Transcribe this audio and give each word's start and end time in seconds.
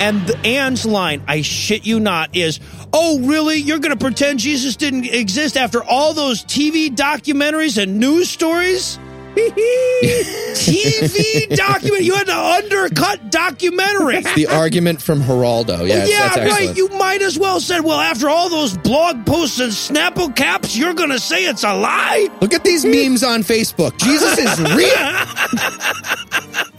And 0.00 0.26
the 0.26 0.38
Anne's 0.38 0.86
line, 0.86 1.22
I 1.28 1.42
shit 1.42 1.86
you 1.86 2.00
not, 2.00 2.34
is, 2.34 2.58
"Oh, 2.92 3.20
really? 3.20 3.58
You're 3.58 3.78
going 3.78 3.96
to 3.96 4.02
pretend 4.02 4.38
Jesus 4.38 4.76
didn't 4.76 5.04
exist 5.04 5.56
after 5.56 5.84
all 5.84 6.14
those 6.14 6.42
TV 6.44 6.90
documentaries 6.90 7.80
and 7.80 8.00
news 8.00 8.30
stories?" 8.30 8.98
TV 9.36 11.56
document. 11.56 12.02
You 12.02 12.14
had 12.14 12.26
to 12.26 12.36
undercut 12.36 13.30
documentary. 13.30 14.22
The 14.34 14.48
argument 14.48 15.00
from 15.00 15.20
Geraldo. 15.20 15.86
Yeah, 15.86 16.04
yeah, 16.04 16.28
that's 16.28 16.38
right. 16.38 16.46
excellent. 16.46 16.76
You 16.76 16.88
might 16.98 17.22
as 17.22 17.38
well 17.38 17.60
said, 17.60 17.82
well, 17.82 18.00
after 18.00 18.28
all 18.28 18.48
those 18.48 18.76
blog 18.76 19.24
posts 19.24 19.60
and 19.60 19.70
Snapple 19.70 20.34
caps, 20.34 20.76
you're 20.76 20.94
going 20.94 21.10
to 21.10 21.20
say 21.20 21.44
it's 21.44 21.62
a 21.62 21.74
lie? 21.74 22.28
Look 22.40 22.54
at 22.54 22.64
these 22.64 22.84
memes 22.84 23.22
on 23.22 23.42
Facebook. 23.42 23.96
Jesus 23.98 24.36
is 24.36 24.60
real. 24.74 24.90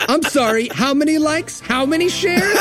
I'm 0.10 0.24
sorry. 0.24 0.68
How 0.70 0.94
many 0.94 1.18
likes? 1.18 1.60
How 1.60 1.86
many 1.86 2.10
shares? 2.10 2.60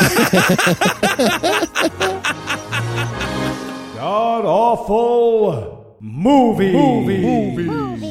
God 3.95 4.45
awful 4.45 5.95
movie. 5.99 6.71
Movie. 6.71 8.10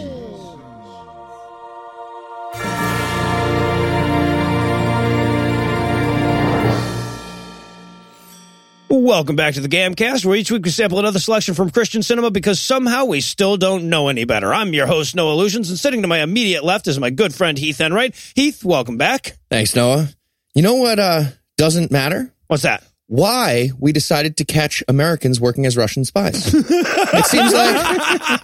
Welcome 9.11 9.35
back 9.35 9.55
to 9.55 9.61
the 9.61 9.69
Gamcast, 9.69 10.25
where 10.25 10.37
each 10.37 10.53
week 10.53 10.65
we 10.65 10.71
sample 10.71 11.01
another 11.01 11.19
selection 11.19 11.55
from 11.55 11.71
Christian 11.71 12.01
cinema 12.01 12.31
because 12.31 12.61
somehow 12.61 13.07
we 13.07 13.21
still 13.21 13.57
don't 13.57 13.91
know 13.91 14.07
any 14.07 14.25
better. 14.25 14.55
I'm 14.55 14.73
your 14.73 14.87
host, 14.87 15.17
Noah 15.17 15.35
Lugeons, 15.35 15.69
and 15.69 15.77
sitting 15.77 16.03
to 16.03 16.09
my 16.09 16.21
immediate 16.21 16.63
left 16.63 16.87
is 16.87 16.97
my 17.01 17.11
good 17.11 17.35
friend 17.35 17.59
Heath 17.59 17.81
Enright. 17.81 18.15
Heath, 18.37 18.65
welcome 18.65 18.99
back. 18.99 19.37
Thanks, 19.51 19.75
Noah. 19.75 20.09
You 20.55 20.63
know 20.63 20.77
what 20.77 21.01
uh, 21.01 21.25
doesn't 21.59 21.91
matter? 21.91 22.33
What's 22.47 22.63
that? 22.63 22.85
Why 23.09 23.71
we 23.80 23.91
decided 23.91 24.37
to 24.37 24.45
catch 24.45 24.85
Americans 24.87 25.41
working 25.41 25.67
as 25.67 25.77
Russian 25.77 26.05
spies. 26.05 26.55
it 26.55 27.27
seems 27.27 27.52
like 27.52 27.99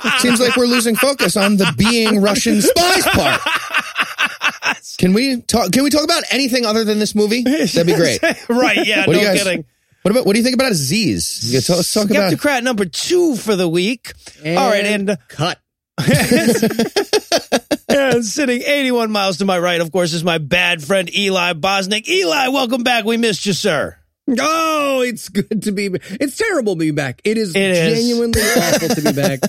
it 0.05 0.21
seems 0.21 0.41
like 0.41 0.57
we're 0.57 0.67
losing 0.67 0.97
focus 0.97 1.37
on 1.37 1.59
the 1.59 1.73
being 1.79 2.21
Russian 2.21 2.61
spies 2.61 3.05
part. 3.05 3.41
Can 4.99 5.13
we 5.13 5.43
talk? 5.43 5.71
Can 5.71 5.85
we 5.85 5.91
talk 5.91 6.03
about 6.03 6.25
anything 6.33 6.67
other 6.67 6.83
than 6.83 6.99
this 6.99 7.15
movie? 7.15 7.45
That'd 7.45 7.87
be 7.87 7.95
great. 7.95 8.21
right, 8.49 8.85
yeah, 8.85 9.07
What 9.07 9.13
do 9.13 9.13
no 9.13 9.19
you 9.21 9.25
guys- 9.27 9.45
kidding. 9.45 9.65
What 10.07 10.13
about 10.13 10.25
what 10.25 10.35
do 10.35 10.39
you 10.39 10.45
think 10.45 10.55
about 10.55 10.71
Aziz? 10.71 11.53
You 11.53 11.61
talk, 11.61 11.79
let's 11.79 11.93
talk 11.93 12.09
about 12.09 12.33
Skeptocrat 12.33 12.63
number 12.63 12.85
two 12.85 13.35
for 13.35 13.57
the 13.57 13.69
week. 13.69 14.13
All 14.47 14.55
right, 14.55 14.85
and 14.85 15.19
cut. 15.27 15.59
and 17.89 18.25
sitting 18.25 18.63
81 18.63 19.11
miles 19.11 19.39
to 19.39 19.45
my 19.45 19.59
right, 19.59 19.81
of 19.81 19.91
course, 19.91 20.13
is 20.13 20.23
my 20.23 20.39
bad 20.39 20.81
friend 20.81 21.13
Eli 21.13 21.55
Bosnick. 21.55 22.07
Eli, 22.07 22.47
welcome 22.51 22.85
back. 22.85 23.05
We 23.05 23.17
missed 23.17 23.47
you, 23.47 23.53
sir. 23.53 23.97
Oh, 24.39 25.01
it's 25.01 25.29
good 25.29 25.65
to 25.65 25.73
be. 25.73 25.87
It's 25.93 26.37
terrible 26.37 26.77
to 26.77 26.79
be 26.79 26.93
back. 26.93 27.21
It 27.25 27.37
is 27.37 27.57
It 27.57 27.73
is. 27.73 27.99
genuinely 27.99 28.43
awful 28.57 28.89
to 28.91 29.03
be 29.03 29.13
back. 29.13 29.41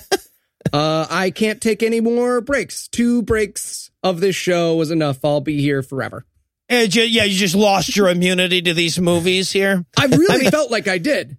Uh, 0.72 1.06
I 1.08 1.30
can't 1.30 1.60
take 1.60 1.84
any 1.84 2.00
more 2.00 2.40
breaks. 2.40 2.88
Two 2.88 3.22
breaks 3.22 3.92
of 4.02 4.18
this 4.18 4.34
show 4.34 4.74
was 4.74 4.90
enough. 4.90 5.24
I'll 5.24 5.40
be 5.40 5.60
here 5.60 5.84
forever. 5.84 6.26
Eh, 6.68 6.84
and 6.84 6.94
you- 6.94 7.02
yeah, 7.02 7.24
you 7.24 7.36
just 7.36 7.54
lost 7.54 7.96
your 7.96 8.08
immunity 8.08 8.60
to 8.62 8.74
these 8.74 8.98
movies 9.00 9.50
here. 9.52 9.84
I 9.96 10.06
really 10.06 10.50
felt 10.50 10.70
like 10.70 10.88
I 10.88 10.98
did. 10.98 11.36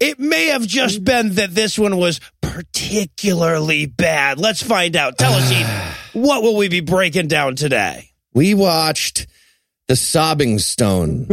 It 0.00 0.18
may 0.18 0.46
have 0.46 0.66
just 0.66 1.04
been 1.04 1.34
that 1.34 1.54
this 1.54 1.78
one 1.78 1.96
was 1.96 2.20
particularly 2.40 3.86
bad. 3.86 4.38
Let's 4.40 4.62
find 4.62 4.96
out. 4.96 5.16
Tell 5.18 5.32
us, 5.32 5.48
Heath, 5.48 5.68
what 6.12 6.42
will 6.42 6.56
we 6.56 6.68
be 6.68 6.80
breaking 6.80 7.28
down 7.28 7.56
today? 7.56 8.10
we 8.34 8.52
watched 8.54 9.26
The 9.88 9.96
Sobbing 9.96 10.58
Stone. 10.58 11.28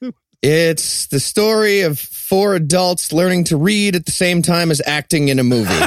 it's 0.42 1.06
the 1.06 1.20
story 1.20 1.82
of 1.82 1.98
four 1.98 2.54
adults 2.54 3.12
learning 3.12 3.44
to 3.44 3.56
read 3.56 3.94
at 3.94 4.06
the 4.06 4.12
same 4.12 4.42
time 4.42 4.70
as 4.70 4.80
acting 4.86 5.28
in 5.28 5.38
a 5.38 5.44
movie. 5.44 5.68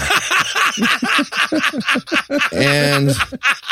and 2.51 3.11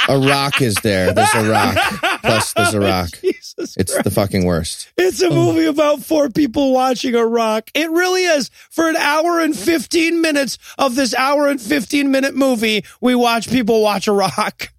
a 0.07 0.17
rock 0.17 0.61
is 0.61 0.75
there. 0.75 1.13
There's 1.13 1.33
a 1.35 1.49
rock. 1.49 1.77
Plus, 2.21 2.53
there's 2.53 2.73
a 2.73 2.79
rock. 2.79 3.09
Jesus 3.21 3.77
It's 3.77 4.01
the 4.03 4.11
fucking 4.11 4.45
worst. 4.45 4.91
It's 4.97 5.21
a 5.21 5.27
oh. 5.27 5.33
movie 5.33 5.65
about 5.65 6.03
four 6.03 6.29
people 6.29 6.73
watching 6.73 7.15
a 7.15 7.25
rock. 7.25 7.69
It 7.73 7.89
really 7.89 8.23
is. 8.23 8.49
For 8.69 8.89
an 8.89 8.95
hour 8.95 9.39
and 9.39 9.57
15 9.57 10.21
minutes 10.21 10.57
of 10.77 10.95
this 10.95 11.13
hour 11.13 11.47
and 11.47 11.61
15 11.61 12.11
minute 12.11 12.35
movie, 12.35 12.85
we 13.01 13.15
watch 13.15 13.49
people 13.49 13.81
watch 13.81 14.07
a 14.07 14.13
rock. 14.13 14.69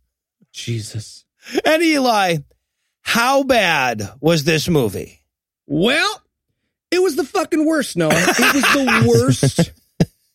Jesus. 0.52 1.24
And 1.64 1.82
Eli, 1.82 2.38
how 3.02 3.42
bad 3.42 4.10
was 4.20 4.44
this 4.44 4.68
movie? 4.68 5.20
Well, 5.66 6.22
it 6.90 7.02
was 7.02 7.16
the 7.16 7.24
fucking 7.24 7.64
worst, 7.64 7.96
Noah. 7.96 8.10
It 8.12 8.54
was 8.54 8.62
the 8.62 9.08
worst, 9.08 9.72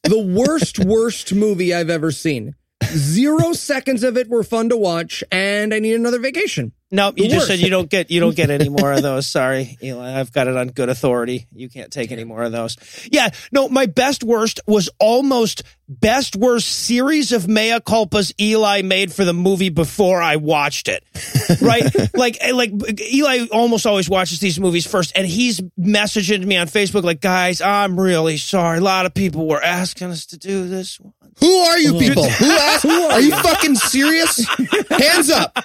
the 0.06 0.20
worst, 0.20 0.78
worst 0.80 1.34
movie 1.34 1.74
I've 1.74 1.90
ever 1.90 2.12
seen. 2.12 2.56
Zero 2.84 3.54
seconds 3.54 4.04
of 4.04 4.18
it 4.18 4.30
were 4.30 4.44
fun 4.44 4.70
to 4.70 4.78
watch, 4.78 5.24
and 5.32 5.74
I 5.74 5.80
need 5.80 5.96
another 5.96 6.20
vacation. 6.20 6.74
No, 6.96 7.14
you 7.16 7.30
just 7.30 7.48
said 7.48 7.60
you 7.60 7.70
don't 7.70 7.90
get 7.90 8.10
you 8.10 8.20
don't 8.20 8.36
get 8.36 8.50
any 8.50 8.70
more 8.70 8.94
of 8.94 9.02
those. 9.04 9.28
Sorry, 9.28 9.78
Eli. 9.84 10.20
I've 10.20 10.32
got 10.32 10.48
it 10.48 10.56
on 10.56 10.70
good 10.70 10.90
authority. 10.90 11.48
You 11.54 11.70
can't 11.70 11.92
take 11.92 12.12
any 12.12 12.24
more 12.24 12.44
of 12.44 12.52
those. 12.52 12.78
Yeah, 13.12 13.30
no, 13.52 13.68
my 13.70 13.86
best 13.86 14.24
worst 14.24 14.60
was 14.66 14.90
almost 15.00 15.64
best 15.88 16.36
worst 16.36 16.68
series 16.68 17.32
of 17.32 17.48
mea 17.48 17.80
culpas 17.80 18.34
Eli 18.42 18.82
made 18.82 19.14
for 19.14 19.24
the 19.24 19.34
movie 19.34 19.70
before 19.70 20.22
I 20.22 20.38
watched 20.38 20.88
it. 20.88 21.04
Right? 21.62 21.84
like 22.16 22.38
eh, 22.42 22.54
like 22.54 22.72
Eli 23.14 23.46
almost 23.52 23.86
always 23.86 24.10
watches 24.10 24.40
these 24.40 24.60
movies 24.60 24.86
first 24.88 25.12
and 25.16 25.28
he's 25.28 25.62
messaging 25.80 26.44
me 26.46 26.58
on 26.58 26.68
Facebook 26.68 27.04
like, 27.04 27.22
"Guys, 27.22 27.62
I'm 27.62 28.00
really 28.00 28.38
sorry. 28.38 28.80
A 28.80 28.82
lot 28.82 29.06
of 29.06 29.14
people 29.14 29.48
were 29.48 29.62
asking 29.62 30.10
us 30.10 30.26
to 30.28 30.38
do 30.38 30.68
this 30.68 31.00
one." 31.00 31.14
Who 31.40 31.54
are 31.54 31.78
you 31.78 31.94
people? 32.00 32.30
Who 32.30 32.50
asked? 32.50 32.86
Are 32.86 33.22
you 33.22 33.32
fucking 33.32 33.76
serious? 33.76 34.46
Hands 34.90 35.30
up. 35.30 35.58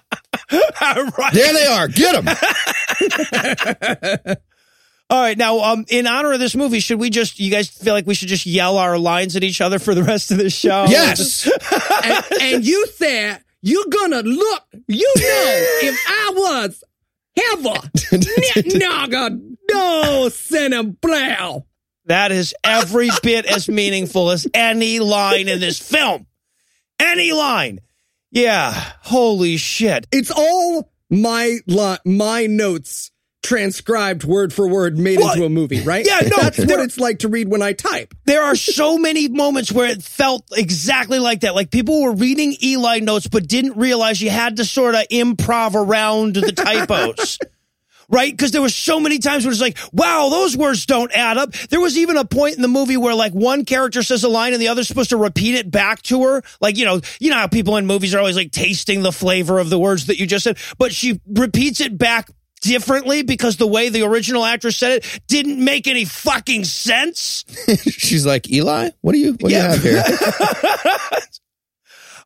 right. 0.52 1.32
There 1.32 1.52
they 1.52 1.66
are. 1.66 1.88
Get 1.88 2.24
them. 2.24 2.36
All 5.10 5.20
right, 5.20 5.36
now, 5.36 5.58
um, 5.58 5.84
in 5.88 6.06
honor 6.06 6.32
of 6.32 6.38
this 6.38 6.54
movie, 6.54 6.78
should 6.78 7.00
we 7.00 7.10
just? 7.10 7.40
You 7.40 7.50
guys 7.50 7.68
feel 7.68 7.94
like 7.94 8.06
we 8.06 8.14
should 8.14 8.28
just 8.28 8.46
yell 8.46 8.78
our 8.78 8.96
lines 8.96 9.34
at 9.34 9.42
each 9.42 9.60
other 9.60 9.80
for 9.80 9.92
the 9.92 10.04
rest 10.04 10.30
of 10.30 10.38
the 10.38 10.50
show? 10.50 10.84
Yes. 10.88 11.50
And, 12.04 12.24
and 12.40 12.64
you 12.64 12.86
said 12.94 13.42
you're 13.60 13.88
gonna 13.90 14.22
look. 14.22 14.62
You 14.86 15.12
know, 15.16 15.64
if 15.82 15.98
I 16.08 16.30
was 16.34 16.84
ever 17.52 17.74
naga 18.78 19.30
no 19.70 20.28
Cineblow. 20.30 21.64
That 22.10 22.32
is 22.32 22.54
every 22.62 23.08
bit 23.22 23.46
as 23.46 23.68
meaningful 23.68 24.30
as 24.30 24.46
any 24.54 24.98
line 25.00 25.48
in 25.48 25.58
this 25.60 25.78
film. 25.78 26.26
Any 26.98 27.32
line. 27.32 27.80
Yeah. 28.30 28.72
Holy 29.02 29.56
shit. 29.56 30.06
It's 30.12 30.30
all 30.30 30.90
my 31.08 31.58
li- 31.66 31.98
my 32.04 32.46
notes 32.46 33.10
transcribed 33.42 34.22
word 34.24 34.52
for 34.52 34.68
word 34.68 34.98
made 34.98 35.18
Well, 35.18 35.32
into 35.32 35.44
a 35.46 35.48
movie, 35.48 35.80
right? 35.80 36.06
yeah, 36.06 36.20
no, 36.20 36.42
that's 36.42 36.58
what 36.58 36.80
it's 36.80 36.98
like 36.98 37.20
to 37.20 37.28
read 37.28 37.48
when 37.48 37.62
I 37.62 37.72
type. 37.72 38.12
There 38.26 38.42
are 38.42 38.54
so 38.54 38.98
many 38.98 39.28
moments 39.28 39.72
where 39.72 39.88
it 39.88 40.02
felt 40.02 40.44
exactly 40.54 41.18
like 41.18 41.40
that. 41.40 41.54
Like 41.54 41.70
people 41.70 42.02
were 42.02 42.12
reading 42.12 42.54
Eli 42.62 42.98
notes, 42.98 43.28
but 43.28 43.48
didn't 43.48 43.78
realize 43.78 44.20
you 44.20 44.28
had 44.30 44.58
to 44.58 44.64
sort 44.64 44.94
of 44.94 45.08
improv 45.10 45.74
around 45.74 46.34
the 46.34 46.52
typos. 46.52 47.38
Right? 48.10 48.32
Because 48.32 48.50
there 48.50 48.60
were 48.60 48.68
so 48.68 48.98
many 48.98 49.18
times 49.20 49.44
where 49.44 49.52
it's 49.52 49.60
like, 49.60 49.78
wow, 49.92 50.28
those 50.30 50.56
words 50.56 50.84
don't 50.84 51.12
add 51.12 51.38
up. 51.38 51.52
There 51.52 51.80
was 51.80 51.96
even 51.96 52.16
a 52.16 52.24
point 52.24 52.56
in 52.56 52.62
the 52.62 52.66
movie 52.68 52.96
where 52.96 53.14
like 53.14 53.32
one 53.32 53.64
character 53.64 54.02
says 54.02 54.24
a 54.24 54.28
line 54.28 54.52
and 54.52 54.60
the 54.60 54.66
other's 54.68 54.88
supposed 54.88 55.10
to 55.10 55.16
repeat 55.16 55.54
it 55.54 55.70
back 55.70 56.02
to 56.02 56.24
her. 56.24 56.42
Like, 56.60 56.76
you 56.76 56.84
know, 56.84 57.00
you 57.20 57.30
know 57.30 57.36
how 57.36 57.46
people 57.46 57.76
in 57.76 57.86
movies 57.86 58.12
are 58.14 58.18
always 58.18 58.34
like 58.36 58.50
tasting 58.50 59.02
the 59.02 59.12
flavor 59.12 59.60
of 59.60 59.70
the 59.70 59.78
words 59.78 60.06
that 60.06 60.18
you 60.18 60.26
just 60.26 60.42
said, 60.42 60.58
but 60.76 60.92
she 60.92 61.20
repeats 61.28 61.80
it 61.80 61.96
back 61.96 62.28
differently 62.62 63.22
because 63.22 63.56
the 63.56 63.66
way 63.66 63.88
the 63.90 64.02
original 64.02 64.44
actress 64.44 64.76
said 64.76 64.92
it 64.98 65.20
didn't 65.28 65.64
make 65.64 65.86
any 65.86 66.04
fucking 66.04 66.64
sense. 66.64 67.44
She's 67.84 68.26
like, 68.26 68.50
Eli, 68.50 68.90
what 69.02 69.12
do 69.12 69.18
you 69.18 69.32
what 69.40 69.50
do 69.50 69.54
Yeah. 69.54 69.72
you 69.74 69.96
have 69.98 70.08
here? 70.08 71.18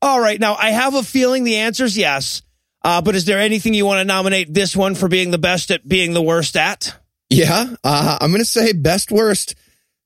All 0.03 0.21
right. 0.21 0.39
Now, 0.41 0.55
I 0.55 0.71
have 0.71 0.95
a 0.95 1.03
feeling 1.03 1.45
the 1.45 1.57
answer 1.57 1.85
is 1.85 1.97
yes. 1.97 2.43
Uh, 2.85 3.01
but 3.01 3.15
is 3.17 3.25
there 3.25 3.41
anything 3.41 3.73
you 3.75 3.87
want 3.87 3.99
to 4.01 4.05
nominate 4.05 4.53
this 4.53 4.77
one 4.77 4.95
for 4.95 5.09
being 5.09 5.31
the 5.31 5.39
best 5.39 5.71
at 5.71 5.89
being 5.89 6.13
the 6.13 6.23
worst 6.23 6.55
at? 6.57 6.95
Yeah, 7.31 7.75
uh, 7.83 8.19
I'm 8.21 8.31
going 8.31 8.43
to 8.43 8.45
say 8.45 8.73
best 8.75 9.11
worst 9.11 9.55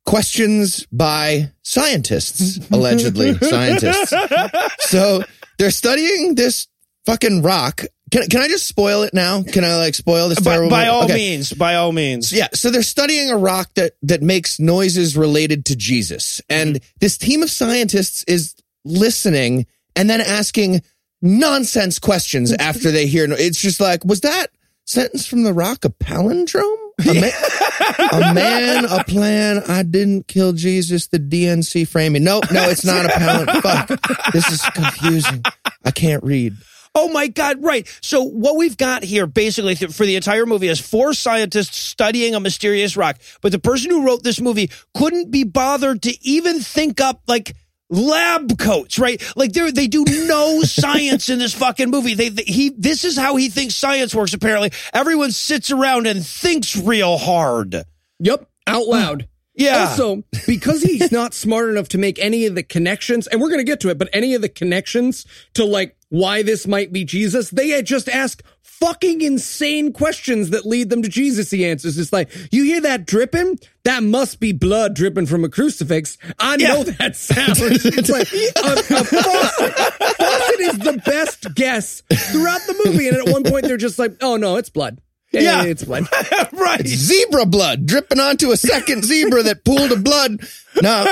questions 0.06 0.86
by 0.92 1.50
scientists, 1.62 2.58
allegedly 2.72 3.34
scientists. 3.34 4.14
So 4.80 5.22
they're 5.58 5.70
studying 5.70 6.34
this 6.34 6.66
fucking 7.04 7.42
rock. 7.42 7.82
Can 8.10 8.26
can 8.28 8.40
I 8.40 8.48
just 8.48 8.66
spoil 8.66 9.02
it 9.02 9.12
now? 9.12 9.42
Can 9.42 9.64
I 9.64 9.76
like 9.76 9.94
spoil 9.94 10.30
this? 10.30 10.40
By, 10.40 10.66
by 10.68 10.86
all 10.86 11.04
Okay. 11.04 11.14
means. 11.14 11.52
By 11.52 11.74
all 11.74 11.92
means. 11.92 12.32
Yeah, 12.32 12.48
so 12.54 12.70
they're 12.70 12.82
studying 12.82 13.30
a 13.30 13.36
rock 13.36 13.68
that 13.74 13.92
that 14.04 14.22
makes 14.22 14.58
noises 14.58 15.14
related 15.14 15.66
to 15.66 15.76
Jesus, 15.76 16.40
and 16.48 16.80
this 17.00 17.18
team 17.18 17.42
of 17.42 17.50
scientists 17.50 18.24
is 18.26 18.54
listening 18.86 19.66
and 19.94 20.08
then 20.08 20.22
asking 20.22 20.80
nonsense 21.22 21.98
questions 21.98 22.52
after 22.52 22.90
they 22.90 23.06
hear. 23.06 23.26
It's 23.30 23.60
just 23.60 23.80
like, 23.80 24.04
was 24.04 24.20
that 24.22 24.48
sentence 24.84 25.26
from 25.26 25.42
The 25.42 25.52
Rock 25.52 25.84
a 25.84 25.90
palindrome? 25.90 26.76
A, 27.06 27.14
ma- 27.14 28.30
a 28.30 28.34
man, 28.34 28.84
a 28.86 29.04
plan. 29.04 29.62
I 29.68 29.82
didn't 29.84 30.26
kill 30.26 30.52
Jesus. 30.52 31.06
The 31.06 31.18
DNC 31.18 31.86
framing. 31.86 32.24
No, 32.24 32.40
no, 32.52 32.68
it's 32.68 32.84
not 32.84 33.06
a 33.06 33.08
palindrome. 33.08 33.62
Fuck. 33.62 34.32
This 34.32 34.50
is 34.50 34.62
confusing. 34.74 35.42
I 35.84 35.90
can't 35.92 36.24
read. 36.24 36.54
Oh 36.94 37.08
my 37.08 37.28
God, 37.28 37.62
right. 37.62 37.86
So 38.00 38.22
what 38.22 38.56
we've 38.56 38.76
got 38.76 39.04
here 39.04 39.26
basically 39.26 39.76
th- 39.76 39.92
for 39.92 40.04
the 40.04 40.16
entire 40.16 40.46
movie 40.46 40.66
is 40.66 40.80
four 40.80 41.14
scientists 41.14 41.76
studying 41.76 42.34
a 42.34 42.40
mysterious 42.40 42.96
rock. 42.96 43.18
But 43.40 43.52
the 43.52 43.60
person 43.60 43.90
who 43.92 44.04
wrote 44.04 44.24
this 44.24 44.40
movie 44.40 44.70
couldn't 44.94 45.30
be 45.30 45.44
bothered 45.44 46.02
to 46.02 46.26
even 46.26 46.58
think 46.58 47.00
up 47.00 47.22
like 47.28 47.54
lab 47.90 48.58
coats, 48.58 48.98
right? 48.98 49.22
Like 49.36 49.52
they 49.52 49.70
they 49.70 49.86
do 49.86 50.04
no 50.04 50.60
science 50.62 51.28
in 51.28 51.38
this 51.38 51.54
fucking 51.54 51.90
movie. 51.90 52.14
They, 52.14 52.28
they 52.28 52.44
he 52.44 52.70
this 52.70 53.04
is 53.04 53.16
how 53.16 53.36
he 53.36 53.48
thinks 53.48 53.74
science 53.74 54.14
works 54.14 54.34
apparently. 54.34 54.72
Everyone 54.92 55.30
sits 55.32 55.70
around 55.70 56.06
and 56.06 56.24
thinks 56.24 56.76
real 56.76 57.18
hard. 57.18 57.84
Yep, 58.20 58.48
out 58.66 58.86
loud. 58.86 59.28
Yeah. 59.58 59.88
Also, 59.88 60.22
because 60.46 60.84
he's 60.84 61.10
not 61.12 61.34
smart 61.34 61.68
enough 61.68 61.88
to 61.88 61.98
make 61.98 62.20
any 62.20 62.46
of 62.46 62.54
the 62.54 62.62
connections, 62.62 63.26
and 63.26 63.40
we're 63.40 63.48
going 63.48 63.58
to 63.58 63.64
get 63.64 63.80
to 63.80 63.88
it, 63.88 63.98
but 63.98 64.08
any 64.12 64.34
of 64.34 64.40
the 64.40 64.48
connections 64.48 65.26
to 65.54 65.64
like 65.64 65.96
why 66.10 66.44
this 66.44 66.64
might 66.68 66.92
be 66.92 67.04
Jesus, 67.04 67.50
they 67.50 67.82
just 67.82 68.08
ask 68.08 68.40
fucking 68.80 69.22
insane 69.22 69.92
questions 69.92 70.50
that 70.50 70.64
lead 70.66 70.90
them 70.90 71.02
to 71.02 71.08
Jesus. 71.08 71.50
He 71.50 71.64
answers. 71.66 71.98
It's 71.98 72.12
like, 72.12 72.30
you 72.52 72.64
hear 72.64 72.80
that 72.82 73.06
dripping? 73.06 73.58
That 73.84 74.02
must 74.02 74.38
be 74.40 74.52
blood 74.52 74.94
dripping 74.94 75.26
from 75.26 75.44
a 75.44 75.48
crucifix. 75.48 76.18
I 76.38 76.56
Yeah. 76.58 76.68
know 76.74 76.82
that 76.84 77.16
sounds. 77.16 77.60
It's 77.60 77.84
like 78.08 78.32
a, 78.32 78.72
a 79.00 79.04
faucet. 79.04 79.74
Faucet 80.16 80.60
is 80.60 80.78
the 80.78 81.02
best 81.04 81.54
guess 81.54 82.02
throughout 82.12 82.60
the 82.66 82.82
movie. 82.84 83.08
And 83.08 83.16
at 83.16 83.28
one 83.28 83.44
point, 83.44 83.64
they're 83.66 83.76
just 83.76 83.98
like, 83.98 84.16
oh 84.22 84.36
no, 84.36 84.56
it's 84.56 84.70
blood. 84.70 85.00
Yeah, 85.30 85.40
Yeah. 85.40 85.62
it's 85.64 85.84
blood. 85.84 86.06
right. 86.52 86.86
Zebra 86.86 87.44
blood 87.44 87.84
dripping 87.84 88.18
onto 88.18 88.50
a 88.50 88.56
second 88.56 89.04
zebra 89.04 89.42
that 89.42 89.62
pooled 89.64 89.92
of 89.92 90.02
blood. 90.02 90.40
No. 90.80 90.90
All 91.00 91.06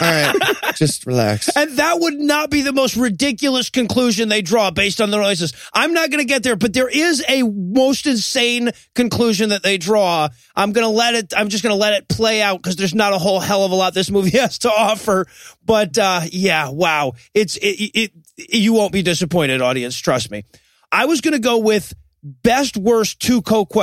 right. 0.00 0.34
Just 0.74 1.04
relax. 1.04 1.50
And 1.54 1.72
that 1.76 2.00
would 2.00 2.14
not 2.14 2.50
be 2.50 2.62
the 2.62 2.72
most 2.72 2.96
ridiculous 2.96 3.68
conclusion 3.68 4.30
they 4.30 4.40
draw 4.40 4.70
based 4.70 5.00
on 5.02 5.10
the 5.10 5.18
noises. 5.18 5.52
I'm 5.74 5.92
not 5.92 6.10
going 6.10 6.20
to 6.20 6.24
get 6.26 6.42
there, 6.44 6.56
but 6.56 6.72
there 6.72 6.88
is 6.88 7.22
a 7.28 7.42
most 7.42 8.06
insane 8.06 8.70
conclusion 8.94 9.50
that 9.50 9.62
they 9.62 9.76
draw. 9.76 10.28
I'm 10.56 10.72
going 10.72 10.86
to 10.86 10.90
let 10.92 11.14
it, 11.14 11.34
I'm 11.36 11.48
just 11.50 11.62
going 11.62 11.74
to 11.74 11.78
let 11.80 11.92
it 11.92 12.08
play 12.08 12.40
out 12.40 12.62
because 12.62 12.76
there's 12.76 12.94
not 12.94 13.12
a 13.12 13.18
whole 13.18 13.40
hell 13.40 13.64
of 13.64 13.70
a 13.72 13.74
lot 13.74 13.92
this 13.92 14.10
movie 14.10 14.30
has 14.38 14.58
to 14.60 14.70
offer. 14.70 15.26
But, 15.64 15.98
uh, 15.98 16.22
yeah, 16.30 16.70
wow. 16.70 17.12
It's, 17.34 17.56
it, 17.56 17.66
it, 17.66 18.12
it 18.38 18.54
you 18.54 18.72
won't 18.72 18.92
be 18.92 19.02
disappointed, 19.02 19.60
audience. 19.60 19.96
Trust 19.98 20.30
me. 20.30 20.44
I 20.90 21.04
was 21.04 21.20
going 21.20 21.32
to 21.34 21.38
go 21.40 21.58
with 21.58 21.92
best 22.22 22.76
worst 22.76 23.20
tu 23.20 23.42
quoque. 23.42 23.76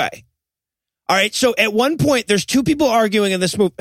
All 1.08 1.16
right. 1.16 1.34
So 1.34 1.54
at 1.58 1.74
one 1.74 1.98
point, 1.98 2.28
there's 2.28 2.46
two 2.46 2.64
people 2.64 2.88
arguing 2.88 3.32
in 3.32 3.40
this 3.40 3.58
movie. 3.58 3.74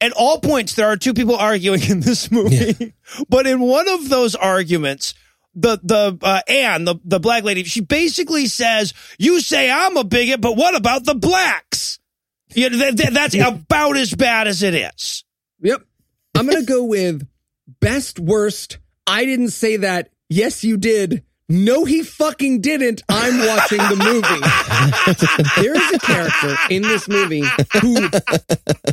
At 0.00 0.12
all 0.12 0.38
points, 0.38 0.74
there 0.74 0.86
are 0.86 0.96
two 0.96 1.12
people 1.14 1.34
arguing 1.36 1.82
in 1.82 2.00
this 2.00 2.30
movie. 2.30 2.94
but 3.28 3.46
in 3.46 3.58
one 3.60 3.88
of 3.88 4.08
those 4.08 4.34
arguments, 4.36 5.14
the 5.54 5.80
the 5.82 6.16
uh, 6.22 6.40
Anne, 6.46 6.84
the 6.84 6.96
the 7.04 7.18
black 7.18 7.42
lady, 7.42 7.64
she 7.64 7.80
basically 7.80 8.46
says, 8.46 8.94
"You 9.18 9.40
say 9.40 9.70
I'm 9.70 9.96
a 9.96 10.04
bigot, 10.04 10.40
but 10.40 10.56
what 10.56 10.76
about 10.76 11.04
the 11.04 11.14
blacks?" 11.16 11.98
Yeah, 12.54 12.68
that, 12.68 12.96
that- 12.96 13.12
that's 13.12 13.34
about 13.34 13.96
as 13.96 14.14
bad 14.14 14.46
as 14.46 14.62
it 14.62 14.74
is. 14.74 15.24
Yep. 15.60 15.82
I'm 16.36 16.46
going 16.46 16.64
to 16.64 16.70
go 16.70 16.84
with 16.84 17.26
best 17.80 18.20
worst. 18.20 18.78
I 19.06 19.24
didn't 19.24 19.50
say 19.50 19.78
that. 19.78 20.10
Yes, 20.28 20.62
you 20.62 20.76
did. 20.76 21.24
No, 21.50 21.86
he 21.86 22.02
fucking 22.02 22.60
didn't. 22.60 23.02
I'm 23.08 23.38
watching 23.46 23.78
the 23.78 23.96
movie. 23.96 25.62
there 25.62 25.74
is 25.74 25.92
a 25.94 25.98
character 25.98 26.54
in 26.68 26.82
this 26.82 27.08
movie 27.08 27.42
who 27.80 28.10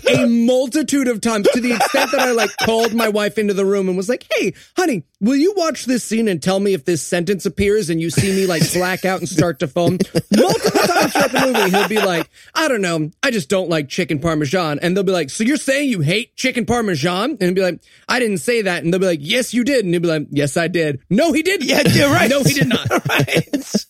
a 0.10 0.26
multitude 0.26 1.10
of 1.10 1.20
times 1.20 1.50
to 1.52 1.60
the 1.60 1.74
extent 1.74 2.12
that 2.12 2.22
I 2.22 2.32
like 2.32 2.52
called 2.64 2.94
my 2.94 3.10
wife 3.10 3.38
into 3.38 3.54
the 3.54 3.66
room 3.66 3.90
and 3.90 3.98
was 3.98 4.08
like, 4.08 4.26
Hey, 4.34 4.54
honey, 4.78 5.04
will 5.20 5.36
you 5.36 5.54
watch 5.56 5.86
this 5.86 6.04
scene 6.04 6.28
and 6.28 6.42
tell 6.42 6.60
me 6.60 6.74
if 6.74 6.86
this 6.86 7.02
sentence 7.02 7.46
appears 7.46 7.90
and 7.90 8.02
you 8.02 8.10
see 8.10 8.32
me 8.32 8.46
like 8.46 8.62
black 8.74 9.06
out 9.06 9.20
and 9.20 9.30
start 9.30 9.60
to 9.60 9.68
foam? 9.68 9.98
Multiple 10.36 10.82
times 10.82 11.14
throughout 11.14 11.32
the 11.32 11.54
movie, 11.54 11.78
he'll 11.78 11.88
be 11.88 11.98
like, 11.98 12.30
I 12.54 12.68
don't 12.68 12.82
know. 12.82 13.12
I 13.24 13.32
just 13.32 13.50
don't 13.50 13.70
like 13.70 13.90
chicken 13.90 14.20
parmesan. 14.20 14.80
And 14.80 14.96
they'll 14.96 15.04
be 15.04 15.12
like, 15.12 15.30
so 15.30 15.44
you're 15.44 15.58
saying 15.58 15.90
you 15.90 16.02
hate 16.02 16.36
chicken 16.36 16.66
parmesan? 16.66 17.32
And 17.32 17.42
he'll 17.42 17.54
be 17.54 17.62
like, 17.62 17.82
I 18.08 18.20
didn't 18.20 18.40
say 18.40 18.64
that. 18.64 18.84
And 18.84 18.94
they'll 18.94 19.00
be 19.00 19.08
like, 19.08 19.20
yes, 19.22 19.54
you 19.54 19.64
did. 19.64 19.86
And 19.86 19.94
he'll 19.94 20.02
be 20.02 20.08
like, 20.08 20.28
yes, 20.30 20.58
I 20.58 20.68
did. 20.68 21.02
No, 21.10 21.34
he 21.34 21.42
didn't. 21.42 21.68
Yeah, 21.68 21.82
you're 21.88 22.12
right. 22.12 22.30
No, 22.30 22.44
he 22.44 22.54
did 22.54 22.68
not. 22.68 22.90
right. 23.10 23.86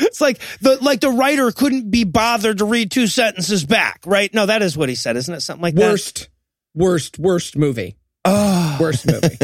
It's 0.00 0.20
like 0.20 0.38
the 0.60 0.78
like 0.80 1.00
the 1.00 1.10
writer 1.10 1.50
couldn't 1.50 1.90
be 1.90 2.04
bothered 2.04 2.58
to 2.58 2.64
read 2.64 2.90
two 2.90 3.06
sentences 3.06 3.64
back, 3.64 4.00
right? 4.06 4.32
No, 4.32 4.46
that 4.46 4.62
is 4.62 4.76
what 4.76 4.88
he 4.88 4.94
said, 4.94 5.16
isn't 5.16 5.34
it? 5.34 5.40
Something 5.40 5.62
like 5.62 5.74
that. 5.74 5.90
Worst, 5.90 6.28
worst, 6.74 7.18
worst 7.18 7.56
movie. 7.56 7.97
Oh, 8.28 8.76
Worst 8.80 9.06
movie. 9.06 9.38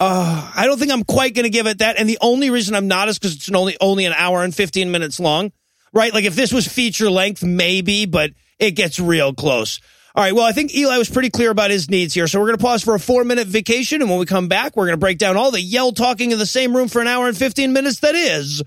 oh, 0.00 0.52
I 0.56 0.66
don't 0.66 0.78
think 0.78 0.92
I'm 0.92 1.04
quite 1.04 1.34
going 1.34 1.44
to 1.44 1.50
give 1.50 1.66
it 1.66 1.78
that. 1.78 1.98
And 1.98 2.08
the 2.08 2.18
only 2.20 2.50
reason 2.50 2.74
I'm 2.74 2.88
not 2.88 3.08
is 3.08 3.18
because 3.18 3.36
it's 3.36 3.48
an 3.48 3.56
only 3.56 3.76
only 3.80 4.06
an 4.06 4.14
hour 4.14 4.42
and 4.42 4.54
15 4.54 4.90
minutes 4.90 5.20
long, 5.20 5.52
right? 5.92 6.12
Like 6.12 6.24
if 6.24 6.34
this 6.34 6.52
was 6.52 6.66
feature 6.66 7.10
length, 7.10 7.42
maybe, 7.42 8.06
but 8.06 8.30
it 8.58 8.72
gets 8.72 8.98
real 8.98 9.34
close. 9.34 9.80
All 10.14 10.24
right. 10.24 10.34
Well, 10.34 10.44
I 10.44 10.52
think 10.52 10.74
Eli 10.74 10.98
was 10.98 11.08
pretty 11.08 11.30
clear 11.30 11.50
about 11.50 11.70
his 11.70 11.88
needs 11.88 12.14
here. 12.14 12.26
So 12.26 12.40
we're 12.40 12.46
going 12.46 12.58
to 12.58 12.64
pause 12.64 12.82
for 12.82 12.94
a 12.94 13.00
four 13.00 13.22
minute 13.24 13.46
vacation. 13.46 14.00
And 14.00 14.10
when 14.10 14.18
we 14.18 14.26
come 14.26 14.48
back, 14.48 14.76
we're 14.76 14.86
going 14.86 14.96
to 14.96 15.00
break 15.00 15.18
down 15.18 15.36
all 15.36 15.50
the 15.50 15.60
yell 15.60 15.92
talking 15.92 16.32
in 16.32 16.38
the 16.38 16.46
same 16.46 16.74
room 16.74 16.88
for 16.88 17.00
an 17.00 17.06
hour 17.06 17.28
and 17.28 17.36
15 17.36 17.72
minutes. 17.72 18.00
That 18.00 18.16
is 18.16 18.62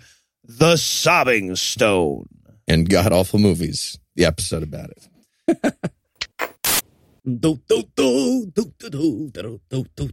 the 0.45 0.77
sobbing 0.77 1.55
stone. 1.55 2.27
And 2.67 2.89
god 2.89 3.11
awful 3.11 3.39
movies. 3.39 3.99
The 4.15 4.25
episode 4.25 4.63
about 4.63 4.91
it. 4.91 5.73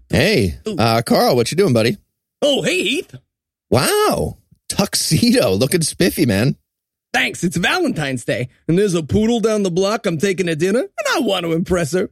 Hey, 0.09 0.59
uh, 0.67 1.03
Carl, 1.05 1.37
what 1.37 1.51
you 1.51 1.57
doing, 1.57 1.73
buddy? 1.73 1.97
Oh, 2.43 2.63
hey, 2.63 2.83
Heath. 2.83 3.15
Wow. 3.69 4.39
Tuxedo. 4.69 5.53
Looking 5.53 5.83
spiffy, 5.83 6.27
man. 6.27 6.57
Thanks. 7.13 7.43
It's 7.43 7.57
Valentine's 7.57 8.25
Day, 8.25 8.49
and 8.69 8.79
there's 8.79 8.95
a 8.95 9.03
poodle 9.03 9.41
down 9.41 9.65
the 9.65 9.71
block 9.71 10.07
I'm 10.07 10.19
taking 10.19 10.47
to 10.47 10.55
dinner, 10.55 10.81
and 10.81 11.07
I 11.17 11.21
want 11.21 11.45
to 11.45 11.53
impress 11.53 11.93
her. 11.93 12.11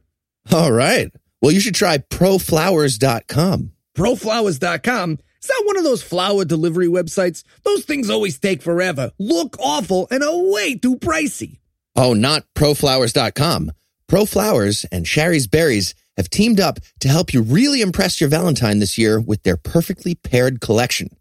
All 0.51 0.71
right. 0.71 1.11
Well, 1.41 1.53
you 1.53 1.61
should 1.61 1.75
try 1.75 1.97
proflowers.com. 1.99 3.71
Proflowers.com. 3.97 5.11
Is 5.41 5.47
that 5.47 5.63
one 5.65 5.77
of 5.77 5.85
those 5.85 6.03
flower 6.03 6.43
delivery 6.43 6.87
websites? 6.87 7.43
Those 7.63 7.85
things 7.85 8.09
always 8.09 8.37
take 8.39 8.61
forever, 8.61 9.11
look 9.17 9.55
awful, 9.59 10.07
and 10.11 10.21
are 10.21 10.51
way 10.51 10.75
too 10.75 10.97
pricey. 10.97 11.59
Oh, 11.95 12.13
not 12.13 12.43
proflowers.com. 12.55 13.71
Proflowers 14.09 14.85
and 14.91 15.07
Shari's 15.07 15.45
Berries 15.45 15.93
have 16.17 16.31
teamed 16.31 16.59
up 16.59 16.79
to 17.01 17.07
help 17.07 17.31
you 17.31 17.43
really 17.43 17.81
impress 17.81 18.19
your 18.19 18.29
Valentine 18.29 18.79
this 18.79 18.97
year 18.97 19.19
with 19.19 19.43
their 19.43 19.55
perfectly 19.55 20.15
paired 20.15 20.59
collection. 20.59 21.15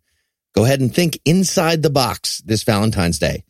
Go 0.54 0.64
ahead 0.64 0.80
and 0.80 0.92
think 0.92 1.21
inside 1.26 1.83
the 1.83 1.90
box 1.90 2.40
this 2.47 2.62
Valentine's 2.62 3.18
Day. 3.18 3.45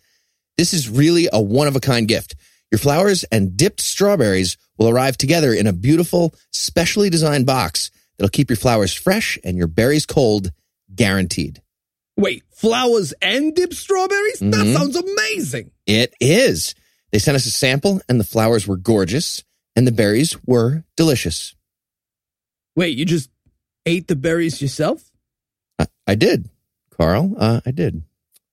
This 0.57 0.75
is 0.75 0.91
really 0.91 1.29
a 1.33 1.41
one 1.41 1.69
of 1.69 1.77
a 1.77 1.81
kind 1.81 2.09
gift. 2.09 2.35
Your 2.73 2.81
flowers 2.81 3.23
and 3.31 3.57
dipped 3.57 3.81
strawberries 3.81 4.57
will 4.77 4.89
arrive 4.89 5.17
together 5.17 5.53
in 5.55 5.69
a 5.69 5.73
beautiful, 5.73 6.35
specially 6.51 7.09
designed 7.09 7.47
box 7.47 7.93
that'll 8.19 8.31
keep 8.31 8.51
your 8.51 8.57
flowers 8.57 8.93
fresh 8.93 9.39
and 9.45 9.57
your 9.57 9.69
berries 9.69 10.05
cold, 10.05 10.51
guaranteed. 10.93 11.63
Wait, 12.17 12.43
flowers 12.51 13.15
and 13.23 13.55
dipped 13.55 13.75
strawberries? 13.77 14.41
That 14.41 14.67
Mhm. 14.67 14.75
sounds 14.75 14.97
amazing. 14.97 15.71
It 15.87 16.13
is. 16.19 16.75
They 17.11 17.19
sent 17.19 17.37
us 17.37 17.47
a 17.47 17.51
sample 17.51 18.01
and 18.09 18.21
the 18.21 18.25
flowers 18.25 18.67
were 18.67 18.77
gorgeous 18.77 19.45
and 19.75 19.87
the 19.87 19.93
berries 19.93 20.37
were 20.45 20.85
delicious. 20.97 21.55
Wait, 22.77 22.97
you 22.97 23.05
just 23.05 23.31
ate 23.87 24.09
the 24.09 24.17
berries 24.17 24.61
yourself? 24.61 25.11
I, 25.79 25.87
I 26.07 26.15
did, 26.15 26.49
Carl. 26.91 27.35
Uh, 27.39 27.61
I 27.65 27.71
did. 27.71 28.03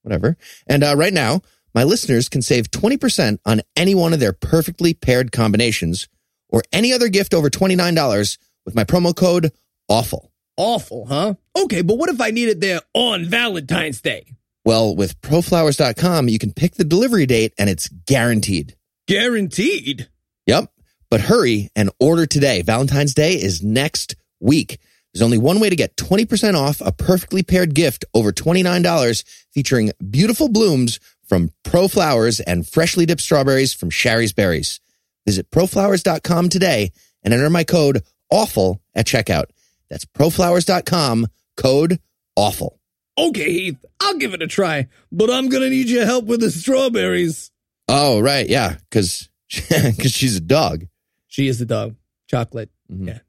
Whatever. 0.02 0.38
And 0.68 0.84
uh, 0.84 0.96
right 0.96 1.14
now, 1.14 1.42
my 1.74 1.84
listeners 1.84 2.30
can 2.30 2.42
save 2.42 2.72
20% 2.72 3.40
on 3.46 3.62
any 3.76 3.96
one 3.96 4.14
of 4.14 4.20
their 4.20 4.34
perfectly 4.34 4.94
paired 4.94 5.32
combinations 5.32 6.08
or 6.48 6.64
any 6.72 6.94
other 6.94 7.10
gift 7.10 7.34
over 7.34 7.50
$29 7.50 8.38
with 8.66 8.76
my 8.76 8.84
promo 8.84 9.16
code 9.16 9.52
AWFUL. 9.90 10.30
Awful, 10.58 11.06
huh? 11.08 11.34
Okay, 11.56 11.82
but 11.82 11.98
what 11.98 12.10
if 12.10 12.22
I 12.22 12.32
need 12.32 12.48
it 12.48 12.62
there 12.62 12.80
on 12.94 13.26
Valentine's 13.26 14.00
Day? 14.00 14.26
Well, 14.66 14.96
with 14.96 15.22
proflowers.com, 15.22 16.28
you 16.28 16.40
can 16.40 16.52
pick 16.52 16.74
the 16.74 16.84
delivery 16.84 17.28
date 17.28 17.54
and 17.60 17.70
it's 17.70 17.88
guaranteed. 17.88 18.76
Guaranteed. 19.08 20.10
Yep. 20.48 20.72
But 21.12 21.22
hurry 21.22 21.70
and 21.76 21.92
order 22.00 22.26
today. 22.26 22.64
Valentine's 22.64 23.14
Day 23.14 23.34
is 23.34 23.64
next 23.64 24.16
week. 24.40 24.80
There's 25.14 25.22
only 25.22 25.38
one 25.38 25.60
way 25.60 25.70
to 25.70 25.76
get 25.76 25.96
20% 25.96 26.56
off 26.56 26.82
a 26.84 26.92
perfectly 26.92 27.44
paired 27.44 27.76
gift 27.76 28.06
over 28.14 28.32
$29 28.32 29.24
featuring 29.54 29.92
beautiful 30.10 30.50
blooms 30.50 31.00
from 31.28 31.52
Pro 31.64 31.88
Flowers 31.88 32.40
and 32.40 32.68
freshly 32.68 33.06
dipped 33.06 33.22
strawberries 33.22 33.72
from 33.72 33.92
Shari's 33.92 34.34
Berries. 34.34 34.80
Visit 35.26 35.52
proflowers.com 35.52 36.50
today 36.50 36.92
and 37.24 37.34
enter 37.34 37.50
my 37.50 37.64
code 37.64 38.04
AWFUL 38.32 38.80
at 38.96 39.06
checkout. 39.06 39.46
That's 39.90 40.06
proflowers.com, 40.06 41.28
code 41.56 42.00
AWFUL. 42.38 42.72
Okay, 43.18 43.52
Heath, 43.52 43.86
I'll 44.02 44.18
give 44.18 44.34
it 44.34 44.42
a 44.42 44.48
try, 44.48 44.88
but 45.12 45.30
I'm 45.30 45.48
gonna 45.50 45.70
need 45.70 45.90
your 45.90 46.06
help 46.06 46.26
with 46.26 46.42
the 46.42 46.52
strawberries. 46.52 47.52
Oh, 47.88 48.20
right. 48.20 48.48
Yeah. 48.50 48.78
Cause, 48.92 49.30
cause 49.70 50.12
she's 50.12 50.36
a 50.36 50.42
dog. 50.42 50.86
She 51.28 51.48
is 51.48 51.60
the 51.60 51.66
dog. 51.66 51.96
Chocolate. 52.30 52.70
Mhm. 52.92 53.08
Yeah. 53.08 53.20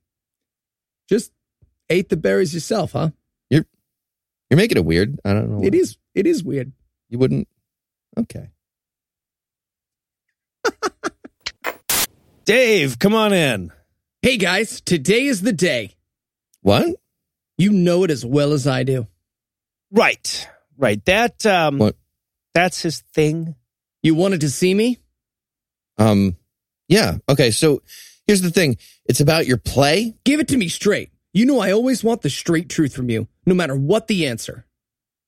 Just 1.08 1.30
ate 1.90 2.08
the 2.08 2.16
berries 2.16 2.52
yourself, 2.54 2.92
huh? 2.92 3.10
You're 4.48 4.58
making 4.58 4.76
it 4.76 4.84
weird. 4.84 5.18
I 5.24 5.32
don't 5.32 5.50
know. 5.50 5.66
It 5.66 5.74
is. 5.74 5.96
It 6.14 6.24
is 6.24 6.44
weird. 6.44 6.70
You 7.10 7.18
wouldn't. 7.18 7.48
Okay. 8.16 8.50
Dave, 12.44 13.00
come 13.00 13.12
on 13.12 13.32
in. 13.32 13.72
Hey 14.22 14.36
guys, 14.36 14.80
today 14.80 15.26
is 15.26 15.42
the 15.42 15.52
day. 15.52 15.96
What? 16.62 16.94
You 17.58 17.72
know 17.72 18.04
it 18.04 18.12
as 18.12 18.24
well 18.24 18.52
as 18.52 18.68
I 18.68 18.84
do. 18.84 19.08
Right. 19.96 20.48
Right. 20.76 21.02
That 21.06 21.44
um 21.46 21.78
What? 21.78 21.96
that's 22.54 22.82
his 22.82 23.00
thing. 23.14 23.54
You 24.02 24.14
wanted 24.14 24.42
to 24.42 24.50
see 24.50 24.72
me? 24.74 24.98
Um, 25.98 26.36
yeah. 26.88 27.16
Okay. 27.28 27.50
So 27.50 27.82
here's 28.26 28.42
the 28.42 28.50
thing. 28.50 28.76
It's 29.06 29.20
about 29.20 29.46
your 29.46 29.56
play. 29.56 30.14
Give 30.24 30.38
it 30.40 30.48
to 30.48 30.56
me 30.56 30.68
straight. 30.68 31.10
You 31.32 31.46
know 31.46 31.58
I 31.60 31.72
always 31.72 32.04
want 32.04 32.22
the 32.22 32.30
straight 32.30 32.68
truth 32.68 32.94
from 32.94 33.10
you, 33.10 33.26
no 33.46 33.54
matter 33.54 33.74
what 33.74 34.06
the 34.06 34.26
answer. 34.26 34.66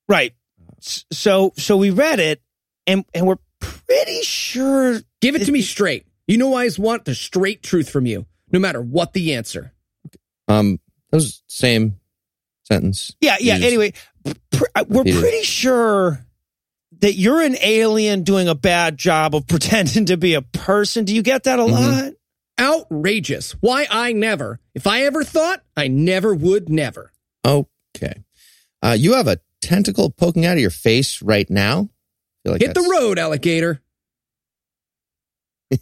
Right. 0.08 0.34
So 0.80 1.52
so 1.56 1.76
we 1.76 1.90
read 1.90 2.20
it 2.20 2.42
and 2.86 3.04
and 3.14 3.26
we're 3.26 3.38
pretty 3.60 4.20
sure 4.22 5.00
Give 5.20 5.34
it 5.34 5.44
to 5.46 5.52
me 5.52 5.62
straight. 5.62 6.06
You 6.26 6.36
know 6.36 6.48
I 6.48 6.60
always 6.60 6.78
want 6.78 7.04
the 7.06 7.14
straight 7.14 7.62
truth 7.62 7.88
from 7.90 8.04
you, 8.06 8.26
no 8.52 8.58
matter 8.58 8.80
what 8.82 9.14
the 9.14 9.34
answer. 9.34 9.72
Um, 10.46 10.78
that 11.10 11.16
was 11.16 11.42
same 11.48 11.98
sentence. 12.64 13.16
Yeah, 13.20 13.36
yeah. 13.40 13.54
Just- 13.56 13.66
Anyway, 13.66 13.92
pr- 14.50 14.64
we're 14.88 15.04
Peter. 15.04 15.20
pretty 15.20 15.42
sure 15.44 16.24
that 17.00 17.14
you're 17.14 17.40
an 17.42 17.56
alien 17.62 18.22
doing 18.24 18.48
a 18.48 18.54
bad 18.54 18.96
job 18.98 19.34
of 19.34 19.46
pretending 19.48 20.06
to 20.06 20.16
be 20.16 20.34
a 20.34 20.42
person. 20.42 21.04
Do 21.04 21.14
you 21.14 21.22
get 21.22 21.44
that 21.44 21.58
a 21.58 21.62
Mhm. 21.62 21.70
lot? 21.70 22.12
Outrageous. 22.60 23.52
Why 23.60 23.86
I 23.88 24.12
never. 24.12 24.58
If 24.74 24.86
I 24.88 25.02
ever 25.02 25.22
thought, 25.22 25.62
I 25.76 25.86
never 25.88 26.34
would 26.34 26.68
never. 26.68 27.12
Okay. 27.44 28.24
Uh, 28.82 28.96
you 28.98 29.14
have 29.14 29.28
a 29.28 29.38
tentacle 29.62 30.10
poking 30.10 30.44
out 30.44 30.54
of 30.54 30.60
your 30.60 30.70
face 30.70 31.22
right 31.22 31.48
now. 31.48 31.88
I 31.88 32.48
feel 32.48 32.52
like 32.52 32.60
Hit 32.62 32.74
the 32.74 32.80
road, 32.90 33.18
alligator. 33.18 33.80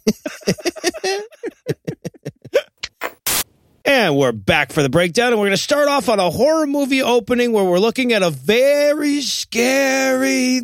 And 3.87 4.17
we're 4.17 4.33
back 4.33 4.73
for 4.73 4.81
the 4.83 4.89
breakdown, 4.89 5.27
and 5.31 5.37
we're 5.39 5.45
going 5.47 5.55
to 5.55 5.63
start 5.63 5.87
off 5.87 6.09
on 6.09 6.19
a 6.19 6.29
horror 6.29 6.67
movie 6.67 7.01
opening 7.01 7.53
where 7.53 7.63
we're 7.63 7.79
looking 7.79 8.11
at 8.11 8.21
a 8.21 8.29
very 8.29 9.21
scary 9.21 10.61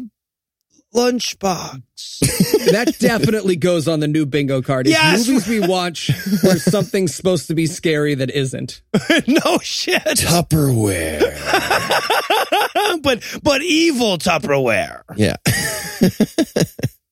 lunchbox. 0.94 1.82
That 2.74 2.98
definitely 2.98 3.56
goes 3.58 3.88
on 3.90 4.00
the 4.00 4.08
new 4.08 4.26
bingo 4.26 4.62
card. 4.62 4.88
It's 4.88 4.96
Yes. 4.96 5.28
movies 5.28 5.48
we 5.48 5.60
watch 5.60 6.10
where 6.42 6.58
something's 6.58 7.14
supposed 7.14 7.48
to 7.48 7.56
be 7.56 7.68
scary 7.68 8.16
that 8.16 8.32
isn't. 8.32 8.82
no 9.28 9.58
shit, 9.62 10.02
Tupperware. 10.02 11.20
but 13.04 13.22
but 13.44 13.62
evil 13.62 14.18
Tupperware. 14.18 15.02
yeah. 15.18 15.36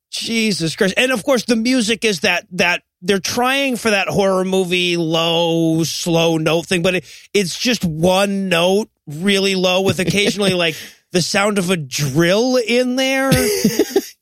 Jesus 0.10 0.76
Christ! 0.76 0.94
And 0.98 1.12
of 1.12 1.24
course, 1.24 1.44
the 1.44 1.58
music 1.58 2.06
is 2.06 2.22
that 2.22 2.48
that 2.54 2.82
they're 3.02 3.20
trying 3.20 3.78
for 3.78 3.90
that 3.90 4.08
horror 4.08 4.46
movie 4.46 4.98
low, 4.98 5.84
slow 5.84 6.38
note 6.38 6.68
thing, 6.68 6.82
but 6.82 6.96
it, 6.96 7.30
it's 7.34 7.58
just 7.58 7.84
one 7.84 8.50
note, 8.50 8.90
really 9.08 9.56
low, 9.56 9.82
with 9.82 10.00
occasionally 10.00 10.54
like 10.54 10.76
the 11.12 11.22
sound 11.22 11.58
of 11.58 11.70
a 11.70 11.78
drill 11.78 12.58
in 12.58 12.96
there. 12.96 13.32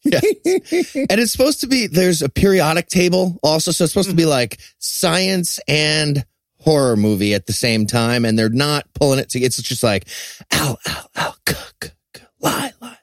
Yeah. 0.02 0.22
and 0.24 1.20
it's 1.20 1.34
supposed 1.34 1.60
to 1.60 1.68
be, 1.68 1.88
there's 1.88 2.22
a 2.22 2.30
periodic 2.30 2.88
table 2.88 3.38
also. 3.44 3.72
So 3.72 3.84
it's 3.84 3.94
supposed 3.94 4.10
to 4.10 4.16
be 4.16 4.24
mm-hmm. 4.24 4.30
like 4.30 4.60
science 4.80 5.60
and 5.68 6.26
horror 6.62 6.96
movie 6.96 7.34
at 7.34 7.46
the 7.46 7.54
same 7.54 7.86
time. 7.86 8.24
And 8.24 8.40
they're 8.40 8.50
not 8.50 8.86
pulling 8.94 9.20
it 9.20 9.30
together. 9.30 9.48
It's 9.48 9.62
just 9.62 9.84
like, 9.84 10.08
ow, 10.54 10.78
ow, 10.88 11.06
ow, 11.18 11.36
cuh, 11.46 11.90
lie, 12.40 12.72
lie. 12.82 12.99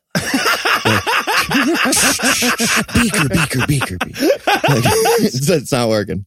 beaker, 2.94 3.28
beaker, 3.28 3.66
beaker, 3.66 3.98
beaker. 3.98 4.26
Like, 4.46 4.84
it's, 5.22 5.48
it's 5.48 5.72
not 5.72 5.88
working. 5.88 6.26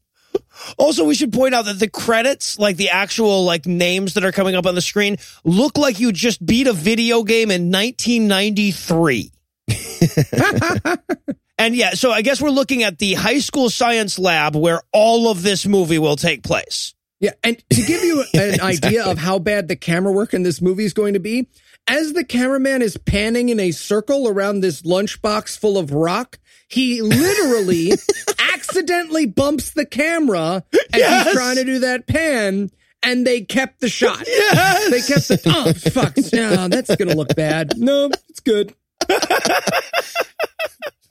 Also, 0.78 1.06
we 1.06 1.16
should 1.16 1.32
point 1.32 1.56
out 1.56 1.66
that 1.66 1.80
the 1.80 1.89
credits, 1.89 2.60
like 2.60 2.78
the 2.78 2.89
actual 2.89 3.44
like 3.46 3.66
names 3.66 4.13
that 4.13 4.24
are 4.24 4.32
coming 4.32 4.56
up 4.56 4.66
on 4.66 4.75
the 4.75 4.82
screen, 4.82 5.18
look 5.44 5.78
like 5.78 6.00
you 6.00 6.12
just 6.12 6.46
beat 6.46 6.68
a 6.68 6.74
video 6.74 7.24
game 7.24 7.51
in 7.51 7.72
1993. 7.72 9.32
and 11.58 11.75
yeah, 11.75 11.92
so 11.92 12.12
I 12.12 12.22
guess 12.22 12.42
we're 12.42 12.50
looking 12.50 12.84
at 12.84 12.98
the 12.98 13.13
high 13.13 13.39
school 13.39 13.70
science 13.70 14.20
lab 14.20 14.56
where 14.56 14.82
all 14.92 15.30
of 15.30 15.44
this 15.44 15.66
movie 15.66 16.00
will 16.00 16.16
take 16.16 16.44
place. 16.44 16.94
Yeah, 17.20 17.32
and 17.44 17.58
to 17.70 17.82
give 17.82 18.01
you 18.01 18.24
an 18.34 18.62
idea 18.62 19.06
of 19.06 19.18
how 19.18 19.39
bad 19.39 19.68
the 19.68 19.75
camera 19.75 20.12
work 20.12 20.34
in 20.34 20.44
this 20.44 20.62
movie 20.62 20.86
is 20.86 20.94
going 20.94 21.16
to 21.16 21.20
be, 21.20 21.50
as 21.89 22.13
the 22.13 22.24
cameraman 22.24 22.81
is 22.81 22.96
panning 22.98 23.50
in 23.50 23.60
a 23.60 23.72
circle 23.72 24.27
around 24.27 24.62
this 24.62 24.84
lunchbox 24.84 25.58
full 25.58 25.77
of 25.77 25.91
rock, 25.91 26.39
he 26.67 27.01
literally 27.01 27.91
accidentally 28.53 29.25
bumps 29.25 29.72
the 29.72 29.86
camera 29.86 30.63
as 30.74 30.79
Yes. 31.00 31.25
he's 31.25 31.34
trying 31.36 31.55
to 31.55 31.63
do 31.65 31.79
that 31.79 32.08
pan, 32.08 32.69
and 33.03 33.25
they 33.27 33.41
kept 33.41 33.81
the 33.81 33.89
shot. 33.89 34.24
Yes. 34.27 34.89
They 34.91 35.01
kept 35.13 35.27
the 35.27 35.41
oh 35.48 35.74
fuck, 35.74 36.15
no, 36.34 36.67
that's 36.67 36.96
gonna 36.96 37.15
look 37.15 37.36
bad. 37.36 37.77
No, 37.77 38.10
it's 38.29 38.39
good. 38.39 38.74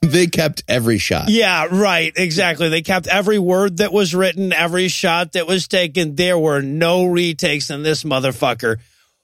They 0.01 0.27
kept 0.27 0.63
every 0.67 0.97
shot. 0.97 1.27
Yeah, 1.27 1.67
right. 1.69 2.11
Exactly. 2.15 2.69
They 2.69 2.81
kept 2.81 3.05
every 3.07 3.37
word 3.37 3.77
that 3.77 3.91
was 3.91 4.15
written, 4.15 4.53
every 4.53 4.87
shot 4.87 5.33
that 5.33 5.45
was 5.45 5.67
taken. 5.67 6.15
There 6.15 6.39
were 6.39 6.61
no 6.61 7.05
retakes 7.05 7.69
in 7.69 7.83
this 7.83 8.03
motherfucker. 8.05 8.77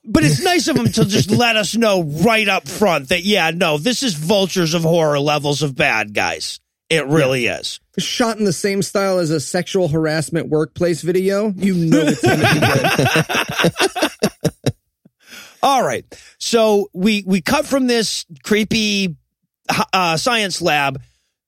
But 0.07 0.23
it's 0.23 0.43
nice 0.43 0.67
of 0.67 0.75
them 0.75 0.91
to 0.91 1.05
just 1.05 1.29
let 1.31 1.55
us 1.55 1.75
know 1.75 2.03
right 2.03 2.47
up 2.47 2.67
front 2.67 3.09
that, 3.09 3.23
yeah, 3.23 3.51
no, 3.51 3.77
this 3.77 4.03
is 4.03 4.13
vultures 4.13 4.73
of 4.73 4.83
horror 4.83 5.19
levels 5.19 5.63
of 5.63 5.75
bad, 5.75 6.13
guys. 6.13 6.59
It 6.89 7.07
really 7.07 7.47
is. 7.47 7.79
Shot 7.97 8.37
in 8.37 8.45
the 8.45 8.53
same 8.53 8.83
style 8.83 9.17
as 9.17 9.31
a 9.31 9.39
sexual 9.39 9.87
harassment 9.87 10.49
workplace 10.49 11.01
video, 11.01 11.51
you 11.55 11.73
know 11.73 12.01
it's 12.01 12.21
gonna 12.21 12.43
be 12.53 12.59
good. 13.89 14.11
All 15.63 15.83
right. 15.83 16.05
So 16.37 16.89
we 16.93 17.23
we 17.25 17.41
cut 17.41 17.65
from 17.65 17.87
this 17.87 18.25
creepy 18.43 19.15
uh, 19.93 20.17
science 20.17 20.61
lab 20.61 21.01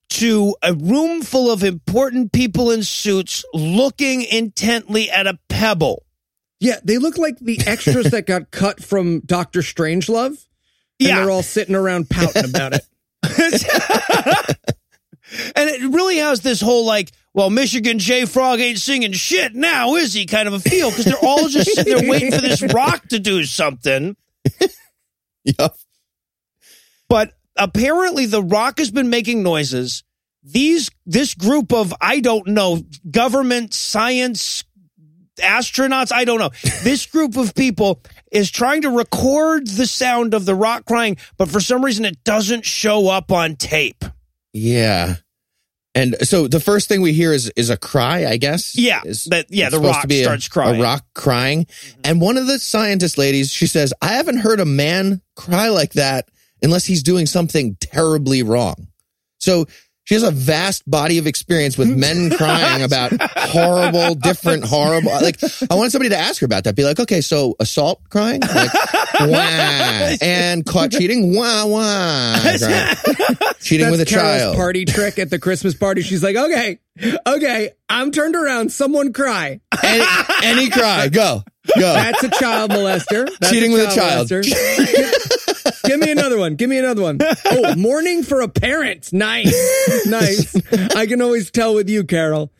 to 0.08 0.56
a 0.62 0.74
room 0.74 1.22
full 1.22 1.52
of 1.52 1.62
important 1.62 2.32
people 2.32 2.70
in 2.70 2.82
suits 2.82 3.44
looking 3.54 4.22
intently 4.22 5.10
at 5.10 5.28
a 5.28 5.38
pebble. 5.48 6.04
Yeah, 6.60 6.80
they 6.82 6.98
look 6.98 7.18
like 7.18 7.38
the 7.38 7.60
extras 7.66 8.10
that 8.10 8.26
got 8.26 8.50
cut 8.50 8.82
from 8.82 9.20
Doctor 9.20 9.60
Strangelove. 9.60 10.44
And 11.00 11.08
Yeah. 11.08 11.20
they're 11.20 11.30
all 11.30 11.42
sitting 11.44 11.74
around 11.76 12.10
pouting 12.10 12.44
about 12.44 12.74
it. 12.74 12.84
And 15.54 15.68
it 15.68 15.82
really 15.92 16.16
has 16.16 16.40
this 16.40 16.58
whole 16.58 16.86
like, 16.86 17.12
well, 17.34 17.50
Michigan 17.50 17.98
J 17.98 18.24
Frog 18.24 18.60
ain't 18.60 18.78
singing 18.78 19.12
shit 19.12 19.54
now, 19.54 19.96
is 19.96 20.14
he? 20.14 20.24
Kind 20.24 20.48
of 20.48 20.54
a 20.54 20.58
feel 20.58 20.88
because 20.88 21.04
they're 21.04 21.22
all 21.22 21.48
just 21.48 21.70
sitting 21.70 21.98
there 21.98 22.08
waiting 22.10 22.32
for 22.32 22.40
this 22.40 22.62
rock 22.72 23.06
to 23.08 23.18
do 23.18 23.44
something. 23.44 24.16
Yep. 25.44 25.76
But 27.08 27.32
apparently, 27.56 28.26
the 28.26 28.42
rock 28.42 28.78
has 28.78 28.90
been 28.90 29.08
making 29.08 29.42
noises. 29.42 30.02
These 30.42 30.90
this 31.06 31.34
group 31.34 31.72
of 31.72 31.94
I 32.00 32.20
don't 32.20 32.48
know 32.48 32.82
government 33.10 33.72
science 33.72 34.64
astronauts 35.38 36.12
I 36.12 36.24
don't 36.24 36.38
know 36.38 36.50
this 36.82 37.06
group 37.06 37.36
of 37.36 37.54
people 37.54 38.00
is 38.30 38.50
trying 38.50 38.82
to 38.82 38.90
record 38.90 39.66
the 39.66 39.86
sound 39.86 40.34
of 40.34 40.44
the 40.44 40.54
rock 40.54 40.84
crying, 40.84 41.16
but 41.36 41.48
for 41.48 41.60
some 41.60 41.84
reason 41.84 42.04
it 42.04 42.22
doesn't 42.24 42.64
show 42.64 43.08
up 43.08 43.32
on 43.32 43.56
tape. 43.56 44.04
Yeah. 44.52 45.16
And 45.94 46.14
so 46.28 46.46
the 46.46 46.60
first 46.60 46.88
thing 46.88 47.00
we 47.00 47.12
hear 47.12 47.32
is 47.32 47.50
is 47.56 47.70
a 47.70 47.76
cry, 47.76 48.26
I 48.26 48.36
guess. 48.36 48.76
Yeah, 48.78 49.00
Is- 49.04 49.24
that- 49.24 49.46
yeah, 49.50 49.68
the 49.70 49.80
rock 49.80 50.06
be 50.06 50.20
a- 50.20 50.24
starts 50.24 50.46
crying. 50.46 50.74
Mm-hmm. 50.74 50.80
A 50.82 50.84
rock 50.84 51.06
crying. 51.14 51.66
And 52.04 52.20
one 52.20 52.36
of 52.36 52.46
the 52.46 52.58
scientist 52.58 53.18
ladies, 53.18 53.50
she 53.50 53.66
says, 53.66 53.92
I 54.00 54.08
haven't 54.14 54.38
heard 54.38 54.60
a 54.60 54.64
man 54.64 55.22
cry 55.34 55.68
like 55.70 55.94
that 55.94 56.28
unless 56.62 56.84
he's 56.84 57.02
doing 57.02 57.26
something 57.26 57.76
terribly 57.80 58.42
wrong. 58.42 58.88
So 59.40 59.66
she 60.08 60.14
has 60.14 60.22
a 60.22 60.30
vast 60.30 60.90
body 60.90 61.18
of 61.18 61.26
experience 61.26 61.76
with 61.76 61.94
men 61.94 62.30
crying 62.38 62.82
about 62.82 63.12
horrible, 63.36 64.14
different, 64.14 64.64
horrible. 64.64 65.10
Like, 65.10 65.38
I 65.70 65.74
want 65.74 65.92
somebody 65.92 66.08
to 66.08 66.16
ask 66.16 66.40
her 66.40 66.46
about 66.46 66.64
that. 66.64 66.74
Be 66.74 66.82
like, 66.82 66.98
okay, 66.98 67.20
so 67.20 67.54
assault 67.60 68.00
crying, 68.08 68.40
like, 68.40 68.72
wah, 69.20 70.16
and 70.22 70.64
caught 70.64 70.92
cheating, 70.92 71.36
wah, 71.36 71.66
wah, 71.66 72.38
crying. 72.58 72.96
cheating 73.60 73.84
That's 73.84 73.98
with 73.98 74.00
a 74.00 74.06
Carol's 74.06 74.40
child. 74.40 74.56
party 74.56 74.86
trick 74.86 75.18
at 75.18 75.28
the 75.28 75.38
Christmas 75.38 75.74
party. 75.74 76.00
She's 76.00 76.22
like, 76.22 76.36
okay, 76.36 76.78
okay, 77.26 77.72
I'm 77.90 78.10
turned 78.10 78.34
around. 78.34 78.72
Someone 78.72 79.12
cry. 79.12 79.60
Any, 79.82 80.04
any 80.42 80.70
cry, 80.70 81.08
go, 81.08 81.42
go. 81.76 81.92
That's 81.92 82.22
a 82.22 82.30
child 82.30 82.70
molester. 82.70 83.28
That's 83.40 83.52
Cheating 83.52 83.72
with 83.72 83.92
a 83.92 83.94
child. 83.94 84.28
Give 85.88 85.98
me 86.00 86.10
another 86.12 86.38
one. 86.38 86.54
Give 86.54 86.70
me 86.70 86.78
another 86.78 87.02
one. 87.02 87.18
Oh, 87.46 87.74
mourning 87.76 88.22
for 88.22 88.40
a 88.42 88.48
parent. 88.48 89.12
Nice. 89.12 90.06
Nice. 90.06 90.54
I 90.94 91.06
can 91.06 91.20
always 91.22 91.50
tell 91.50 91.74
with 91.74 91.88
you, 91.88 92.04
Carol. 92.04 92.52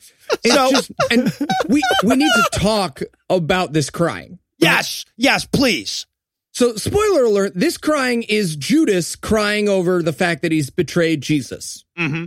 It's 0.44 0.54
So- 0.54 0.70
just, 0.70 0.90
and 1.10 1.32
we, 1.68 1.82
we 2.04 2.16
need 2.16 2.30
to 2.32 2.58
talk 2.58 3.00
about 3.30 3.72
this 3.72 3.90
crying. 3.90 4.38
Yes, 4.58 5.04
yes, 5.16 5.44
please. 5.44 6.06
So, 6.52 6.74
spoiler 6.74 7.24
alert, 7.24 7.52
this 7.54 7.76
crying 7.78 8.24
is 8.24 8.56
Judas 8.56 9.14
crying 9.14 9.68
over 9.68 10.02
the 10.02 10.12
fact 10.12 10.42
that 10.42 10.50
he's 10.50 10.70
betrayed 10.70 11.20
Jesus. 11.20 11.84
Mm-hmm. 11.96 12.24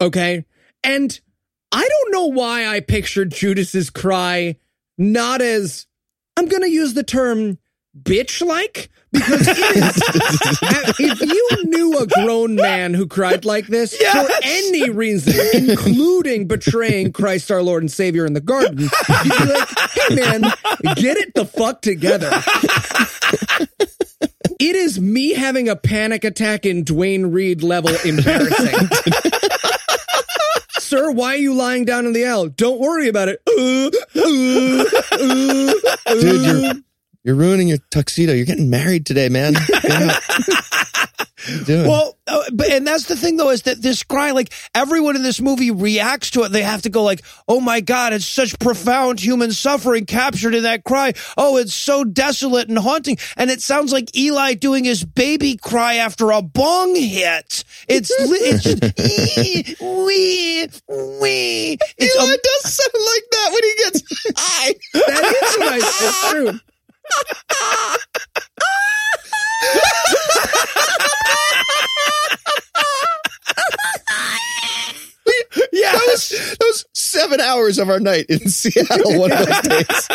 Okay. 0.00 0.44
And 0.84 1.20
I 1.70 1.88
don't 1.88 2.12
know 2.12 2.26
why 2.26 2.66
I 2.66 2.80
pictured 2.80 3.30
Judas's 3.30 3.88
cry 3.88 4.56
not 4.98 5.40
as, 5.40 5.86
I'm 6.36 6.48
going 6.48 6.62
to 6.62 6.70
use 6.70 6.92
the 6.92 7.02
term 7.04 7.56
bitch 8.00 8.44
like, 8.46 8.90
because 9.12 9.46
it 9.46 9.58
is, 9.76 10.02
if 10.98 11.20
you 11.20 11.48
knew 11.64 11.98
a 11.98 12.06
grown 12.06 12.54
man 12.54 12.94
who 12.94 13.06
cried 13.06 13.44
like 13.44 13.66
this 13.66 13.94
Yes. 14.00 14.26
for 14.26 14.32
any 14.42 14.88
reason, 14.90 15.34
including 15.68 16.46
betraying 16.46 17.12
Christ 17.12 17.50
our 17.50 17.62
Lord 17.62 17.82
and 17.82 17.90
Savior 17.90 18.24
in 18.24 18.32
the 18.32 18.40
garden, 18.40 18.78
you'd 18.78 18.90
be 18.90 19.52
like, 19.52 19.68
hey 19.92 20.14
man, 20.14 20.40
get 20.96 21.18
it 21.18 21.34
the 21.34 21.44
fuck 21.44 21.82
together. 21.82 22.30
It 24.58 24.76
is 24.76 25.00
me 25.00 25.34
having 25.34 25.68
a 25.68 25.76
panic 25.76 26.24
attack 26.24 26.64
in 26.64 26.84
Duane 26.84 27.26
Reade 27.26 27.62
level 27.62 27.90
embarrassing. 28.04 28.88
Sir, 30.78 31.10
why 31.10 31.34
are 31.34 31.38
you 31.38 31.52
lying 31.54 31.84
down 31.84 32.06
in 32.06 32.12
the 32.12 32.24
aisle? 32.26 32.48
Don't 32.48 32.78
worry 32.80 33.08
about 33.08 33.28
it. 33.28 33.42
Uh, 33.46 33.90
uh, 34.20 34.84
uh. 36.06 36.14
Dude, 36.14 36.42
you're 36.44 36.74
you're 37.24 37.36
ruining 37.36 37.68
your 37.68 37.78
tuxedo. 37.90 38.32
You're 38.32 38.46
getting 38.46 38.70
married 38.70 39.06
today, 39.06 39.28
man. 39.28 39.54
Get 39.82 39.90
out. 39.90 40.22
What 41.42 41.48
are 41.48 41.58
you 41.58 41.64
doing? 41.64 41.88
Well, 41.88 42.16
uh, 42.28 42.42
but 42.52 42.70
and 42.70 42.86
that's 42.86 43.06
the 43.06 43.16
thing 43.16 43.36
though 43.36 43.50
is 43.50 43.62
that 43.62 43.82
this 43.82 44.04
cry, 44.04 44.30
like 44.30 44.52
everyone 44.74 45.16
in 45.16 45.22
this 45.22 45.40
movie 45.40 45.70
reacts 45.70 46.30
to 46.32 46.42
it. 46.42 46.50
They 46.52 46.62
have 46.62 46.82
to 46.82 46.90
go 46.90 47.02
like, 47.02 47.22
"Oh 47.48 47.60
my 47.60 47.80
God, 47.80 48.12
it's 48.12 48.26
such 48.26 48.56
profound 48.60 49.18
human 49.18 49.50
suffering 49.52 50.06
captured 50.06 50.54
in 50.54 50.62
that 50.62 50.84
cry. 50.84 51.14
Oh, 51.36 51.56
it's 51.56 51.74
so 51.74 52.04
desolate 52.04 52.68
and 52.68 52.78
haunting." 52.78 53.18
And 53.36 53.50
it 53.50 53.60
sounds 53.60 53.92
like 53.92 54.16
Eli 54.16 54.54
doing 54.54 54.84
his 54.84 55.04
baby 55.04 55.56
cry 55.56 55.94
after 55.94 56.30
a 56.30 56.42
bong 56.42 56.94
hit. 56.94 57.64
It's 57.88 58.10
li- 58.20 58.38
it's 58.38 58.62
just, 58.62 58.84
"Ee, 59.00 59.76
wee 59.80 60.68
wee. 60.88 61.78
It's 61.98 62.16
Eli 62.16 62.34
a, 62.34 62.38
does 62.38 62.72
sound 62.72 63.04
like 63.04 63.24
that 63.32 63.50
when 63.52 63.62
he 63.64 63.74
gets 63.78 64.32
high. 64.36 64.74
That 64.94 65.36
is 65.42 65.58
what 65.58 65.72
I 65.72 65.76
it's 65.82 66.30
true. 66.30 66.60
yeah. 75.72 75.92
That 75.92 76.06
was, 76.06 76.28
that 76.28 76.58
was 76.60 76.84
seven 76.94 77.40
hours 77.40 77.78
of 77.78 77.88
our 77.88 78.00
night 78.00 78.26
in 78.28 78.48
Seattle 78.48 79.18
one 79.18 79.32
of 79.32 79.46
those 79.46 79.60
days. 79.62 80.08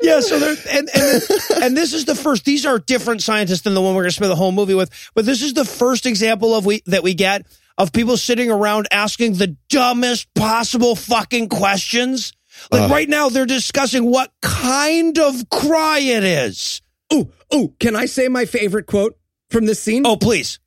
Yeah, 0.00 0.20
so 0.20 0.38
there 0.38 0.56
and 0.70 0.88
and 0.94 1.22
and 1.62 1.76
this 1.76 1.92
is 1.92 2.04
the 2.04 2.14
first. 2.14 2.44
These 2.44 2.66
are 2.66 2.78
different 2.78 3.22
scientists 3.22 3.62
than 3.62 3.74
the 3.74 3.80
one 3.80 3.94
we're 3.94 4.02
going 4.02 4.10
to 4.10 4.16
spend 4.16 4.30
the 4.30 4.36
whole 4.36 4.52
movie 4.52 4.74
with. 4.74 4.90
But 5.14 5.26
this 5.26 5.42
is 5.42 5.54
the 5.54 5.64
first 5.64 6.06
example 6.06 6.54
of 6.54 6.64
we 6.66 6.82
that 6.86 7.02
we 7.02 7.14
get 7.14 7.46
of 7.78 7.92
people 7.92 8.16
sitting 8.16 8.50
around 8.50 8.86
asking 8.90 9.34
the 9.34 9.56
dumbest 9.68 10.32
possible 10.34 10.94
fucking 10.94 11.48
questions. 11.48 12.32
Like 12.70 12.82
Ugh. 12.82 12.90
right 12.90 13.08
now, 13.08 13.28
they're 13.28 13.46
discussing 13.46 14.04
what 14.10 14.32
kind 14.40 15.18
of 15.18 15.48
cry 15.50 15.98
it 15.98 16.24
is. 16.24 16.82
Oh, 17.10 17.30
oh, 17.50 17.74
can 17.80 17.96
I 17.96 18.06
say 18.06 18.28
my 18.28 18.44
favorite 18.44 18.86
quote 18.86 19.18
from 19.50 19.66
this 19.66 19.82
scene? 19.82 20.06
Oh, 20.06 20.16
please. 20.16 20.58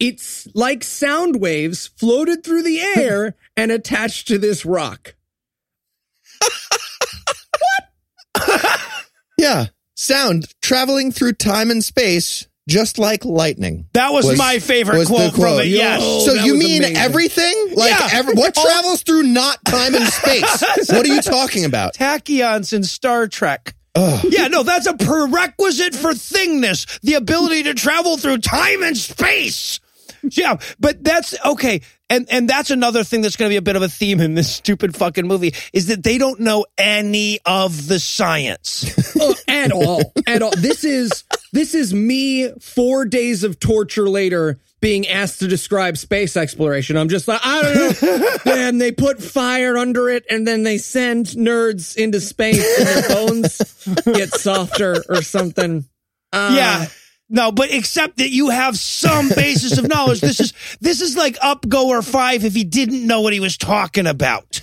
It's 0.00 0.48
like 0.54 0.82
sound 0.82 1.40
waves 1.40 1.88
floated 1.96 2.42
through 2.44 2.62
the 2.62 2.80
air 2.96 3.36
and 3.56 3.70
attached 3.70 4.28
to 4.28 4.38
this 4.38 4.64
rock. 4.64 5.14
What? 8.36 8.80
yeah. 9.38 9.66
Sound 9.94 10.52
traveling 10.60 11.12
through 11.12 11.34
time 11.34 11.70
and 11.70 11.84
space 11.84 12.48
just 12.68 12.98
like 12.98 13.24
lightning. 13.24 13.86
That 13.92 14.12
was, 14.12 14.26
Was- 14.26 14.38
my 14.38 14.58
favorite 14.58 14.98
was 14.98 15.08
the 15.08 15.14
quote, 15.14 15.34
from 15.34 15.60
it. 15.60 15.66
Yes. 15.66 16.00
Yo. 16.00 16.18
so 16.20 16.32
you 16.44 16.54
mean 16.54 16.78
amazing. 16.82 16.96
everything? 16.96 17.72
Like 17.74 17.90
Yeah. 17.90 18.08
every, 18.12 18.34
what 18.34 18.54
Oh. 18.58 18.62
travels 18.64 19.02
through 19.02 19.24
not 19.24 19.64
time 19.64 19.94
and 19.94 20.06
space? 20.06 20.62
what 20.90 21.04
are 21.06 21.14
you 21.14 21.20
talking 21.22 21.64
about? 21.64 21.94
Tachyons 21.94 22.72
in 22.72 22.82
Star 22.84 23.28
Trek. 23.28 23.74
Ugh. 23.96 24.24
Yeah, 24.28 24.48
no, 24.48 24.62
that's 24.64 24.86
a 24.86 24.94
prerequisite 24.94 25.94
for 25.94 26.12
thingness, 26.12 26.98
the 27.00 27.14
ability 27.14 27.64
to 27.64 27.74
travel 27.74 28.16
through 28.16 28.38
time 28.38 28.82
and 28.82 28.96
space. 28.96 29.78
Yeah, 30.22 30.56
but 30.80 31.04
that's 31.04 31.34
okay. 31.44 31.82
And 32.10 32.26
and 32.30 32.48
that's 32.48 32.70
another 32.70 33.04
thing 33.04 33.20
that's 33.20 33.36
going 33.36 33.48
to 33.48 33.52
be 33.52 33.56
a 33.56 33.62
bit 33.62 33.76
of 33.76 33.82
a 33.82 33.88
theme 33.88 34.20
in 34.20 34.34
this 34.34 34.50
stupid 34.52 34.96
fucking 34.96 35.26
movie 35.26 35.54
is 35.72 35.86
that 35.88 36.02
they 36.02 36.16
don't 36.18 36.40
know 36.40 36.64
any 36.78 37.38
of 37.46 37.86
the 37.88 37.98
science. 38.00 39.14
Oh, 39.20 39.34
at 39.48 39.70
all. 39.70 40.12
At 40.26 40.42
all. 40.42 40.50
This 40.56 40.82
is 40.84 41.24
this 41.54 41.74
is 41.74 41.94
me 41.94 42.50
4 42.60 43.04
days 43.06 43.44
of 43.44 43.58
torture 43.58 44.08
later 44.08 44.58
being 44.80 45.08
asked 45.08 45.38
to 45.38 45.48
describe 45.48 45.96
space 45.96 46.36
exploration. 46.36 46.98
I'm 46.98 47.08
just 47.08 47.26
like, 47.26 47.40
I 47.42 47.62
don't 47.62 48.02
know. 48.02 48.36
and 48.52 48.78
they 48.78 48.92
put 48.92 49.22
fire 49.22 49.78
under 49.78 50.10
it 50.10 50.26
and 50.28 50.46
then 50.46 50.62
they 50.62 50.76
send 50.76 51.26
nerds 51.28 51.96
into 51.96 52.20
space 52.20 52.62
and 52.78 52.86
their 52.86 53.08
bones 53.08 53.86
get 54.04 54.28
softer 54.34 55.02
or 55.08 55.22
something. 55.22 55.86
Uh, 56.34 56.54
yeah. 56.54 56.86
No, 57.30 57.50
but 57.50 57.72
except 57.72 58.18
that 58.18 58.28
you 58.28 58.50
have 58.50 58.76
some 58.76 59.30
basis 59.30 59.78
of 59.78 59.88
knowledge. 59.88 60.20
This 60.20 60.40
is 60.40 60.52
this 60.80 61.00
is 61.00 61.16
like 61.16 61.38
up 61.40 61.66
goer 61.66 62.02
five 62.02 62.44
if 62.44 62.54
he 62.54 62.64
didn't 62.64 63.06
know 63.06 63.22
what 63.22 63.32
he 63.32 63.40
was 63.40 63.56
talking 63.56 64.06
about. 64.06 64.60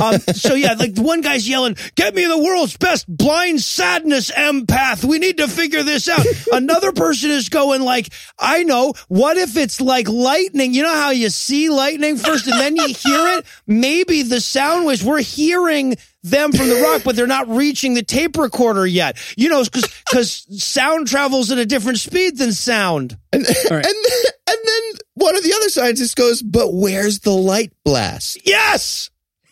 Um, 0.00 0.18
so 0.20 0.54
yeah, 0.54 0.74
like 0.74 0.96
one 0.96 1.20
guy's 1.20 1.48
yelling, 1.48 1.76
"Get 1.94 2.14
me 2.14 2.26
the 2.26 2.38
world's 2.38 2.76
best 2.76 3.06
blind 3.08 3.60
sadness 3.60 4.30
empath. 4.30 5.04
We 5.04 5.18
need 5.18 5.38
to 5.38 5.48
figure 5.48 5.82
this 5.82 6.08
out." 6.08 6.26
Another 6.52 6.92
person 6.92 7.30
is 7.30 7.48
going 7.48 7.82
like, 7.82 8.12
"I 8.38 8.62
know. 8.64 8.94
What 9.08 9.36
if 9.36 9.56
it's 9.56 9.80
like 9.80 10.08
lightning? 10.08 10.74
You 10.74 10.82
know 10.82 10.94
how 10.94 11.10
you 11.10 11.30
see 11.30 11.70
lightning 11.70 12.16
first 12.16 12.46
and 12.46 12.60
then 12.60 12.76
you 12.76 12.88
hear 12.88 13.38
it? 13.38 13.46
Maybe 13.66 14.22
the 14.22 14.40
sound 14.40 14.86
waves 14.86 15.04
we're 15.04 15.22
hearing." 15.22 15.96
them 16.24 16.52
from 16.52 16.68
the 16.68 16.76
rock, 16.76 17.02
but 17.04 17.14
they're 17.14 17.26
not 17.26 17.48
reaching 17.48 17.92
the 17.94 18.02
tape 18.02 18.36
recorder 18.36 18.86
yet. 18.86 19.18
You 19.36 19.50
know, 19.50 19.62
because 19.62 19.84
because 20.10 20.64
sound 20.64 21.06
travels 21.06 21.50
at 21.52 21.58
a 21.58 21.66
different 21.66 21.98
speed 21.98 22.38
than 22.38 22.52
sound. 22.52 23.16
And, 23.32 23.44
right. 23.46 23.70
and, 23.70 23.84
then, 23.84 24.24
and 24.48 24.58
then 24.64 24.82
one 25.14 25.36
of 25.36 25.42
the 25.42 25.52
other 25.54 25.68
scientists 25.68 26.14
goes, 26.14 26.42
but 26.42 26.72
where's 26.72 27.20
the 27.20 27.30
light 27.30 27.72
blast? 27.84 28.38
Yes. 28.44 29.10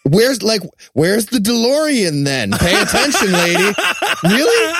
Where's 0.09 0.43
like 0.43 0.63
where's 0.95 1.27
the 1.27 1.39
DeLorean 1.39 2.25
then? 2.25 2.51
Pay 2.53 2.81
attention, 2.83 3.33
lady. 3.33 3.73
Really? 4.25 4.75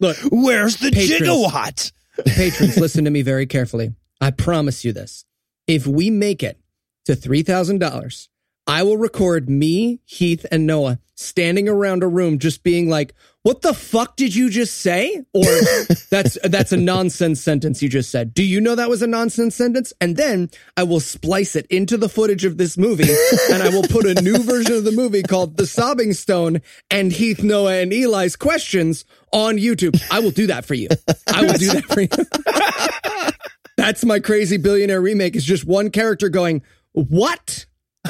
Look, 0.00 0.16
Where's 0.32 0.76
the 0.78 0.90
Patrons. 0.90 1.22
gigawatt? 1.30 1.92
patrons, 2.26 2.76
listen 2.76 3.04
to 3.04 3.10
me 3.10 3.22
very 3.22 3.46
carefully. 3.46 3.94
I 4.20 4.32
promise 4.32 4.84
you 4.84 4.92
this. 4.92 5.24
If 5.68 5.86
we 5.86 6.10
make 6.10 6.42
it 6.42 6.58
to 7.04 7.12
$3,000, 7.14 8.28
I 8.66 8.82
will 8.84 8.96
record 8.96 9.48
me, 9.48 10.00
Heath, 10.04 10.46
and 10.50 10.66
Noah 10.66 10.98
standing 11.14 11.68
around 11.68 12.02
a 12.02 12.08
room 12.08 12.38
just 12.38 12.62
being 12.62 12.88
like, 12.88 13.14
what 13.42 13.62
the 13.62 13.74
fuck 13.74 14.16
did 14.16 14.34
you 14.34 14.50
just 14.50 14.78
say? 14.78 15.24
Or 15.32 15.44
that's, 16.10 16.38
that's 16.44 16.72
a 16.72 16.76
nonsense 16.76 17.40
sentence 17.40 17.82
you 17.82 17.88
just 17.88 18.10
said. 18.10 18.34
Do 18.34 18.44
you 18.44 18.60
know 18.60 18.74
that 18.76 18.88
was 18.88 19.02
a 19.02 19.06
nonsense 19.06 19.56
sentence? 19.56 19.92
And 20.00 20.16
then 20.16 20.50
I 20.76 20.84
will 20.84 21.00
splice 21.00 21.56
it 21.56 21.66
into 21.66 21.96
the 21.96 22.08
footage 22.08 22.44
of 22.44 22.56
this 22.56 22.78
movie 22.78 23.12
and 23.50 23.62
I 23.62 23.68
will 23.68 23.82
put 23.82 24.06
a 24.06 24.20
new 24.22 24.38
version 24.42 24.76
of 24.76 24.84
the 24.84 24.92
movie 24.92 25.22
called 25.22 25.56
The 25.56 25.66
Sobbing 25.66 26.12
Stone 26.12 26.62
and 26.90 27.12
Heath, 27.12 27.42
Noah, 27.42 27.80
and 27.80 27.92
Eli's 27.92 28.36
questions 28.36 29.04
on 29.32 29.56
YouTube. 29.56 30.00
I 30.10 30.20
will 30.20 30.30
do 30.30 30.46
that 30.46 30.64
for 30.64 30.74
you. 30.74 30.88
I 31.32 31.42
will 31.42 31.54
do 31.54 31.72
that 31.72 31.84
for 31.86 32.00
you. 32.00 33.32
That's 33.76 34.04
my 34.04 34.20
crazy 34.20 34.56
billionaire 34.58 35.00
remake 35.00 35.34
is 35.34 35.44
just 35.44 35.64
one 35.64 35.90
character 35.90 36.28
going, 36.28 36.62
What? 36.92 37.66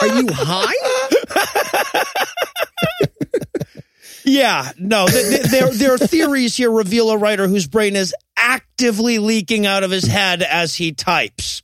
Are 0.00 0.06
you 0.20 0.28
high? 0.32 0.74
Yeah, 4.24 4.72
no. 4.78 5.06
th- 5.06 5.28
th- 5.28 5.42
their 5.44 5.70
their 5.72 5.98
theories 5.98 6.56
here 6.56 6.70
reveal 6.70 7.10
a 7.10 7.16
writer 7.16 7.48
whose 7.48 7.66
brain 7.66 7.96
is 7.96 8.14
actively 8.36 9.18
leaking 9.18 9.64
out 9.66 9.84
of 9.84 9.90
his 9.90 10.04
head 10.04 10.42
as 10.42 10.74
he 10.74 10.92
types. 10.92 11.62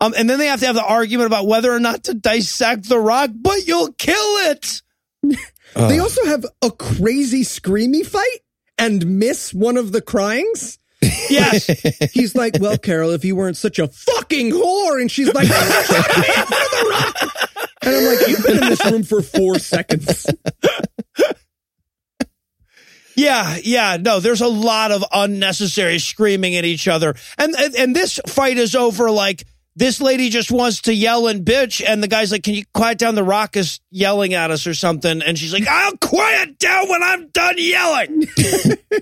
Um, 0.00 0.14
and 0.16 0.28
then 0.28 0.38
they 0.38 0.46
have 0.46 0.60
to 0.60 0.66
have 0.66 0.74
the 0.74 0.84
argument 0.84 1.26
about 1.26 1.46
whether 1.46 1.72
or 1.72 1.78
not 1.78 2.04
to 2.04 2.14
dissect 2.14 2.88
the 2.88 2.98
rock, 2.98 3.30
but 3.34 3.66
you'll 3.66 3.92
kill 3.92 4.50
it. 4.50 4.82
They 5.76 6.00
also 6.00 6.24
have 6.24 6.44
a 6.62 6.70
crazy 6.72 7.42
screamy 7.44 8.04
fight 8.04 8.38
and 8.76 9.18
miss 9.20 9.54
one 9.54 9.76
of 9.76 9.92
the 9.92 10.00
cryings. 10.00 10.79
Yes. 11.02 11.66
He's 12.12 12.34
like, 12.34 12.56
Well, 12.60 12.76
Carol, 12.78 13.10
if 13.10 13.24
you 13.24 13.36
weren't 13.36 13.56
such 13.56 13.78
a 13.78 13.88
fucking 13.88 14.50
whore, 14.50 15.00
and 15.00 15.10
she's 15.10 15.32
like, 15.32 15.48
"I'm 15.50 15.84
trying 15.84 16.02
to 16.02 16.20
be 16.20 16.28
in 16.28 16.46
front 16.46 16.64
of 16.64 16.70
the 16.70 16.86
rock." 16.90 17.70
And 17.82 17.96
I'm 17.96 18.04
like, 18.04 18.28
You've 18.28 18.44
been 18.44 18.62
in 18.62 18.68
this 18.68 18.84
room 18.84 19.02
for 19.02 19.22
four 19.22 19.58
seconds. 19.58 20.26
Yeah, 23.16 23.58
yeah, 23.62 23.98
no, 24.00 24.20
there's 24.20 24.40
a 24.40 24.48
lot 24.48 24.92
of 24.92 25.04
unnecessary 25.12 25.98
screaming 25.98 26.56
at 26.56 26.64
each 26.64 26.88
other. 26.88 27.14
And, 27.36 27.54
and 27.54 27.74
and 27.74 27.96
this 27.96 28.18
fight 28.26 28.56
is 28.56 28.74
over 28.74 29.10
like 29.10 29.44
this 29.80 30.00
lady 30.00 30.28
just 30.28 30.52
wants 30.52 30.82
to 30.82 30.94
yell 30.94 31.26
and 31.26 31.42
bitch 31.44 31.82
and 31.84 32.02
the 32.02 32.06
guy's 32.08 32.30
like, 32.30 32.42
"Can 32.42 32.52
you 32.54 32.64
quiet 32.74 32.98
down? 32.98 33.14
The 33.14 33.24
rock 33.24 33.56
is 33.56 33.80
yelling 33.90 34.34
at 34.34 34.50
us 34.50 34.66
or 34.66 34.74
something." 34.74 35.22
And 35.22 35.38
she's 35.38 35.52
like, 35.54 35.66
"I'll 35.66 35.96
quiet 35.96 36.58
down 36.58 36.88
when 36.90 37.02
I'm 37.02 37.28
done 37.28 37.54
yelling." 37.58 38.28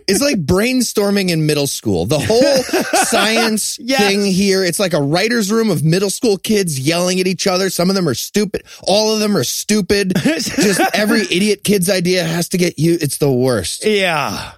It's 0.06 0.20
like 0.20 0.36
brainstorming 0.44 1.30
in 1.30 1.46
middle 1.46 1.66
school. 1.66 2.04
The 2.06 2.18
whole 2.18 2.62
science 3.06 3.78
Yes. 3.80 4.00
thing 4.00 4.24
here, 4.26 4.62
it's 4.62 4.78
like 4.78 4.92
a 4.92 5.00
writer's 5.00 5.50
room 5.50 5.70
of 5.70 5.82
middle 5.82 6.10
school 6.10 6.36
kids 6.36 6.78
yelling 6.78 7.20
at 7.20 7.26
each 7.26 7.46
other. 7.46 7.70
Some 7.70 7.88
of 7.88 7.94
them 7.96 8.06
are 8.08 8.14
stupid. 8.14 8.64
All 8.82 9.12
of 9.14 9.20
them 9.20 9.34
are 9.36 9.44
stupid. 9.44 10.12
Just 10.22 10.80
every 10.94 11.22
idiot 11.22 11.64
kid's 11.64 11.88
idea 11.90 12.22
has 12.24 12.48
to 12.50 12.58
get 12.58 12.78
you. 12.78 12.98
It's 13.00 13.16
the 13.18 13.32
worst. 13.32 13.84
Yeah. 13.86 14.52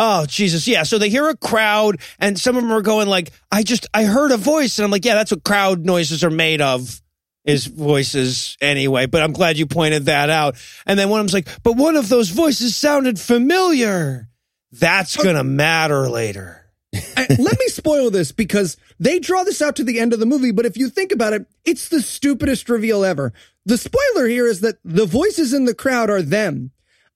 Oh, 0.00 0.24
Jesus. 0.26 0.68
Yeah. 0.68 0.84
So 0.84 0.96
they 0.96 1.10
hear 1.10 1.28
a 1.28 1.36
crowd 1.36 2.00
and 2.20 2.38
some 2.38 2.56
of 2.56 2.62
them 2.62 2.72
are 2.72 2.82
going 2.82 3.08
like, 3.08 3.32
I 3.50 3.64
just, 3.64 3.86
I 3.92 4.04
heard 4.04 4.30
a 4.30 4.36
voice. 4.36 4.78
And 4.78 4.84
I'm 4.84 4.92
like, 4.92 5.04
yeah, 5.04 5.16
that's 5.16 5.32
what 5.32 5.42
crowd 5.42 5.84
noises 5.84 6.22
are 6.22 6.30
made 6.30 6.60
of 6.60 7.02
is 7.44 7.66
voices 7.66 8.56
anyway. 8.60 9.06
But 9.06 9.22
I'm 9.22 9.32
glad 9.32 9.58
you 9.58 9.66
pointed 9.66 10.06
that 10.06 10.30
out. 10.30 10.56
And 10.86 10.98
then 10.98 11.08
one 11.08 11.20
of 11.20 11.24
them's 11.24 11.34
like, 11.34 11.48
but 11.64 11.76
one 11.76 11.96
of 11.96 12.08
those 12.08 12.28
voices 12.30 12.76
sounded 12.76 13.18
familiar. 13.18 14.28
That's 14.70 15.16
going 15.16 15.36
to 15.36 15.44
matter 15.44 16.08
later. 16.08 16.66
Let 16.92 17.58
me 17.58 17.68
spoil 17.68 18.10
this 18.10 18.32
because 18.32 18.76
they 18.98 19.18
draw 19.18 19.44
this 19.44 19.60
out 19.60 19.76
to 19.76 19.84
the 19.84 20.00
end 20.00 20.12
of 20.12 20.20
the 20.20 20.26
movie, 20.26 20.52
but 20.52 20.66
if 20.66 20.76
you 20.76 20.88
think 20.88 21.12
about 21.12 21.32
it, 21.32 21.46
it's 21.64 21.88
the 21.88 22.00
stupidest 22.00 22.68
reveal 22.68 23.04
ever. 23.04 23.32
The 23.66 23.76
spoiler 23.76 24.26
here 24.26 24.46
is 24.46 24.60
that 24.60 24.78
the 24.84 25.06
voices 25.06 25.52
in 25.52 25.66
the 25.66 25.74
crowd 25.74 26.08
are 26.08 26.22
them. 26.22 26.70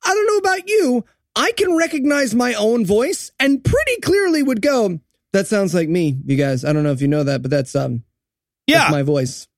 I 0.05 0.13
don't 0.13 0.27
know 0.27 0.51
about 0.51 0.69
you. 0.69 1.05
I 1.35 1.53
can 1.53 1.77
recognize 1.77 2.35
my 2.35 2.55
own 2.55 2.85
voice 2.85 3.31
and 3.41 3.63
pretty 3.65 4.01
clearly 4.03 4.43
would 4.43 4.61
go, 4.63 5.01
that 5.33 5.47
sounds 5.47 5.75
like 5.75 5.89
me, 5.89 6.19
you 6.27 6.37
guys. 6.37 6.65
I 6.65 6.73
don't 6.73 6.83
know 6.83 6.93
if 6.93 7.01
you 7.01 7.09
know 7.09 7.25
that, 7.25 7.43
but 7.43 7.51
that's 7.51 7.75
um 7.75 8.03
Yeah. 8.67 8.79
that's 8.81 8.93
my 8.93 9.03
voice. 9.03 9.49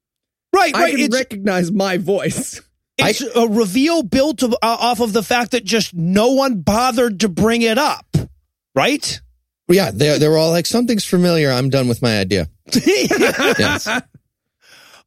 right. 0.54 0.72
right. 0.74 0.84
I 0.84 0.90
can 0.92 1.00
It's, 1.00 1.16
recognize 1.16 1.72
my 1.72 1.96
voice. 1.98 2.60
it's 2.98 3.22
a 3.22 3.48
reveal 3.48 4.02
built 4.04 4.42
of, 4.44 4.52
uh, 4.54 4.56
off 4.62 5.00
of 5.00 5.12
the 5.12 5.22
fact 5.24 5.50
that 5.50 5.64
just 5.64 5.92
no 5.94 6.30
one 6.32 6.60
bothered 6.60 7.20
to 7.20 7.28
bring 7.28 7.62
it 7.62 7.76
up. 7.78 8.06
Right. 8.76 9.20
Yeah, 9.68 9.90
they 9.92 10.18
they 10.18 10.28
were 10.28 10.36
all 10.38 10.50
like, 10.50 10.66
something's 10.66 11.04
familiar. 11.04 11.50
I'm 11.50 11.70
done 11.70 11.88
with 11.88 12.02
my 12.02 12.18
idea. 12.20 12.48
Yes. 12.86 13.88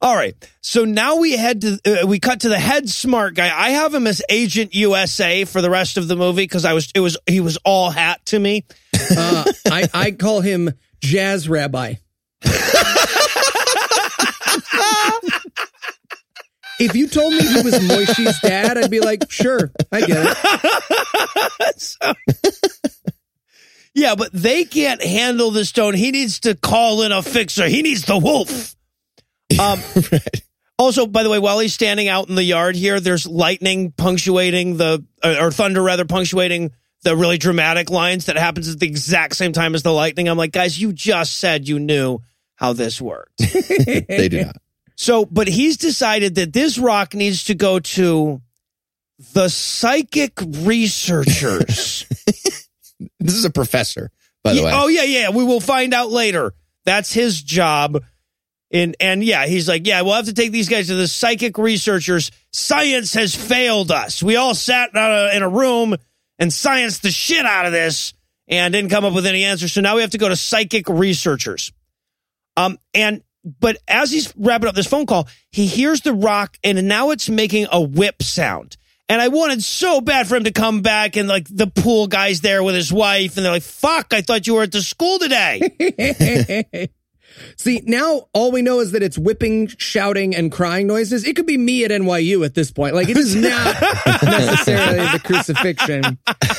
All 0.00 0.14
right. 0.14 0.34
So 0.60 0.84
now 0.84 1.16
we 1.16 1.36
head 1.36 1.62
to 1.62 1.80
uh, 1.84 2.06
we 2.06 2.20
cut 2.20 2.40
to 2.40 2.48
the 2.48 2.58
head 2.58 2.88
smart 2.88 3.34
guy. 3.34 3.50
I 3.52 3.70
have 3.70 3.92
him 3.92 4.06
as 4.06 4.22
Agent 4.28 4.72
USA 4.74 5.44
for 5.44 5.60
the 5.60 5.70
rest 5.70 5.96
of 5.96 6.06
the 6.06 6.14
movie 6.14 6.44
because 6.44 6.64
I 6.64 6.72
was 6.72 6.92
it 6.94 7.00
was 7.00 7.16
he 7.26 7.40
was 7.40 7.58
all 7.64 7.90
hat 7.90 8.24
to 8.26 8.38
me. 8.38 8.64
Uh, 9.10 9.44
I, 9.66 9.88
I 9.94 10.10
call 10.10 10.42
him 10.42 10.70
Jazz 11.00 11.48
Rabbi. 11.48 11.94
if 16.78 16.94
you 16.94 17.08
told 17.08 17.32
me 17.32 17.40
he 17.40 17.62
was 17.62 17.80
Moishi's 17.88 18.38
dad, 18.40 18.76
I'd 18.76 18.90
be 18.90 19.00
like, 19.00 19.30
sure, 19.30 19.72
I 19.90 20.00
get 20.00 20.36
it. 20.36 22.16
Yeah, 23.94 24.14
but 24.14 24.30
they 24.32 24.64
can't 24.64 25.02
handle 25.02 25.50
the 25.50 25.64
stone. 25.64 25.94
He 25.94 26.12
needs 26.12 26.38
to 26.40 26.54
call 26.54 27.02
in 27.02 27.10
a 27.10 27.20
fixer. 27.20 27.66
He 27.66 27.82
needs 27.82 28.04
the 28.04 28.16
wolf. 28.16 28.76
Um, 29.60 29.80
Also, 30.78 31.08
by 31.08 31.24
the 31.24 31.30
way, 31.30 31.40
while 31.40 31.58
he's 31.58 31.74
standing 31.74 32.06
out 32.06 32.28
in 32.28 32.36
the 32.36 32.44
yard 32.44 32.76
here, 32.76 33.00
there's 33.00 33.26
lightning 33.26 33.90
punctuating 33.90 34.76
the 34.76 35.04
uh, 35.24 35.36
or 35.40 35.50
thunder 35.50 35.82
rather 35.82 36.04
punctuating 36.04 36.70
the 37.02 37.16
really 37.16 37.36
dramatic 37.36 37.90
lines 37.90 38.26
that 38.26 38.36
happens 38.36 38.68
at 38.68 38.78
the 38.78 38.86
exact 38.86 39.34
same 39.34 39.52
time 39.52 39.74
as 39.74 39.82
the 39.82 39.92
lightning. 39.92 40.28
I'm 40.28 40.38
like, 40.38 40.52
guys, 40.52 40.80
you 40.80 40.92
just 40.92 41.38
said 41.38 41.66
you 41.66 41.80
knew 41.80 42.20
how 42.54 42.74
this 42.74 43.00
worked. 43.00 43.38
they 43.38 44.28
do 44.28 44.44
not. 44.44 44.56
So, 44.94 45.24
but 45.24 45.48
he's 45.48 45.78
decided 45.78 46.36
that 46.36 46.52
this 46.52 46.78
rock 46.78 47.12
needs 47.12 47.44
to 47.44 47.54
go 47.56 47.80
to 47.80 48.40
the 49.32 49.48
psychic 49.48 50.32
researchers. 50.40 52.06
This 53.20 53.34
is 53.34 53.44
a 53.44 53.50
professor, 53.50 54.10
by 54.42 54.54
the 54.54 54.58
Yeah, 54.58 54.64
way. 54.64 54.72
Oh 54.74 54.88
yeah, 54.88 55.02
yeah. 55.04 55.30
We 55.30 55.44
will 55.44 55.60
find 55.60 55.94
out 55.94 56.10
later. 56.10 56.52
That's 56.84 57.12
his 57.12 57.40
job. 57.40 58.02
And 58.70 58.96
and 59.00 59.24
yeah, 59.24 59.46
he's 59.46 59.68
like, 59.68 59.86
yeah, 59.86 60.02
we'll 60.02 60.14
have 60.14 60.26
to 60.26 60.34
take 60.34 60.52
these 60.52 60.68
guys 60.68 60.88
to 60.88 60.94
the 60.94 61.08
psychic 61.08 61.56
researchers. 61.56 62.30
Science 62.52 63.14
has 63.14 63.34
failed 63.34 63.90
us. 63.90 64.22
We 64.22 64.36
all 64.36 64.54
sat 64.54 64.90
in 64.90 65.00
a, 65.00 65.36
in 65.36 65.42
a 65.42 65.48
room 65.48 65.96
and 66.38 66.50
scienced 66.50 67.00
the 67.00 67.10
shit 67.10 67.46
out 67.46 67.66
of 67.66 67.72
this 67.72 68.12
and 68.46 68.72
didn't 68.72 68.90
come 68.90 69.04
up 69.04 69.14
with 69.14 69.26
any 69.26 69.44
answers. 69.44 69.72
So 69.72 69.80
now 69.80 69.94
we 69.96 70.02
have 70.02 70.10
to 70.10 70.18
go 70.18 70.28
to 70.28 70.36
psychic 70.36 70.88
researchers. 70.88 71.72
Um 72.56 72.78
and 72.92 73.22
but 73.44 73.78
as 73.88 74.10
he's 74.10 74.34
wrapping 74.36 74.68
up 74.68 74.74
this 74.74 74.86
phone 74.86 75.06
call, 75.06 75.28
he 75.50 75.66
hears 75.66 76.02
the 76.02 76.12
rock 76.12 76.58
and 76.62 76.86
now 76.88 77.10
it's 77.10 77.30
making 77.30 77.68
a 77.72 77.80
whip 77.80 78.22
sound. 78.22 78.76
And 79.08 79.22
I 79.22 79.28
wanted 79.28 79.62
so 79.62 80.02
bad 80.02 80.28
for 80.28 80.36
him 80.36 80.44
to 80.44 80.52
come 80.52 80.82
back 80.82 81.16
and 81.16 81.26
like 81.26 81.46
the 81.50 81.68
pool 81.68 82.06
guy's 82.06 82.42
there 82.42 82.62
with 82.62 82.74
his 82.74 82.92
wife 82.92 83.38
and 83.38 83.46
they're 83.46 83.52
like, 83.52 83.62
fuck, 83.62 84.12
I 84.12 84.20
thought 84.20 84.46
you 84.46 84.54
were 84.54 84.64
at 84.64 84.72
the 84.72 84.82
school 84.82 85.18
today. 85.18 86.90
See, 87.56 87.82
now 87.84 88.28
all 88.32 88.52
we 88.52 88.62
know 88.62 88.80
is 88.80 88.92
that 88.92 89.02
it's 89.02 89.18
whipping, 89.18 89.68
shouting, 89.68 90.34
and 90.34 90.50
crying 90.50 90.86
noises. 90.86 91.24
It 91.24 91.36
could 91.36 91.46
be 91.46 91.58
me 91.58 91.84
at 91.84 91.90
NYU 91.90 92.44
at 92.44 92.54
this 92.54 92.70
point. 92.70 92.94
Like, 92.94 93.08
it 93.08 93.16
is 93.16 93.34
not 93.34 93.80
necessarily 94.22 95.06
the 95.12 95.20
crucifixion. 95.24 96.18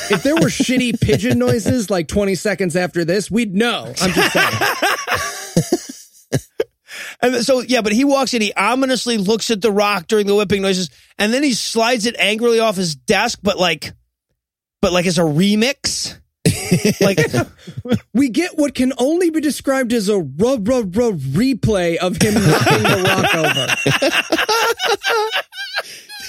If 0.09 0.23
there 0.23 0.35
were 0.35 0.47
shitty 0.47 0.99
pigeon 1.01 1.39
noises 1.39 1.89
like 1.89 2.07
20 2.07 2.35
seconds 2.35 2.75
after 2.75 3.05
this, 3.05 3.29
we'd 3.31 3.55
know. 3.55 3.93
I'm 4.01 4.11
just 4.11 4.33
saying. 4.33 4.53
and 7.21 7.45
so, 7.45 7.61
yeah, 7.61 7.81
but 7.81 7.93
he 7.93 8.03
walks 8.03 8.33
in, 8.33 8.41
he 8.41 8.53
ominously 8.53 9.17
looks 9.17 9.51
at 9.51 9.61
the 9.61 9.71
rock 9.71 10.07
during 10.07 10.27
the 10.27 10.35
whipping 10.35 10.61
noises 10.61 10.89
and 11.17 11.33
then 11.33 11.43
he 11.43 11.53
slides 11.53 12.05
it 12.05 12.15
angrily 12.17 12.59
off 12.59 12.75
his 12.75 12.95
desk, 12.95 13.39
but 13.41 13.57
like, 13.57 13.93
but 14.81 14.93
like 14.93 15.05
as 15.05 15.17
a 15.17 15.23
remix. 15.23 16.19
like, 17.01 17.19
We 18.13 18.29
get 18.29 18.57
what 18.57 18.75
can 18.75 18.93
only 18.97 19.29
be 19.29 19.41
described 19.41 19.93
as 19.93 20.09
a 20.09 20.19
rub, 20.19 20.67
rub, 20.67 20.95
rub 20.95 21.19
replay 21.19 21.97
of 21.97 22.17
him 22.21 22.33
knocking 22.35 22.83
the 22.83 23.03
rock 23.05 23.35
over. 23.35 24.79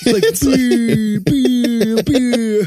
It's 0.02 0.42
like, 0.44 0.50
"Boo, 0.64 1.20
boo, 1.20 2.02
boo." 2.02 2.66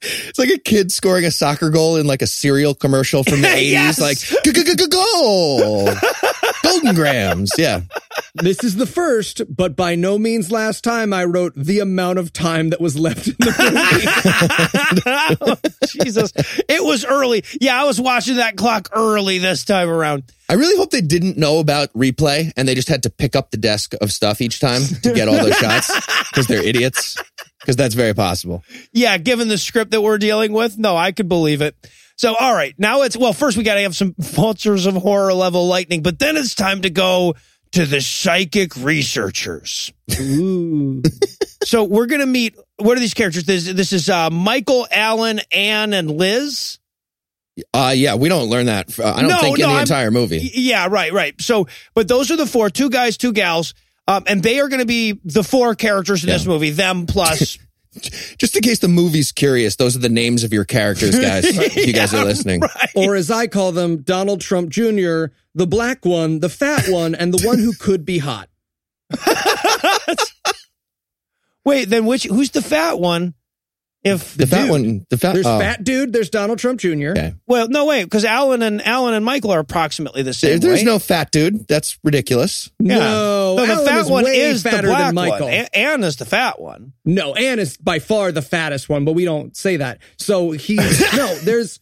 It's 0.00 0.38
like 0.38 0.50
a 0.50 0.58
kid 0.58 0.90
scoring 0.90 1.24
a 1.24 1.30
soccer 1.30 1.70
goal 1.70 1.96
in 1.96 2.06
like 2.06 2.20
a 2.22 2.26
cereal 2.26 2.74
commercial 2.74 3.22
from 3.22 3.42
the 3.42 3.48
80s. 3.48 3.70
Yes. 3.70 4.00
Like, 4.00 4.18
"G-g-g-g-goal! 4.44 5.90
Golden 6.64 6.94
Grahams. 6.94 7.52
Yeah. 7.56 7.82
This 8.40 8.62
is 8.62 8.76
the 8.76 8.86
first, 8.86 9.42
but 9.54 9.76
by 9.76 9.94
no 9.94 10.18
means 10.18 10.50
last 10.52 10.84
time 10.84 11.12
I 11.12 11.24
wrote 11.24 11.54
the 11.56 11.80
amount 11.80 12.18
of 12.18 12.32
time 12.32 12.70
that 12.70 12.80
was 12.80 12.98
left 12.98 13.26
in 13.28 13.34
the 13.38 13.52
movie. 15.50 16.04
Jesus. 16.04 16.32
It 16.68 16.84
was 16.84 17.04
early. 17.04 17.44
Yeah, 17.60 17.80
I 17.80 17.84
was 17.84 18.00
watching 18.00 18.36
that 18.36 18.56
clock 18.56 18.90
early 18.92 19.38
this 19.38 19.64
time 19.64 19.88
around. 19.88 20.24
I 20.48 20.54
really 20.54 20.76
hope 20.76 20.90
they 20.90 21.00
didn't 21.00 21.36
know 21.36 21.58
about 21.58 21.92
replay 21.92 22.52
and 22.56 22.66
they 22.66 22.74
just 22.74 22.88
had 22.88 23.02
to 23.02 23.10
pick 23.10 23.36
up 23.36 23.50
the 23.50 23.56
desk 23.56 23.94
of 24.00 24.12
stuff 24.12 24.40
each 24.40 24.60
time 24.60 24.82
to 25.02 25.12
get 25.12 25.28
all 25.28 25.34
those 25.34 25.56
shots 25.58 25.94
because 26.30 26.46
they're 26.46 26.62
idiots. 26.62 27.16
Because 27.60 27.76
that's 27.76 27.94
very 27.94 28.14
possible. 28.14 28.62
Yeah, 28.92 29.18
given 29.18 29.48
the 29.48 29.58
script 29.58 29.90
that 29.90 30.00
we're 30.00 30.18
dealing 30.18 30.52
with, 30.52 30.78
no, 30.78 30.96
I 30.96 31.12
could 31.12 31.28
believe 31.28 31.60
it. 31.60 31.74
So, 32.16 32.34
all 32.34 32.54
right, 32.54 32.74
now 32.78 33.02
it's 33.02 33.16
well. 33.16 33.32
First, 33.32 33.56
we 33.56 33.62
got 33.62 33.74
to 33.74 33.82
have 33.82 33.94
some 33.94 34.14
vultures 34.18 34.86
of 34.86 34.94
horror 34.94 35.32
level 35.34 35.66
lightning, 35.66 36.02
but 36.02 36.18
then 36.18 36.36
it's 36.36 36.54
time 36.54 36.82
to 36.82 36.90
go 36.90 37.34
to 37.72 37.86
the 37.86 38.00
psychic 38.00 38.76
researchers. 38.76 39.92
Ooh. 40.20 41.02
So 41.64 41.84
we're 41.84 42.06
gonna 42.06 42.26
meet. 42.26 42.56
What 42.76 42.96
are 42.96 43.00
these 43.00 43.14
characters? 43.14 43.44
This, 43.44 43.64
this 43.66 43.92
is 43.92 44.08
uh, 44.08 44.30
Michael, 44.30 44.86
Alan, 44.90 45.40
Anne, 45.52 45.92
and 45.92 46.10
Liz. 46.10 46.78
Uh, 47.74 47.92
yeah, 47.94 48.14
we 48.14 48.28
don't 48.28 48.48
learn 48.48 48.66
that. 48.66 48.96
Uh, 48.98 49.12
I 49.14 49.20
don't 49.20 49.30
No, 49.30 49.40
think 49.40 49.58
in 49.58 49.62
no, 49.62 49.68
the 49.70 49.74
I'm- 49.74 49.82
entire 49.82 50.10
movie. 50.12 50.50
Yeah, 50.54 50.86
right, 50.88 51.12
right. 51.12 51.34
So, 51.40 51.66
but 51.94 52.06
those 52.06 52.30
are 52.30 52.36
the 52.36 52.46
four: 52.46 52.70
two 52.70 52.88
guys, 52.88 53.16
two 53.16 53.32
gals, 53.32 53.74
um, 54.06 54.22
and 54.28 54.42
they 54.42 54.60
are 54.60 54.68
going 54.68 54.78
to 54.80 54.86
be 54.86 55.18
the 55.24 55.42
four 55.42 55.74
characters 55.74 56.22
in 56.22 56.30
this 56.30 56.46
movie. 56.46 56.70
Them 56.70 57.06
plus. 57.06 57.58
Just 58.38 58.56
in 58.56 58.62
case 58.62 58.78
the 58.78 58.88
movie's 58.88 59.32
curious, 59.32 59.76
those 59.76 59.96
are 59.96 60.00
the 60.00 60.08
names 60.08 60.44
of 60.44 60.52
your 60.52 60.64
characters, 60.64 61.18
guys. 61.18 61.44
if 61.46 61.86
you 61.86 61.92
guys 61.92 62.14
are 62.14 62.24
listening. 62.24 62.60
right. 62.60 62.90
or 62.94 63.14
as 63.14 63.30
I 63.30 63.46
call 63.46 63.72
them, 63.72 63.98
Donald 63.98 64.40
Trump 64.40 64.70
Jr., 64.70 65.26
the 65.54 65.66
black 65.66 66.04
one, 66.04 66.40
the 66.40 66.48
fat 66.48 66.88
one, 66.88 67.14
and 67.14 67.32
the 67.34 67.46
one 67.46 67.58
who 67.58 67.72
could 67.72 68.04
be 68.04 68.18
hot. 68.18 68.48
Wait, 71.64 71.88
then 71.88 72.06
which? 72.06 72.24
Who's 72.24 72.50
the 72.50 72.62
fat 72.62 72.98
one? 72.98 73.34
If 74.08 74.34
The 74.36 74.46
fat 74.46 74.62
Dude, 74.62 74.70
one, 74.70 75.06
the 75.10 75.16
fat. 75.18 75.32
There's 75.34 75.46
oh, 75.46 75.58
fat 75.58 75.84
dude. 75.84 76.12
There's 76.12 76.30
Donald 76.30 76.58
Trump 76.58 76.80
Jr. 76.80 77.10
Okay. 77.10 77.34
well, 77.46 77.68
no 77.68 77.86
way, 77.86 78.04
because 78.04 78.24
Alan 78.24 78.62
and 78.62 78.84
Alan 78.86 79.14
and 79.14 79.24
Michael 79.24 79.50
are 79.52 79.60
approximately 79.60 80.22
the 80.22 80.34
same. 80.34 80.50
There- 80.50 80.58
there's 80.70 80.80
right? 80.80 80.86
no 80.86 80.98
fat 80.98 81.30
dude. 81.30 81.66
That's 81.68 81.98
ridiculous. 82.04 82.70
Yeah. 82.78 82.98
No, 82.98 83.56
No, 83.56 83.66
the 83.66 83.84
fat 83.84 84.00
is 84.00 84.10
one 84.10 84.24
way 84.24 84.36
is 84.40 84.62
the 84.62 84.70
black 84.70 84.82
than 84.82 85.14
Michael. 85.14 85.46
one. 85.46 85.54
A- 85.54 85.76
Ann 85.76 86.02
is 86.04 86.16
the 86.16 86.24
fat 86.24 86.60
one. 86.60 86.92
No, 87.04 87.34
Ann 87.34 87.58
is 87.58 87.76
by 87.76 87.98
far 87.98 88.32
the 88.32 88.42
fattest 88.42 88.88
one, 88.88 89.04
but 89.04 89.12
we 89.14 89.24
don't 89.24 89.56
say 89.56 89.76
that. 89.78 89.98
So 90.18 90.50
he's 90.50 91.00
no, 91.16 91.34
there's, 91.36 91.80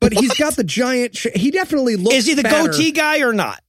but 0.00 0.12
he's 0.12 0.34
got 0.34 0.56
the 0.56 0.64
giant. 0.64 1.16
Sh- 1.16 1.26
he 1.34 1.50
definitely 1.50 1.96
looks. 1.96 2.16
Is 2.16 2.26
he 2.26 2.34
the 2.34 2.42
fatter. 2.42 2.68
goatee 2.70 2.92
guy 2.92 3.20
or 3.20 3.32
not? 3.32 3.60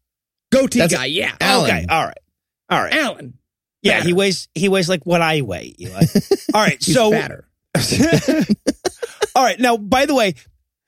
goatee 0.51 0.79
That's 0.79 0.93
guy? 0.93 1.05
Yeah, 1.05 1.35
Alan. 1.41 1.69
Okay, 1.69 1.85
all 1.89 2.03
right, 2.03 2.17
all 2.69 2.81
right. 2.81 2.93
Alan. 2.93 3.33
Yeah, 3.81 4.01
he 4.01 4.13
weighs 4.13 4.47
he 4.55 4.67
weighs 4.67 4.89
like 4.89 5.05
what 5.05 5.21
I 5.21 5.41
weigh. 5.41 5.75
Eli. 5.79 6.05
All 6.55 6.61
right, 6.61 6.77
He's 6.83 6.95
so 6.95 7.11
fatter. 7.11 7.47
All 9.35 9.43
right. 9.43 9.59
Now, 9.59 9.77
by 9.77 10.05
the 10.05 10.15
way, 10.15 10.35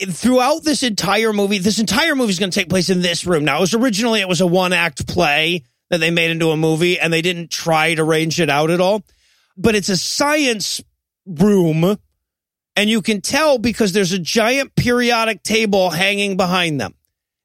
throughout 0.02 0.63
this 0.63 0.84
entire 0.84 1.34
movie, 1.34 1.58
this 1.60 1.80
entire 1.80 2.15
movie 2.15 2.32
is 2.32 2.39
going 2.39 2.52
to 2.52 2.60
take 2.60 2.69
place 2.69 2.89
in 2.89 3.02
this 3.02 3.26
room. 3.26 3.45
Now, 3.45 3.58
it 3.58 3.62
was 3.62 3.73
originally 3.73 4.21
it 4.21 4.28
was 4.28 4.41
a 4.41 4.47
one 4.47 4.73
act 4.73 5.08
play 5.08 5.63
that 5.89 6.00
they 6.00 6.12
made 6.12 6.32
into 6.32 6.52
a 6.52 6.58
movie, 6.58 7.00
and 7.00 7.12
they 7.12 7.21
didn't 7.21 7.50
try 7.50 7.93
to 7.93 8.04
range 8.04 8.41
it 8.41 8.50
out 8.50 8.69
at 8.69 8.82
all. 8.82 9.04
But 9.56 9.76
it's 9.76 9.89
a 9.89 9.97
science 9.97 10.82
room, 11.26 11.97
and 12.76 12.89
you 12.89 13.02
can 13.02 13.21
tell 13.21 13.58
because 13.58 13.93
there's 13.93 14.12
a 14.12 14.19
giant 14.19 14.76
periodic 14.76 15.43
table 15.43 15.89
hanging 15.89 16.38
behind 16.38 16.80
them. 16.80 16.93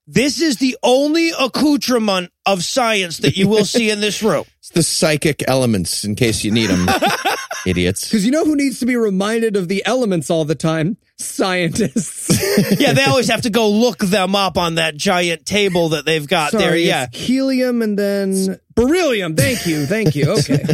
This 0.07 0.41
is 0.41 0.57
the 0.57 0.77
only 0.83 1.31
accoutrement 1.31 2.33
of 2.45 2.65
science 2.65 3.19
that 3.19 3.37
you 3.37 3.49
will 3.49 3.65
see 3.65 3.91
in 3.91 4.01
this 4.01 4.23
room. 4.23 4.45
It's 4.63 4.71
the 4.71 4.83
psychic 4.85 5.43
elements 5.49 6.05
in 6.05 6.15
case 6.15 6.45
you 6.45 6.53
need 6.53 6.71
them, 6.71 6.89
idiots. 7.67 8.05
Because 8.05 8.25
you 8.25 8.31
know 8.31 8.45
who 8.45 8.55
needs 8.55 8.79
to 8.79 8.87
be 8.87 8.95
reminded 8.95 9.57
of 9.57 9.67
the 9.67 9.85
elements 9.85 10.31
all 10.31 10.45
the 10.45 10.55
time? 10.55 10.99
Scientists. 11.19 12.31
Yeah, 12.81 12.93
they 12.93 13.03
always 13.03 13.29
have 13.29 13.43
to 13.43 13.51
go 13.51 13.69
look 13.69 13.99
them 13.99 14.37
up 14.37 14.57
on 14.57 14.77
that 14.77 14.95
giant 14.97 15.47
table 15.47 15.89
that 15.91 16.05
they've 16.05 16.27
got 16.29 16.53
there. 16.53 16.77
Yeah. 16.77 17.07
it's 17.11 17.19
helium 17.19 17.83
and 17.83 17.99
then 17.99 18.61
beryllium. 18.77 19.35
Thank 19.35 19.67
you, 19.67 19.85
thank 19.87 20.15
you. 20.15 20.31
Okay, 20.33 20.65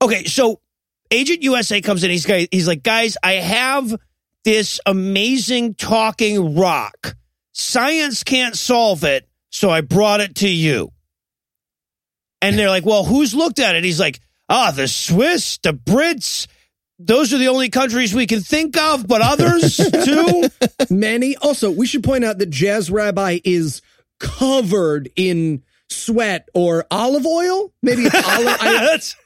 Okay, 0.00 0.24
so 0.24 0.60
Agent 1.10 1.42
USA 1.42 1.80
comes 1.80 2.04
in. 2.04 2.10
He's 2.10 2.24
he's 2.24 2.68
like, 2.68 2.82
guys, 2.82 3.16
I 3.22 3.34
have 3.34 3.96
this 4.44 4.78
amazing 4.86 5.74
talking 5.74 6.54
rock. 6.56 7.16
Science 7.58 8.22
can't 8.22 8.56
solve 8.56 9.02
it, 9.04 9.28
so 9.50 9.68
I 9.68 9.80
brought 9.80 10.20
it 10.20 10.36
to 10.36 10.48
you. 10.48 10.92
And 12.40 12.56
they're 12.56 12.68
like, 12.70 12.86
well, 12.86 13.02
who's 13.04 13.34
looked 13.34 13.58
at 13.58 13.74
it? 13.74 13.82
He's 13.82 13.98
like, 13.98 14.20
ah, 14.48 14.70
the 14.70 14.86
Swiss, 14.86 15.58
the 15.58 15.72
Brits. 15.72 16.46
Those 17.00 17.34
are 17.34 17.38
the 17.38 17.48
only 17.48 17.68
countries 17.68 18.14
we 18.14 18.26
can 18.28 18.40
think 18.40 18.76
of, 18.78 19.06
but 19.08 19.20
others 19.22 19.76
too. 20.04 20.44
many. 20.88 21.36
Also, 21.36 21.70
we 21.70 21.86
should 21.86 22.04
point 22.04 22.24
out 22.24 22.38
that 22.38 22.50
Jazz 22.50 22.90
Rabbi 22.90 23.40
is 23.44 23.82
covered 24.20 25.10
in 25.16 25.62
sweat 25.90 26.48
or 26.54 26.86
olive 26.92 27.26
oil. 27.26 27.72
Maybe 27.82 28.02
it's 28.04 28.14
olive. 28.28 28.56
I, 28.60 28.72
That's- 28.84 29.16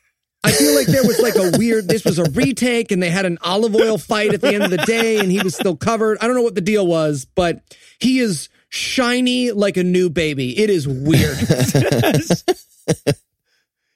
I 0.44 0.50
feel 0.50 0.74
like 0.74 0.88
there 0.88 1.04
was 1.04 1.20
like 1.20 1.36
a 1.36 1.56
weird. 1.56 1.88
This 1.88 2.04
was 2.04 2.18
a 2.18 2.24
retake, 2.30 2.90
and 2.90 3.02
they 3.02 3.10
had 3.10 3.26
an 3.26 3.38
olive 3.42 3.74
oil 3.76 3.96
fight 3.98 4.34
at 4.34 4.40
the 4.40 4.52
end 4.52 4.64
of 4.64 4.70
the 4.70 4.78
day, 4.78 5.18
and 5.18 5.30
he 5.30 5.40
was 5.40 5.54
still 5.54 5.76
covered. 5.76 6.18
I 6.20 6.26
don't 6.26 6.34
know 6.34 6.42
what 6.42 6.56
the 6.56 6.60
deal 6.60 6.86
was, 6.86 7.24
but 7.24 7.62
he 8.00 8.18
is 8.18 8.48
shiny 8.68 9.52
like 9.52 9.76
a 9.76 9.84
new 9.84 10.10
baby. 10.10 10.58
It 10.58 10.68
is 10.70 10.88
weird. 10.88 11.38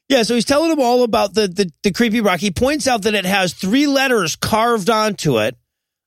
Yeah, 0.09 0.22
so 0.22 0.35
he's 0.35 0.44
telling 0.44 0.70
them 0.70 0.80
all 0.80 1.02
about 1.02 1.35
the, 1.35 1.48
the 1.48 1.72
the 1.82 1.90
creepy 1.90 2.20
rock. 2.20 2.38
He 2.38 2.50
points 2.52 2.87
out 2.87 3.02
that 3.02 3.14
it 3.14 3.24
has 3.24 3.52
three 3.52 3.87
letters 3.87 4.37
carved 4.37 4.88
onto 4.88 5.40
it: 5.40 5.56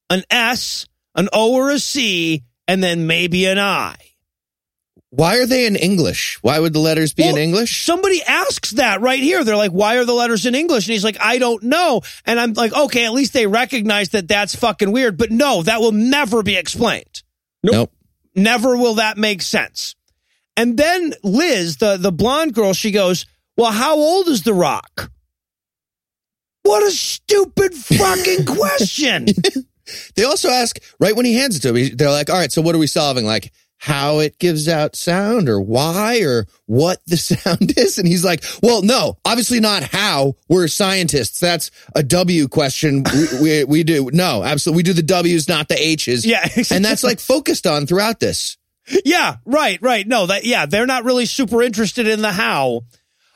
an 0.10 0.24
S, 0.30 0.88
an 1.16 1.28
O, 1.34 1.54
or 1.56 1.70
a 1.70 1.80
C, 1.80 2.44
and 2.68 2.82
then 2.82 3.08
maybe 3.08 3.46
an 3.46 3.60
I. 3.60 3.96
Why 5.12 5.38
are 5.38 5.48
they 5.48 5.66
in 5.66 5.76
English? 5.76 6.38
Why 6.44 6.60
would 6.60 6.74
the 6.74 6.80
letters 6.80 7.14
be 7.14 7.24
in 7.24 7.38
English? 7.38 7.84
Somebody 7.84 8.22
asks 8.24 8.72
that 8.72 9.02
right 9.02 9.20
here. 9.20 9.44
They're 9.44 9.56
like, 9.56 9.72
"Why 9.72 9.96
are 9.96 10.06
the 10.06 10.14
letters 10.14 10.46
in 10.46 10.54
English?" 10.54 10.86
And 10.86 10.94
he's 10.94 11.04
like, 11.04 11.18
"I 11.20 11.40
don't 11.40 11.64
know." 11.64 12.02
And 12.26 12.40
I'm 12.40 12.54
like, 12.54 12.74
"Okay, 12.74 13.06
at 13.06 13.14
least 13.14 13.34
they 13.34 13.48
recognize 13.48 14.10
that 14.10 14.28
that's 14.28 14.56
fucking 14.56 14.92
weird." 14.92 15.18
But 15.18 15.32
no, 15.32 15.64
that 15.64 15.82
will 15.82 15.92
never 15.92 16.44
be 16.44 16.56
explained. 16.58 17.24
Nope. 17.64 17.92
Never 18.36 18.78
will 18.78 18.96
that 18.96 19.18
make 19.18 19.42
sense. 19.42 19.96
And 20.56 20.78
then 20.78 21.16
Liz, 21.24 21.78
the 21.78 21.98
the 21.98 22.12
blonde 22.12 22.54
girl, 22.54 22.74
she 22.74 22.92
goes, 22.92 23.26
"Well, 23.58 23.72
how 23.72 23.96
old 23.96 24.28
is 24.28 24.44
the 24.44 24.54
rock?" 24.54 25.12
What 26.62 26.84
a 26.84 26.92
stupid 26.92 27.74
fucking 27.74 28.46
question. 28.58 29.26
They 30.16 30.24
also 30.24 30.50
ask 30.50 30.80
right 31.00 31.16
when 31.16 31.26
he 31.26 31.34
hands 31.34 31.56
it 31.56 31.62
to 31.62 31.74
me, 31.74 31.90
They're 31.90 32.12
like, 32.12 32.30
"All 32.30 32.38
right, 32.38 32.52
so 32.52 32.62
what 32.62 32.76
are 32.76 32.80
we 32.80 32.86
solving? 32.86 33.26
Like 33.26 33.52
how 33.80 34.20
it 34.20 34.38
gives 34.38 34.68
out 34.68 34.96
sound, 34.96 35.50
or 35.50 35.60
why, 35.60 36.20
or 36.20 36.46
what 36.68 37.02
the 37.08 37.18
sound 37.18 37.78
is?" 37.78 37.98
And 37.98 38.08
he's 38.08 38.24
like, 38.24 38.44
"Well, 38.62 38.82
no, 38.84 39.18
obviously 39.26 39.60
not 39.60 39.84
how. 39.84 40.36
We're 40.48 40.68
scientists. 40.68 41.40
That's 41.40 41.72
a 41.96 42.04
W 42.04 42.48
question. 42.48 43.04
We 43.14 43.42
we, 43.42 43.64
we 43.64 43.84
do 43.84 44.10
no, 44.14 44.44
absolutely. 44.44 44.80
We 44.80 44.84
do 44.84 44.94
the 44.94 45.04
W's, 45.04 45.48
not 45.48 45.68
the 45.68 45.82
H's. 45.82 46.26
Yeah. 46.26 46.48
and 46.72 46.86
that's 46.86 47.04
like 47.04 47.20
focused 47.20 47.66
on 47.66 47.88
throughout 47.88 48.20
this. 48.20 48.58
Yeah, 49.06 49.38
right, 49.46 49.80
right. 49.82 50.08
No, 50.08 50.26
that 50.28 50.46
yeah, 50.46 50.66
they're 50.66 50.86
not 50.86 51.04
really 51.04 51.26
super 51.26 51.62
interested 51.62 52.08
in 52.08 52.22
the 52.22 52.32
how. 52.32 52.82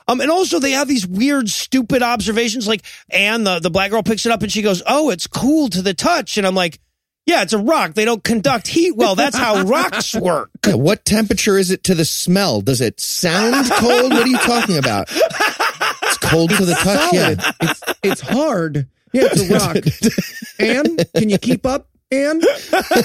Um, 0.07 0.19
and 0.19 0.29
also 0.29 0.59
they 0.59 0.71
have 0.71 0.87
these 0.87 1.07
weird, 1.07 1.49
stupid 1.49 2.01
observations. 2.01 2.67
Like 2.67 2.83
Anne, 3.09 3.43
the 3.43 3.59
the 3.59 3.69
black 3.69 3.91
girl, 3.91 4.03
picks 4.03 4.25
it 4.25 4.31
up 4.31 4.41
and 4.41 4.51
she 4.51 4.61
goes, 4.61 4.81
"Oh, 4.85 5.09
it's 5.09 5.27
cool 5.27 5.69
to 5.69 5.81
the 5.81 5.93
touch." 5.93 6.37
And 6.37 6.45
I'm 6.45 6.55
like, 6.55 6.79
"Yeah, 7.25 7.41
it's 7.43 7.53
a 7.53 7.57
rock. 7.57 7.93
They 7.93 8.05
don't 8.05 8.23
conduct 8.23 8.67
heat 8.67 8.95
well. 8.95 9.15
That's 9.15 9.37
how 9.37 9.63
rocks 9.65 10.15
work." 10.15 10.49
Yeah, 10.65 10.75
what 10.75 11.05
temperature 11.05 11.57
is 11.57 11.71
it 11.71 11.83
to 11.85 11.95
the 11.95 12.05
smell? 12.05 12.61
Does 12.61 12.81
it 12.81 12.99
sound 12.99 13.69
cold? 13.71 14.11
What 14.11 14.23
are 14.23 14.27
you 14.27 14.37
talking 14.37 14.77
about? 14.77 15.07
It's 15.11 16.17
cold 16.17 16.51
to 16.51 16.65
the 16.65 16.75
touch. 16.75 17.13
Yeah. 17.13 17.35
It's 17.61 17.83
it's 18.03 18.21
hard. 18.21 18.87
Yeah, 19.13 19.27
it's 19.31 19.49
a 19.49 19.53
rock. 20.59 20.87
Anne, 20.87 20.97
can 21.15 21.29
you 21.29 21.37
keep 21.37 21.65
up, 21.65 21.87
Anne? 22.11 22.41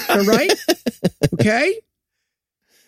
All 0.09 0.23
right. 0.25 0.51
Okay. 1.35 1.79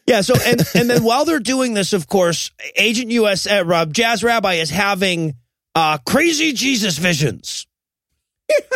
Yeah. 0.07 0.21
So 0.21 0.33
and 0.45 0.61
and 0.75 0.89
then 0.89 1.03
while 1.03 1.25
they're 1.25 1.39
doing 1.39 1.73
this, 1.73 1.93
of 1.93 2.07
course, 2.07 2.51
Agent 2.75 3.11
US 3.11 3.47
uh, 3.47 3.63
Rob 3.65 3.93
Jazz 3.93 4.23
Rabbi 4.23 4.55
is 4.55 4.69
having 4.69 5.35
uh, 5.75 5.97
crazy 6.05 6.53
Jesus 6.53 6.97
visions. 6.97 7.67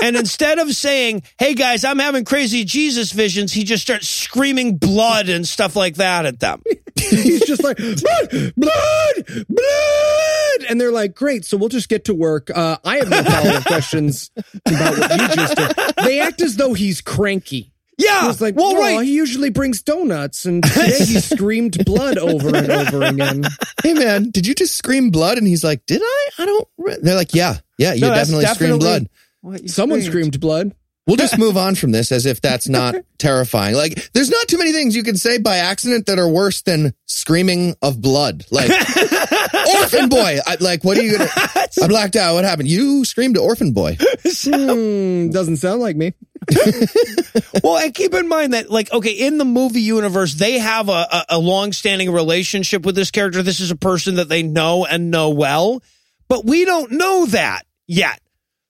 And 0.04 0.16
instead 0.16 0.60
of 0.60 0.72
saying, 0.74 1.24
"Hey 1.38 1.54
guys, 1.54 1.84
I'm 1.84 2.00
having 2.00 2.26
crazy 2.26 2.64
Jesus 2.64 3.12
visions," 3.12 3.54
he 3.54 3.64
just 3.64 3.84
starts 3.84 4.08
screaming 4.08 4.78
blood 4.78 5.30
and 5.30 5.48
stuff 5.48 5.76
like 5.76 5.96
that 5.96 6.26
at 6.26 6.40
them. 6.40 6.62
He's 6.96 7.46
just 7.46 7.64
like 7.64 7.78
blood, 7.78 8.54
blood, 8.56 9.46
blood, 9.50 10.70
and 10.70 10.80
they're 10.80 10.92
like, 10.92 11.16
"Great, 11.16 11.46
so 11.46 11.58
we'll 11.58 11.70
just 11.70 11.90
get 11.90 12.06
to 12.06 12.14
work." 12.14 12.50
Uh, 12.50 12.78
I 12.84 12.98
have 12.98 13.10
no 13.10 13.24
follow 13.24 13.52
up 13.52 13.66
questions 13.66 14.32
about 14.66 14.98
what 14.98 15.12
you 15.12 15.28
just 15.36 15.56
did. 15.56 15.96
They 16.04 16.20
act 16.20 16.42
as 16.42 16.56
though 16.56 16.74
he's 16.74 17.02
cranky. 17.02 17.74
Yeah. 17.98 18.30
It's 18.30 18.42
like, 18.42 18.56
well, 18.56 18.74
well, 18.74 18.98
right. 18.98 19.06
he 19.06 19.14
usually 19.14 19.50
brings 19.50 19.82
donuts, 19.82 20.46
and 20.46 20.64
today 20.64 20.98
he 21.00 21.20
screamed 21.20 21.84
blood 21.86 22.18
over 22.18 22.56
and 22.56 22.70
over 22.70 23.04
again. 23.04 23.44
Hey 23.84 23.94
man, 23.94 24.32
did 24.32 24.46
you 24.46 24.54
just 24.54 24.76
scream 24.76 25.12
blood? 25.12 25.38
And 25.38 25.48
he's 25.48 25.64
like, 25.64 25.86
Did 25.86 26.02
I? 26.04 26.30
I 26.40 26.46
don't. 26.46 26.68
Re-. 26.78 26.98
They're 27.02 27.16
like, 27.16 27.34
Yeah, 27.34 27.58
yeah, 27.78 27.94
you 27.94 28.02
No, 28.02 28.10
that's 28.10 28.30
definitely, 28.30 28.46
screamed 28.48 28.80
blood. 28.80 29.10
What 29.45 29.62
you 29.62 29.67
Someone 29.67 30.01
screamed. 30.01 30.34
screamed 30.34 30.39
blood. 30.39 30.75
We'll 31.05 31.17
just 31.17 31.38
move 31.38 31.55
on 31.55 31.75
from 31.75 31.91
this 31.91 32.12
as 32.12 32.25
if 32.25 32.41
that's 32.41 32.67
not 32.67 32.95
terrifying. 33.19 33.75
Like, 33.75 34.12
there's 34.13 34.31
not 34.31 34.47
too 34.47 34.58
many 34.58 34.71
things 34.71 34.95
you 34.95 35.03
can 35.03 35.17
say 35.17 35.38
by 35.38 35.58
accident 35.58 36.08
that 36.08 36.17
are 36.17 36.27
worse 36.27 36.63
than 36.63 36.95
screaming 37.05 37.75
of 37.84 38.01
blood. 38.01 38.43
Like, 38.49 38.71
orphan 39.75 40.10
boy. 40.10 40.39
I, 40.47 40.58
like, 40.60 40.84
what 40.84 40.97
are 40.97 41.03
you 41.03 41.15
gonna? 41.19 41.29
I 41.36 41.88
blacked 41.88 42.15
out. 42.15 42.34
What 42.34 42.43
happened? 42.43 42.69
You 42.69 43.05
screamed 43.05 43.38
orphan 43.38 43.71
boy. 43.71 43.97
Hmm, 43.99 45.29
doesn't 45.29 45.58
sound 45.58 45.79
like 45.79 45.95
me. 45.95 46.15
Well, 47.63 47.77
and 47.77 47.93
keep 47.93 48.15
in 48.15 48.27
mind 48.27 48.53
that, 48.53 48.71
like, 48.71 48.91
okay, 48.91 49.12
in 49.12 49.38
the 49.38 49.45
movie 49.45 49.81
universe, 49.81 50.34
they 50.34 50.58
have 50.58 50.89
a, 50.89 50.91
a, 51.12 51.25
a 51.29 51.38
long-standing 51.38 52.12
relationship 52.12 52.84
with 52.84 52.95
this 52.95 53.12
character. 53.12 53.43
This 53.43 53.60
is 53.60 53.69
a 53.69 53.75
person 53.75 54.15
that 54.15 54.27
they 54.27 54.41
know 54.41 54.86
and 54.86 55.12
know 55.12 55.29
well, 55.29 55.84
but 56.27 56.45
we 56.45 56.65
don't 56.65 56.93
know 56.93 57.27
that 57.27 57.63
yet. 57.86 58.19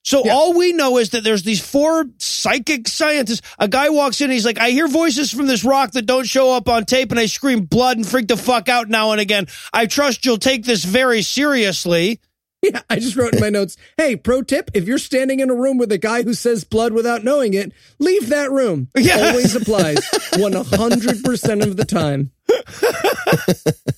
So 0.06 0.30
all 0.30 0.54
we 0.54 0.72
know 0.72 1.00
is 1.00 1.10
that 1.10 1.24
there's 1.24 1.42
these 1.42 1.60
four 1.60 2.06
psychic 2.20 2.88
scientists. 2.88 3.42
A 3.58 3.68
guy 3.68 3.90
walks 3.90 4.22
in, 4.22 4.26
and 4.26 4.34
he's 4.34 4.46
like, 4.46 4.60
"I 4.60 4.70
hear 4.70 4.88
voices 4.88 5.32
from 5.32 5.48
this 5.48 5.64
rock 5.64 5.94
that 5.94 6.06
don't 6.06 6.28
show 6.28 6.54
up 6.54 6.70
on 6.70 6.86
tape, 6.86 7.10
and 7.10 7.20
I 7.20 7.26
scream 7.26 7.66
blood 7.66 7.98
and 7.98 8.08
freak 8.08 8.28
the 8.28 8.38
fuck 8.38 8.70
out 8.70 8.88
now 8.88 9.12
and 9.12 9.20
again. 9.20 9.48
I 9.74 9.88
trust 9.88 10.24
you'll 10.24 10.38
take 10.38 10.64
this 10.64 10.84
very 10.86 11.24
seriously." 11.24 12.20
Yeah, 12.62 12.82
I 12.90 12.98
just 12.98 13.16
wrote 13.16 13.34
in 13.34 13.42
my 13.42 13.50
notes, 13.50 13.78
hey, 13.98 14.16
pro 14.16 14.42
tip, 14.42 14.72
if 14.74 14.88
you're 14.88 14.98
standing 14.98 15.40
in 15.40 15.50
a 15.50 15.56
room 15.56 15.78
with 15.78 15.92
a 15.92 15.98
guy 15.98 16.24
who 16.24 16.34
says 16.34 16.64
blood 16.64 16.94
without 16.94 17.24
knowing 17.24 17.54
it, 17.54 17.72
leave 18.00 18.30
that 18.30 18.52
room. 18.52 18.90
Yeah. 18.96 19.18
Always 19.30 19.56
applies 19.56 20.00
100% 20.34 21.64
of 21.64 21.78
the 21.78 21.86
time. 21.86 22.32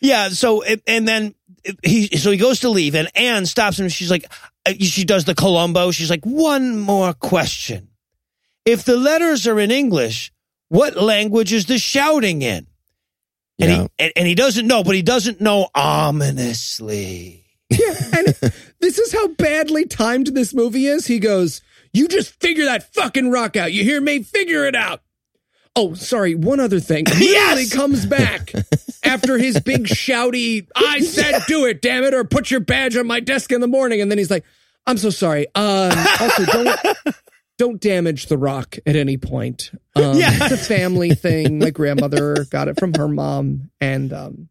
Yeah. 0.00 0.28
So, 0.28 0.62
and 0.62 1.08
then 1.08 1.34
he 1.82 2.08
so 2.16 2.30
he 2.30 2.36
goes 2.36 2.60
to 2.60 2.68
leave, 2.68 2.94
and 2.94 3.08
Anne 3.16 3.46
stops 3.46 3.78
him. 3.78 3.88
She's 3.88 4.10
like, 4.10 4.24
uh, 4.66 4.72
she 4.80 5.04
does 5.04 5.24
the 5.24 5.34
Columbo. 5.34 5.90
She's 5.90 6.10
like, 6.10 6.24
one 6.24 6.78
more 6.78 7.12
question. 7.12 7.88
If 8.64 8.84
the 8.84 8.96
letters 8.96 9.46
are 9.46 9.58
in 9.60 9.70
English, 9.70 10.32
what 10.68 10.96
language 10.96 11.52
is 11.52 11.66
the 11.66 11.78
shouting 11.78 12.42
in? 12.42 12.66
And, 13.58 13.70
Yeah. 13.70 13.82
he, 13.82 13.88
and, 13.98 14.12
and 14.16 14.26
he 14.28 14.34
doesn't 14.34 14.66
know, 14.66 14.82
but 14.84 14.94
he 14.96 15.02
doesn't 15.02 15.40
know 15.40 15.68
ominously. 15.74 17.44
and 17.70 18.26
this 18.80 18.98
is 18.98 19.12
how 19.12 19.28
badly 19.28 19.86
timed 19.86 20.28
this 20.28 20.52
movie 20.54 20.86
is. 20.86 21.06
He 21.06 21.18
goes, 21.18 21.62
You 21.92 22.08
just 22.08 22.38
figure 22.40 22.64
that 22.66 22.92
fucking 22.94 23.30
rock 23.30 23.56
out. 23.56 23.72
You 23.72 23.82
hear 23.84 24.00
me? 24.00 24.22
Figure 24.22 24.64
it 24.66 24.74
out. 24.74 25.00
Oh, 25.74 25.94
sorry. 25.94 26.34
One 26.34 26.60
other 26.60 26.80
thing. 26.80 27.04
Literally 27.18 27.24
Yes! 27.32 27.72
comes 27.72 28.06
back 28.06 28.52
after 29.06 29.38
his 29.38 29.58
big 29.60 29.84
shouty, 29.84 30.66
I 30.76 31.00
said 31.00 31.42
do 31.46 31.64
it, 31.66 31.80
damn 31.82 32.04
it, 32.04 32.14
or 32.14 32.24
put 32.24 32.50
your 32.50 32.60
badge 32.60 32.96
on 32.96 33.06
my 33.06 33.20
desk 33.20 33.52
in 33.52 33.60
the 33.60 33.66
morning. 33.66 34.00
And 34.00 34.10
then 34.10 34.18
he's 34.18 34.30
like, 34.30 34.44
I'm 34.86 34.98
so 34.98 35.10
sorry. 35.10 35.46
Um, 35.54 35.92
also, 36.20 36.44
don't. 36.46 36.78
Don't 37.58 37.80
damage 37.80 38.26
the 38.26 38.36
rock 38.36 38.76
at 38.84 38.96
any 38.96 39.16
point. 39.16 39.70
Um, 39.94 40.18
Yeah. 40.18 40.28
It's 40.42 40.52
a 40.52 40.56
family 40.58 41.14
thing. 41.14 41.58
My 41.58 41.70
grandmother 41.70 42.44
got 42.50 42.68
it 42.68 42.78
from 42.78 42.92
her 42.92 43.08
mom. 43.08 43.70
And, 43.80 44.12
um, 44.12 44.50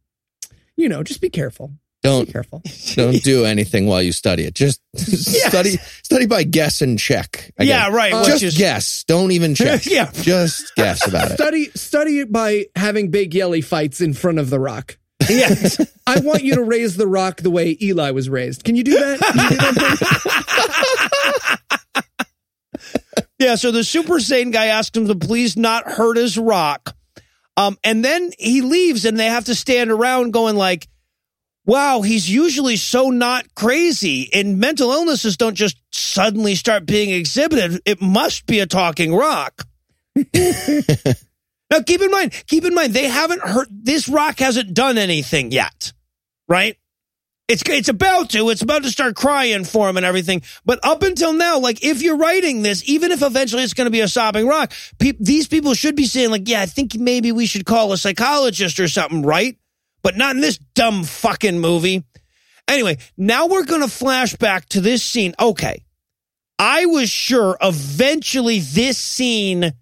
you 0.76 0.90
know, 0.90 1.04
just 1.04 1.22
be 1.22 1.30
careful. 1.30 1.72
Be 2.06 2.12
Don't 2.12 2.26
Be 2.26 2.32
careful. 2.32 2.62
don't 2.96 3.24
do 3.24 3.46
anything 3.46 3.88
while 3.88 4.02
you 4.02 4.12
study 4.12 4.44
it. 4.44 4.54
Just 4.54 4.82
study 4.96 5.78
study 6.04 6.26
by 6.28 6.44
guess 6.44 6.82
and 6.82 7.00
check. 7.00 7.52
I 7.60 7.64
yeah, 7.64 7.86
guess. 7.86 7.94
right. 7.94 8.14
Uh, 8.14 8.26
Just 8.26 8.44
is- 8.44 8.58
guess. 8.58 9.04
Don't 9.06 9.32
even 9.32 9.56
check. 9.64 9.86
Yeah. 9.86 10.12
Just 10.14 10.76
guess 10.76 11.08
about 11.08 11.32
it. 11.32 11.36
study 11.36 11.70
study 11.76 12.20
it 12.20 12.32
by 12.32 12.66
having 12.76 13.12
big 13.12 13.34
yelly 13.34 13.62
fights 13.62 14.02
in 14.02 14.14
front 14.14 14.40
of 14.40 14.50
the 14.50 14.60
rock. 14.60 14.98
Yes. 15.28 15.80
I 16.06 16.20
want 16.20 16.44
you 16.44 16.56
to 16.56 16.64
raise 16.64 16.98
the 16.98 17.08
rock 17.08 17.42
the 17.42 17.50
way 17.50 17.76
Eli 17.82 18.12
was 18.12 18.30
raised. 18.30 18.64
Can 18.64 18.76
you 18.76 18.84
do 18.84 19.00
that? 19.00 19.20
You 19.22 19.50
do 19.50 19.56
that? 19.56 21.56
Yeah, 23.40 23.56
so 23.56 23.72
the 23.72 23.84
Super 23.84 24.16
Saiyan 24.16 24.52
guy 24.54 24.68
asks 24.68 24.96
him 24.96 25.08
to 25.08 25.16
please 25.16 25.58
not 25.58 25.86
hurt 25.88 26.18
his 26.18 26.38
rock. 26.38 26.96
Um, 27.58 27.78
and 27.84 28.04
then 28.04 28.32
he 28.38 28.62
leaves 28.62 29.06
and 29.06 29.20
they 29.20 29.26
have 29.28 29.46
to 29.46 29.56
stand 29.56 29.92
around 29.92 30.32
going 30.32 30.56
like, 30.56 30.88
wow, 31.66 32.02
he's 32.02 32.30
usually 32.30 32.76
so 32.76 33.10
not 33.10 33.54
crazy. 33.56 34.30
And 34.34 34.60
mental 34.60 34.92
illnesses 34.92 35.38
don't 35.38 35.56
just 35.56 35.78
suddenly 35.92 36.56
start 36.56 36.86
being 36.86 37.10
exhibited. 37.10 37.82
It 37.86 38.02
must 38.02 38.46
be 38.46 38.60
a 38.60 38.68
talking 38.68 39.14
rock. 39.14 39.64
now 40.16 41.82
keep 41.86 42.02
in 42.02 42.12
mind, 42.12 42.32
keep 42.48 42.64
in 42.64 42.74
mind, 42.74 42.94
they 42.94 43.08
haven't 43.08 43.42
hurt, 43.42 43.68
this 43.70 44.08
rock 44.08 44.40
hasn't 44.40 44.74
done 44.74 44.98
anything 44.98 45.52
yet, 45.52 45.92
right? 46.48 46.78
It's 47.48 47.62
it's 47.68 47.90
about 47.90 48.32
to. 48.32 48.50
It's 48.50 48.64
about 48.64 48.82
to 48.84 48.90
start 48.90 49.16
crying 49.16 49.66
for 49.66 49.88
him 49.88 49.98
and 49.98 50.06
everything. 50.06 50.42
But 50.66 50.80
up 50.84 51.04
until 51.04 51.32
now, 51.32 51.60
like 51.60 51.84
if 51.84 52.02
you're 52.02 52.18
writing 52.18 52.64
this, 52.64 52.82
even 52.90 53.12
if 53.12 53.22
eventually 53.22 53.62
it's 53.62 53.76
going 53.76 53.86
to 53.86 53.92
be 53.92 54.00
a 54.00 54.08
sobbing 54.08 54.48
rock, 54.48 54.74
pe- 54.98 55.14
these 55.20 55.48
people 55.48 55.76
should 55.76 55.96
be 55.96 56.06
saying 56.06 56.32
like, 56.32 56.50
yeah, 56.50 56.62
I 56.62 56.66
think 56.66 56.96
maybe 56.96 57.32
we 57.32 57.46
should 57.46 57.68
call 57.68 57.92
a 57.92 57.98
psychologist 57.98 58.80
or 58.80 58.88
something, 58.88 59.22
right? 59.22 59.58
But 60.06 60.18
not 60.18 60.36
in 60.36 60.42
this 60.42 60.60
dumb 60.76 61.04
fucking 61.04 61.60
movie. 61.60 62.04
Anyway, 62.68 63.00
now 63.18 63.48
we're 63.48 63.66
going 63.66 63.82
to 63.82 63.88
flash 63.88 64.36
back 64.36 64.70
to 64.70 64.80
this 64.80 65.02
scene. 65.02 65.34
Okay, 65.40 65.84
I 66.60 66.86
was 66.86 67.10
sure 67.10 67.58
eventually 67.60 68.60
this 68.60 69.00
scene 69.00 69.74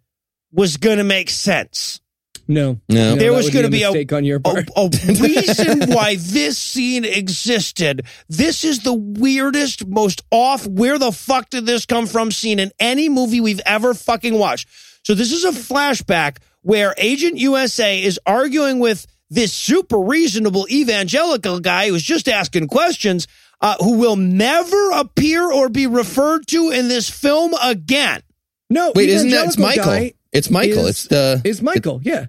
was 0.54 0.78
going 0.78 1.00
to 1.00 1.04
make 1.04 1.30
sense. 1.30 2.00
No. 2.48 2.80
No. 2.88 3.18
There 3.18 3.32
that 3.32 3.36
was 3.36 3.50
gonna 3.50 3.68
be 3.70 3.84
a- 3.84 3.88
mistake 3.88 4.14
on 4.14 4.24
your 4.24 4.38
a, 4.38 4.40
part. 4.40 4.70
a 4.78 4.90
reason 5.22 5.92
why 5.92 6.16
this 6.16 6.58
scene 6.58 7.04
existed. 7.04 8.06
This 8.30 8.64
is 8.64 8.80
the 8.80 8.94
weirdest, 8.94 9.86
most 9.86 10.24
off, 10.32 10.66
where 10.66 10.98
the 10.98 11.12
fuck 11.12 11.50
did 11.50 11.66
this 11.66 11.86
come 11.86 12.06
from 12.06 12.32
scene 12.32 12.60
in 12.60 12.72
any 12.80 13.10
movie 13.10 13.42
we've 13.42 13.62
ever 13.66 13.94
fucking 13.94 14.38
watched. 14.38 14.70
So 15.04 15.16
this 15.16 15.34
is 15.34 15.44
a 15.44 15.52
flashback 15.52 16.38
where 16.62 16.96
Agent 16.98 17.38
USA 17.40 18.02
is 18.02 18.22
arguing 18.26 18.80
with 18.80 19.06
this 19.34 19.54
super 19.54 20.00
reasonable 20.00 20.68
evangelical 20.70 21.60
guy 21.60 21.90
who's 21.90 22.04
just 22.04 22.28
asking 22.30 22.68
questions, 22.68 23.28
uh, 23.62 23.76
who 23.80 23.98
will 23.98 24.16
never 24.16 24.92
appear 24.92 25.52
or 25.52 25.70
be 25.70 25.88
referred 25.88 26.46
to 26.48 26.70
in 26.72 26.88
this 26.88 27.10
film 27.10 27.54
again. 27.62 28.22
no. 28.70 28.92
Wait, 28.96 29.10
isn't 29.10 29.30
that 29.30 29.46
it's 29.48 29.58
Michael? 29.58 30.10
It's 30.32 30.50
Michael. 30.50 30.86
is- 30.88 30.90
it's 30.90 31.08
the 31.08 31.42
Is 31.44 31.62
Michael? 31.62 32.02
yeah. 32.04 32.26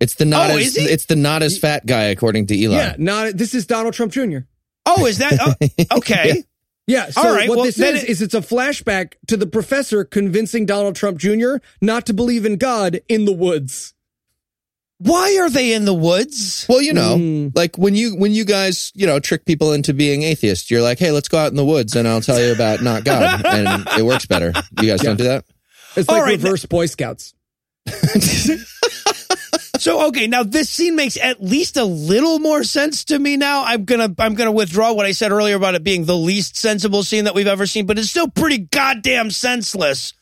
it's 0.00 0.14
the 0.16 0.24
not 0.24 0.50
Oh, 0.50 0.56
as 0.58 0.66
is 0.68 0.76
he? 0.76 0.84
it's 0.84 1.06
the 1.06 1.16
not 1.16 1.42
as 1.42 1.56
fat 1.58 1.86
guy 1.86 2.04
according 2.04 2.46
to 2.48 2.56
Eli. 2.56 2.74
Yeah. 2.76 2.96
Not. 2.98 3.36
This 3.36 3.54
is 3.54 3.66
Donald 3.66 3.94
Trump 3.94 4.12
Jr. 4.12 4.38
Oh, 4.86 5.06
is 5.06 5.18
that 5.18 5.38
oh, 5.40 5.96
okay? 5.98 6.44
Yeah. 6.86 7.08
So 7.10 7.22
All 7.22 7.32
right, 7.34 7.48
what 7.48 7.56
well, 7.56 7.64
this 7.64 7.76
then 7.76 7.96
is 7.96 8.02
it- 8.04 8.10
is 8.10 8.22
it's 8.22 8.34
a 8.34 8.40
flashback 8.40 9.14
to 9.28 9.36
the 9.36 9.46
professor 9.46 10.04
convincing 10.04 10.66
Donald 10.66 10.96
Trump 10.96 11.18
Jr. 11.18 11.56
not 11.80 12.04
to 12.06 12.12
believe 12.12 12.44
in 12.44 12.56
God 12.56 13.00
in 13.08 13.24
the 13.24 13.32
woods. 13.32 13.93
Why 14.98 15.38
are 15.40 15.50
they 15.50 15.72
in 15.74 15.84
the 15.84 15.94
woods? 15.94 16.66
Well, 16.68 16.80
you 16.80 16.92
know, 16.92 17.16
Mm. 17.16 17.52
like 17.56 17.76
when 17.76 17.94
you 17.94 18.14
when 18.16 18.32
you 18.32 18.44
guys, 18.44 18.92
you 18.94 19.06
know, 19.06 19.18
trick 19.18 19.44
people 19.44 19.72
into 19.72 19.92
being 19.92 20.22
atheists, 20.22 20.70
you're 20.70 20.82
like, 20.82 20.98
"Hey, 20.98 21.10
let's 21.10 21.28
go 21.28 21.38
out 21.38 21.50
in 21.50 21.56
the 21.56 21.64
woods 21.64 21.96
and 21.96 22.06
I'll 22.06 22.20
tell 22.20 22.40
you 22.40 22.52
about 22.52 22.80
not 22.82 23.04
God." 23.04 23.44
and 23.46 23.86
it 23.98 24.02
works 24.04 24.26
better. 24.26 24.52
You 24.80 24.88
guys 24.88 25.00
don't 25.00 25.16
do 25.16 25.24
that? 25.24 25.44
It's 25.96 26.08
All 26.08 26.14
like 26.16 26.24
right, 26.24 26.30
reverse 26.40 26.64
Boy 26.66 26.86
Scouts. 26.86 27.34
So 29.80 30.06
okay, 30.06 30.28
now 30.28 30.44
this 30.44 30.70
scene 30.70 30.94
makes 30.96 31.18
at 31.18 31.42
least 31.42 31.76
a 31.76 31.84
little 31.84 32.38
more 32.38 32.62
sense 32.64 33.04
to 33.06 33.18
me 33.18 33.36
now. 33.36 33.64
I'm 33.64 33.84
gonna 33.84 34.08
I'm 34.18 34.34
gonna 34.34 34.52
withdraw 34.52 34.92
what 34.92 35.04
I 35.04 35.10
said 35.12 35.30
earlier 35.32 35.56
about 35.56 35.74
it 35.74 35.82
being 35.82 36.04
the 36.06 36.16
least 36.16 36.56
sensible 36.56 37.02
scene 37.02 37.24
that 37.24 37.34
we've 37.34 37.48
ever 37.48 37.66
seen, 37.66 37.84
but 37.84 37.98
it's 37.98 38.08
still 38.08 38.28
pretty 38.28 38.58
goddamn 38.58 39.30
senseless. 39.30 40.14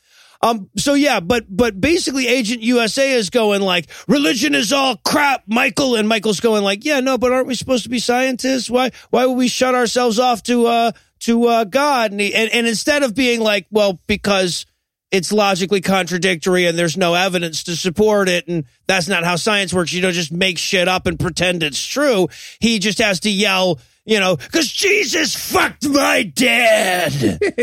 Um, 0.43 0.69
so 0.77 0.93
yeah, 0.93 1.21
but 1.21 1.45
but 1.49 1.79
basically 1.79 2.27
Agent 2.27 2.61
USA 2.61 3.13
is 3.13 3.29
going 3.29 3.61
like 3.61 3.89
religion 4.09 4.53
is 4.53 4.73
all 4.73 4.97
crap, 4.97 5.43
Michael, 5.47 5.95
and 5.95 6.07
Michael's 6.07 6.41
going 6.41 6.63
like, 6.63 6.83
yeah, 6.83 6.99
no, 6.99 7.17
but 7.17 7.31
aren't 7.31 7.47
we 7.47 7.55
supposed 7.55 7.83
to 7.83 7.89
be 7.89 7.99
scientists? 7.99 8.69
Why 8.69 8.91
why 9.09 9.25
would 9.25 9.37
we 9.37 9.47
shut 9.47 9.73
ourselves 9.73 10.19
off 10.19 10.43
to 10.43 10.67
uh 10.67 10.91
to 11.21 11.47
uh 11.47 11.63
God? 11.63 12.11
And, 12.11 12.19
he, 12.19 12.35
and 12.35 12.51
and 12.51 12.67
instead 12.67 13.03
of 13.03 13.15
being 13.15 13.39
like, 13.39 13.67
well, 13.71 14.01
because 14.05 14.65
it's 15.11 15.31
logically 15.31 15.79
contradictory 15.79 16.65
and 16.65 16.77
there's 16.77 16.97
no 16.97 17.13
evidence 17.13 17.63
to 17.63 17.75
support 17.77 18.27
it 18.27 18.47
and 18.47 18.65
that's 18.87 19.07
not 19.07 19.23
how 19.23 19.37
science 19.37 19.73
works 19.73 19.93
you 19.93 20.01
don't 20.01 20.11
just 20.11 20.31
make 20.31 20.57
shit 20.57 20.87
up 20.87 21.05
and 21.05 21.19
pretend 21.19 21.61
it's 21.61 21.85
true 21.85 22.27
he 22.59 22.79
just 22.79 22.97
has 22.97 23.19
to 23.19 23.29
yell 23.29 23.79
you 24.05 24.19
know 24.19 24.35
because 24.35 24.67
jesus 24.71 25.35
fucked 25.35 25.87
my 25.87 26.23
dad 26.23 27.11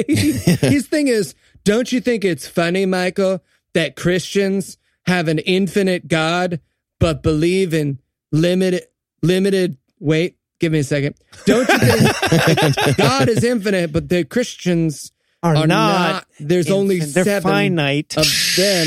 His 0.60 0.86
thing 0.86 1.08
is, 1.08 1.34
don't 1.64 1.92
you 1.92 2.00
think 2.00 2.24
it's 2.24 2.48
funny, 2.48 2.86
Michael, 2.86 3.42
that 3.74 3.96
Christians 3.96 4.78
have 5.06 5.28
an 5.28 5.38
infinite 5.40 6.08
God 6.08 6.60
but 6.98 7.22
believe 7.22 7.74
in 7.74 7.98
limited 8.32 8.84
limited 9.22 9.76
wait, 9.98 10.36
give 10.58 10.72
me 10.72 10.78
a 10.80 10.84
second. 10.84 11.14
Don't 11.46 11.68
you 11.68 11.78
think 11.78 12.96
God 12.96 13.28
is 13.28 13.44
infinite, 13.44 13.92
but 13.92 14.08
the 14.08 14.24
Christians 14.24 15.12
are, 15.42 15.56
are 15.56 15.66
not, 15.66 16.12
not, 16.12 16.26
there's 16.38 16.70
only 16.70 16.96
infant. 16.96 17.14
they're 17.14 17.24
seven 17.24 17.50
finite 17.50 18.16
of 18.16 18.26
them. 18.56 18.86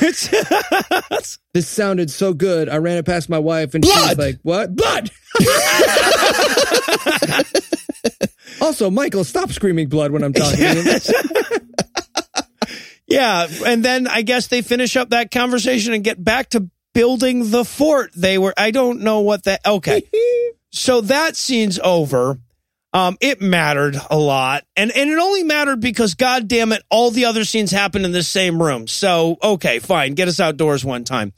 This 1.54 1.68
sounded 1.68 2.10
so 2.10 2.34
good. 2.34 2.68
I 2.68 2.78
ran 2.78 2.96
it 2.96 3.06
past 3.06 3.28
my 3.28 3.38
wife 3.38 3.74
and 3.74 3.84
she 3.84 3.90
was 3.92 4.18
like, 4.18 4.40
What? 4.42 4.74
Blood! 4.74 5.08
also, 8.60 8.90
Michael, 8.90 9.22
stop 9.22 9.52
screaming 9.52 9.88
blood 9.88 10.10
when 10.10 10.24
I'm 10.24 10.32
talking. 10.32 10.58
Yeah 13.06 13.46
and 13.66 13.84
then 13.84 14.06
i 14.06 14.22
guess 14.22 14.46
they 14.46 14.62
finish 14.62 14.96
up 14.96 15.10
that 15.10 15.30
conversation 15.30 15.92
and 15.92 16.04
get 16.04 16.22
back 16.22 16.50
to 16.50 16.68
building 16.92 17.50
the 17.50 17.64
fort 17.64 18.10
they 18.14 18.38
were 18.38 18.54
i 18.56 18.70
don't 18.70 19.00
know 19.00 19.20
what 19.20 19.44
that 19.44 19.60
okay 19.66 20.02
so 20.74 21.00
that 21.02 21.36
scene's 21.36 21.78
over. 21.82 22.38
Um, 22.92 23.16
it 23.20 23.40
mattered 23.40 23.96
a 24.08 24.16
lot, 24.16 24.64
and 24.76 24.92
and 24.92 25.10
it 25.10 25.18
only 25.18 25.42
mattered 25.42 25.80
because, 25.80 26.14
God 26.14 26.46
damn 26.46 26.70
it, 26.70 26.82
all 26.90 27.10
the 27.10 27.24
other 27.24 27.44
scenes 27.44 27.72
happened 27.72 28.04
in 28.04 28.12
the 28.12 28.22
same 28.22 28.62
room. 28.62 28.86
So 28.86 29.36
okay, 29.42 29.80
fine, 29.80 30.14
get 30.14 30.28
us 30.28 30.38
outdoors 30.38 30.84
one 30.84 31.02
time. 31.02 31.32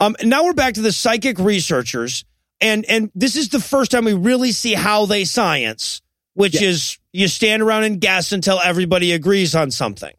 Um, 0.00 0.14
now 0.22 0.44
we're 0.44 0.52
back 0.52 0.74
to 0.74 0.82
the 0.82 0.92
psychic 0.92 1.40
researchers, 1.40 2.24
and 2.60 2.84
and 2.84 3.10
this 3.12 3.34
is 3.34 3.48
the 3.48 3.58
first 3.58 3.90
time 3.90 4.04
we 4.04 4.12
really 4.12 4.52
see 4.52 4.74
how 4.74 5.06
they 5.06 5.24
science, 5.24 6.00
which 6.34 6.62
is 6.62 6.98
you 7.12 7.26
stand 7.26 7.60
around 7.62 7.84
and 7.84 8.00
guess 8.00 8.30
until 8.30 8.60
everybody 8.62 9.10
agrees 9.10 9.56
on 9.56 9.72
something. 9.72 10.14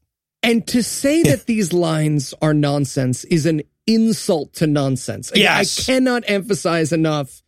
And 0.45 0.65
to 0.67 0.83
say 0.83 1.23
that 1.23 1.45
these 1.47 1.73
lines 1.73 2.33
are 2.41 2.53
nonsense 2.53 3.23
is 3.25 3.45
an 3.45 3.61
insult 3.87 4.53
to 4.55 4.67
nonsense. 4.67 5.31
I- 5.33 5.39
Yes. 5.39 5.79
I 5.79 5.83
cannot 5.83 6.23
emphasize 6.27 6.91
enough 6.91 7.41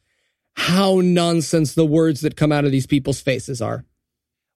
how 0.55 1.01
nonsense 1.03 1.75
the 1.75 1.85
words 1.85 2.21
that 2.21 2.35
come 2.35 2.51
out 2.51 2.65
of 2.65 2.71
these 2.71 2.87
people's 2.87 3.21
faces 3.21 3.61
are. 3.61 3.85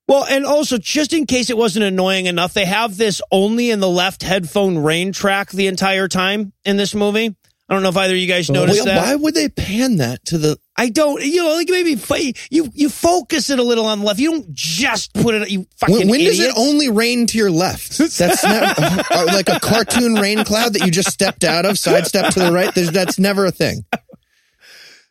Well, 0.07 0.25
and 0.25 0.45
also, 0.45 0.77
just 0.77 1.13
in 1.13 1.25
case 1.25 1.49
it 1.49 1.57
wasn't 1.57 1.85
annoying 1.85 2.25
enough, 2.25 2.53
they 2.53 2.65
have 2.65 2.97
this 2.97 3.21
only 3.31 3.69
in 3.69 3.79
the 3.79 3.87
left 3.87 4.23
headphone 4.23 4.79
rain 4.79 5.13
track 5.13 5.51
the 5.51 5.67
entire 5.67 6.07
time 6.07 6.53
in 6.65 6.75
this 6.75 6.93
movie. 6.93 7.35
I 7.69 7.73
don't 7.73 7.83
know 7.83 7.89
if 7.89 7.97
either 7.97 8.15
of 8.15 8.19
you 8.19 8.27
guys 8.27 8.49
oh. 8.49 8.53
noticed 8.53 8.79
Wait, 8.79 8.85
that. 8.85 9.01
why 9.05 9.15
would 9.15 9.33
they 9.33 9.47
pan 9.47 9.97
that 9.97 10.25
to 10.25 10.37
the 10.37 10.57
I 10.77 10.89
don't, 10.89 11.21
you 11.21 11.43
know, 11.43 11.53
like 11.53 11.69
maybe 11.69 11.99
you 12.49 12.69
you 12.73 12.89
focus 12.89 13.49
it 13.49 13.59
a 13.59 13.63
little 13.63 13.85
on 13.85 13.99
the 13.99 14.05
left. 14.05 14.19
You 14.19 14.31
don't 14.31 14.53
just 14.53 15.13
put 15.13 15.35
it. 15.35 15.49
You 15.49 15.67
fucking 15.77 15.95
When, 15.95 16.09
when 16.09 16.19
does 16.21 16.39
it 16.39 16.53
only 16.55 16.89
rain 16.89 17.27
to 17.27 17.37
your 17.37 17.51
left? 17.51 17.97
That's 18.17 18.43
not 18.43 19.11
uh, 19.11 19.25
like 19.27 19.49
a 19.49 19.59
cartoon 19.59 20.15
rain 20.15 20.43
cloud 20.43 20.73
that 20.73 20.85
you 20.85 20.91
just 20.91 21.11
stepped 21.11 21.43
out 21.43 21.65
of, 21.65 21.77
sidestep 21.77 22.33
to 22.33 22.39
the 22.39 22.51
right. 22.51 22.73
There's, 22.73 22.91
that's 22.91 23.19
never 23.19 23.45
a 23.45 23.51
thing. 23.51 23.85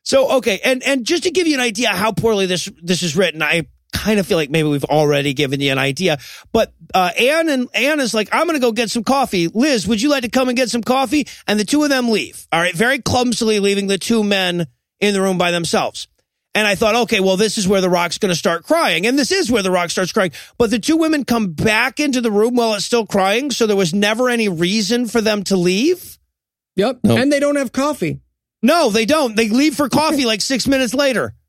So 0.03 0.39
okay, 0.39 0.61
and 0.65 0.83
and 0.83 1.05
just 1.05 1.25
to 1.25 1.31
give 1.31 1.47
you 1.47 1.55
an 1.55 1.61
idea 1.61 1.91
how 1.91 2.13
poorly 2.13 2.47
this 2.47 2.71
this 2.83 3.03
is 3.03 3.15
written, 3.17 3.43
I 3.43 3.67
kind 3.93 4.19
of 4.19 4.27
feel 4.27 4.39
like 4.39 4.51
maybe 4.51 4.69
we've 4.69 4.85
already 4.85 5.35
given 5.35 5.61
you 5.61 5.73
an 5.73 5.79
idea. 5.79 6.19
But 6.53 6.73
uh, 6.95 7.11
Anne 7.19 7.49
and 7.49 7.69
Anne 7.75 8.01
is 8.01 8.15
like, 8.15 8.29
I'm 8.33 8.47
going 8.47 8.59
to 8.59 8.65
go 8.65 8.73
get 8.73 8.91
some 8.91 9.05
coffee. 9.05 9.49
Liz, 9.49 9.87
would 9.87 10.01
you 10.01 10.09
like 10.09 10.23
to 10.23 10.31
come 10.31 10.49
and 10.49 10.57
get 10.57 10.71
some 10.71 10.83
coffee? 10.83 11.27
And 11.47 11.61
the 11.61 11.65
two 11.65 11.83
of 11.83 11.91
them 11.91 12.09
leave. 12.09 12.47
All 12.51 12.61
right, 12.61 12.75
very 12.75 13.01
clumsily 13.01 13.61
leaving 13.61 13.89
the 13.89 13.99
two 13.99 14.25
men 14.25 14.67
in 15.01 15.15
the 15.15 15.21
room 15.21 15.39
by 15.39 15.51
themselves. 15.51 16.09
And 16.55 16.67
I 16.67 16.75
thought, 16.75 16.97
okay, 16.97 17.21
well, 17.21 17.37
this 17.37 17.59
is 17.59 17.69
where 17.69 17.81
the 17.81 17.89
rock's 17.89 18.19
going 18.19 18.31
to 18.31 18.37
start 18.37 18.65
crying. 18.65 19.07
And 19.07 19.17
this 19.19 19.31
is 19.31 19.51
where 19.51 19.63
the 19.63 19.71
rock 19.71 19.91
starts 19.91 20.13
crying. 20.13 20.33
But 20.59 20.71
the 20.71 20.81
two 20.81 20.97
women 20.97 21.25
come 21.25 21.53
back 21.53 22.01
into 22.01 22.21
the 22.21 22.33
room 22.33 22.57
while 22.57 22.75
it's 22.75 22.85
still 22.85 23.07
crying. 23.07 23.53
So 23.53 23.67
there 23.67 23.77
was 23.77 23.95
never 23.95 24.29
any 24.29 24.49
reason 24.49 25.07
for 25.07 25.21
them 25.21 25.45
to 25.45 25.57
leave. 25.57 26.19
Yep. 26.75 27.01
Nope. 27.05 27.19
And 27.19 27.33
they 27.33 27.39
don't 27.39 27.57
have 27.57 27.71
coffee. 27.71 28.21
No, 28.63 28.91
they 28.91 29.07
don't. 29.07 29.37
They 29.37 29.49
leave 29.49 29.77
for 29.77 29.89
coffee 29.89 30.25
like 30.25 30.41
six 30.41 30.67
minutes 30.67 30.95
later. 30.95 31.35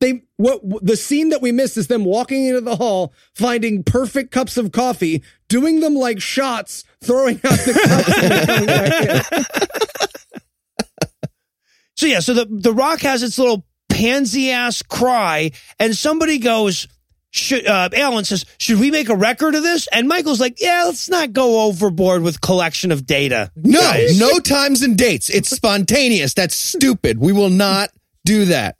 They 0.00 0.22
what 0.38 0.62
the 0.82 0.96
scene 0.96 1.28
that 1.28 1.42
we 1.42 1.52
missed 1.52 1.76
is 1.76 1.88
them 1.88 2.06
walking 2.06 2.46
into 2.46 2.62
the 2.62 2.76
hall, 2.76 3.12
finding 3.34 3.84
perfect 3.84 4.30
cups 4.30 4.56
of 4.56 4.72
coffee, 4.72 5.22
doing 5.48 5.80
them 5.80 5.94
like 5.94 6.22
shots, 6.22 6.84
throwing 7.04 7.36
out 7.36 7.58
the 7.58 7.74
cups 7.84 8.08
and 8.30 8.46
coming 8.46 8.66
back 8.66 9.36
in. 9.36 9.44
So 12.00 12.06
yeah, 12.06 12.20
so 12.20 12.32
the 12.32 12.46
the 12.48 12.72
rock 12.72 13.02
has 13.02 13.22
its 13.22 13.38
little 13.38 13.62
pansy 13.90 14.50
ass 14.52 14.80
cry, 14.80 15.50
and 15.78 15.94
somebody 15.94 16.38
goes, 16.38 16.88
should, 17.30 17.66
uh, 17.66 17.90
Alan 17.94 18.24
says, 18.24 18.46
"Should 18.56 18.80
we 18.80 18.90
make 18.90 19.10
a 19.10 19.14
record 19.14 19.54
of 19.54 19.62
this?" 19.62 19.86
And 19.92 20.08
Michael's 20.08 20.40
like, 20.40 20.62
"Yeah, 20.62 20.84
let's 20.86 21.10
not 21.10 21.34
go 21.34 21.66
overboard 21.66 22.22
with 22.22 22.40
collection 22.40 22.90
of 22.90 23.04
data." 23.04 23.52
No, 23.54 23.82
guys." 23.82 24.18
no 24.18 24.38
times 24.38 24.80
and 24.80 24.96
dates. 24.96 25.28
It's 25.28 25.50
spontaneous. 25.50 26.32
That's 26.32 26.56
stupid. 26.56 27.18
We 27.18 27.32
will 27.32 27.50
not 27.50 27.90
do 28.24 28.46
that. 28.46 28.76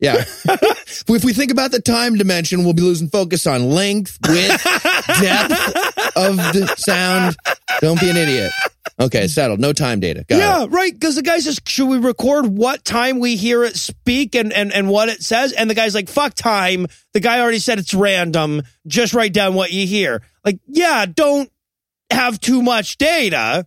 Yeah. 0.00 0.24
if 0.44 1.04
we 1.08 1.32
think 1.32 1.52
about 1.52 1.70
the 1.70 1.80
time 1.80 2.16
dimension, 2.16 2.64
we'll 2.64 2.74
be 2.74 2.82
losing 2.82 3.08
focus 3.08 3.46
on 3.46 3.70
length, 3.70 4.18
width, 4.28 4.64
depth 5.20 6.16
of 6.16 6.36
the 6.36 6.74
sound. 6.78 7.36
Don't 7.80 8.00
be 8.00 8.10
an 8.10 8.16
idiot. 8.16 8.50
Okay, 8.98 9.28
settled. 9.28 9.60
No 9.60 9.74
time 9.74 10.00
data. 10.00 10.24
Got 10.26 10.38
yeah, 10.38 10.62
it. 10.64 10.70
right. 10.70 10.92
Because 10.92 11.16
the 11.16 11.22
guy 11.22 11.38
says, 11.38 11.60
"Should 11.66 11.88
we 11.88 11.98
record 11.98 12.46
what 12.46 12.82
time 12.82 13.18
we 13.18 13.36
hear 13.36 13.62
it 13.62 13.76
speak 13.76 14.34
and 14.34 14.52
and 14.54 14.72
and 14.72 14.88
what 14.88 15.10
it 15.10 15.22
says?" 15.22 15.52
And 15.52 15.68
the 15.68 15.74
guy's 15.74 15.94
like, 15.94 16.08
"Fuck 16.08 16.32
time." 16.34 16.86
The 17.12 17.20
guy 17.20 17.40
already 17.40 17.58
said 17.58 17.78
it's 17.78 17.92
random. 17.92 18.62
Just 18.86 19.12
write 19.12 19.34
down 19.34 19.54
what 19.54 19.70
you 19.70 19.86
hear. 19.86 20.22
Like, 20.46 20.60
yeah, 20.66 21.04
don't 21.04 21.50
have 22.10 22.40
too 22.40 22.62
much 22.62 22.96
data. 22.96 23.66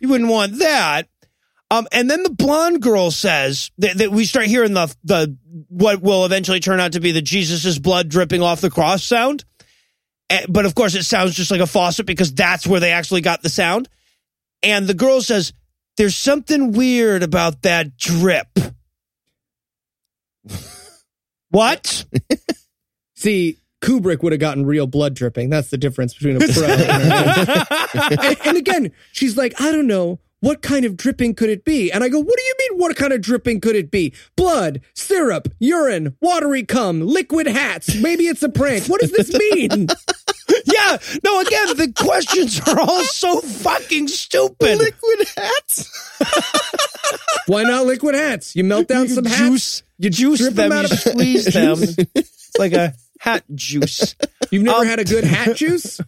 You 0.00 0.08
wouldn't 0.08 0.28
want 0.28 0.58
that. 0.58 1.08
Um, 1.70 1.86
and 1.92 2.10
then 2.10 2.22
the 2.22 2.30
blonde 2.30 2.80
girl 2.82 3.10
says 3.10 3.70
that, 3.78 3.98
that 3.98 4.10
we 4.10 4.24
start 4.24 4.46
hearing 4.46 4.74
the 4.74 4.94
the 5.04 5.36
what 5.68 6.02
will 6.02 6.26
eventually 6.26 6.60
turn 6.60 6.78
out 6.80 6.92
to 6.92 7.00
be 7.00 7.12
the 7.12 7.22
Jesus's 7.22 7.78
blood 7.78 8.08
dripping 8.10 8.42
off 8.42 8.60
the 8.60 8.70
cross 8.70 9.02
sound. 9.02 9.44
Eh, 10.28 10.44
But 10.48 10.66
of 10.66 10.74
course, 10.74 10.94
it 10.94 11.04
sounds 11.04 11.34
just 11.34 11.50
like 11.50 11.60
a 11.60 11.66
faucet 11.66 12.04
because 12.04 12.34
that's 12.34 12.66
where 12.66 12.80
they 12.80 12.92
actually 12.92 13.22
got 13.22 13.42
the 13.42 13.48
sound. 13.48 13.88
And 14.62 14.86
the 14.86 14.94
girl 14.94 15.20
says, 15.20 15.52
"There's 15.96 16.16
something 16.16 16.72
weird 16.72 17.22
about 17.22 17.62
that 17.62 17.96
drip." 17.96 18.48
what? 21.50 22.04
See, 23.14 23.58
Kubrick 23.80 24.22
would 24.22 24.32
have 24.32 24.40
gotten 24.40 24.66
real 24.66 24.86
blood 24.86 25.14
dripping. 25.14 25.50
That's 25.50 25.70
the 25.70 25.78
difference 25.78 26.14
between 26.14 26.36
a 26.36 26.40
pro 26.40 26.64
and, 26.64 28.20
and, 28.20 28.36
and 28.46 28.56
again, 28.56 28.92
she's 29.12 29.36
like, 29.36 29.60
I 29.60 29.72
don't 29.72 29.86
know. 29.86 30.20
What 30.40 30.62
kind 30.62 30.84
of 30.84 30.96
dripping 30.96 31.34
could 31.34 31.50
it 31.50 31.64
be? 31.64 31.90
And 31.90 32.04
I 32.04 32.08
go, 32.08 32.20
What 32.20 32.36
do 32.36 32.42
you 32.44 32.54
mean, 32.60 32.78
what 32.78 32.94
kind 32.94 33.12
of 33.12 33.20
dripping 33.20 33.60
could 33.60 33.74
it 33.74 33.90
be? 33.90 34.14
Blood, 34.36 34.82
syrup, 34.94 35.48
urine, 35.58 36.16
watery 36.20 36.62
cum, 36.62 37.00
liquid 37.00 37.48
hats. 37.48 37.96
Maybe 37.96 38.28
it's 38.28 38.42
a 38.44 38.48
prank. 38.48 38.86
What 38.86 39.00
does 39.00 39.10
this 39.10 39.32
mean? 39.32 39.88
yeah. 40.66 40.98
No. 41.24 41.40
Again, 41.40 41.76
the 41.76 41.92
questions 41.96 42.60
are 42.68 42.80
all 42.80 43.02
so 43.04 43.40
fucking 43.40 44.08
stupid. 44.08 44.78
Liquid 44.78 45.28
hats. 45.36 46.14
Why 47.46 47.62
not 47.62 47.86
liquid 47.86 48.14
hats? 48.14 48.54
You 48.56 48.64
melt 48.64 48.88
down 48.88 49.08
some 49.08 49.24
hats. 49.24 49.38
juice, 49.38 49.82
you 49.98 50.10
juice 50.10 50.40
them, 50.44 50.54
them 50.54 50.72
out 50.72 50.88
you 50.88 50.92
of- 50.92 50.98
squeeze 51.00 51.44
them. 51.52 51.78
It's 52.14 52.58
like 52.58 52.72
a 52.72 52.94
hat 53.20 53.44
juice. 53.54 54.14
You've 54.50 54.62
never 54.62 54.78
Um, 54.78 54.86
had 54.86 54.98
a 55.00 55.04
good 55.04 55.24
hat 55.24 55.56
juice? 55.56 56.00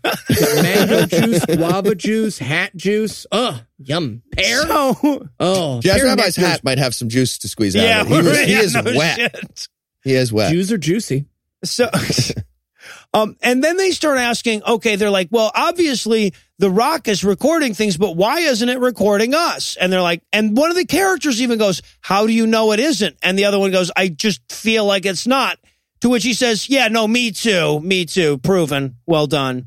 Mango 0.63 1.07
juice, 1.07 1.45
guava 1.47 1.95
juice, 1.95 2.39
hat 2.39 2.75
juice. 2.77 3.27
Ugh, 3.33 3.61
yum. 3.79 4.23
Pear? 4.33 4.63
So, 4.67 5.29
Oh, 5.39 5.81
Jazz 5.81 6.03
Rabbi's 6.03 6.35
juice. 6.37 6.45
hat 6.45 6.65
might 6.65 6.79
have 6.79 6.95
some 6.95 7.09
juice 7.09 7.39
to 7.39 7.49
squeeze 7.49 7.75
out 7.77 7.83
yeah, 7.83 8.01
of 8.03 8.11
it. 8.11 8.15
He, 8.23 8.23
was, 8.29 8.41
he 8.41 8.53
yeah, 8.53 8.61
is 8.61 8.75
no 8.75 8.83
wet. 8.97 9.17
shit. 9.17 9.69
He 10.05 10.15
is 10.15 10.33
wet. 10.33 10.53
Jews 10.53 10.73
are 10.73 10.79
juicy. 10.79 11.27
So, 11.65 11.89
um, 13.13 13.37
and 13.43 13.63
then 13.63 13.77
they 13.77 13.91
start 13.91 14.19
asking, 14.19 14.63
okay, 14.63 14.97
they're 14.97 15.11
like, 15.11 15.29
well, 15.31 15.51
obviously 15.55 16.33
the 16.59 16.71
rock 16.71 17.09
is 17.09 17.25
recording 17.25 17.75
things, 17.75 17.97
but 17.97 18.17
why 18.17 18.41
isn't 18.41 18.69
it 18.69 18.79
recording 18.79 19.35
us? 19.35 19.77
And 19.77 19.93
they're 19.93 20.03
like, 20.03 20.23
and 20.33 20.57
one 20.57 20.71
of 20.71 20.77
the 20.77 20.85
characters 20.85 21.43
even 21.43 21.59
goes, 21.59 21.83
how 22.01 22.27
do 22.27 22.33
you 22.33 22.47
know 22.47 22.73
it 22.73 22.79
isn't? 22.79 23.17
And 23.23 23.39
the 23.39 23.47
other 23.47 23.59
one 23.59 23.73
goes, 23.73 23.91
I 23.97 24.09
just 24.09 24.41
feel 24.53 24.85
like 24.85 25.07
it's 25.07 25.27
not. 25.27 25.59
To 26.03 26.09
which 26.09 26.23
he 26.23 26.35
says, 26.35 26.69
yeah, 26.71 26.89
no, 26.89 27.07
me 27.07 27.31
too. 27.33 27.81
Me 27.81 28.05
too. 28.05 28.39
Proven. 28.39 28.97
Well 29.07 29.27
done. 29.27 29.67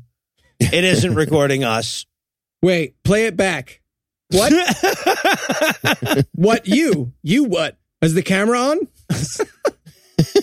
It 0.58 0.84
isn't 0.84 1.14
recording 1.16 1.64
us. 1.64 2.06
Wait, 2.62 2.94
play 3.04 3.26
it 3.26 3.36
back. 3.36 3.82
What? 4.30 4.52
what 6.34 6.66
you? 6.66 7.12
You 7.22 7.44
what? 7.44 7.76
Is 8.00 8.14
the 8.14 8.22
camera 8.22 8.58
on? 8.58 8.88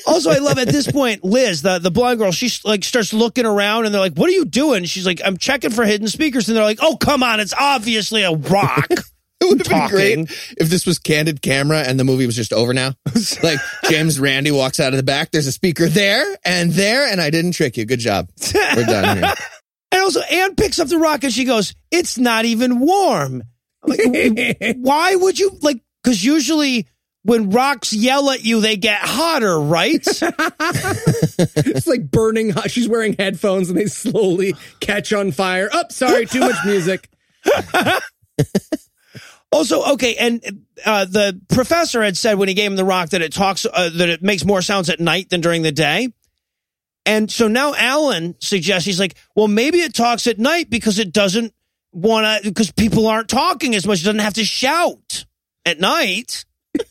Also, 0.06 0.30
I 0.30 0.38
love 0.38 0.58
at 0.58 0.68
this 0.68 0.92
point, 0.92 1.24
Liz, 1.24 1.62
the, 1.62 1.80
the 1.80 1.92
blonde 1.92 2.20
girl, 2.20 2.32
she 2.32 2.50
like 2.68 2.84
starts 2.84 3.14
looking 3.14 3.46
around 3.46 3.86
and 3.86 3.94
they're 3.94 4.02
like, 4.02 4.16
what 4.16 4.30
are 4.30 4.34
you 4.34 4.46
doing? 4.46 4.84
She's 4.86 5.06
like, 5.06 5.22
I'm 5.24 5.38
checking 5.38 5.70
for 5.72 5.86
hidden 5.86 6.08
speakers. 6.08 6.48
And 6.48 6.58
they're 6.58 6.64
like, 6.64 6.80
oh, 6.82 6.98
come 6.98 7.24
on. 7.24 7.40
It's 7.40 7.54
obviously 7.58 8.24
a 8.24 8.32
rock. 8.32 8.90
It 9.42 9.50
would 9.50 9.66
have 9.66 9.90
been 9.90 10.26
great 10.26 10.54
if 10.60 10.70
this 10.70 10.86
was 10.86 11.00
candid 11.00 11.42
camera 11.42 11.80
and 11.80 12.00
the 12.00 12.04
movie 12.04 12.28
was 12.28 12.36
just 12.36 12.54
over 12.54 12.76
now. 12.76 12.94
like 13.44 13.58
James 13.90 14.20
Randi 14.20 14.52
walks 14.52 14.80
out 14.80 14.94
of 14.94 14.98
the 14.98 15.04
back. 15.04 15.32
There's 15.32 15.48
a 15.48 15.52
speaker 15.52 15.88
there 15.88 16.38
and 16.46 16.72
there, 16.72 17.12
and 17.12 17.20
I 17.20 17.32
didn't 17.32 17.54
trick 17.54 17.76
you. 17.76 17.86
Good 17.86 18.00
job. 18.00 18.30
We're 18.54 18.86
done 18.86 19.18
here. 19.18 19.34
And 19.92 20.02
also, 20.02 20.22
Anne 20.22 20.56
picks 20.56 20.80
up 20.80 20.88
the 20.88 20.98
rock 20.98 21.26
and 21.26 21.34
she 21.34 21.44
goes, 21.44 21.76
"It's 21.92 22.18
not 22.18 22.46
even 22.46 22.80
warm." 22.80 23.44
Like, 23.84 24.00
why 24.78 25.16
would 25.16 25.38
you 25.38 25.58
like? 25.62 25.82
Because 26.02 26.24
usually, 26.24 26.88
when 27.24 27.52
rocks 27.52 27.94
yell 27.94 28.32
at 28.32 28.44
you, 28.44 28.62
they 28.62 28.78
get 28.78 29.00
hotter, 29.02 29.60
right? 29.60 30.06
It's 31.64 31.88
like 31.88 32.12
burning 32.12 32.52
hot. 32.52 32.70
She's 32.70 32.88
wearing 32.88 33.16
headphones 33.18 33.70
and 33.70 33.78
they 33.78 33.88
slowly 33.88 34.56
catch 34.80 35.12
on 35.12 35.32
fire. 35.32 35.70
Oh, 35.74 35.84
sorry, 35.90 36.26
too 36.26 36.40
much 36.40 36.56
music. 36.66 37.10
also, 39.52 39.84
okay, 39.94 40.16
and 40.16 40.66
uh, 40.86 41.06
the 41.06 41.40
professor 41.50 42.04
had 42.04 42.18
said 42.18 42.38
when 42.38 42.48
he 42.48 42.54
gave 42.54 42.70
him 42.70 42.76
the 42.76 42.86
rock 42.86 43.10
that 43.10 43.22
it 43.22 43.34
talks 43.34 43.66
uh, 43.66 43.90
that 43.90 44.10
it 44.10 44.22
makes 44.22 44.46
more 44.46 44.62
sounds 44.62 44.90
at 44.90 45.00
night 45.00 45.30
than 45.30 45.42
during 45.42 45.64
the 45.64 45.72
day. 45.72 46.10
And 47.06 47.32
so 47.32 47.48
now 47.48 47.74
Alan 47.76 48.36
suggests 48.40 48.86
he's 48.86 49.00
like, 49.00 49.16
well, 49.36 49.48
maybe 49.48 49.80
it 49.80 49.94
talks 49.94 50.28
at 50.28 50.38
night 50.38 50.70
because 50.70 51.00
it 51.00 51.12
doesn't 51.12 51.54
want 51.92 52.44
to 52.44 52.50
because 52.50 52.72
people 52.72 53.08
aren't 53.08 53.30
talking 53.30 53.76
as 53.76 53.88
much. 53.88 54.02
It 54.02 54.06
doesn't 54.06 54.20
have 54.20 54.36
to 54.36 54.46
shout 54.46 55.26
at 55.66 55.80
night. 55.80 56.46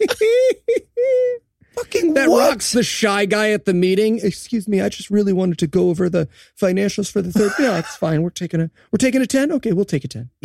Fucking 1.74 2.14
That 2.14 2.28
what? 2.28 2.50
rocks 2.50 2.72
the 2.72 2.82
shy 2.82 3.26
guy 3.26 3.50
at 3.52 3.64
the 3.64 3.72
meeting. 3.72 4.18
Excuse 4.22 4.66
me, 4.68 4.80
I 4.80 4.88
just 4.88 5.08
really 5.08 5.32
wanted 5.32 5.58
to 5.60 5.66
go 5.68 5.88
over 5.88 6.08
the 6.10 6.28
financials 6.60 7.10
for 7.10 7.22
the 7.22 7.30
third. 7.32 7.52
Yeah, 7.58 7.78
it's 7.78 7.94
fine. 7.96 8.22
We're 8.22 8.30
taking 8.30 8.60
a 8.60 8.70
we're 8.92 8.98
taking 8.98 9.22
a 9.22 9.26
ten. 9.26 9.52
Okay, 9.52 9.72
we'll 9.72 9.84
take 9.84 10.04
a 10.04 10.08
ten. 10.08 10.30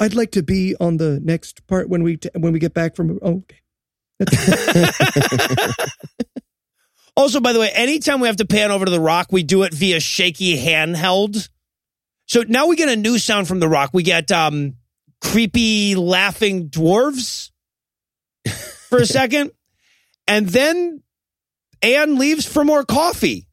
I'd 0.00 0.14
like 0.14 0.32
to 0.32 0.42
be 0.42 0.74
on 0.80 0.96
the 0.96 1.20
next 1.22 1.64
part 1.68 1.88
when 1.88 2.02
we 2.02 2.16
t- 2.16 2.30
when 2.36 2.52
we 2.52 2.58
get 2.58 2.74
back 2.74 2.96
from. 2.96 3.18
Oh, 3.22 3.44
okay. 4.20 4.90
Also, 7.14 7.40
by 7.40 7.52
the 7.52 7.60
way, 7.60 7.70
anytime 7.74 8.20
we 8.20 8.26
have 8.26 8.36
to 8.38 8.46
pan 8.46 8.70
over 8.70 8.86
to 8.86 8.90
the 8.90 8.98
rock, 8.98 9.26
we 9.30 9.42
do 9.42 9.64
it 9.64 9.74
via 9.74 10.00
shaky 10.00 10.56
handheld. 10.58 11.50
So 12.26 12.42
now 12.48 12.66
we 12.68 12.74
get 12.76 12.88
a 12.88 12.96
new 12.96 13.18
sound 13.18 13.48
from 13.48 13.60
the 13.60 13.68
rock. 13.68 13.90
We 13.92 14.02
get 14.02 14.32
um 14.32 14.76
creepy 15.22 15.94
laughing 15.94 16.68
dwarves 16.68 17.50
for 18.88 18.98
a 18.98 19.06
second. 19.06 19.52
And 20.26 20.48
then 20.48 21.02
Anne 21.80 22.16
leaves 22.18 22.46
for 22.46 22.64
more 22.64 22.84
coffee. 22.84 23.46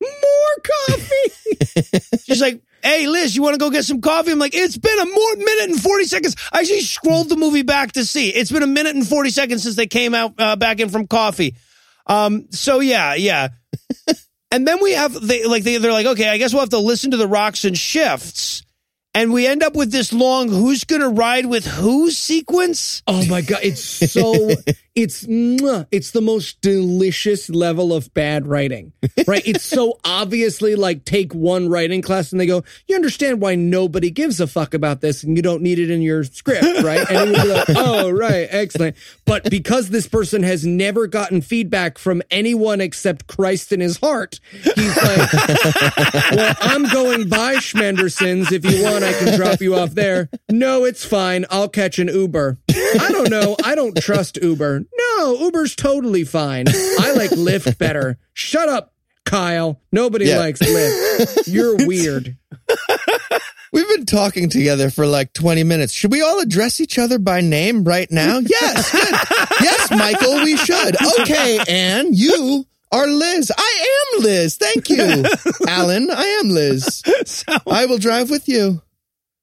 More 0.00 0.62
coffee. 0.88 2.00
She's 2.24 2.40
like, 2.40 2.60
hey, 2.82 3.06
Liz, 3.06 3.34
you 3.34 3.42
want 3.42 3.54
to 3.54 3.58
go 3.58 3.70
get 3.70 3.84
some 3.84 4.00
coffee? 4.00 4.32
I'm 4.32 4.38
like, 4.38 4.54
it's 4.54 4.76
been 4.76 4.98
a 4.98 5.06
more 5.06 5.36
minute 5.36 5.70
and 5.70 5.80
40 5.80 6.04
seconds. 6.04 6.36
I 6.52 6.60
actually 6.60 6.82
scrolled 6.82 7.28
the 7.28 7.36
movie 7.36 7.62
back 7.62 7.92
to 7.92 8.04
see. 8.04 8.28
It's 8.28 8.50
been 8.50 8.62
a 8.62 8.68
minute 8.68 8.94
and 8.94 9.06
40 9.06 9.30
seconds 9.30 9.62
since 9.62 9.76
they 9.76 9.86
came 9.86 10.14
out 10.14 10.34
uh, 10.38 10.56
back 10.56 10.80
in 10.80 10.90
from 10.90 11.06
coffee. 11.06 11.56
Um, 12.06 12.46
so 12.50 12.80
yeah, 12.80 13.14
yeah. 13.14 13.48
and 14.50 14.66
then 14.66 14.82
we 14.82 14.92
have, 14.92 15.14
they 15.14 15.46
like, 15.46 15.64
they, 15.64 15.78
they're 15.78 15.92
like, 15.92 16.06
okay, 16.06 16.28
I 16.28 16.38
guess 16.38 16.52
we'll 16.52 16.60
have 16.60 16.70
to 16.70 16.78
listen 16.78 17.12
to 17.12 17.16
the 17.16 17.26
rocks 17.26 17.64
and 17.64 17.76
shifts. 17.76 18.62
And 19.16 19.32
we 19.32 19.46
end 19.46 19.62
up 19.62 19.74
with 19.74 19.90
this 19.90 20.12
long 20.12 20.50
who's 20.50 20.84
going 20.84 21.00
to 21.00 21.08
ride 21.08 21.46
with 21.46 21.64
who 21.64 22.10
sequence. 22.10 23.02
Oh 23.06 23.24
my 23.24 23.40
god, 23.40 23.60
it's 23.62 23.80
so 23.82 24.50
it's 24.96 25.26
it's 25.28 26.10
the 26.12 26.22
most 26.22 26.60
delicious 26.62 27.50
level 27.50 27.92
of 27.92 28.12
bad 28.14 28.46
writing. 28.46 28.92
Right? 29.26 29.46
It's 29.46 29.62
so 29.62 29.98
obviously 30.04 30.74
like 30.74 31.04
take 31.04 31.34
one 31.34 31.68
writing 31.68 32.00
class 32.00 32.32
and 32.32 32.40
they 32.40 32.46
go, 32.46 32.64
"You 32.88 32.96
understand 32.96 33.42
why 33.42 33.54
nobody 33.56 34.10
gives 34.10 34.40
a 34.40 34.46
fuck 34.46 34.72
about 34.72 35.02
this 35.02 35.22
and 35.22 35.36
you 35.36 35.42
don't 35.42 35.62
need 35.62 35.78
it 35.78 35.90
in 35.90 36.00
your 36.00 36.24
script, 36.24 36.82
right?" 36.82 37.08
And 37.10 37.36
you're 37.36 37.44
like, 37.46 37.68
"Oh, 37.70 38.10
right, 38.10 38.48
excellent." 38.50 38.96
But 39.26 39.50
because 39.50 39.90
this 39.90 40.08
person 40.08 40.42
has 40.42 40.64
never 40.64 41.06
gotten 41.06 41.42
feedback 41.42 41.98
from 41.98 42.22
anyone 42.30 42.80
except 42.80 43.26
Christ 43.26 43.72
in 43.72 43.80
his 43.80 43.98
heart, 43.98 44.40
he's 44.50 44.96
like, 44.96 45.32
"Well, 46.32 46.54
I'm 46.60 46.84
going 46.84 47.28
by 47.28 47.56
Schmendersons 47.56 48.50
if 48.50 48.64
you 48.64 48.82
want 48.82 49.04
I 49.04 49.12
can 49.12 49.36
drop 49.36 49.60
you 49.60 49.74
off 49.74 49.90
there. 49.90 50.30
No, 50.50 50.84
it's 50.84 51.04
fine. 51.04 51.44
I'll 51.50 51.68
catch 51.68 51.98
an 51.98 52.08
Uber. 52.08 52.56
I 52.70 53.08
don't 53.10 53.30
know. 53.30 53.56
I 53.62 53.74
don't 53.74 53.94
trust 53.96 54.38
Uber. 54.40 54.85
No, 54.94 55.36
Uber's 55.40 55.74
totally 55.74 56.24
fine. 56.24 56.66
I 56.68 57.12
like 57.16 57.30
Lyft 57.30 57.78
better. 57.78 58.18
Shut 58.32 58.68
up, 58.68 58.92
Kyle. 59.24 59.80
Nobody 59.92 60.26
Yeah. 60.26 60.38
likes 60.38 60.60
Lyft. 60.60 61.46
You're 61.52 61.76
weird. 61.86 62.36
We've 63.72 63.88
been 63.88 64.06
talking 64.06 64.48
together 64.48 64.88
for 64.90 65.06
like 65.06 65.32
20 65.34 65.62
minutes. 65.64 65.92
Should 65.92 66.10
we 66.12 66.22
all 66.22 66.40
address 66.40 66.80
each 66.80 66.98
other 66.98 67.18
by 67.18 67.40
name 67.40 67.84
right 67.84 68.10
now? 68.10 68.40
Yes. 68.48 68.90
Good. 68.90 69.14
yes, 69.60 69.90
Michael, 69.90 70.36
we 70.44 70.56
should. 70.56 70.96
Okay, 71.20 71.58
Anne, 71.68 72.14
you 72.14 72.64
are 72.92 73.06
Liz. 73.06 73.52
I 73.56 74.06
am 74.16 74.22
Liz. 74.22 74.56
Thank 74.56 74.88
you. 74.88 75.24
Alan, 75.68 76.10
I 76.10 76.24
am 76.42 76.50
Liz. 76.50 77.02
I 77.66 77.84
will 77.86 77.98
drive 77.98 78.30
with 78.30 78.48
you. 78.48 78.80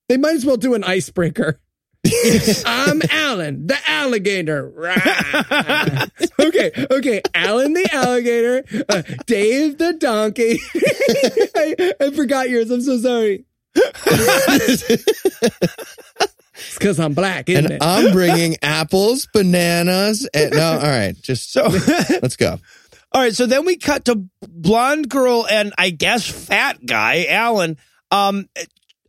They 0.09 0.17
might 0.17 0.35
as 0.35 0.45
well 0.45 0.57
do 0.57 0.73
an 0.73 0.83
icebreaker. 0.83 1.59
I'm 2.65 3.01
Alan, 3.09 3.67
the 3.67 3.77
alligator. 3.87 4.69
Rah. 4.75 6.05
okay, 6.39 6.71
okay. 6.91 7.21
Alan 7.33 7.73
the 7.73 7.87
alligator, 7.93 8.63
uh, 8.89 9.03
Dave 9.25 9.77
the 9.77 9.93
donkey. 9.93 10.59
I, 11.55 11.93
I 12.01 12.11
forgot 12.11 12.49
yours. 12.49 12.69
I'm 12.71 12.81
so 12.81 12.97
sorry. 12.97 13.45
it's 13.75 15.13
because 16.77 16.99
I'm 16.99 17.13
black, 17.13 17.47
isn't 17.49 17.65
And 17.65 17.73
it? 17.75 17.81
I'm 17.83 18.11
bringing 18.11 18.57
apples, 18.61 19.27
bananas, 19.33 20.27
and 20.33 20.51
no, 20.51 20.73
all 20.73 20.79
right, 20.79 21.15
just 21.21 21.51
So, 21.53 21.67
let's 22.21 22.35
go. 22.35 22.59
all 23.13 23.21
right. 23.21 23.33
So 23.35 23.45
then 23.45 23.65
we 23.65 23.77
cut 23.77 24.05
to 24.05 24.25
blonde 24.41 25.09
girl 25.09 25.47
and 25.49 25.73
I 25.77 25.89
guess 25.89 26.27
fat 26.27 26.85
guy, 26.85 27.25
Alan, 27.29 27.77
um, 28.11 28.49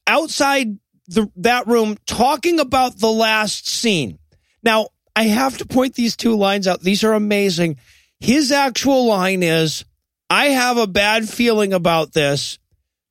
outside 0.07 0.79
the, 1.09 1.31
that 1.37 1.67
room 1.67 1.97
talking 2.07 2.61
about 2.61 2.99
the 2.99 3.11
last 3.11 3.69
scene. 3.69 4.19
Now, 4.63 4.89
I 5.17 5.25
have 5.25 5.59
to 5.59 5.67
point 5.67 5.95
these 5.95 6.17
two 6.17 6.35
lines 6.35 6.67
out. 6.67 6.81
These 6.81 7.05
are 7.05 7.13
amazing. 7.13 7.77
His 8.21 8.51
actual 8.51 9.07
line 9.07 9.43
is, 9.43 9.85
I 10.31 10.47
have 10.47 10.77
a 10.77 10.87
bad 10.87 11.29
feeling 11.29 11.73
about 11.73 12.13
this. 12.13 12.59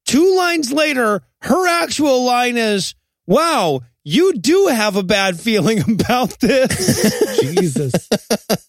Two 0.05 0.35
lines 0.35 0.71
later, 0.71 1.21
her 1.41 1.67
actual 1.67 2.25
line 2.25 2.57
is, 2.57 2.95
wow, 3.25 3.81
you 4.03 4.33
do 4.33 4.67
have 4.67 4.95
a 4.95 5.03
bad 5.03 5.39
feeling 5.39 5.79
about 5.91 6.39
this. 6.39 7.39
Jesus. 7.39 8.09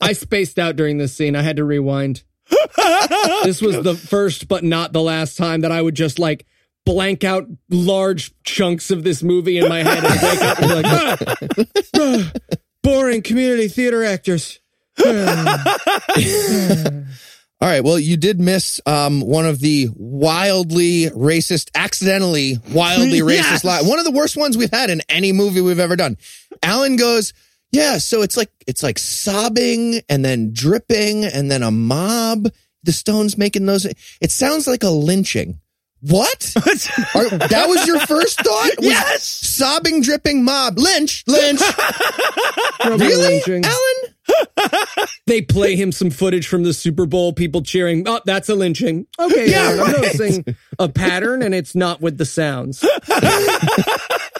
I 0.00 0.12
spaced 0.12 0.58
out 0.58 0.76
during 0.76 0.98
this 0.98 1.14
scene. 1.14 1.34
I 1.34 1.42
had 1.42 1.56
to 1.56 1.64
rewind. 1.64 2.22
This 3.44 3.60
was 3.60 3.82
the 3.82 3.94
first, 3.94 4.48
but 4.48 4.64
not 4.64 4.92
the 4.92 5.02
last 5.02 5.36
time 5.36 5.62
that 5.62 5.72
I 5.72 5.80
would 5.80 5.94
just 5.94 6.18
like 6.18 6.46
blank 6.86 7.24
out 7.24 7.46
large 7.70 8.32
chunks 8.44 8.90
of 8.90 9.04
this 9.04 9.22
movie 9.22 9.58
in 9.58 9.68
my 9.68 9.82
head 9.82 10.04
and 10.04 10.22
wake 10.22 10.42
up 10.42 10.58
and 10.58 10.68
be 10.68 10.74
like, 10.74 10.86
"Ah, 10.86 11.16
ah, 11.96 12.32
boring 12.82 13.22
community 13.22 13.68
theater 13.68 14.04
actors. 14.04 14.60
All 17.60 17.70
right. 17.70 17.82
Well, 17.82 17.98
you 17.98 18.16
did 18.16 18.40
miss 18.40 18.80
um, 18.84 19.20
one 19.22 19.46
of 19.46 19.58
the 19.60 19.88
wildly 19.94 21.04
racist, 21.10 21.70
accidentally 21.74 22.58
wildly 22.72 23.18
Yes. 23.26 23.46
racist 23.46 23.64
line. 23.64 23.86
One 23.86 23.98
of 23.98 24.04
the 24.04 24.10
worst 24.10 24.36
ones 24.36 24.56
we've 24.58 24.70
had 24.70 24.90
in 24.90 25.00
any 25.08 25.32
movie 25.32 25.60
we've 25.60 25.78
ever 25.80 25.96
done. 25.96 26.18
Alan 26.62 26.96
goes, 26.96 27.32
"Yeah, 27.72 27.98
so 27.98 28.22
it's 28.22 28.36
like 28.36 28.50
it's 28.66 28.82
like 28.82 28.98
sobbing 28.98 30.00
and 30.08 30.24
then 30.24 30.52
dripping 30.52 31.24
and 31.24 31.50
then 31.50 31.62
a 31.62 31.70
mob. 31.70 32.48
The 32.82 32.92
Stones 32.92 33.38
making 33.38 33.64
those. 33.64 33.86
It 34.20 34.30
sounds 34.30 34.66
like 34.66 34.82
a 34.82 34.90
lynching. 34.90 35.58
What? 36.06 36.52
Are- 37.14 37.38
that 37.48 37.64
was 37.68 37.86
your 37.86 37.98
first 38.00 38.38
thought? 38.40 38.70
Was 38.78 38.86
Yes. 38.86 39.22
Sobbing, 39.24 40.02
dripping 40.02 40.44
mob. 40.44 40.78
Lynch, 40.78 41.24
lynch. 41.26 41.60
Really? 42.84 43.40
lynching. 43.40 43.64
Alan? 43.64 44.14
They 45.26 45.40
play 45.40 45.74
him 45.74 45.90
some 45.90 46.10
footage 46.10 46.46
from 46.46 46.64
the 46.64 46.74
Super 46.74 47.06
Bowl, 47.06 47.32
people 47.32 47.62
cheering. 47.62 48.06
Oh, 48.06 48.20
that's 48.26 48.50
a 48.50 48.54
lynching. 48.54 49.06
Okay, 49.18 49.50
Yeah, 49.50 49.74
yeah, 49.74 49.82
I'm 49.82 49.92
noticing 49.92 50.44
a 50.78 50.88
pattern, 50.90 51.40
and 51.42 51.54
it's 51.54 51.74
not 51.74 52.02
with 52.02 52.18
the 52.18 52.26
sounds. 52.26 52.82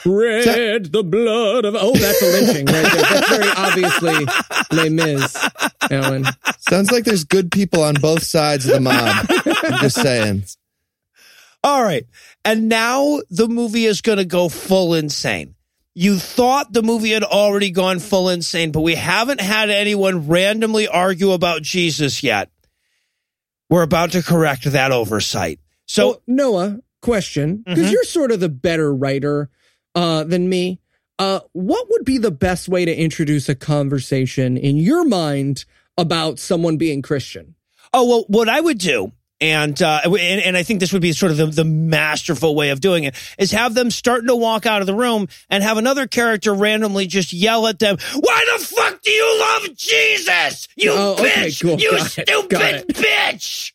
Red, 0.05 0.93
the 0.93 1.03
blood 1.03 1.65
of. 1.65 1.75
Oh, 1.79 1.95
that's 1.97 2.21
a 2.21 2.27
lynching 2.27 2.67
right 2.67 2.93
there. 2.93 3.03
That's 3.03 3.29
very 3.31 3.51
obviously 3.57 4.27
Les 4.73 4.91
Mis, 4.91 5.49
Alan. 5.91 6.25
Sounds 6.59 6.91
like 6.93 7.05
there's 7.05 7.25
good 7.25 7.51
people 7.51 7.83
on 7.83 7.95
both 7.95 8.23
sides 8.23 8.67
of 8.67 8.73
the 8.75 8.81
mob. 8.81 9.27
I'm 9.65 9.81
just 9.81 9.97
saying. 10.01 10.45
All 11.65 11.83
right. 11.83 12.07
And 12.45 12.69
now 12.69 13.21
the 13.31 13.49
movie 13.49 13.87
is 13.87 14.03
going 14.03 14.19
to 14.19 14.25
go 14.25 14.49
full 14.49 14.95
insane. 14.95 15.55
You 15.95 16.19
thought 16.19 16.73
the 16.73 16.83
movie 16.83 17.11
had 17.13 17.25
already 17.25 17.71
gone 17.71 18.01
full 18.01 18.29
insane, 18.29 18.71
but 18.71 18.83
we 18.83 18.95
haven't 18.97 19.41
had 19.41 19.71
anyone 19.71 20.29
randomly 20.29 20.87
argue 20.87 21.33
about 21.33 21.63
Jesus 21.63 22.23
yet. 22.23 22.51
We're 23.71 23.83
about 23.83 24.13
to 24.13 24.23
correct 24.23 24.65
that 24.65 24.93
oversight. 24.93 25.59
So, 25.87 26.15
So, 26.15 26.23
Noah, 26.27 26.81
question, 27.01 27.63
because 27.67 27.89
Mhm. 27.89 27.93
you're 27.93 28.05
sort 28.05 28.31
of 28.33 28.41
the 28.41 28.49
better 28.49 28.95
writer 28.95 29.51
uh, 29.95 30.25
than 30.25 30.49
me. 30.49 30.81
Uh, 31.21 31.39
what 31.53 31.87
would 31.91 32.05
be 32.05 32.19
the 32.19 32.33
best 32.33 32.69
way 32.69 32.85
to 32.85 32.93
introduce 32.95 33.49
a 33.49 33.55
conversation 33.55 34.57
in 34.57 34.77
your 34.77 35.05
mind 35.05 35.65
about 35.97 36.41
someone 36.41 36.77
being 36.77 37.01
Christian? 37.01 37.55
oh, 37.97 38.05
well, 38.09 38.25
what 38.27 38.49
I 38.49 38.59
would 38.61 38.79
do, 38.79 39.13
and, 39.51 39.81
uh, 39.83 40.01
and, 40.05 40.17
and 40.17 40.57
I 40.57 40.63
think 40.63 40.81
this 40.81 40.93
would 40.93 41.03
be 41.03 41.13
sort 41.13 41.33
of 41.33 41.39
the, 41.39 41.47
the 41.47 41.65
masterful 41.65 42.55
way 42.55 42.71
of 42.71 42.81
doing 42.81 43.05
it, 43.05 43.15
is 43.39 43.51
have 43.53 43.75
them 43.75 43.91
starting 43.91 44.29
to 44.29 44.37
walk 44.37 44.67
out 44.67 44.81
of 44.81 44.87
the 44.87 44.95
room 44.95 45.29
and 45.51 45.63
have 45.63 45.77
another 45.77 46.07
character 46.07 46.55
randomly 46.55 47.07
just 47.07 47.33
yell 47.33 47.67
at 47.67 47.79
them, 47.79 47.97
Why 48.19 48.45
the 48.59 48.65
fuck 48.65 49.03
do 49.03 49.11
you 49.11 49.41
love 49.41 49.77
Jesus? 49.77 50.69
You 50.77 50.93
Oh, 50.93 51.13
okay, 51.15 51.49
bitch! 51.49 51.63
cool. 51.63 51.79
You 51.81 51.91
Got 51.93 52.11
stupid 52.11 52.89
bitch! 52.89 53.73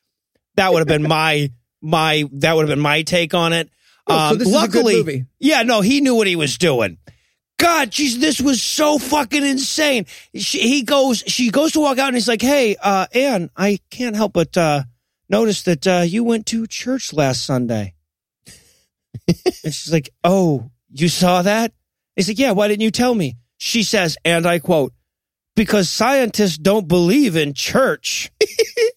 That 0.55 0.73
would 0.73 0.79
have 0.79 0.87
been 0.87 1.03
my 1.07 1.51
my 1.81 2.25
that 2.33 2.55
would 2.55 2.63
have 2.63 2.75
been 2.75 2.79
my 2.83 3.03
take 3.03 3.33
on 3.33 3.53
it. 3.53 3.69
Oh, 4.07 4.13
so 4.13 4.33
Um, 4.33 4.37
this 4.39 4.47
is 4.47 4.53
a 4.53 4.57
good 4.57 4.61
luckily, 4.75 4.95
movie. 4.97 5.25
yeah, 5.39 5.63
no, 5.63 5.81
he 5.81 6.01
knew 6.01 6.15
what 6.15 6.27
he 6.27 6.35
was 6.35 6.57
doing. 6.57 6.97
God, 7.57 7.91
geez, 7.91 8.19
this 8.19 8.39
was 8.39 8.61
so 8.63 8.97
fucking 8.97 9.45
insane. 9.45 10.05
She, 10.33 10.59
he 10.59 10.83
goes, 10.83 11.23
she 11.27 11.49
goes 11.51 11.73
to 11.73 11.81
walk 11.81 11.97
out, 11.99 12.07
and 12.07 12.15
he's 12.15 12.27
like, 12.27 12.41
"Hey, 12.41 12.77
uh, 12.81 13.07
Anne, 13.13 13.49
I 13.55 13.79
can't 13.91 14.15
help 14.15 14.31
but 14.33 14.55
uh, 14.57 14.83
notice 15.29 15.63
that 15.63 15.87
uh, 15.87 16.03
you 16.05 16.23
went 16.23 16.45
to 16.47 16.67
church 16.67 17.13
last 17.13 17.45
Sunday." 17.45 17.93
and 19.27 19.73
she's 19.73 19.91
like, 19.91 20.09
"Oh, 20.23 20.71
you 20.91 21.07
saw 21.09 21.41
that?" 21.41 21.73
He's 22.15 22.27
like, 22.27 22.39
"Yeah. 22.39 22.51
Why 22.51 22.67
didn't 22.67 22.81
you 22.81 22.91
tell 22.91 23.13
me?" 23.15 23.37
She 23.57 23.83
says, 23.83 24.17
and 24.23 24.45
I 24.45 24.59
quote, 24.59 24.93
"Because 25.55 25.89
scientists 25.89 26.57
don't 26.57 26.87
believe 26.87 27.35
in 27.35 27.53
church." 27.53 28.31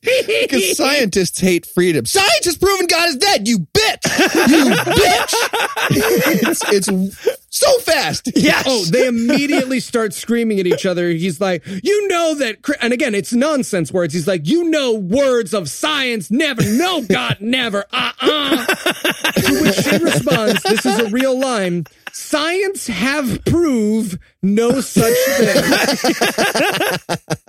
Because 0.02 0.76
scientists 0.76 1.38
hate 1.38 1.64
freedom. 1.64 2.06
Science 2.06 2.44
has 2.44 2.56
proven 2.56 2.86
God 2.86 3.08
is 3.10 3.16
dead. 3.16 3.46
You 3.46 3.60
bitch. 3.60 4.48
You 4.48 4.64
bitch. 4.74 5.34
it's, 6.42 6.72
it's 6.72 7.41
so 7.52 7.78
fast. 7.80 8.30
Yes. 8.42 8.64
Oh, 8.66 8.84
they 8.86 9.06
immediately 9.06 9.78
start 9.78 10.12
screaming 10.12 10.58
at 10.58 10.66
each 10.66 10.84
other. 10.84 11.08
He's 11.10 11.40
like, 11.40 11.64
you 11.66 12.08
know 12.08 12.34
that, 12.36 12.56
and 12.80 12.92
again, 12.92 13.14
it's 13.14 13.32
nonsense 13.32 13.92
words. 13.92 14.12
He's 14.14 14.26
like, 14.26 14.48
you 14.48 14.64
know 14.64 14.94
words 14.94 15.54
of 15.54 15.68
science, 15.68 16.28
never, 16.30 16.62
no, 16.62 17.02
God, 17.08 17.36
never, 17.40 17.84
uh-uh. 17.92 18.66
to 18.66 19.62
which 19.62 19.76
she 19.76 19.96
responds, 19.98 20.62
this 20.64 20.84
is 20.84 20.98
a 20.98 21.08
real 21.10 21.38
line, 21.38 21.84
science 22.10 22.88
have 22.88 23.44
prove 23.44 24.18
no 24.42 24.80
such 24.80 25.14
thing. 25.14 26.98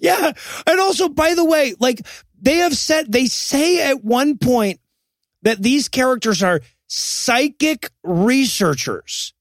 Yeah. 0.00 0.32
And 0.66 0.80
also, 0.80 1.08
by 1.10 1.34
the 1.34 1.44
way, 1.44 1.74
like 1.78 2.00
they 2.40 2.56
have 2.56 2.74
said, 2.74 3.12
they 3.12 3.26
say 3.26 3.90
at 3.90 4.02
one 4.02 4.38
point 4.38 4.80
that 5.42 5.62
these 5.62 5.88
characters 5.88 6.42
are 6.42 6.62
psychic 6.88 7.90
researchers. 8.02 9.32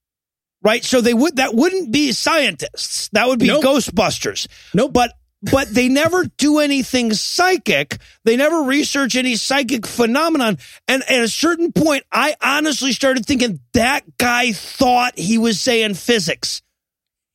Right? 0.64 0.84
So 0.84 1.02
they 1.02 1.14
would 1.14 1.38
that 1.38 1.54
wouldn't 1.54 1.92
be 1.92 2.12
scientists. 2.12 3.10
That 3.14 3.28
would 3.28 3.40
be 3.40 3.48
Nope. 3.48 3.64
Ghostbusters. 3.64 4.48
Nope. 4.74 4.94
But 4.94 5.14
but 5.44 5.70
they 5.70 5.88
never 5.88 6.26
do 6.38 6.60
anything 6.60 7.14
psychic. 7.14 7.98
They 8.24 8.38
never 8.38 8.64
research 8.64 9.16
any 9.16 9.36
psychic 9.36 9.86
phenomenon. 9.86 10.58
And 10.88 11.04
at 11.04 11.22
a 11.22 11.28
certain 11.28 11.72
point, 11.72 12.04
I 12.12 12.36
honestly 12.42 12.92
started 12.92 13.26
thinking 13.26 13.60
that 13.74 14.18
guy 14.18 14.52
thought 14.52 15.18
he 15.18 15.38
was 15.38 15.60
saying 15.60 15.94
physics. 15.96 16.62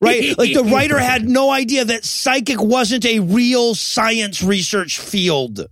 Right? 0.01 0.37
like 0.37 0.53
the 0.53 0.65
writer 0.65 0.99
had 0.99 1.27
no 1.27 1.49
idea 1.49 1.85
that 1.85 2.03
psychic 2.03 2.61
wasn't 2.61 3.05
a 3.05 3.19
real 3.19 3.73
science 3.73 4.43
research 4.43 4.99
field. 4.99 5.65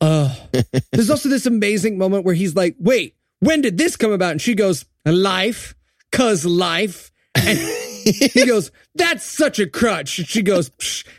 Uh, 0.00 0.34
there's 0.92 1.10
also 1.10 1.28
this 1.28 1.46
amazing 1.46 1.98
moment 1.98 2.24
where 2.24 2.34
he's 2.34 2.56
like, 2.56 2.76
wait, 2.78 3.14
when 3.40 3.60
did 3.60 3.78
this 3.78 3.96
come 3.96 4.12
about? 4.12 4.32
And 4.32 4.40
she 4.42 4.54
goes, 4.54 4.84
life, 5.04 5.74
cause 6.12 6.44
life. 6.44 7.10
And 7.34 7.58
he 7.58 8.46
goes, 8.46 8.70
that's 8.94 9.24
such 9.24 9.58
a 9.58 9.66
crutch. 9.66 10.18
And 10.18 10.28
she 10.28 10.42
goes, 10.42 10.70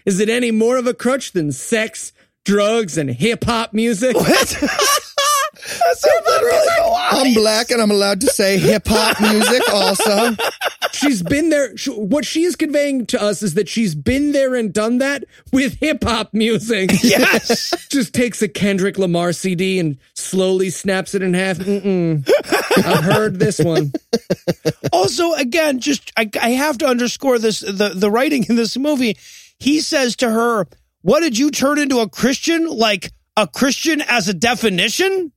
is 0.05 0.19
it 0.19 0.29
any 0.29 0.51
more 0.51 0.77
of 0.77 0.87
a 0.87 0.93
crutch 0.93 1.31
than 1.31 1.51
sex, 1.51 2.13
drugs, 2.45 2.97
and 2.97 3.09
hip 3.09 3.43
hop 3.45 3.73
music? 3.73 4.15
I'm 7.11 7.33
black 7.33 7.69
and 7.71 7.81
I'm 7.81 7.91
allowed 7.91 8.21
to 8.21 8.27
say 8.27 8.57
hip 8.57 8.83
hop 8.87 9.19
music 9.21 9.61
also. 9.71 10.35
She's 10.91 11.21
been 11.21 11.49
there. 11.49 11.75
sh- 11.77 11.89
What 11.89 12.25
she 12.25 12.43
is 12.43 12.55
conveying 12.55 13.05
to 13.07 13.21
us 13.21 13.41
is 13.43 13.53
that 13.55 13.67
she's 13.69 13.95
been 13.95 14.31
there 14.31 14.55
and 14.55 14.73
done 14.73 14.99
that 14.99 15.23
with 15.51 15.79
hip 15.79 16.03
hop 16.03 16.33
music. 16.33 16.91
Yes. 17.03 17.73
Just 17.89 18.13
takes 18.13 18.41
a 18.41 18.47
Kendrick 18.47 18.97
Lamar 18.97 19.31
CD 19.33 19.79
and 19.79 19.97
slowly 20.15 20.69
snaps 20.69 21.13
it 21.15 21.21
in 21.21 21.33
half. 21.33 21.57
Mm-mm. 21.57 22.29
I've 22.77 23.03
heard 23.03 23.39
this 23.39 23.59
one. 23.59 23.91
also, 24.93 25.33
again, 25.33 25.79
just 25.79 26.11
I, 26.17 26.29
I 26.41 26.51
have 26.51 26.77
to 26.79 26.85
underscore 26.87 27.39
this 27.39 27.59
the, 27.61 27.93
the 27.95 28.09
writing 28.11 28.45
in 28.47 28.55
this 28.55 28.77
movie. 28.77 29.17
He 29.59 29.81
says 29.81 30.15
to 30.17 30.29
her, 30.29 30.67
What 31.01 31.21
did 31.21 31.37
you 31.37 31.51
turn 31.51 31.79
into 31.79 31.99
a 31.99 32.09
Christian? 32.09 32.67
Like 32.67 33.11
a 33.35 33.47
Christian 33.47 34.01
as 34.01 34.27
a 34.27 34.33
definition? 34.33 35.31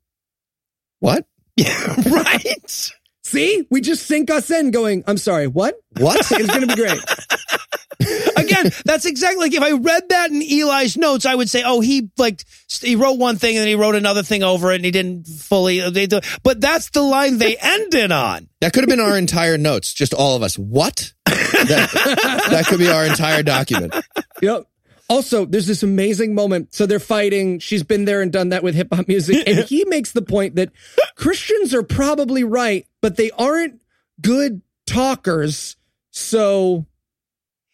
What? 1.03 1.27
Yeah, 1.57 1.97
right. 2.11 2.91
See, 3.25 3.67
we 3.71 3.81
just 3.81 4.07
sink 4.07 4.31
us 4.31 4.53
in 4.53 4.71
going, 4.71 5.03
I'm 5.09 5.19
sorry, 5.19 5.49
what? 5.49 5.75
What? 5.99 6.19
It's 6.31 6.49
going 6.49 6.61
to 6.61 6.69
be 6.69 6.77
great. 6.77 8.37
Again, 8.37 8.71
that's 8.85 9.05
exactly 9.05 9.41
like 9.41 9.53
if 9.53 9.63
I 9.63 9.73
read 9.73 10.09
that 10.11 10.31
in 10.31 10.41
Eli's 10.41 10.97
notes, 10.97 11.27
I 11.27 11.35
would 11.35 11.51
say, 11.51 11.65
oh, 11.65 11.81
he 11.81 12.09
like 12.19 12.45
he 12.69 12.95
wrote 12.95 13.19
one 13.19 13.37
thing 13.37 13.57
and 13.57 13.63
then 13.63 13.69
he 13.69 13.75
wrote 13.75 13.97
another 13.97 14.23
thing 14.23 14.45
over 14.45 14.71
it 14.71 14.77
and 14.77 14.85
he 14.85 14.93
didn't 14.93 15.27
fully. 15.27 15.81
Uh, 15.81 15.91
they 15.91 16.07
do, 16.07 16.21
but 16.45 16.61
that's 16.61 16.91
the 16.91 17.03
line 17.03 17.39
they 17.39 17.57
ended 17.61 18.13
on. 18.13 18.49
That 18.61 18.73
could 18.73 18.85
have 18.85 18.89
been 18.89 19.01
our 19.01 19.19
entire 19.19 19.59
notes, 19.59 19.93
just 19.95 20.15
all 20.15 20.37
of 20.37 20.45
us. 20.45 20.57
What? 20.57 21.13
That, 21.27 22.47
that 22.51 22.67
could 22.67 22.79
be 22.79 22.89
our 22.89 23.05
entire 23.05 23.43
document. 23.43 23.95
Yep. 24.41 24.67
Also, 25.09 25.45
there's 25.45 25.67
this 25.67 25.83
amazing 25.83 26.35
moment. 26.35 26.75
So 26.75 26.87
they're 26.87 26.99
fighting. 27.01 27.59
She's 27.59 27.83
been 27.83 28.05
there 28.07 28.23
and 28.23 28.33
done 28.33 28.49
that 28.51 28.63
with 28.63 28.75
hip 28.75 28.89
hop 28.93 29.09
music. 29.09 29.47
And 29.47 29.59
he 29.69 29.85
makes 29.85 30.13
the 30.13 30.23
point 30.23 30.55
that 30.57 30.71
Christians 31.17 31.75
are 31.75 31.83
probably 31.83 32.45
right, 32.45 32.87
but 33.01 33.17
they 33.17 33.31
aren't 33.33 33.83
good 34.21 34.63
talkers. 34.87 35.77
So 36.11 36.87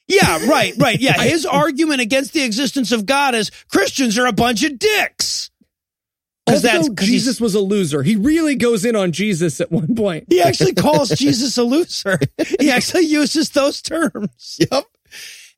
Yeah, 0.09 0.47
right, 0.49 0.75
right. 0.79 0.99
Yeah, 0.99 1.13
his 1.23 1.47
argument 1.47 2.01
against 2.01 2.33
the 2.33 2.43
existence 2.43 2.93
of 2.93 3.07
God 3.07 3.35
is 3.35 3.51
Christians 3.69 4.19
are 4.19 4.27
a 4.27 4.33
bunch 4.33 4.65
of 4.65 4.79
dicks. 4.79 5.51
Because 6.47 6.63
that's 6.63 6.89
'cause 6.89 7.07
Jesus 7.07 7.41
was 7.43 7.55
a 7.55 7.61
loser. 7.61 8.03
He 8.03 8.17
really 8.17 8.55
goes 8.55 8.87
in 8.87 8.97
on 8.97 9.13
Jesus 9.13 9.61
at 9.61 9.71
one 9.71 9.95
point. 9.95 10.25
He 10.31 10.41
actually 10.41 10.73
calls 10.73 11.11
Jesus 11.11 11.59
a 11.59 11.63
loser. 11.63 12.19
He 12.59 12.71
actually 12.71 13.05
uses 13.05 13.51
those 13.51 13.83
terms. 13.83 14.59
Yep. 14.73 14.85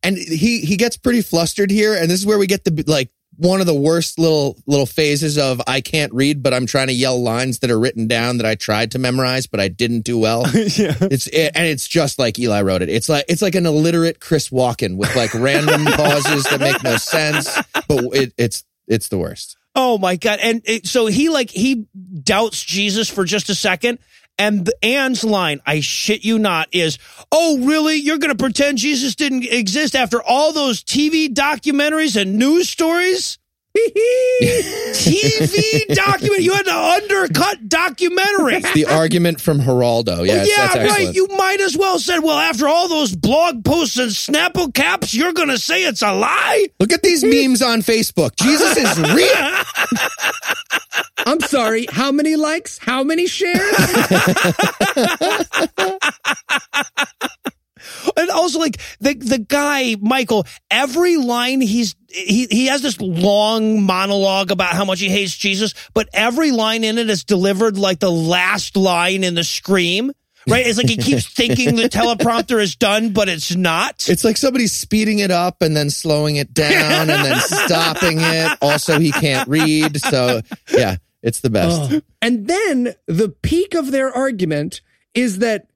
And 0.02 0.16
he 0.16 0.60
he 0.60 0.76
gets 0.76 0.96
pretty 0.96 1.22
flustered 1.22 1.70
here, 1.70 1.94
and 1.94 2.10
this 2.10 2.20
is 2.20 2.26
where 2.26 2.38
we 2.38 2.46
get 2.46 2.64
the 2.64 2.84
like 2.86 3.10
one 3.40 3.60
of 3.60 3.66
the 3.66 3.74
worst 3.74 4.18
little 4.18 4.58
little 4.66 4.86
phases 4.86 5.38
of 5.38 5.62
I 5.66 5.80
can't 5.80 6.12
read, 6.12 6.42
but 6.42 6.52
I'm 6.52 6.66
trying 6.66 6.88
to 6.88 6.92
yell 6.92 7.20
lines 7.20 7.60
that 7.60 7.70
are 7.70 7.78
written 7.78 8.06
down 8.06 8.36
that 8.36 8.46
I 8.46 8.54
tried 8.54 8.90
to 8.92 8.98
memorize, 8.98 9.46
but 9.46 9.60
I 9.60 9.68
didn't 9.68 10.02
do 10.02 10.18
well. 10.18 10.42
yeah. 10.54 10.94
It's 11.00 11.26
it, 11.28 11.52
and 11.54 11.66
it's 11.66 11.88
just 11.88 12.18
like 12.18 12.38
Eli 12.38 12.60
wrote 12.60 12.82
it. 12.82 12.90
It's 12.90 13.08
like 13.08 13.24
it's 13.28 13.40
like 13.40 13.54
an 13.54 13.64
illiterate 13.64 14.20
Chris 14.20 14.50
Walken 14.50 14.96
with 14.96 15.14
like 15.16 15.32
random 15.34 15.84
pauses 15.96 16.44
that 16.44 16.60
make 16.60 16.82
no 16.82 16.96
sense, 16.96 17.58
but 17.88 18.04
it, 18.14 18.34
it's 18.36 18.64
it's 18.86 19.08
the 19.08 19.18
worst. 19.18 19.56
Oh 19.74 19.96
my 19.98 20.16
god! 20.16 20.40
And 20.42 20.60
it, 20.64 20.86
so 20.86 21.06
he 21.06 21.30
like 21.30 21.50
he 21.50 21.86
doubts 22.22 22.62
Jesus 22.62 23.08
for 23.08 23.24
just 23.24 23.48
a 23.48 23.54
second, 23.54 24.00
and 24.40 24.72
Anne's 24.82 25.22
line, 25.22 25.60
"I 25.66 25.80
shit 25.80 26.24
you 26.24 26.38
not," 26.38 26.68
is, 26.72 26.98
"Oh 27.30 27.58
really? 27.58 27.96
You're 27.96 28.16
going 28.16 28.34
to 28.34 28.42
pretend 28.42 28.78
Jesus 28.78 29.14
didn't 29.14 29.44
exist 29.44 29.94
after 29.94 30.22
all 30.22 30.54
those 30.54 30.82
TV 30.82 31.28
documentaries 31.28 32.18
and 32.18 32.38
news 32.38 32.70
stories?" 32.70 33.38
TV 34.94 35.86
document. 35.94 36.42
You 36.42 36.52
had 36.52 36.64
to 36.64 36.74
undercut 36.74 37.68
documentary. 37.68 38.60
The 38.74 38.86
argument 38.86 39.40
from 39.40 39.60
Geraldo, 39.60 40.26
yes, 40.26 40.48
yeah, 40.48 40.68
that's 40.68 40.90
right. 40.90 41.14
You 41.14 41.28
might 41.36 41.60
as 41.60 41.76
well 41.76 41.98
said, 41.98 42.20
"Well, 42.20 42.38
after 42.38 42.68
all 42.68 42.88
those 42.88 43.14
blog 43.14 43.64
posts 43.64 43.98
and 43.98 44.10
Snapple 44.10 44.72
caps, 44.74 45.14
you're 45.14 45.32
going 45.32 45.48
to 45.48 45.58
say 45.58 45.84
it's 45.84 46.02
a 46.02 46.12
lie." 46.12 46.66
Look 46.80 46.92
at 46.92 47.02
these 47.02 47.22
memes 47.48 47.62
on 47.62 47.82
Facebook. 47.82 48.36
Jesus 48.36 48.76
is 48.76 48.98
real. 49.14 49.62
I'm 51.26 51.40
sorry. 51.40 51.86
How 51.90 52.12
many 52.12 52.36
likes? 52.36 52.78
How 52.78 53.04
many 53.04 53.26
shares? 53.26 53.60
And 58.16 58.30
also, 58.30 58.58
like 58.58 58.80
the 59.00 59.14
the 59.14 59.38
guy 59.38 59.96
Michael, 60.00 60.46
every 60.70 61.16
line 61.16 61.60
he's 61.60 61.94
he 62.10 62.46
he 62.50 62.66
has 62.66 62.82
this 62.82 63.00
long 63.00 63.82
monologue 63.82 64.50
about 64.50 64.74
how 64.74 64.84
much 64.84 65.00
he 65.00 65.08
hates 65.08 65.36
Jesus, 65.36 65.74
but 65.94 66.08
every 66.12 66.50
line 66.50 66.84
in 66.84 66.98
it 66.98 67.08
is 67.08 67.24
delivered 67.24 67.78
like 67.78 68.00
the 68.00 68.10
last 68.10 68.76
line 68.76 69.24
in 69.24 69.34
the 69.34 69.44
scream. 69.44 70.12
Right? 70.48 70.66
It's 70.66 70.78
like 70.78 70.88
he 70.88 70.96
keeps 70.96 71.26
thinking 71.34 71.76
the 71.76 71.88
teleprompter 71.88 72.60
is 72.60 72.74
done, 72.74 73.12
but 73.12 73.28
it's 73.28 73.54
not. 73.54 74.08
It's 74.08 74.24
like 74.24 74.38
somebody's 74.38 74.72
speeding 74.72 75.18
it 75.18 75.30
up 75.30 75.60
and 75.60 75.76
then 75.76 75.90
slowing 75.90 76.36
it 76.36 76.54
down 76.54 77.10
and 77.10 77.24
then 77.24 77.38
stopping 77.40 78.18
it. 78.20 78.58
Also, 78.62 78.98
he 78.98 79.12
can't 79.12 79.46
read. 79.48 80.00
So, 80.00 80.40
yeah, 80.72 80.96
it's 81.22 81.40
the 81.40 81.50
best. 81.50 81.92
Oh. 81.92 82.00
And 82.22 82.48
then 82.48 82.94
the 83.06 83.28
peak 83.28 83.74
of 83.74 83.90
their 83.92 84.10
argument 84.10 84.80
is 85.14 85.40
that 85.40 85.66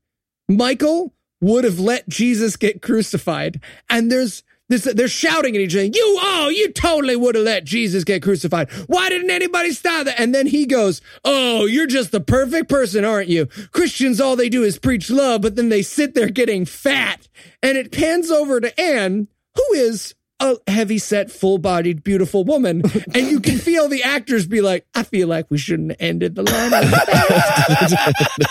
Michael 0.49 1.13
would 1.41 1.65
have 1.65 1.79
let 1.79 2.09
Jesus 2.09 2.57
get 2.57 2.81
crucified. 2.81 3.61
And 3.91 4.11
there's 4.11 4.43
this, 4.69 4.85
they're 4.85 5.09
shouting 5.09 5.55
at 5.55 5.61
each 5.61 5.75
other, 5.75 5.85
you, 5.85 6.19
oh, 6.23 6.49
you 6.49 6.73
totally 6.73 7.17
would 7.17 7.35
have 7.35 7.45
let 7.45 7.65
Jesus 7.65 8.05
get 8.05 8.23
crucified. 8.23 8.71
Why 8.87 9.09
didn't 9.09 9.31
anybody 9.31 9.73
stop 9.73 10.07
that? 10.07 10.19
And 10.19 10.35
then 10.35 10.47
he 10.47 10.65
goes, 10.67 11.01
oh, 11.25 11.67
you're 11.67 11.87
just 11.87 12.13
the 12.13 12.21
perfect 12.21 12.69
person, 12.69 13.05
aren't 13.05 13.29
you? 13.29 13.47
Christians, 13.73 14.21
all 14.21 14.37
they 14.37 14.49
do 14.49 14.63
is 14.63 14.79
preach 14.79 15.11
love, 15.11 15.43
but 15.43 15.57
then 15.57 15.69
they 15.69 15.83
sit 15.83 16.15
there 16.15 16.29
getting 16.29 16.65
fat. 16.65 17.29
And 17.63 17.77
it 17.77 17.93
pans 17.93 18.31
over 18.31 18.61
to 18.61 18.81
Anne, 18.81 19.29
who 19.55 19.73
is 19.75 20.15
a 20.41 20.57
heavy 20.67 20.99
set, 20.99 21.31
full 21.31 21.59
bodied, 21.59 22.03
beautiful 22.05 22.45
woman. 22.45 22.83
And 23.15 23.27
you 23.29 23.41
can 23.41 23.59
feel 23.59 23.89
the 23.89 24.03
actors 24.03 24.47
be 24.47 24.61
like, 24.61 24.87
I 24.95 25.03
feel 25.05 25.29
like 25.29 25.47
we 25.51 25.59
shouldn't 25.59 25.91
have 25.93 26.01
ended 26.01 26.35
the 26.35 26.43
line. 26.43 26.73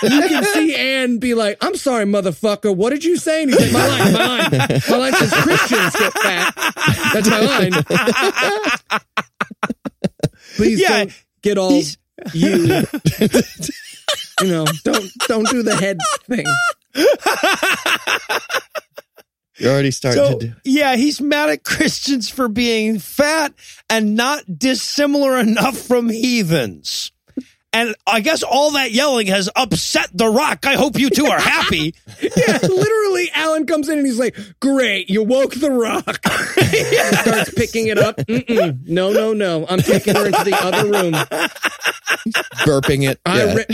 you 0.04 0.28
can 0.30 0.44
see 0.46 0.76
Anne 0.76 1.18
be 1.18 1.34
like, 1.34 1.58
I'm 1.62 1.76
sorry, 1.76 2.06
motherfucker. 2.06 2.76
What 2.76 2.92
did 2.92 3.04
you 3.04 3.18
say? 3.18 3.44
And 3.44 3.52
he's 3.54 3.60
like, 3.60 3.74
my 3.74 3.88
line, 3.88 4.14
my 4.14 4.26
line. 4.26 4.82
My 4.90 4.98
line 4.98 5.14
says 5.14 5.34
Christians 5.34 5.96
get 5.96 6.14
fat. 6.14 6.54
That's 7.14 7.30
my 7.30 7.40
line. 7.42 7.72
Please 10.56 10.80
Yeah, 10.82 10.90
don't 11.06 11.24
get 11.42 11.58
all 11.58 11.70
he's- 11.72 11.98
you. 12.34 12.50
you 14.42 14.48
know, 14.48 14.66
don't 14.84 15.12
don't 15.28 15.50
do 15.50 15.64
the 15.64 15.76
head 15.76 15.98
thing. 16.30 16.46
You're 19.58 19.72
already 19.72 19.92
starting 19.92 20.24
So 20.24 20.40
to 20.40 20.48
do. 20.48 20.54
yeah, 20.64 20.96
he's 20.96 21.22
mad 21.22 21.50
at 21.50 21.64
Christians 21.64 22.30
for 22.30 22.48
being 22.48 23.00
fat 23.00 23.54
and 23.90 24.16
not 24.16 24.44
dissimilar 24.58 25.38
enough 25.40 25.78
from 25.78 26.10
heathens. 26.10 27.12
And 27.76 27.96
I 28.06 28.20
guess 28.20 28.44
all 28.44 28.72
that 28.72 28.92
yelling 28.92 29.26
has 29.28 29.50
upset 29.56 30.10
the 30.14 30.28
rock. 30.28 30.66
I 30.68 30.76
hope 30.76 31.00
you 31.00 31.10
two 31.10 31.26
are 31.26 31.40
happy. 31.40 31.96
Yeah, 32.22 32.58
literally, 32.62 33.30
Alan 33.34 33.66
comes 33.66 33.90
in 33.90 33.98
and 33.98 34.06
he's 34.08 34.20
like, 34.20 34.36
"Great, 34.60 35.10
you 35.10 35.24
woke 35.24 35.54
the 35.56 35.72
rock." 35.72 36.20
He 36.74 36.84
starts 37.18 37.52
picking 37.54 37.88
it 37.88 37.98
up. 38.00 38.18
Mm-mm. 38.18 38.88
No, 38.88 39.12
no, 39.12 39.34
no. 39.34 39.66
I'm 39.68 39.80
taking 39.80 40.16
her 40.16 40.26
into 40.28 40.44
the 40.44 40.56
other 40.60 40.84
room. 40.90 41.14
burping 42.66 43.10
it. 43.10 43.20
I 43.26 43.44
Yeah. 43.44 43.54
read, 43.56 43.68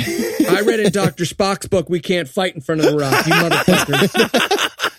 I 0.49 0.61
read 0.61 0.79
in 0.81 0.91
Doctor 0.91 1.23
Spock's 1.25 1.67
book, 1.67 1.89
"We 1.89 1.99
can't 1.99 2.27
fight 2.27 2.55
in 2.55 2.61
front 2.61 2.81
of 2.81 2.91
the 2.91 2.97
rock." 2.97 3.25
You 3.25 3.33
motherfuckers. 3.33 4.95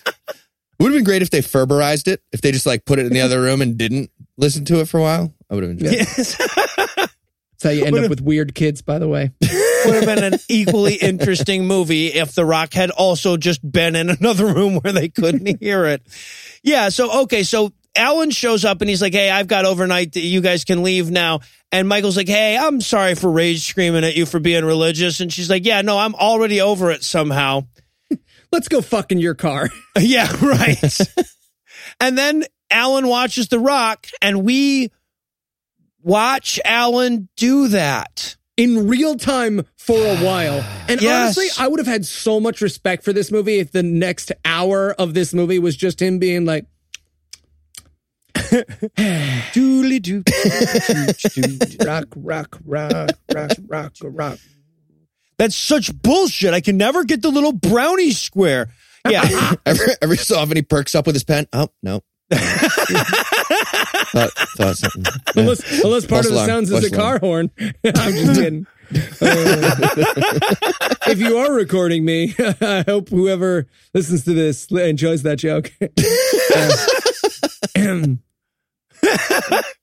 Would 0.81 0.91
have 0.91 0.97
been 0.97 1.05
great 1.05 1.21
if 1.21 1.29
they 1.29 1.41
Ferberized 1.41 2.07
it. 2.07 2.21
If 2.31 2.41
they 2.41 2.51
just 2.51 2.65
like 2.65 2.85
put 2.85 2.99
it 2.99 3.05
in 3.05 3.13
the 3.13 3.21
other 3.21 3.41
room 3.41 3.61
and 3.61 3.77
didn't 3.77 4.09
listen 4.37 4.65
to 4.65 4.79
it 4.81 4.87
for 4.87 4.99
a 4.99 5.01
while. 5.01 5.33
I 5.49 5.55
would 5.55 5.63
have 5.63 5.71
enjoyed 5.71 5.93
it. 5.93 6.07
That's 6.97 7.63
how 7.63 7.69
you 7.69 7.85
end 7.85 7.97
up 7.97 8.09
with 8.09 8.21
weird 8.21 8.55
kids, 8.55 8.81
by 8.81 8.97
the 8.97 9.07
way. 9.07 9.31
Would 9.85 9.95
have 9.95 10.05
been 10.05 10.33
an 10.33 10.39
equally 10.49 10.95
interesting 10.95 11.67
movie 11.67 12.07
if 12.07 12.33
The 12.33 12.45
Rock 12.45 12.73
had 12.73 12.89
also 12.89 13.37
just 13.37 13.69
been 13.69 13.95
in 13.95 14.09
another 14.09 14.47
room 14.47 14.75
where 14.77 14.93
they 14.93 15.09
couldn't 15.09 15.59
hear 15.59 15.85
it. 15.85 16.01
Yeah. 16.63 16.89
So, 16.89 17.23
okay. 17.23 17.43
So 17.43 17.71
Alan 17.95 18.31
shows 18.31 18.65
up 18.65 18.81
and 18.81 18.89
he's 18.89 19.01
like, 19.01 19.13
Hey, 19.13 19.29
I've 19.29 19.47
got 19.47 19.65
overnight. 19.65 20.15
You 20.15 20.41
guys 20.41 20.63
can 20.63 20.83
leave 20.83 21.11
now. 21.11 21.41
And 21.71 21.87
Michael's 21.87 22.17
like, 22.17 22.27
Hey, 22.27 22.57
I'm 22.57 22.81
sorry 22.81 23.15
for 23.15 23.29
rage 23.29 23.67
screaming 23.67 24.03
at 24.03 24.15
you 24.15 24.25
for 24.25 24.39
being 24.39 24.65
religious. 24.65 25.19
And 25.19 25.31
she's 25.31 25.49
like, 25.49 25.65
Yeah, 25.65 25.81
no, 25.81 25.97
I'm 25.97 26.15
already 26.15 26.61
over 26.61 26.89
it 26.91 27.03
somehow. 27.03 27.65
Let's 28.51 28.67
go 28.67 28.81
fuck 28.81 29.11
in 29.11 29.17
your 29.19 29.35
car. 29.35 29.69
Yeah, 29.99 30.31
right. 30.45 30.99
and 31.99 32.17
then 32.17 32.45
Alan 32.69 33.07
watches 33.07 33.47
The 33.49 33.59
Rock, 33.59 34.07
and 34.21 34.43
we 34.43 34.91
watch 36.01 36.59
Alan 36.65 37.27
do 37.37 37.67
that. 37.69 38.35
in 38.57 38.87
real 38.87 39.15
time 39.15 39.65
for 39.77 39.97
a 39.97 40.17
while. 40.17 40.63
And 40.87 41.01
Yes. 41.01 41.37
honestly, 41.37 41.47
I 41.63 41.67
would 41.67 41.79
have 41.79 41.87
had 41.87 42.05
so 42.05 42.39
much 42.39 42.61
respect 42.61 43.03
for 43.03 43.11
this 43.13 43.31
movie 43.31 43.59
if 43.59 43.71
the 43.71 43.81
next 43.83 44.31
hour 44.45 44.91
of 44.93 45.13
this 45.13 45.33
movie 45.33 45.57
was 45.59 45.75
just 45.75 46.01
him 46.01 46.19
being 46.19 46.45
like, 46.45 46.65
Doodly 48.35 50.01
doo. 50.01 50.23
rock, 51.85 52.05
rock, 52.15 52.59
rock, 52.65 53.09
rock, 53.33 53.51
rock, 53.67 53.93
rock. 54.03 54.39
That's 55.41 55.55
such 55.55 55.91
bullshit. 56.03 56.53
I 56.53 56.61
can 56.61 56.77
never 56.77 57.03
get 57.03 57.23
the 57.23 57.29
little 57.31 57.51
brownie 57.51 58.11
square. 58.11 58.69
Yeah. 59.09 59.55
Every, 59.65 59.87
every 59.99 60.17
so 60.17 60.37
often 60.37 60.55
he 60.55 60.61
perks 60.61 60.93
up 60.93 61.07
with 61.07 61.15
his 61.15 61.23
pen. 61.23 61.47
Oh, 61.51 61.69
no. 61.81 62.01
thought, 62.31 64.29
thought 64.55 64.77
something. 64.77 65.03
Yeah. 65.03 65.41
Unless, 65.41 65.83
unless 65.83 66.05
part 66.05 66.25
False 66.25 66.27
of 66.27 66.31
the 66.33 66.35
alarm, 66.35 66.47
sounds 66.47 66.69
is 66.71 66.77
a 66.77 66.89
false 66.89 66.91
alarm. 66.91 67.19
car 67.19 67.27
horn. 67.27 67.49
I'm 67.59 68.11
just 68.13 68.35
kidding. 68.35 68.67
Uh, 69.19 69.71
if 71.07 71.17
you 71.17 71.39
are 71.39 71.51
recording 71.51 72.05
me, 72.05 72.35
I 72.37 72.83
hope 72.85 73.09
whoever 73.09 73.65
listens 73.95 74.23
to 74.25 74.35
this 74.35 74.67
enjoys 74.69 75.23
that 75.23 75.37
joke. 75.39 75.73
Uh, 77.75 78.05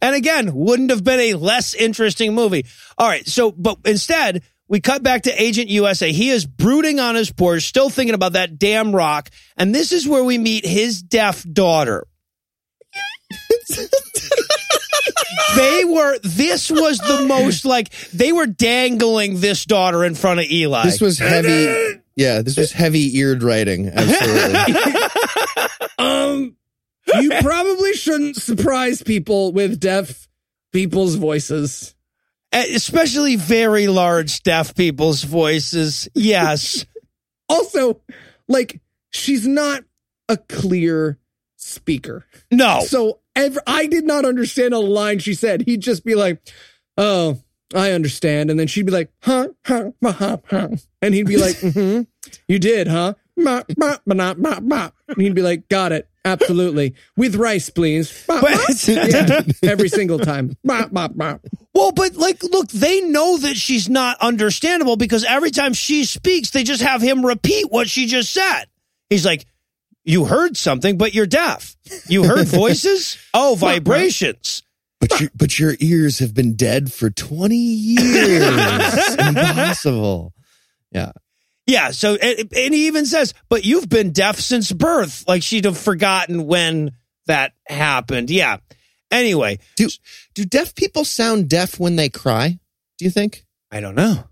And 0.00 0.14
again, 0.14 0.54
wouldn't 0.54 0.90
have 0.90 1.02
been 1.02 1.20
a 1.20 1.34
less 1.34 1.74
interesting 1.74 2.34
movie. 2.34 2.66
All 2.96 3.08
right. 3.08 3.26
So, 3.26 3.50
but 3.50 3.78
instead, 3.84 4.42
we 4.74 4.80
cut 4.80 5.04
back 5.04 5.22
to 5.22 5.30
Agent 5.40 5.68
USA. 5.68 6.10
He 6.10 6.30
is 6.30 6.44
brooding 6.44 6.98
on 6.98 7.14
his 7.14 7.30
porch, 7.30 7.62
still 7.62 7.90
thinking 7.90 8.16
about 8.16 8.32
that 8.32 8.58
damn 8.58 8.92
rock. 8.92 9.30
And 9.56 9.72
this 9.72 9.92
is 9.92 10.08
where 10.08 10.24
we 10.24 10.36
meet 10.36 10.66
his 10.66 11.00
deaf 11.00 11.44
daughter. 11.44 12.08
they 15.56 15.84
were, 15.84 16.18
this 16.24 16.72
was 16.72 16.98
the 16.98 17.24
most 17.24 17.64
like, 17.64 17.92
they 18.10 18.32
were 18.32 18.48
dangling 18.48 19.38
this 19.38 19.64
daughter 19.64 20.04
in 20.04 20.16
front 20.16 20.40
of 20.40 20.46
Eli. 20.46 20.82
This 20.82 21.00
was 21.00 21.20
heavy. 21.20 22.00
Yeah, 22.16 22.42
this 22.42 22.56
was 22.56 22.72
heavy 22.72 23.16
eared 23.16 23.44
writing. 23.44 23.92
Absolutely. 23.94 24.58
um, 25.98 26.56
you 27.14 27.30
probably 27.42 27.92
shouldn't 27.92 28.34
surprise 28.34 29.04
people 29.04 29.52
with 29.52 29.78
deaf 29.78 30.26
people's 30.72 31.14
voices. 31.14 31.93
Especially 32.54 33.36
very 33.36 33.86
large 33.86 34.42
deaf 34.42 34.74
people's 34.74 35.22
voices. 35.22 36.08
Yes. 36.14 36.86
Also, 37.46 38.00
like, 38.48 38.80
she's 39.10 39.46
not 39.46 39.84
a 40.30 40.38
clear 40.38 41.18
speaker. 41.56 42.24
No. 42.50 42.80
So 42.80 43.20
ever, 43.36 43.60
I 43.66 43.86
did 43.86 44.04
not 44.04 44.24
understand 44.24 44.72
a 44.72 44.78
line 44.78 45.18
she 45.18 45.34
said. 45.34 45.60
He'd 45.62 45.82
just 45.82 46.06
be 46.06 46.14
like, 46.14 46.40
"Oh, 46.96 47.42
I 47.74 47.92
understand," 47.92 48.50
and 48.50 48.58
then 48.58 48.66
she'd 48.66 48.86
be 48.86 48.92
like, 48.92 49.10
"Huh, 49.22 49.48
huh, 49.66 49.90
huh, 50.02 50.12
huh, 50.12 50.36
huh," 50.46 50.68
and 51.02 51.14
he'd 51.14 51.26
be 51.26 51.36
like, 51.36 51.56
"Hmm, 51.60 52.02
you 52.48 52.58
did, 52.58 52.88
huh?" 52.88 53.14
Ma, 53.36 53.62
ma, 53.76 53.96
ma, 54.06 54.14
ma, 54.14 54.34
ma, 54.36 54.60
ma. 54.60 54.90
And 55.08 55.20
he'd 55.20 55.34
be 55.34 55.42
like, 55.42 55.68
"Got 55.68 55.90
it, 55.92 56.08
absolutely, 56.24 56.94
with 57.16 57.34
rice, 57.34 57.68
please." 57.70 58.24
Ma, 58.28 58.34
ma. 58.36 58.40
But- 58.42 58.88
Yeah, 58.88 59.42
every 59.62 59.88
single 59.88 60.18
time. 60.20 60.56
Ma, 60.62 60.86
ma, 60.90 61.08
ma. 61.14 61.38
Well, 61.74 61.90
but 61.92 62.14
like, 62.16 62.42
look, 62.44 62.68
they 62.68 63.00
know 63.00 63.36
that 63.38 63.56
she's 63.56 63.88
not 63.88 64.18
understandable 64.20 64.96
because 64.96 65.24
every 65.24 65.50
time 65.50 65.72
she 65.74 66.04
speaks, 66.04 66.50
they 66.50 66.62
just 66.62 66.82
have 66.82 67.02
him 67.02 67.26
repeat 67.26 67.70
what 67.70 67.88
she 67.88 68.06
just 68.06 68.32
said. 68.32 68.66
He's 69.10 69.26
like, 69.26 69.44
You 70.04 70.26
heard 70.26 70.56
something, 70.56 70.96
but 70.96 71.12
you're 71.14 71.26
deaf. 71.26 71.76
You 72.08 72.22
heard 72.24 72.46
voices? 72.62 73.18
Oh, 73.34 73.56
vibrations. 73.56 74.62
But 75.00 75.20
your, 75.20 75.30
but 75.34 75.58
your 75.58 75.74
ears 75.80 76.20
have 76.20 76.32
been 76.34 76.54
dead 76.54 76.92
for 76.92 77.10
20 77.10 77.56
years. 77.56 79.14
Impossible. 79.18 80.32
Yeah. 80.92 81.12
Yeah. 81.66 81.90
So, 81.92 82.14
and, 82.16 82.50
and 82.54 82.74
he 82.74 82.86
even 82.88 83.06
says, 83.06 83.34
But 83.48 83.64
you've 83.64 83.88
been 83.88 84.12
deaf 84.12 84.38
since 84.38 84.70
birth. 84.72 85.24
Like 85.26 85.42
she'd 85.42 85.64
have 85.64 85.78
forgotten 85.78 86.46
when 86.46 86.92
that 87.26 87.52
happened. 87.66 88.30
Yeah. 88.30 88.58
Anyway, 89.10 89.58
Do, 89.76 89.88
do 90.34 90.44
deaf 90.44 90.74
people 90.74 91.04
sound 91.04 91.48
deaf 91.48 91.78
when 91.78 91.96
they 91.96 92.08
cry? 92.08 92.58
Do 92.98 93.04
you 93.04 93.10
think? 93.10 93.44
I 93.70 93.80
don't 93.80 93.94
know. 93.94 94.24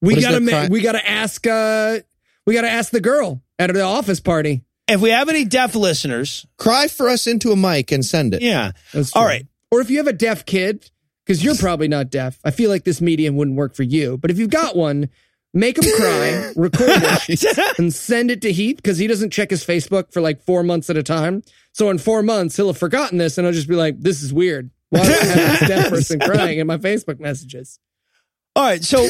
We 0.00 0.14
What 0.14 0.22
gotta, 0.22 0.40
ma- 0.40 0.66
we 0.70 0.80
gotta 0.80 1.08
ask, 1.08 1.46
uh, 1.46 1.98
we 2.46 2.54
gotta 2.54 2.70
ask 2.70 2.90
the 2.90 3.00
girl 3.00 3.42
at 3.58 3.72
the 3.72 3.82
office 3.82 4.20
party. 4.20 4.62
If 4.86 5.00
we 5.00 5.10
have 5.10 5.28
any 5.30 5.44
deaf 5.46 5.74
listeners, 5.74 6.44
Cry 6.58 6.88
for 6.88 7.08
us 7.08 7.26
into 7.26 7.52
a 7.52 7.56
mic 7.56 7.90
and 7.92 8.04
send 8.04 8.34
it. 8.34 8.42
yeah. 8.42 8.72
All 9.14 9.24
Or 9.70 9.80
if 9.80 9.88
you 9.90 9.96
have 9.98 10.06
a 10.06 10.12
deaf 10.12 10.44
kid, 10.44 10.90
because 11.24 11.42
you're 11.42 11.54
probably 11.54 11.88
not 11.88 12.10
deaf, 12.10 12.38
I 12.44 12.50
feel 12.50 12.68
like 12.68 12.84
this 12.84 13.00
medium 13.00 13.36
wouldn't 13.36 13.56
work 13.56 13.74
for 13.74 13.82
you. 13.82 14.18
But 14.18 14.30
if 14.30 14.38
you've 14.38 14.50
got 14.50 14.76
one, 14.76 15.08
make 15.54 15.78
him 15.78 15.84
cry, 15.96 16.52
record 16.56 17.02
it, 17.28 17.78
and 17.78 17.94
send 17.94 18.30
it 18.30 18.42
to 18.42 18.52
Heath 18.52 18.76
because 18.76 18.98
he 18.98 19.06
doesn't 19.06 19.32
check 19.32 19.50
his 19.50 19.64
Facebook 19.64 20.12
for 20.12 20.20
like 20.20 20.42
four 20.42 20.62
months 20.62 20.90
at 20.90 20.96
a 20.96 21.02
time. 21.02 21.42
So 21.72 21.88
in 21.90 21.98
four 21.98 22.22
months, 22.22 22.56
he'll 22.56 22.66
have 22.66 22.78
forgotten 22.78 23.18
this 23.18 23.38
and 23.38 23.46
he'll 23.46 23.54
just 23.54 23.68
be 23.68 23.76
like, 23.76 23.98
this 24.00 24.22
is 24.22 24.32
weird. 24.32 24.70
Why 24.90 25.04
do 25.04 25.12
I 25.12 25.14
have 25.14 25.60
this 25.60 25.68
deaf 25.68 25.88
person 25.90 26.20
crying 26.20 26.58
in 26.58 26.66
my 26.66 26.76
Facebook 26.76 27.18
messages? 27.20 27.78
All 28.56 28.64
right, 28.64 28.84
so 28.84 29.08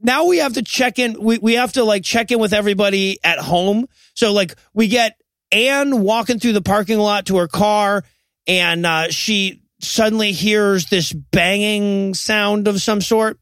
now 0.00 0.26
we 0.26 0.38
have 0.38 0.52
to 0.54 0.62
check 0.62 0.98
in. 0.98 1.20
We 1.20 1.38
we 1.38 1.54
have 1.54 1.72
to 1.72 1.82
like 1.82 2.04
check 2.04 2.30
in 2.30 2.38
with 2.38 2.52
everybody 2.52 3.18
at 3.24 3.38
home. 3.38 3.86
So 4.14 4.32
like 4.32 4.54
we 4.72 4.86
get 4.86 5.20
Anne 5.50 6.02
walking 6.02 6.38
through 6.38 6.52
the 6.52 6.62
parking 6.62 6.98
lot 6.98 7.26
to 7.26 7.38
her 7.38 7.48
car, 7.48 8.04
and 8.46 8.86
uh, 8.86 9.10
she 9.10 9.62
suddenly 9.80 10.30
hears 10.30 10.86
this 10.86 11.12
banging 11.12 12.14
sound 12.14 12.68
of 12.68 12.80
some 12.80 13.00
sort. 13.00 13.40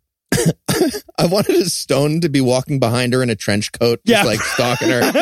I 1.18 1.27
wanted 1.27 1.57
a 1.57 1.70
stone 1.70 2.20
to 2.22 2.29
be 2.29 2.41
walking 2.41 2.79
behind 2.81 3.12
her 3.12 3.22
in 3.22 3.31
a 3.31 3.37
trench 3.37 3.72
coat, 3.72 4.01
just 4.07 4.22
Yeah. 4.22 4.24
like 4.24 4.41
stalking 4.41 4.89
her. 4.89 5.12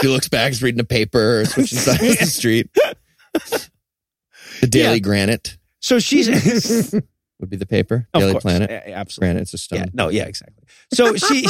she 0.00 0.08
looks 0.08 0.28
back, 0.28 0.52
is 0.52 0.62
reading 0.62 0.80
a 0.80 0.84
paper, 0.84 1.40
or 1.40 1.44
switching 1.44 1.78
sides 1.78 2.02
of 2.02 2.18
the 2.18 2.26
street. 2.26 2.70
The 4.60 4.66
Daily 4.66 4.94
Yeah. 4.94 4.98
Granite 5.00 5.56
So 5.80 5.98
she's 5.98 6.28
would 7.40 7.48
be 7.50 7.56
the 7.56 7.66
paper. 7.66 8.06
Of 8.12 8.20
Daily 8.20 8.32
course. 8.32 8.42
Planet. 8.42 8.70
Yeah, 8.70 8.82
absolutely. 9.00 9.26
Granite, 9.32 9.42
it's 9.42 9.54
a 9.54 9.58
stone. 9.58 9.78
Yeah, 9.80 9.86
no, 9.94 10.08
yeah, 10.10 10.24
exactly. 10.24 10.64
So 10.92 11.16
she, 11.16 11.46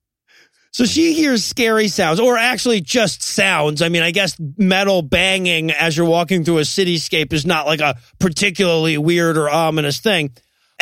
so 0.72 0.84
she 0.84 1.12
hears 1.14 1.44
scary 1.44 1.86
sounds, 1.88 2.18
or 2.18 2.36
actually 2.36 2.80
just 2.80 3.22
sounds. 3.22 3.80
I 3.80 3.88
mean, 3.90 4.02
I 4.02 4.10
guess 4.10 4.36
metal 4.58 5.02
banging 5.02 5.70
as 5.70 5.96
you're 5.96 6.06
walking 6.06 6.44
through 6.44 6.58
a 6.58 6.62
cityscape 6.62 7.32
is 7.32 7.46
not 7.46 7.66
like 7.66 7.80
a 7.80 7.96
particularly 8.18 8.98
weird 8.98 9.36
or 9.38 9.48
ominous 9.48 9.98
thing. 10.00 10.34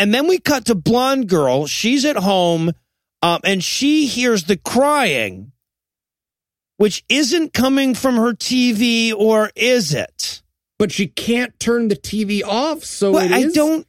And 0.02 0.12
then 0.12 0.26
we 0.26 0.40
cut 0.40 0.64
to 0.64 0.74
blonde 0.74 1.28
girl. 1.28 1.68
She's 1.68 2.04
at 2.04 2.16
home, 2.16 2.72
um, 3.22 3.38
and 3.44 3.62
she 3.62 4.06
hears 4.08 4.42
the 4.42 4.56
crying, 4.56 5.52
which 6.76 7.04
isn't 7.08 7.52
coming 7.52 7.94
from 7.94 8.16
her 8.16 8.32
TV, 8.32 9.14
or 9.14 9.52
is 9.54 9.94
it? 9.94 10.42
But 10.76 10.90
she 10.90 11.06
can't 11.06 11.56
turn 11.60 11.86
the 11.86 11.94
TV 11.94 12.42
off, 12.42 12.82
so 12.82 13.12
Well, 13.12 13.32
I 13.32 13.44
don't. 13.44 13.86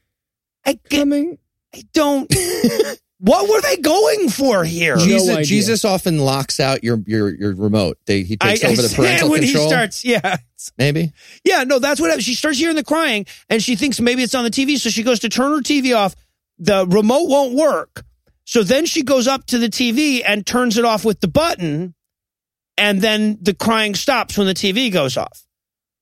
I, 0.64 0.78
coming. 0.88 1.40
I 1.74 1.82
don't. 1.94 2.32
what 3.24 3.50
were 3.50 3.62
they 3.62 3.78
going 3.78 4.28
for 4.28 4.66
here? 4.66 4.98
No 4.98 5.06
Jesus, 5.06 5.30
idea. 5.30 5.46
Jesus 5.46 5.86
often 5.86 6.18
locks 6.20 6.60
out 6.60 6.84
your 6.84 7.02
your 7.08 7.34
your 7.34 7.56
remote. 7.56 7.98
They, 8.06 8.24
he 8.24 8.38
I, 8.42 8.58
takes 8.58 8.66
over 8.66 8.82
the 8.82 8.94
I- 8.94 8.96
parental 8.98 9.30
when 9.32 9.44
control. 9.44 9.64
he 9.64 9.70
starts, 9.70 10.04
yeah, 10.04 10.36
maybe. 10.78 11.14
yeah, 11.46 11.64
no, 11.64 11.80
that's 11.80 12.02
what 12.02 12.10
happens. 12.10 12.26
She 12.26 12.36
starts 12.36 12.58
hearing 12.60 12.76
the 12.76 12.84
crying, 12.84 13.26
and 13.50 13.64
she 13.64 13.78
thinks 13.78 14.02
maybe 14.02 14.24
it's 14.24 14.36
on 14.36 14.44
the 14.44 14.50
TV, 14.52 14.78
so 14.78 14.90
she 14.90 15.04
goes 15.04 15.20
to 15.20 15.30
turn 15.30 15.54
her 15.54 15.62
TV 15.62 15.96
off. 15.96 16.18
The 16.60 16.86
remote 16.86 17.30
won't 17.30 17.56
work, 17.56 18.04
so 18.44 18.62
then 18.62 18.86
she 18.86 19.04
goes 19.04 19.26
up 19.26 19.46
to 19.48 19.58
the 19.58 19.70
TV 19.70 20.22
and 20.26 20.46
turns 20.46 20.78
it 20.78 20.84
off 20.84 21.06
with 21.06 21.22
the 21.22 21.30
button, 21.30 21.96
and 22.78 23.02
then 23.02 23.38
the 23.42 23.54
crying 23.54 23.96
stops 23.96 24.38
when 24.38 24.48
the 24.48 24.54
TV 24.54 24.92
goes 24.92 25.16
off. 25.16 25.46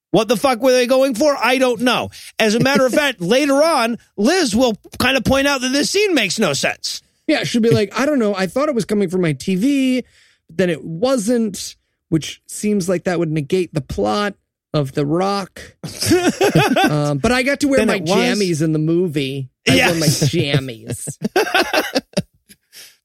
What 0.09 0.27
the 0.27 0.37
fuck 0.37 0.59
were 0.59 0.71
they 0.73 0.87
going 0.87 1.13
for? 1.13 1.37
I 1.37 1.59
don't 1.59 1.81
know. 1.81 2.09
As 2.39 2.55
a 2.55 2.59
matter 2.59 2.83
of 2.85 2.93
fact, 3.01 3.21
later 3.21 3.61
on, 3.63 3.97
Liz 4.17 4.55
will 4.55 4.75
kind 4.97 5.15
of 5.17 5.23
point 5.23 5.47
out 5.47 5.61
that 5.61 5.69
this 5.71 5.91
scene 5.91 6.15
makes 6.15 6.39
no 6.39 6.53
sense. 6.53 7.01
Yeah, 7.27 7.43
she'd 7.43 7.61
be 7.61 7.69
like, 7.69 7.97
I 7.97 8.05
don't 8.05 8.19
know. 8.19 8.35
I 8.35 8.47
thought 8.47 8.67
it 8.69 8.75
was 8.75 8.85
coming 8.85 9.09
from 9.09 9.21
my 9.21 9.33
TV, 9.33 10.03
but 10.47 10.57
then 10.57 10.69
it 10.69 10.83
wasn't, 10.83 11.75
which 12.09 12.41
seems 12.47 12.89
like 12.89 13.03
that 13.05 13.19
would 13.19 13.31
negate 13.31 13.73
the 13.73 13.81
plot. 13.81 14.35
of 14.73 14.93
The 14.93 15.05
Rock. 15.05 15.61
um, 16.89 17.17
but 17.19 17.31
I 17.31 17.43
got 17.43 17.59
to 17.61 17.67
wear 17.67 17.79
Then 17.79 17.87
my 17.87 17.99
jammies 17.99 18.61
in 18.61 18.71
the 18.73 18.79
movie. 18.79 19.49
I 19.69 19.75
wore 19.87 19.95
my 19.99 20.07
jammies. 20.07 21.17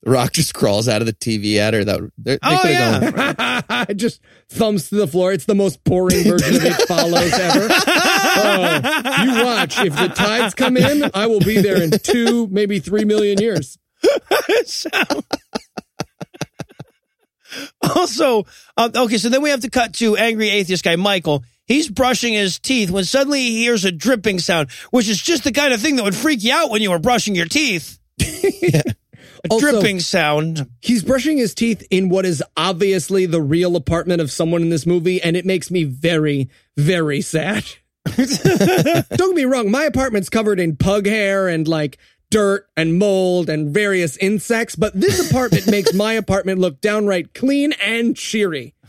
The 0.02 0.10
Rock 0.12 0.32
just 0.34 0.54
crawls 0.54 0.86
out 0.88 1.02
of 1.02 1.06
the 1.06 1.12
TV 1.12 1.56
at 1.56 1.74
her. 1.74 1.82
That 1.84 2.00
they, 2.16 2.34
they 2.34 2.38
Oh, 2.42 2.58
could've 2.62 2.70
yeah. 2.70 3.62
gone- 3.62 3.86
It 3.88 3.94
just 3.96 4.20
thumbs 4.48 4.88
to 4.90 4.94
the 4.94 5.08
floor. 5.08 5.32
It's 5.32 5.46
the 5.46 5.54
most 5.56 5.82
boring 5.82 6.22
version 6.22 6.54
of 6.56 6.64
It 6.64 6.74
Follows 6.86 7.32
ever. 7.32 7.68
Oh, 8.38 9.24
you 9.24 9.44
watch. 9.44 9.78
If 9.80 9.96
the 9.96 10.08
tides 10.14 10.54
come 10.54 10.76
in, 10.76 11.10
I 11.14 11.26
will 11.26 11.40
be 11.40 11.60
there 11.60 11.82
in 11.82 11.90
two, 11.90 12.46
maybe 12.48 12.78
three 12.78 13.04
million 13.04 13.38
years. 13.38 13.78
So- 14.64 14.90
also, 17.94 18.44
um, 18.76 18.90
okay, 18.94 19.18
so 19.18 19.28
then 19.28 19.42
we 19.42 19.50
have 19.50 19.60
to 19.60 19.70
cut 19.70 19.94
to 19.94 20.16
angry 20.16 20.48
atheist 20.50 20.84
guy 20.84 20.96
Michael. 20.96 21.44
He's 21.66 21.88
brushing 21.88 22.32
his 22.34 22.58
teeth 22.58 22.90
when 22.90 23.04
suddenly 23.04 23.40
he 23.40 23.58
hears 23.62 23.84
a 23.84 23.92
dripping 23.92 24.38
sound, 24.38 24.70
which 24.90 25.08
is 25.08 25.20
just 25.20 25.44
the 25.44 25.52
kind 25.52 25.72
of 25.72 25.80
thing 25.80 25.96
that 25.96 26.02
would 26.04 26.14
freak 26.14 26.42
you 26.44 26.52
out 26.52 26.70
when 26.70 26.82
you 26.82 26.90
were 26.90 26.98
brushing 26.98 27.34
your 27.34 27.46
teeth. 27.46 27.98
A 28.22 29.48
Also- 29.50 29.70
dripping 29.70 30.00
sound. 30.00 30.68
He's 30.80 31.04
brushing 31.04 31.36
his 31.38 31.54
teeth 31.54 31.86
in 31.90 32.08
what 32.08 32.24
is 32.26 32.42
obviously 32.56 33.26
the 33.26 33.40
real 33.42 33.76
apartment 33.76 34.20
of 34.20 34.30
someone 34.30 34.62
in 34.62 34.70
this 34.70 34.86
movie, 34.86 35.22
and 35.22 35.36
it 35.36 35.44
makes 35.44 35.70
me 35.70 35.84
very, 35.84 36.48
very 36.76 37.20
sad. 37.20 37.64
Don't 38.16 38.26
get 39.08 39.34
me 39.34 39.44
wrong, 39.44 39.70
my 39.70 39.84
apartment's 39.84 40.28
covered 40.28 40.58
in 40.60 40.76
pug 40.76 41.06
hair 41.06 41.48
and 41.48 41.66
like 41.68 41.98
dirt 42.36 42.68
and 42.76 42.98
mold 42.98 43.48
and 43.48 43.72
various 43.72 44.18
insects, 44.18 44.76
but 44.76 44.92
this 44.92 45.30
apartment 45.30 45.66
makes 45.70 45.94
my 45.94 46.12
apartment 46.12 46.60
look 46.60 46.82
downright 46.82 47.32
clean 47.32 47.72
and 47.82 48.14
cheery. 48.14 48.74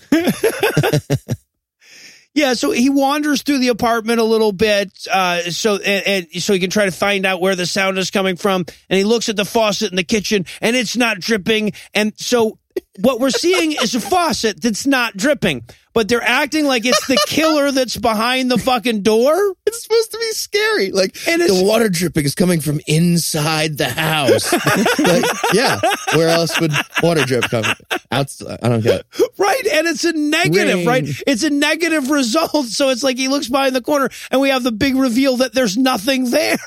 Yeah, 2.34 2.54
so 2.54 2.70
he 2.70 2.92
wanders 2.92 3.42
through 3.42 3.58
the 3.58 3.70
apartment 3.70 4.20
a 4.20 4.24
little 4.24 4.52
bit, 4.52 4.92
uh, 5.12 5.50
so 5.50 5.78
and, 5.78 6.28
and 6.34 6.44
so 6.44 6.54
he 6.54 6.60
can 6.60 6.70
try 6.70 6.86
to 6.86 6.92
find 6.92 7.26
out 7.26 7.42
where 7.42 7.56
the 7.56 7.66
sound 7.66 7.98
is 7.98 8.12
coming 8.12 8.36
from. 8.36 8.64
And 8.92 8.98
he 8.98 9.04
looks 9.04 9.28
at 9.28 9.36
the 9.38 9.44
faucet 9.44 9.90
in 9.90 9.96
the 9.96 10.04
kitchen, 10.04 10.46
and 10.62 10.76
it's 10.76 10.96
not 10.96 11.20
dripping. 11.20 11.72
And 11.96 12.14
so 12.16 12.60
what 13.00 13.20
we're 13.20 13.30
seeing 13.30 13.74
is 13.74 13.96
a 13.96 14.02
faucet 14.02 14.62
that's 14.62 14.86
not 14.88 15.16
dripping, 15.16 15.64
but 15.94 16.08
they're 16.08 16.22
acting 16.22 16.66
like 16.66 16.86
it's 16.86 17.06
the 17.08 17.18
killer 17.28 17.72
that's 17.72 17.98
behind 17.98 18.50
the 18.52 18.58
fucking 18.58 19.02
door. 19.04 19.36
It's 19.66 19.84
supposed 19.84 20.12
to 20.12 20.18
be 20.18 20.32
scary. 20.32 20.92
Like 20.92 21.16
And 21.28 21.42
the 21.42 21.64
water 21.64 21.90
dripping 21.90 22.26
is 22.26 22.36
coming 22.36 22.60
from 22.62 22.80
inside 22.88 23.78
the 23.78 23.90
house. 23.90 24.52
like, 25.00 25.26
yeah, 25.54 25.80
where 26.14 26.30
else 26.30 26.60
would 26.60 26.72
water 27.04 27.24
drip 27.26 27.46
come? 27.46 27.66
Outside. 28.12 28.60
I 28.64 28.70
don't 28.70 28.82
get 28.82 29.02
it. 29.02 29.32
Right. 29.38 29.68
And 29.74 29.88
it's 29.88 30.04
a 30.04 30.14
negative, 30.14 30.78
Rain. 30.78 30.88
right? 30.88 31.04
It's 31.28 31.44
a 31.44 31.50
negative 31.50 32.10
result. 32.10 32.66
So 32.68 32.90
it's 32.90 33.04
like 33.04 33.18
he 33.18 33.28
looks 33.28 33.48
behind 33.50 33.76
the 33.76 33.82
corner 33.82 34.10
and 34.32 34.42
we 34.42 34.50
have 34.50 34.64
the 34.64 34.72
big 34.72 34.96
reveal 34.96 35.38
that 35.38 35.54
there's 35.54 35.78
nothing 35.78 36.32
there. 36.32 36.58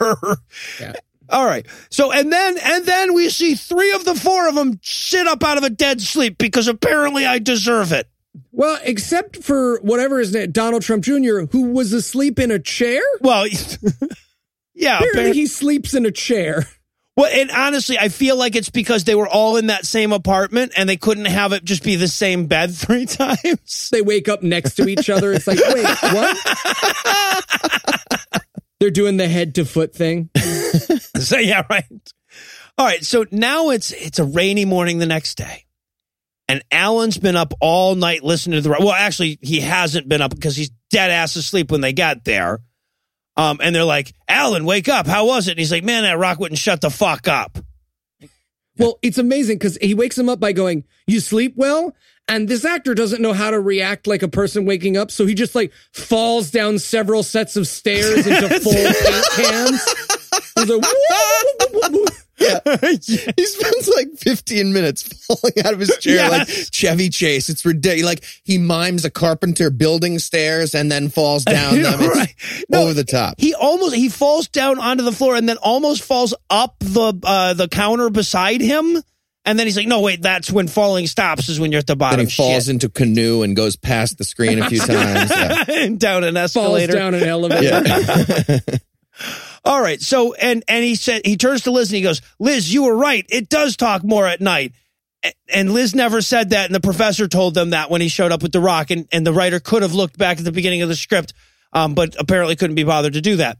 Yeah. 0.80 0.92
All 1.30 1.46
right. 1.46 1.66
So, 1.90 2.12
and 2.12 2.32
then, 2.32 2.58
and 2.62 2.84
then 2.84 3.14
we 3.14 3.28
see 3.30 3.54
three 3.54 3.92
of 3.92 4.04
the 4.04 4.14
four 4.14 4.48
of 4.48 4.54
them 4.54 4.78
sit 4.82 5.26
up 5.26 5.42
out 5.44 5.58
of 5.58 5.64
a 5.64 5.70
dead 5.70 6.00
sleep 6.00 6.38
because 6.38 6.68
apparently 6.68 7.24
I 7.26 7.38
deserve 7.38 7.92
it. 7.92 8.08
Well, 8.52 8.78
except 8.84 9.42
for 9.42 9.80
whatever 9.80 10.18
his 10.18 10.32
name, 10.32 10.50
Donald 10.52 10.82
Trump 10.82 11.04
Jr., 11.04 11.40
who 11.50 11.72
was 11.72 11.92
asleep 11.92 12.38
in 12.38 12.50
a 12.50 12.58
chair. 12.58 13.00
Well, 13.20 13.46
yeah. 14.74 14.98
Apparently, 14.98 15.32
he 15.32 15.46
sleeps 15.46 15.94
in 15.94 16.06
a 16.06 16.10
chair. 16.10 16.66
well, 17.16 17.30
and 17.32 17.50
honestly, 17.50 17.98
I 17.98 18.08
feel 18.08 18.36
like 18.36 18.54
it's 18.56 18.70
because 18.70 19.04
they 19.04 19.14
were 19.14 19.28
all 19.28 19.56
in 19.56 19.66
that 19.68 19.86
same 19.86 20.12
apartment 20.12 20.72
and 20.76 20.88
they 20.88 20.96
couldn't 20.96 21.24
have 21.26 21.52
it 21.52 21.64
just 21.64 21.82
be 21.82 21.96
the 21.96 22.08
same 22.08 22.46
bed 22.46 22.74
three 22.74 23.06
times. 23.06 23.88
They 23.90 24.02
wake 24.02 24.28
up 24.28 24.42
next 24.42 24.74
to 24.76 24.88
each 24.88 25.10
other. 25.10 25.32
It's 25.32 25.46
like, 25.46 25.58
wait, 25.58 25.86
what? 26.12 26.36
They're 28.80 28.90
doing 28.90 29.18
the 29.18 29.28
head 29.28 29.54
to 29.56 29.64
foot 29.64 29.94
thing. 29.94 30.30
So 31.20 31.38
yeah, 31.38 31.64
right. 31.68 31.84
All 32.78 32.86
right. 32.86 33.04
So 33.04 33.26
now 33.30 33.70
it's 33.70 33.92
it's 33.92 34.18
a 34.18 34.24
rainy 34.24 34.64
morning 34.64 34.98
the 34.98 35.06
next 35.06 35.36
day, 35.36 35.66
and 36.48 36.62
Alan's 36.70 37.18
been 37.18 37.36
up 37.36 37.52
all 37.60 37.94
night 37.94 38.22
listening 38.22 38.62
to 38.62 38.68
the. 38.68 38.76
Well, 38.78 38.92
actually, 38.92 39.38
he 39.42 39.60
hasn't 39.60 40.08
been 40.08 40.22
up 40.22 40.34
because 40.34 40.56
he's 40.56 40.70
dead 40.90 41.10
ass 41.10 41.36
asleep 41.36 41.70
when 41.70 41.80
they 41.80 41.92
got 41.92 42.24
there. 42.24 42.60
Um, 43.36 43.58
and 43.62 43.74
they're 43.74 43.84
like, 43.84 44.12
"Alan, 44.28 44.64
wake 44.64 44.88
up! 44.88 45.06
How 45.06 45.26
was 45.26 45.48
it?" 45.48 45.52
And 45.52 45.58
he's 45.58 45.72
like, 45.72 45.84
"Man, 45.84 46.04
that 46.04 46.18
rock 46.18 46.38
wouldn't 46.38 46.58
shut 46.58 46.80
the 46.80 46.90
fuck 46.90 47.28
up." 47.28 47.58
Well, 48.78 48.98
it's 49.02 49.18
amazing 49.18 49.56
because 49.58 49.76
he 49.76 49.94
wakes 49.94 50.16
him 50.16 50.28
up 50.28 50.40
by 50.40 50.52
going, 50.52 50.84
"You 51.06 51.20
sleep 51.20 51.54
well," 51.56 51.94
and 52.28 52.48
this 52.48 52.64
actor 52.64 52.94
doesn't 52.94 53.20
know 53.20 53.32
how 53.32 53.50
to 53.50 53.60
react 53.60 54.06
like 54.06 54.22
a 54.22 54.28
person 54.28 54.64
waking 54.64 54.96
up, 54.96 55.10
so 55.10 55.26
he 55.26 55.34
just 55.34 55.54
like 55.54 55.72
falls 55.92 56.50
down 56.50 56.78
several 56.78 57.22
sets 57.22 57.56
of 57.56 57.66
stairs 57.66 58.26
into 58.26 58.48
full 58.60 58.72
paint 58.72 59.26
cans. 59.34 59.94
He's 60.56 60.68
like, 60.68 60.82
"Woo!" 60.82 62.06
He 63.00 63.46
spends 63.46 63.88
like 63.94 64.08
15 64.18 64.72
minutes 64.72 65.02
falling 65.02 65.52
out 65.64 65.74
of 65.74 65.80
his 65.80 65.96
chair 65.98 66.28
like 66.30 66.48
Chevy 66.48 67.10
Chase. 67.10 67.48
It's 67.48 67.64
ridiculous. 67.64 68.04
Like 68.04 68.24
he 68.44 68.58
mimes 68.58 69.04
a 69.04 69.10
carpenter 69.10 69.70
building 69.70 70.18
stairs 70.18 70.74
and 70.74 70.90
then 70.90 71.08
falls 71.08 71.44
down 71.44 71.82
them. 71.82 72.00
Right. 72.00 72.34
No, 72.68 72.82
over 72.82 72.94
the 72.94 73.04
top. 73.04 73.34
He 73.38 73.54
almost 73.54 73.94
he 73.94 74.08
falls 74.08 74.48
down 74.48 74.78
onto 74.78 75.04
the 75.04 75.12
floor 75.12 75.36
and 75.36 75.48
then 75.48 75.58
almost 75.58 76.02
falls 76.02 76.34
up 76.48 76.76
the 76.80 77.18
uh, 77.22 77.54
the 77.54 77.68
counter 77.68 78.10
beside 78.10 78.60
him. 78.60 79.02
And 79.50 79.58
then 79.58 79.66
he's 79.66 79.76
like, 79.76 79.88
"No, 79.88 80.00
wait, 80.00 80.22
that's 80.22 80.48
when 80.48 80.68
falling 80.68 81.08
stops. 81.08 81.48
Is 81.48 81.58
when 81.58 81.72
you're 81.72 81.80
at 81.80 81.88
the 81.88 81.96
bottom." 81.96 82.18
Then 82.18 82.26
he 82.26 82.32
falls 82.32 82.66
Shit. 82.66 82.74
into 82.74 82.88
canoe 82.88 83.42
and 83.42 83.56
goes 83.56 83.74
past 83.74 84.16
the 84.16 84.22
screen 84.22 84.62
a 84.62 84.68
few 84.68 84.78
times. 84.86 85.28
Yeah. 85.28 85.88
down 85.98 86.22
an 86.22 86.34
falls 86.34 86.56
escalator. 86.56 86.92
down 86.92 87.14
an 87.14 87.24
elevator. 87.24 87.82
Yeah. 87.84 88.58
All 89.64 89.82
right. 89.82 90.00
So 90.00 90.34
and 90.34 90.62
and 90.68 90.84
he 90.84 90.94
said 90.94 91.22
he 91.24 91.36
turns 91.36 91.62
to 91.62 91.72
Liz 91.72 91.90
and 91.90 91.96
he 91.96 92.02
goes, 92.02 92.22
"Liz, 92.38 92.72
you 92.72 92.84
were 92.84 92.96
right. 92.96 93.26
It 93.28 93.48
does 93.48 93.76
talk 93.76 94.04
more 94.04 94.24
at 94.24 94.40
night." 94.40 94.72
And 95.52 95.74
Liz 95.74 95.96
never 95.96 96.22
said 96.22 96.50
that, 96.50 96.66
and 96.66 96.74
the 96.74 96.78
professor 96.80 97.26
told 97.26 97.54
them 97.54 97.70
that 97.70 97.90
when 97.90 98.00
he 98.00 98.06
showed 98.08 98.30
up 98.30 98.44
with 98.44 98.52
the 98.52 98.60
rock, 98.60 98.92
and, 98.92 99.08
and 99.10 99.26
the 99.26 99.32
writer 99.32 99.58
could 99.58 99.82
have 99.82 99.94
looked 99.94 100.16
back 100.16 100.38
at 100.38 100.44
the 100.44 100.52
beginning 100.52 100.82
of 100.82 100.88
the 100.88 100.94
script, 100.94 101.34
um, 101.72 101.94
but 101.94 102.14
apparently 102.20 102.54
couldn't 102.54 102.76
be 102.76 102.84
bothered 102.84 103.14
to 103.14 103.20
do 103.20 103.34
that. 103.36 103.58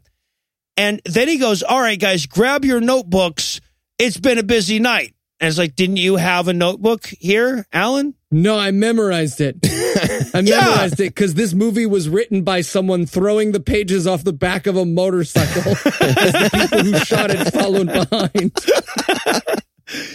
And 0.77 1.01
then 1.05 1.27
he 1.27 1.39
goes, 1.39 1.65
"All 1.65 1.81
right, 1.81 1.99
guys, 1.99 2.27
grab 2.27 2.65
your 2.65 2.81
notebooks. 2.81 3.61
It's 3.99 4.17
been 4.19 4.39
a 4.39 4.45
busy 4.45 4.79
night." 4.79 5.15
And 5.41 5.49
it's 5.49 5.59
like, 5.59 5.75
"Didn't 5.75 5.97
you 5.97 6.17
have 6.17 6.49
a 6.49 6.53
notebook 6.53 7.07
here, 7.19 7.67
Alan?" 7.73 8.15
No, 8.31 8.59
I 8.59 8.71
memorized 8.71 9.41
it. 9.41 9.57
I 10.35 10.41
Yeah. 10.41 10.61
memorized 10.61 11.01
it 11.01 11.15
because 11.15 11.35
this 11.35 11.53
movie 11.55 11.87
was 11.87 12.09
written 12.09 12.43
by 12.43 12.61
someone 12.61 13.07
throwing 13.07 13.53
the 13.53 13.61
pages 13.61 14.07
off 14.07 14.23
the 14.23 14.33
back 14.33 14.67
of 14.67 14.77
a 14.77 14.85
motorcycle 14.85 15.73
as 16.01 16.33
the 16.33 16.51
people 16.53 16.79
who 16.93 16.99
shot 17.01 17.31
it 17.31 17.53
followed 17.53 17.87
behind. 17.87 18.53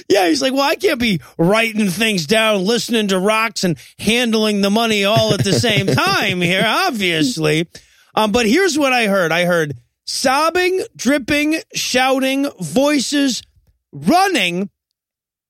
Yeah, 0.08 0.30
he's 0.30 0.42
like, 0.42 0.54
well, 0.54 0.62
I 0.62 0.76
can't 0.76 1.02
be 1.02 1.20
writing 1.38 1.90
things 1.90 2.26
down, 2.28 2.64
listening 2.64 3.10
to 3.10 3.20
rocks, 3.20 3.66
and 3.66 3.78
handling 4.00 4.62
the 4.62 4.70
money 4.70 5.04
all 5.04 5.34
at 5.34 5.44
the 5.44 5.52
same 5.52 5.88
time 5.88 6.40
here, 6.40 6.64
obviously. 6.66 7.68
Um, 8.14 8.32
but 8.32 8.46
here's 8.46 8.80
what 8.80 8.94
I 8.94 9.08
heard 9.08 9.34
I 9.34 9.44
heard 9.44 9.74
sobbing, 10.06 10.82
dripping, 10.96 11.60
shouting, 11.74 12.48
voices, 12.62 13.44
running. 13.92 14.70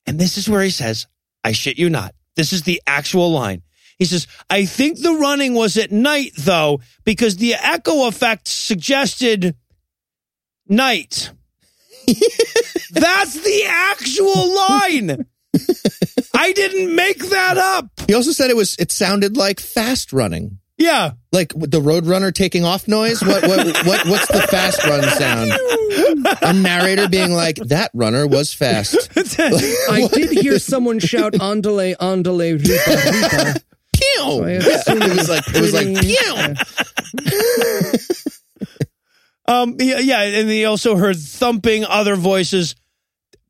And 0.08 0.20
this 0.20 0.38
is 0.38 0.50
where 0.50 0.62
he 0.62 0.70
says, 0.70 1.08
I 1.44 1.52
shit 1.52 1.78
you 1.78 1.90
not. 1.90 2.14
This 2.36 2.54
is 2.54 2.64
the 2.64 2.82
actual 2.86 3.32
line. 3.32 3.62
He 3.98 4.06
says, 4.06 4.28
I 4.50 4.66
think 4.66 5.00
the 5.00 5.14
running 5.14 5.54
was 5.54 5.78
at 5.78 5.92
night, 5.92 6.32
though, 6.38 6.82
because 7.06 7.38
the 7.38 7.54
echo 7.54 8.08
effect 8.08 8.48
suggested 8.48 9.56
night. 10.68 11.32
That's 12.92 13.42
the 13.42 13.64
actual 13.68 14.56
line. 14.56 15.26
I 16.36 16.52
didn't 16.52 16.94
make 16.94 17.20
that 17.30 17.58
up. 17.58 17.90
He 18.08 18.14
also 18.14 18.32
said 18.32 18.50
it 18.50 18.58
was. 18.58 18.76
It 18.78 18.92
sounded 18.92 19.38
like 19.38 19.60
fast 19.62 20.12
running, 20.12 20.60
Yeah. 20.78 21.12
like 21.32 21.50
the 21.50 21.80
Roadrunner 21.80 22.34
taking 22.34 22.66
off 22.66 22.88
noise. 22.88 23.22
What 23.24 23.44
what 23.48 23.66
what 23.86 24.06
what's 24.08 24.28
the 24.28 24.46
fast 24.50 24.84
run 24.86 25.04
sound? 25.04 25.52
A 26.42 26.54
narrator 26.54 27.08
being 27.08 27.32
like, 27.32 27.56
"That 27.58 27.92
runner 27.94 28.28
was 28.28 28.54
fast." 28.54 29.10
I 29.40 30.08
did 30.12 30.32
hear 30.32 30.60
someone 30.60 31.00
shout 31.00 31.34
"Andale, 31.34 31.96
andale, 31.98 32.60
ripa, 32.60 33.52
ripa." 33.54 33.62
Pew! 33.96 34.44
I 34.44 34.52
Yeah, 34.52 34.60
it 34.88 35.18
was 35.18 35.30
like 35.30 35.48
it 35.48 35.62
was 35.62 35.74
like 35.74 35.94
pretty- 35.94 36.16
pew. 37.24 38.06
Um, 39.48 39.76
yeah, 39.80 40.00
yeah, 40.00 40.22
and 40.24 40.50
he 40.50 40.66
also 40.66 40.96
heard 40.96 41.18
thumping, 41.18 41.86
other 41.86 42.16
voices, 42.16 42.74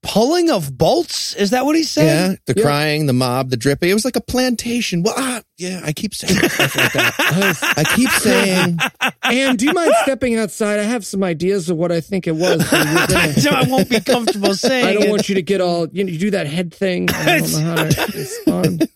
pulling 0.06 0.49
of 0.49 0.78
bolts. 0.78 1.34
Is 1.36 1.49
that 1.49 1.66
what 1.66 1.76
he 1.76 1.84
said? 1.84 2.32
Yeah, 2.32 2.36
the 2.53 2.62
crying, 2.62 3.06
the 3.08 3.14
mob, 3.14 3.49
the 3.49 3.58
dripping. 3.58 3.89
It 3.89 3.93
was 3.93 4.06
like 4.06 4.16
a 4.16 4.22
plantation. 4.22 5.03
Well, 5.03 5.14
ah, 5.18 5.41
yeah, 5.58 5.82
I 5.84 5.91
keep 5.93 6.14
saying 6.16 6.38
stuff 6.49 6.76
like 6.76 6.93
that. 6.93 7.74
I 7.78 7.84
keep 7.95 8.10
saying, 8.10 8.78
Anne, 9.24 9.56
do 9.56 9.66
you 9.66 9.74
mind 9.74 9.91
stepping 10.03 10.38
outside? 10.38 10.80
I 10.80 10.84
have 10.84 11.06
some 11.06 11.24
ideas 11.24 11.70
of 11.70 11.78
what 11.78 11.91
I 11.91 12.01
think 12.01 12.28
it 12.28 12.36
was. 12.36 12.58
but 12.70 13.10
gonna- 13.10 13.36
I 13.51 13.66
won't 13.68 13.89
be 13.89 13.99
comfortable 13.99 14.53
saying. 14.53 14.86
I 14.88 14.93
don't 14.93 15.03
it. 15.03 15.10
want 15.10 15.28
you 15.28 15.36
to 15.36 15.41
get 15.41 15.60
all 15.62 15.88
you, 15.91 16.03
know, 16.03 16.12
you 16.12 16.20
do 16.20 16.32
that 16.32 16.47
head 16.47 16.74
thing. 16.74 17.10
I 17.12 17.39
don't 17.39 17.51
know 17.51 17.60
how 17.60 17.84
to 17.89 18.12
respond. 18.18 18.89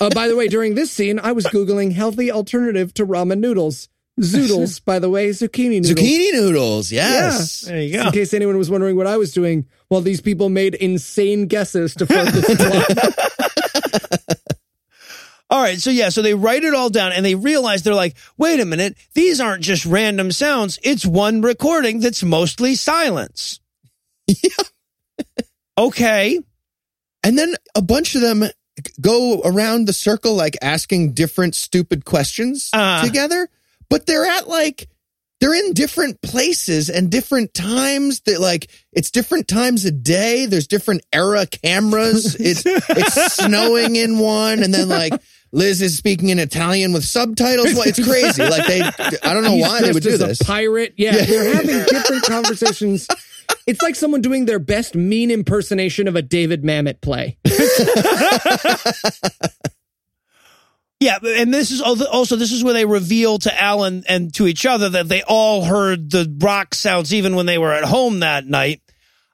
Uh, 0.00 0.10
by 0.10 0.28
the 0.28 0.36
way, 0.36 0.48
during 0.48 0.74
this 0.74 0.90
scene, 0.90 1.18
I 1.18 1.32
was 1.32 1.46
Googling 1.46 1.92
healthy 1.92 2.30
alternative 2.30 2.92
to 2.94 3.06
ramen 3.06 3.38
noodles. 3.38 3.88
Zoodles, 4.18 4.84
by 4.84 4.98
the 4.98 5.08
way, 5.10 5.30
zucchini 5.30 5.80
noodles. 5.80 5.90
Zucchini 5.94 6.32
noodles. 6.32 6.92
Yes. 6.92 7.62
There 7.62 7.80
you 7.80 7.92
go. 7.94 8.06
In 8.06 8.12
case 8.12 8.34
anyone 8.34 8.58
was 8.58 8.70
wondering 8.70 8.96
what 8.96 9.06
I 9.06 9.16
was 9.16 9.32
doing 9.32 9.66
while 9.88 10.00
these 10.00 10.20
people 10.20 10.48
made 10.48 10.74
insane 10.74 11.46
guesses 11.46 11.94
to 11.96 12.06
further 12.06 12.30
the 12.32 14.04
plot. 14.26 14.48
All 15.50 15.62
right, 15.62 15.80
so 15.80 15.88
yeah, 15.90 16.10
so 16.10 16.20
they 16.20 16.34
write 16.34 16.62
it 16.62 16.74
all 16.74 16.90
down 16.90 17.10
and 17.12 17.24
they 17.24 17.34
realize 17.34 17.82
they're 17.82 17.94
like, 17.94 18.16
wait 18.36 18.60
a 18.60 18.66
minute, 18.66 18.98
these 19.14 19.40
aren't 19.40 19.62
just 19.62 19.86
random 19.86 20.30
sounds. 20.30 20.78
It's 20.82 21.06
one 21.06 21.40
recording 21.40 22.00
that's 22.00 22.22
mostly 22.22 22.74
silence. 22.74 23.58
Yeah. 24.26 25.24
okay. 25.78 26.38
And 27.24 27.38
then 27.38 27.54
a 27.74 27.80
bunch 27.80 28.14
of 28.14 28.20
them 28.20 28.44
go 29.00 29.40
around 29.42 29.86
the 29.86 29.94
circle, 29.94 30.34
like 30.34 30.58
asking 30.60 31.14
different 31.14 31.54
stupid 31.54 32.04
questions 32.04 32.68
Uh. 32.74 33.02
together, 33.02 33.48
but 33.90 34.06
they're 34.06 34.26
at 34.26 34.48
like, 34.48 34.88
they're 35.40 35.54
in 35.54 35.72
different 35.72 36.20
places 36.20 36.90
and 36.90 37.10
different 37.10 37.54
times 37.54 38.20
that 38.22 38.40
like 38.40 38.70
it's 38.92 39.10
different 39.10 39.46
times 39.46 39.84
a 39.84 39.92
day. 39.92 40.46
There's 40.46 40.66
different 40.66 41.02
era 41.12 41.46
cameras. 41.46 42.36
It's 42.40 42.62
it's 42.66 43.34
snowing 43.34 43.96
in 43.96 44.18
one, 44.18 44.62
and 44.62 44.74
then 44.74 44.88
like 44.88 45.12
Liz 45.52 45.80
is 45.80 45.96
speaking 45.96 46.30
in 46.30 46.38
Italian 46.38 46.92
with 46.92 47.04
subtitles. 47.04 47.74
Well, 47.74 47.84
it's 47.86 48.02
crazy. 48.02 48.42
Like 48.42 48.66
they, 48.66 48.80
I 48.80 49.34
don't 49.34 49.44
know 49.44 49.52
He's 49.52 49.62
why 49.62 49.80
they 49.80 49.92
would 49.92 50.02
do 50.02 50.16
this. 50.18 50.40
A 50.40 50.44
pirate. 50.44 50.94
Yeah, 50.96 51.12
they're 51.24 51.54
having 51.54 51.84
different 51.84 52.24
conversations. 52.24 53.06
It's 53.66 53.80
like 53.80 53.94
someone 53.94 54.20
doing 54.20 54.44
their 54.44 54.58
best 54.58 54.94
mean 54.94 55.30
impersonation 55.30 56.08
of 56.08 56.16
a 56.16 56.22
David 56.22 56.62
Mamet 56.64 57.00
play. 57.00 57.38
Yeah, 61.00 61.18
and 61.22 61.54
this 61.54 61.70
is 61.70 61.80
also 61.80 62.36
this 62.36 62.50
is 62.50 62.64
where 62.64 62.74
they 62.74 62.84
reveal 62.84 63.38
to 63.40 63.60
Alan 63.62 64.02
and 64.08 64.34
to 64.34 64.48
each 64.48 64.66
other 64.66 64.88
that 64.88 65.08
they 65.08 65.22
all 65.22 65.64
heard 65.64 66.10
the 66.10 66.32
rock 66.40 66.74
sounds 66.74 67.14
even 67.14 67.36
when 67.36 67.46
they 67.46 67.58
were 67.58 67.72
at 67.72 67.84
home 67.84 68.20
that 68.20 68.46
night. 68.46 68.82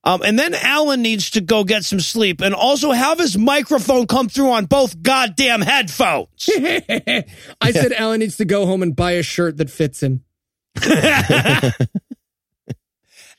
Um, 0.07 0.21
and 0.23 0.39
then 0.39 0.53
Alan 0.55 1.01
needs 1.01 1.31
to 1.31 1.41
go 1.41 1.65
get 1.65 1.87
some 1.87 2.01
sleep 2.01 2.43
and 2.43 2.55
also 2.55 2.93
have 2.93 3.19
his 3.19 3.39
microphone 3.39 4.07
come 4.07 4.29
through 4.29 4.51
on 4.51 4.67
both 4.67 5.01
goddamn 5.01 5.63
headphones. 5.63 6.51
I 7.61 7.73
said 7.73 7.93
Alan 7.93 8.21
needs 8.21 8.37
to 8.37 8.45
go 8.45 8.67
home 8.67 8.83
and 8.83 8.95
buy 8.95 9.13
a 9.13 9.23
shirt 9.23 9.57
that 9.57 9.71
fits 9.71 10.03
him. 10.03 10.23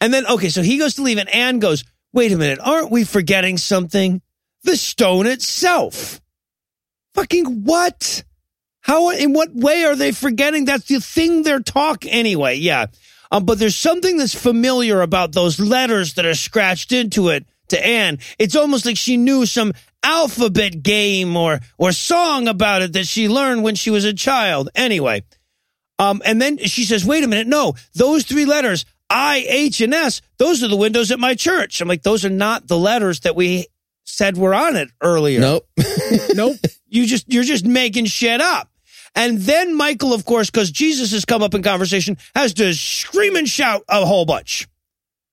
And 0.01 0.13
then, 0.13 0.25
okay, 0.27 0.49
so 0.49 0.61
he 0.61 0.77
goes 0.77 0.95
to 0.95 1.01
leave, 1.03 1.17
and 1.17 1.29
Anne 1.29 1.59
goes, 1.59 1.83
Wait 2.13 2.31
a 2.31 2.37
minute, 2.37 2.59
aren't 2.61 2.91
we 2.91 3.03
forgetting 3.03 3.57
something? 3.57 4.21
The 4.63 4.77
stone 4.77 5.25
itself. 5.25 6.21
Fucking 7.15 7.63
what? 7.63 8.23
How, 8.81 9.09
in 9.09 9.33
what 9.33 9.53
way 9.55 9.83
are 9.85 9.95
they 9.95 10.11
forgetting? 10.11 10.65
That's 10.65 10.85
the 10.85 10.99
thing 10.99 11.41
they're 11.41 11.59
talking 11.59 12.11
anyway, 12.11 12.57
yeah. 12.57 12.87
Um, 13.31 13.45
but 13.45 13.57
there's 13.57 13.75
something 13.75 14.17
that's 14.17 14.35
familiar 14.35 15.01
about 15.01 15.31
those 15.31 15.59
letters 15.59 16.13
that 16.13 16.25
are 16.25 16.35
scratched 16.35 16.91
into 16.91 17.29
it 17.29 17.45
to 17.69 17.83
Anne. 17.83 18.19
It's 18.37 18.55
almost 18.55 18.85
like 18.85 18.97
she 18.97 19.17
knew 19.17 19.45
some 19.45 19.73
alphabet 20.03 20.83
game 20.83 21.35
or, 21.35 21.59
or 21.77 21.91
song 21.91 22.47
about 22.47 22.83
it 22.83 22.93
that 22.93 23.07
she 23.07 23.27
learned 23.27 23.63
when 23.63 23.75
she 23.75 23.89
was 23.89 24.05
a 24.05 24.13
child. 24.13 24.69
Anyway. 24.75 25.23
Um, 25.97 26.21
and 26.25 26.41
then 26.41 26.57
she 26.57 26.83
says, 26.83 27.05
wait 27.05 27.23
a 27.23 27.27
minute, 27.27 27.47
no, 27.47 27.73
those 27.93 28.25
three 28.25 28.45
letters, 28.45 28.85
I, 29.09 29.45
H, 29.47 29.81
and 29.81 29.93
S, 29.93 30.21
those 30.37 30.61
are 30.61 30.67
the 30.67 30.75
windows 30.75 31.09
at 31.09 31.19
my 31.19 31.35
church. 31.35 31.79
I'm 31.79 31.87
like, 31.87 32.03
those 32.03 32.25
are 32.25 32.29
not 32.29 32.67
the 32.67 32.77
letters 32.77 33.21
that 33.21 33.35
we 33.35 33.67
said 34.03 34.37
were 34.37 34.53
on 34.53 34.75
it 34.75 34.89
earlier. 35.01 35.39
Nope. 35.39 35.67
Nope. 36.33 36.57
You 36.95 37.05
just, 37.05 37.31
you're 37.31 37.43
just 37.43 37.65
making 37.65 38.05
shit 38.05 38.41
up. 38.41 38.69
And 39.15 39.39
then 39.39 39.75
Michael, 39.75 40.13
of 40.13 40.25
course, 40.25 40.49
because 40.49 40.71
Jesus 40.71 41.11
has 41.11 41.23
come 41.25 41.41
up 41.41 41.53
in 41.53 41.63
conversation, 41.63 42.17
has 42.35 42.53
to 42.55 42.73
scream 42.73 43.35
and 43.35 43.47
shout 43.47 43.83
a 43.87 44.05
whole 44.05 44.25
bunch. 44.25 44.67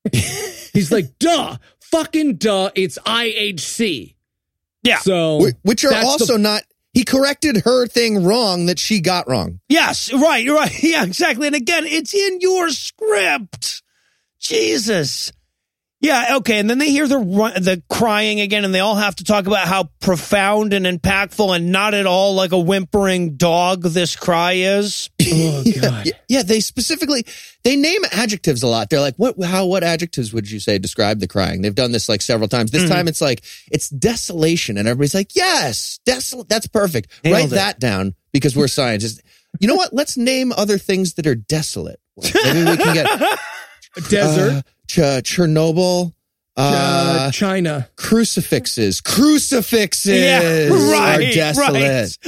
He's 0.12 0.92
like, 0.92 1.18
duh, 1.18 1.56
fucking 1.80 2.36
duh, 2.36 2.70
it's 2.74 2.98
IHC. 2.98 4.14
Yeah. 4.82 4.98
So, 4.98 5.48
Which 5.62 5.84
are 5.84 5.94
also 5.94 6.34
the- 6.34 6.38
not. 6.38 6.62
He 6.94 7.04
corrected 7.04 7.62
her 7.64 7.86
thing 7.86 8.22
wrong 8.22 8.66
that 8.66 8.78
she 8.78 9.00
got 9.00 9.26
wrong. 9.26 9.60
Yes, 9.68 10.12
right, 10.12 10.46
right. 10.46 10.70
Yeah, 10.82 11.04
exactly. 11.04 11.46
And 11.46 11.56
again, 11.56 11.86
it's 11.86 12.12
in 12.12 12.40
your 12.40 12.68
script. 12.68 13.82
Jesus. 14.38 15.32
Yeah, 16.02 16.36
okay. 16.38 16.58
And 16.58 16.68
then 16.68 16.78
they 16.78 16.90
hear 16.90 17.06
the 17.06 17.18
the 17.18 17.80
crying 17.88 18.40
again, 18.40 18.64
and 18.64 18.74
they 18.74 18.80
all 18.80 18.96
have 18.96 19.14
to 19.16 19.24
talk 19.24 19.46
about 19.46 19.68
how 19.68 19.84
profound 20.00 20.72
and 20.72 20.84
impactful 20.84 21.54
and 21.54 21.70
not 21.70 21.94
at 21.94 22.06
all 22.06 22.34
like 22.34 22.50
a 22.50 22.58
whimpering 22.58 23.36
dog 23.36 23.84
this 23.84 24.16
cry 24.16 24.54
is. 24.54 25.08
oh, 25.22 25.64
God. 25.80 26.06
Yeah, 26.06 26.12
yeah, 26.28 26.42
they 26.42 26.58
specifically 26.58 27.24
they 27.62 27.76
name 27.76 28.00
adjectives 28.10 28.64
a 28.64 28.66
lot. 28.66 28.90
They're 28.90 29.00
like, 29.00 29.14
what 29.14 29.40
how 29.44 29.66
what 29.66 29.84
adjectives 29.84 30.32
would 30.32 30.50
you 30.50 30.58
say 30.58 30.78
describe 30.78 31.20
the 31.20 31.28
crying? 31.28 31.62
They've 31.62 31.72
done 31.74 31.92
this 31.92 32.08
like 32.08 32.20
several 32.20 32.48
times. 32.48 32.72
This 32.72 32.82
Mhm. 32.82 32.88
time 32.88 33.06
it's 33.08 33.20
like 33.20 33.42
it's 33.70 33.88
desolation, 33.88 34.78
and 34.78 34.88
everybody's 34.88 35.14
like, 35.14 35.36
yes, 35.36 36.00
desolate. 36.04 36.48
That's 36.48 36.66
perfect. 36.66 37.10
Nailed 37.22 37.34
Write 37.36 37.46
it. 37.46 37.50
that 37.50 37.78
down 37.78 38.16
because 38.32 38.56
we're 38.56 38.66
scientists. 38.66 39.20
You 39.60 39.68
know 39.68 39.76
what? 39.76 39.92
Let's 39.94 40.16
name 40.16 40.50
other 40.56 40.78
things 40.78 41.14
that 41.14 41.28
are 41.28 41.36
desolate. 41.36 42.00
Maybe 42.16 42.64
we 42.68 42.76
can 42.76 42.94
get 42.94 43.38
Desert, 44.08 44.50
uh, 44.52 44.62
Ch- 44.92 45.22
Chernobyl. 45.24 46.12
uh, 46.56 46.60
Uh, 46.60 47.30
China. 47.30 47.88
crucifixes, 47.96 49.00
crucifixes 49.00 50.18
Yeah, 50.20 50.68
right, 50.68 51.16
are 51.28 51.32
desolate. 51.32 52.18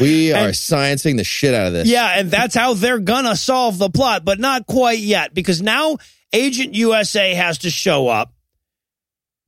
We 0.00 0.32
are 0.32 0.46
And- 0.46 0.54
sciencing 0.54 1.16
the 1.18 1.24
shit 1.24 1.52
out 1.52 1.66
of 1.66 1.72
this. 1.74 1.86
Yeah, 1.88 2.14
and 2.16 2.30
that's 2.30 2.54
how 2.54 2.72
they're 2.74 2.98
gonna 2.98 3.36
solve 3.36 3.76
the 3.78 3.90
plot, 3.90 4.24
but 4.24 4.38
not 4.38 4.66
quite 4.66 5.00
yet 5.00 5.34
because 5.34 5.60
now 5.60 5.98
Agent 6.32 6.74
USA 6.74 7.34
has 7.34 7.58
to 7.58 7.70
show 7.70 8.08
up 8.08 8.32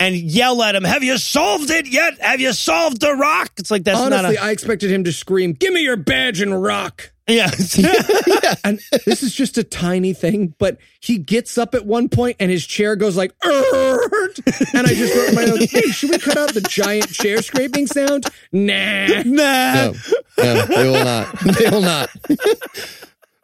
and 0.00 0.16
yell 0.16 0.60
at 0.62 0.74
him, 0.74 0.82
"Have 0.84 1.04
you 1.04 1.16
solved 1.16 1.70
it 1.70 1.86
yet? 1.86 2.20
Have 2.20 2.40
you 2.40 2.52
solved 2.52 3.00
the 3.00 3.14
rock?" 3.14 3.52
It's 3.56 3.70
like 3.70 3.84
that's 3.84 3.98
Honestly, 4.00 4.34
not 4.34 4.42
I 4.44 4.50
expected 4.50 4.90
him 4.90 5.04
to 5.04 5.12
scream, 5.12 5.52
"Give 5.52 5.72
me 5.72 5.82
your 5.82 5.96
badge 5.96 6.40
and 6.40 6.60
rock!" 6.60 7.11
A 7.28 7.34
yeah. 7.76 8.54
And 8.64 8.80
this 9.04 9.22
is 9.22 9.34
just 9.34 9.58
a 9.58 9.64
tiny 9.64 10.12
thing, 10.12 10.54
but 10.58 10.78
he 11.00 11.18
gets 11.18 11.56
up 11.56 11.74
at 11.74 11.86
one 11.86 12.08
point 12.08 12.36
and 12.40 12.50
his 12.50 12.66
chair 12.66 12.96
goes 12.96 13.16
like, 13.16 13.32
"Erd!" 13.44 14.38
and 14.74 14.86
I 14.86 14.94
just 14.94 15.14
wrote 15.14 15.34
my 15.34 15.44
notes, 15.44 15.70
"Hey, 15.70 15.82
should 15.82 16.10
we 16.10 16.18
cut 16.18 16.36
out 16.36 16.52
the 16.52 16.60
giant 16.62 17.12
chair 17.12 17.40
scraping 17.42 17.86
sound?" 17.86 18.26
Nah. 18.50 19.22
nah. 19.24 19.74
No, 19.74 19.94
no, 20.38 20.66
they 20.66 20.84
will 20.84 21.04
not. 21.04 21.38
They 21.40 21.70
will 21.70 21.82
not. 21.82 22.10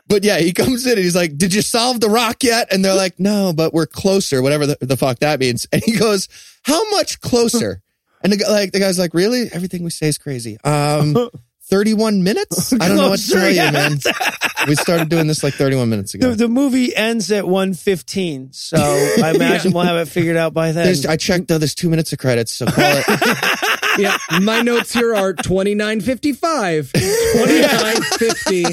but 0.08 0.24
yeah, 0.24 0.38
he 0.38 0.52
comes 0.52 0.86
in 0.86 0.92
and 0.92 1.00
he's 1.00 1.14
like, 1.14 1.36
Did 1.36 1.54
you 1.54 1.62
solve 1.62 2.00
the 2.00 2.08
rock 2.08 2.42
yet? 2.42 2.72
And 2.72 2.84
they're 2.84 2.94
like, 2.94 3.20
No, 3.20 3.52
but 3.52 3.72
we're 3.72 3.86
closer, 3.86 4.42
whatever 4.42 4.66
the, 4.66 4.78
the 4.80 4.96
fuck 4.96 5.20
that 5.20 5.38
means. 5.38 5.66
And 5.72 5.82
he 5.84 5.96
goes, 5.96 6.28
How 6.62 6.88
much 6.90 7.20
closer? 7.20 7.82
And 8.22 8.32
the 8.32 8.44
like 8.50 8.72
the 8.72 8.80
guy's 8.80 8.98
like, 8.98 9.14
Really? 9.14 9.48
Everything 9.52 9.84
we 9.84 9.90
say 9.90 10.08
is 10.08 10.18
crazy. 10.18 10.58
Um 10.64 11.14
31 11.68 12.22
minutes? 12.22 12.72
I 12.72 12.88
don't 12.88 12.96
know 12.96 13.10
what 13.10 13.20
to 13.20 13.30
Closer, 13.30 13.52
tell 13.52 13.66
you, 13.66 13.72
man. 13.72 13.98
We 14.66 14.74
started 14.74 15.08
doing 15.08 15.26
this 15.26 15.42
like 15.42 15.54
31 15.54 15.88
minutes 15.88 16.14
ago. 16.14 16.34
the 16.34 16.48
movie 16.48 16.94
ends 16.94 17.30
at 17.30 17.46
115, 17.46 18.52
so 18.52 18.76
I 19.22 19.32
imagine 19.34 19.72
we'll 19.72 19.84
have 19.84 19.96
it 19.98 20.08
figured 20.08 20.36
out 20.36 20.54
by 20.54 20.72
then. 20.72 20.84
There's, 20.84 21.06
I 21.06 21.16
checked 21.16 21.48
though, 21.48 21.58
there's 21.58 21.74
two 21.74 21.90
minutes 21.90 22.12
of 22.12 22.18
credits, 22.18 22.52
so 22.52 22.66
call 22.66 22.84
it. 22.86 23.04
Yeah, 23.98 24.16
my 24.42 24.62
notes 24.62 24.92
here 24.92 25.12
are 25.12 25.32
2955, 25.32 26.92
2950. 26.92 28.64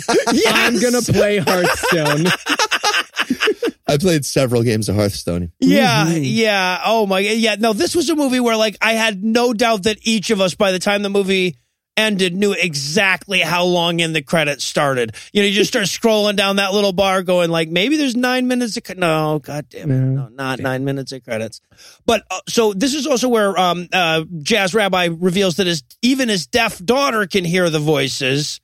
I'm 0.47 0.79
going 0.79 0.93
to 0.93 1.11
play 1.11 1.39
Hearthstone. 1.39 2.27
I 3.87 3.97
played 3.97 4.23
several 4.23 4.61
games 4.61 4.87
of 4.87 4.95
Hearthstone. 4.95 5.51
Yeah, 5.59 6.05
mm-hmm. 6.05 6.23
yeah. 6.23 6.81
Oh 6.85 7.07
my, 7.07 7.19
yeah. 7.19 7.55
No, 7.55 7.73
this 7.73 7.95
was 7.95 8.07
a 8.11 8.15
movie 8.15 8.39
where 8.39 8.55
like 8.55 8.77
I 8.81 8.93
had 8.93 9.23
no 9.23 9.53
doubt 9.53 9.83
that 9.83 9.97
each 10.03 10.29
of 10.29 10.41
us, 10.41 10.53
by 10.53 10.71
the 10.71 10.79
time 10.79 11.01
the 11.01 11.09
movie 11.09 11.57
ended, 11.97 12.35
knew 12.35 12.53
exactly 12.53 13.39
how 13.39 13.63
long 13.63 13.99
in 13.99 14.13
the 14.13 14.21
credits 14.21 14.63
started. 14.63 15.15
You 15.33 15.41
know, 15.41 15.47
you 15.47 15.53
just 15.53 15.71
start 15.71 15.85
scrolling 15.85 16.35
down 16.35 16.57
that 16.57 16.73
little 16.73 16.93
bar, 16.93 17.23
going 17.23 17.49
like, 17.49 17.69
maybe 17.69 17.97
there's 17.97 18.15
nine 18.15 18.47
minutes 18.47 18.77
of 18.77 18.83
cre- 18.83 18.93
no, 18.95 19.39
god 19.39 19.69
damn 19.69 19.91
it, 19.91 19.99
no, 19.99 20.27
not 20.29 20.59
nine 20.59 20.85
minutes 20.85 21.11
of 21.11 21.23
credits. 21.23 21.61
But 22.05 22.23
uh, 22.29 22.39
so 22.47 22.73
this 22.73 22.93
is 22.93 23.07
also 23.07 23.29
where 23.29 23.57
um 23.57 23.87
uh 23.91 24.23
Jazz 24.39 24.73
Rabbi 24.73 25.05
reveals 25.05 25.57
that 25.57 25.67
his 25.67 25.83
even 26.01 26.29
his 26.29 26.47
deaf 26.47 26.83
daughter 26.83 27.27
can 27.27 27.43
hear 27.43 27.69
the 27.69 27.79
voices. 27.79 28.61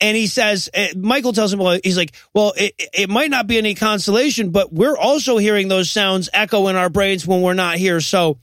And 0.00 0.16
he 0.16 0.26
says, 0.26 0.68
uh, 0.74 0.88
Michael 0.96 1.32
tells 1.32 1.52
him, 1.52 1.60
well, 1.60 1.78
he's 1.82 1.96
like, 1.96 2.14
well, 2.34 2.52
it, 2.56 2.74
it 2.92 3.08
might 3.08 3.30
not 3.30 3.46
be 3.46 3.56
any 3.56 3.74
consolation, 3.74 4.50
but 4.50 4.72
we're 4.72 4.96
also 4.96 5.38
hearing 5.38 5.68
those 5.68 5.88
sounds 5.88 6.28
echo 6.34 6.66
in 6.66 6.76
our 6.76 6.90
brains 6.90 7.26
when 7.26 7.42
we're 7.42 7.54
not 7.54 7.76
here. 7.76 8.00
So 8.00 8.38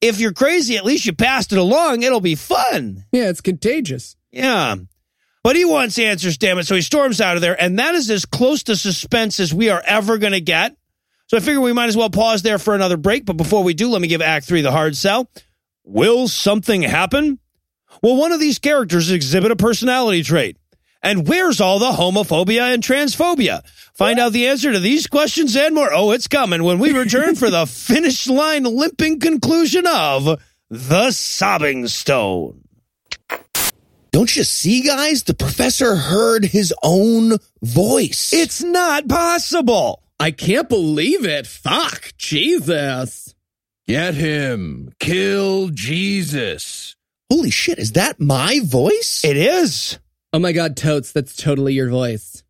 if 0.00 0.20
you're 0.20 0.32
crazy, 0.32 0.76
at 0.76 0.84
least 0.84 1.06
you 1.06 1.12
passed 1.12 1.52
it 1.52 1.58
along. 1.58 2.02
It'll 2.02 2.20
be 2.20 2.34
fun. 2.34 3.04
Yeah, 3.12 3.28
it's 3.28 3.40
contagious. 3.40 4.16
Yeah. 4.30 4.76
But 5.42 5.56
he 5.56 5.64
wants 5.64 5.98
answers, 5.98 6.36
damn 6.36 6.58
it. 6.58 6.66
So 6.66 6.74
he 6.74 6.82
storms 6.82 7.20
out 7.20 7.36
of 7.36 7.40
there. 7.40 7.60
And 7.60 7.78
that 7.78 7.94
is 7.94 8.10
as 8.10 8.26
close 8.26 8.64
to 8.64 8.76
suspense 8.76 9.40
as 9.40 9.54
we 9.54 9.70
are 9.70 9.82
ever 9.86 10.18
going 10.18 10.34
to 10.34 10.40
get. 10.40 10.76
So 11.28 11.36
I 11.36 11.40
figure 11.40 11.60
we 11.60 11.72
might 11.72 11.88
as 11.88 11.96
well 11.96 12.10
pause 12.10 12.42
there 12.42 12.58
for 12.58 12.74
another 12.74 12.96
break. 12.96 13.24
But 13.24 13.36
before 13.36 13.62
we 13.62 13.72
do, 13.72 13.88
let 13.88 14.02
me 14.02 14.08
give 14.08 14.20
Act 14.20 14.46
Three 14.46 14.60
the 14.60 14.72
hard 14.72 14.96
sell. 14.96 15.30
Will 15.84 16.28
something 16.28 16.82
happen? 16.82 17.38
Well, 18.02 18.16
one 18.16 18.32
of 18.32 18.40
these 18.40 18.58
characters 18.58 19.10
exhibit 19.10 19.50
a 19.50 19.56
personality 19.56 20.22
trait. 20.22 20.57
And 21.02 21.28
where's 21.28 21.60
all 21.60 21.78
the 21.78 21.92
homophobia 21.92 22.74
and 22.74 22.82
transphobia? 22.82 23.64
Find 23.94 24.18
out 24.18 24.32
the 24.32 24.48
answer 24.48 24.72
to 24.72 24.80
these 24.80 25.06
questions 25.06 25.56
and 25.56 25.74
more. 25.74 25.92
Oh, 25.92 26.10
it's 26.10 26.26
coming 26.26 26.64
when 26.64 26.78
we 26.78 26.92
return 26.92 27.36
for 27.36 27.50
the 27.50 27.66
finish 27.68 28.26
line 28.26 28.64
limping 28.64 29.20
conclusion 29.20 29.86
of 29.86 30.40
The 30.70 31.10
Sobbing 31.12 31.86
Stone. 31.86 32.62
Don't 34.10 34.34
you 34.34 34.42
see, 34.42 34.80
guys? 34.82 35.22
The 35.24 35.34
professor 35.34 35.94
heard 35.94 36.44
his 36.44 36.74
own 36.82 37.36
voice. 37.62 38.32
It's 38.32 38.62
not 38.62 39.06
possible. 39.06 40.02
I 40.18 40.32
can't 40.32 40.68
believe 40.68 41.24
it. 41.24 41.46
Fuck. 41.46 42.12
Jesus. 42.16 43.34
Get 43.86 44.14
him. 44.14 44.90
Kill 44.98 45.68
Jesus. 45.68 46.96
holy 47.30 47.50
shit. 47.50 47.78
Is 47.78 47.92
that 47.92 48.18
my 48.20 48.60
voice? 48.64 49.22
It 49.24 49.36
is. 49.36 49.98
Oh 50.32 50.38
my 50.38 50.52
God, 50.52 50.76
Totes, 50.76 51.12
that's 51.12 51.34
totally 51.36 51.74
your 51.74 51.88
voice. 51.88 52.42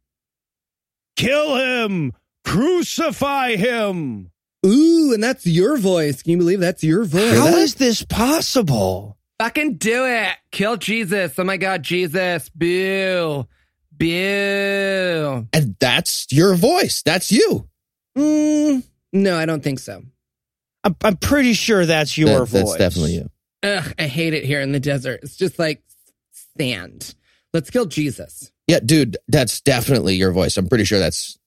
Kill 1.17 1.57
him. 1.57 2.13
Crucify 2.45 3.57
him. 3.57 4.31
Ooh, 4.67 5.13
and 5.15 5.23
that's 5.23 5.47
your 5.47 5.77
voice. 5.77 6.23
Can 6.23 6.33
you 6.33 6.39
believe 6.39 6.61
that's 6.61 6.83
your 6.83 7.05
voice? 7.05 7.37
How 7.37 7.47
is 7.49 7.77
this 7.77 8.03
possible? 8.05 9.17
Fucking 9.41 9.75
do 9.75 10.05
it. 10.07 10.35
Kill 10.51 10.77
Jesus. 10.77 11.39
Oh 11.39 11.45
my 11.45 11.57
God, 11.57 11.83
Jesus. 11.83 12.49
Boo. 12.49 13.47
Boo. 13.93 15.47
and 15.53 15.77
that's 15.81 16.27
your 16.31 16.55
voice. 16.55 17.03
That's 17.03 17.33
you. 17.33 17.69
Mm, 18.17 18.85
no, 19.13 19.37
I 19.37 19.45
don't 19.47 19.63
think 19.63 19.81
so. 19.81 20.03
I'm, 20.85 20.97
I'm 21.03 21.17
pretty 21.17 21.53
sure 21.53 21.85
that's 21.85 22.17
your 22.17 22.41
That- 22.41 22.49
voice. 22.49 22.65
That's 22.65 22.77
definitely 22.77 23.15
you. 23.15 23.31
Ugh, 23.65 23.95
I 23.99 24.05
hate 24.07 24.35
it 24.35 24.45
here 24.45 24.61
in 24.61 24.71
the 24.71 24.79
desert. 24.81 25.21
It's 25.25 25.37
just 25.37 25.59
like 25.59 25.83
sand. 26.57 27.15
Let's 27.53 27.71
kill 27.71 27.87
Jesus. 27.87 28.53
Yeah, 28.67 28.81
dude, 28.85 29.17
that's 29.29 29.61
definitely 29.61 30.17
your 30.17 30.33
voice. 30.33 30.57
I'm 30.57 30.69
pretty 30.69 30.85
sure 30.85 30.99
that's 30.99 31.39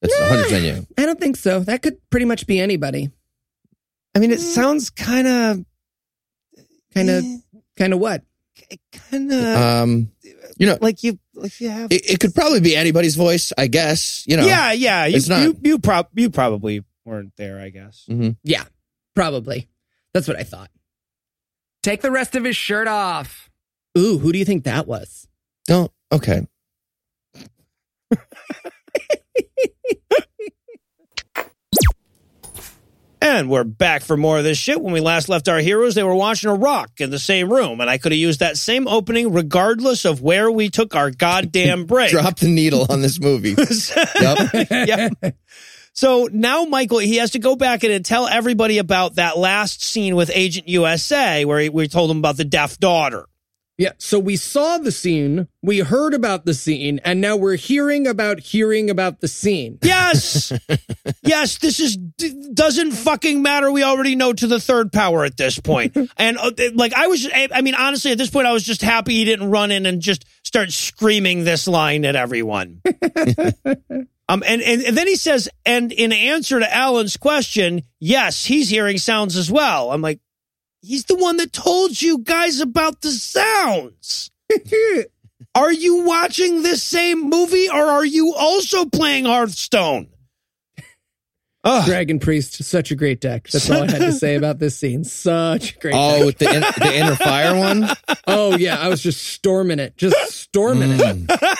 that's 0.00 0.14
100% 0.18 0.64
you. 0.64 0.86
I 0.98 1.06
don't 1.06 1.20
think 1.20 1.36
so. 1.36 1.60
That 1.60 1.82
could 1.82 1.98
pretty 2.10 2.26
much 2.26 2.46
be 2.46 2.58
anybody. 2.58 3.10
I 4.14 4.18
mean, 4.18 4.30
it 4.30 4.40
mm. 4.40 4.42
sounds 4.42 4.90
kind 4.90 5.26
of, 5.26 5.64
Kind 6.94 7.10
of, 7.10 7.24
eh. 7.24 7.36
kind 7.78 7.92
of 7.92 8.00
what? 8.00 8.22
kind 9.10 9.32
of 9.32 9.44
Um, 9.44 10.10
you 10.58 10.66
know, 10.66 10.78
like 10.80 11.02
you, 11.02 11.18
like 11.34 11.58
you 11.60 11.70
have. 11.70 11.90
it, 11.90 12.10
it 12.10 12.20
could 12.20 12.34
probably 12.34 12.60
be 12.60 12.76
anybody's 12.76 13.16
voice, 13.16 13.52
I 13.56 13.66
guess. 13.66 14.24
You 14.26 14.36
know, 14.36 14.46
yeah, 14.46 14.72
yeah. 14.72 15.06
You, 15.06 15.16
it's 15.16 15.28
not- 15.28 15.42
you, 15.42 15.56
you, 15.62 15.78
prob- 15.78 16.10
you 16.14 16.30
probably 16.30 16.84
weren't 17.04 17.32
there, 17.36 17.60
I 17.60 17.70
guess. 17.70 18.04
Mm-hmm. 18.10 18.30
Yeah, 18.44 18.64
probably. 19.14 19.68
That's 20.12 20.28
what 20.28 20.36
I 20.36 20.42
thought. 20.42 20.70
Take 21.82 22.02
the 22.02 22.10
rest 22.10 22.36
of 22.36 22.44
his 22.44 22.56
shirt 22.56 22.86
off. 22.86 23.50
Ooh, 23.96 24.18
who 24.18 24.32
do 24.32 24.38
you 24.38 24.44
think 24.44 24.64
that 24.64 24.86
was? 24.86 25.26
Don't. 25.66 25.90
Okay. 26.10 26.46
And 33.22 33.48
we're 33.48 33.62
back 33.62 34.02
for 34.02 34.16
more 34.16 34.38
of 34.38 34.44
this 34.44 34.58
shit. 34.58 34.80
When 34.80 34.92
we 34.92 34.98
last 34.98 35.28
left 35.28 35.48
our 35.48 35.60
heroes, 35.60 35.94
they 35.94 36.02
were 36.02 36.14
watching 36.14 36.50
a 36.50 36.54
rock 36.54 36.90
in 36.98 37.10
the 37.10 37.20
same 37.20 37.52
room, 37.52 37.80
and 37.80 37.88
I 37.88 37.96
could 37.96 38.10
have 38.10 38.18
used 38.18 38.40
that 38.40 38.56
same 38.56 38.88
opening 38.88 39.32
regardless 39.32 40.04
of 40.04 40.20
where 40.20 40.50
we 40.50 40.70
took 40.70 40.96
our 40.96 41.12
goddamn 41.12 41.84
break. 41.86 42.10
Drop 42.10 42.36
the 42.40 42.48
needle 42.48 42.84
on 42.90 43.00
this 43.00 43.20
movie. 43.20 43.54
yep. 44.20 44.68
yeah. 44.70 45.08
So 45.92 46.28
now 46.32 46.64
Michael, 46.64 46.98
he 46.98 47.18
has 47.18 47.30
to 47.30 47.38
go 47.38 47.54
back 47.54 47.84
in 47.84 47.92
and 47.92 48.04
tell 48.04 48.26
everybody 48.26 48.78
about 48.78 49.14
that 49.14 49.38
last 49.38 49.84
scene 49.84 50.16
with 50.16 50.30
Agent 50.34 50.66
USA 50.66 51.44
where 51.44 51.60
he, 51.60 51.68
we 51.68 51.86
told 51.86 52.10
him 52.10 52.18
about 52.18 52.36
the 52.36 52.44
deaf 52.44 52.76
daughter. 52.78 53.26
Yeah, 53.78 53.92
so 53.96 54.18
we 54.18 54.36
saw 54.36 54.76
the 54.76 54.92
scene, 54.92 55.48
we 55.62 55.78
heard 55.78 56.12
about 56.12 56.44
the 56.44 56.52
scene, 56.52 57.00
and 57.04 57.22
now 57.22 57.36
we're 57.36 57.56
hearing 57.56 58.06
about 58.06 58.38
hearing 58.40 58.90
about 58.90 59.20
the 59.20 59.28
scene. 59.28 59.78
Yes. 59.82 60.52
yes, 61.22 61.56
this 61.56 61.80
is 61.80 61.96
doesn't 61.96 62.92
fucking 62.92 63.40
matter. 63.40 63.72
We 63.72 63.82
already 63.82 64.14
know 64.14 64.34
to 64.34 64.46
the 64.46 64.60
third 64.60 64.92
power 64.92 65.24
at 65.24 65.36
this 65.36 65.58
point. 65.58 65.96
And 66.18 66.36
uh, 66.36 66.50
like 66.74 66.92
I 66.92 67.06
was 67.06 67.26
I 67.26 67.48
I 67.52 67.62
mean 67.62 67.74
honestly 67.74 68.12
at 68.12 68.18
this 68.18 68.30
point 68.30 68.46
I 68.46 68.52
was 68.52 68.64
just 68.64 68.82
happy 68.82 69.14
he 69.14 69.24
didn't 69.24 69.50
run 69.50 69.70
in 69.70 69.86
and 69.86 70.00
just 70.00 70.24
start 70.44 70.70
screaming 70.70 71.44
this 71.44 71.66
line 71.66 72.04
at 72.04 72.14
everyone. 72.14 72.82
um 74.28 74.42
and, 74.46 74.62
and 74.62 74.82
and 74.82 74.96
then 74.96 75.06
he 75.06 75.16
says 75.16 75.48
and 75.64 75.90
in 75.90 76.12
answer 76.12 76.60
to 76.60 76.74
Alan's 76.74 77.16
question, 77.16 77.82
yes, 77.98 78.44
he's 78.44 78.68
hearing 78.68 78.98
sounds 78.98 79.36
as 79.36 79.50
well. 79.50 79.90
I'm 79.90 80.02
like 80.02 80.20
he's 80.82 81.04
the 81.06 81.16
one 81.16 81.38
that 81.38 81.52
told 81.52 82.00
you 82.02 82.18
guys 82.18 82.60
about 82.60 83.00
the 83.00 83.10
sounds. 83.12 84.30
Are 85.54 85.72
you 85.72 86.02
watching 86.04 86.62
this 86.62 86.82
same 86.82 87.28
movie 87.28 87.68
or 87.68 87.84
are 87.84 88.04
you 88.04 88.32
also 88.34 88.84
playing 88.86 89.24
Hearthstone? 89.26 90.08
Ugh. 91.64 91.86
Dragon 91.86 92.18
Priest, 92.18 92.62
such 92.64 92.90
a 92.90 92.96
great 92.96 93.20
deck. 93.20 93.48
That's 93.48 93.70
all 93.70 93.82
I 93.84 93.90
had 93.90 94.00
to 94.00 94.12
say 94.12 94.34
about 94.34 94.58
this 94.58 94.76
scene. 94.76 95.04
Such 95.04 95.76
a 95.76 95.78
great 95.78 95.94
Oh, 95.96 96.16
deck. 96.18 96.26
with 96.26 96.38
the 96.38 96.54
in, 96.54 96.60
the 96.60 96.92
inner 96.96 97.16
fire 97.16 97.56
one. 97.56 97.88
Oh, 98.26 98.56
yeah, 98.56 98.78
I 98.78 98.88
was 98.88 99.02
just 99.02 99.22
storming 99.22 99.78
it. 99.80 99.96
Just 99.96 100.16
storming 100.32 100.92
it. 100.92 101.00
Mm. 101.00 101.56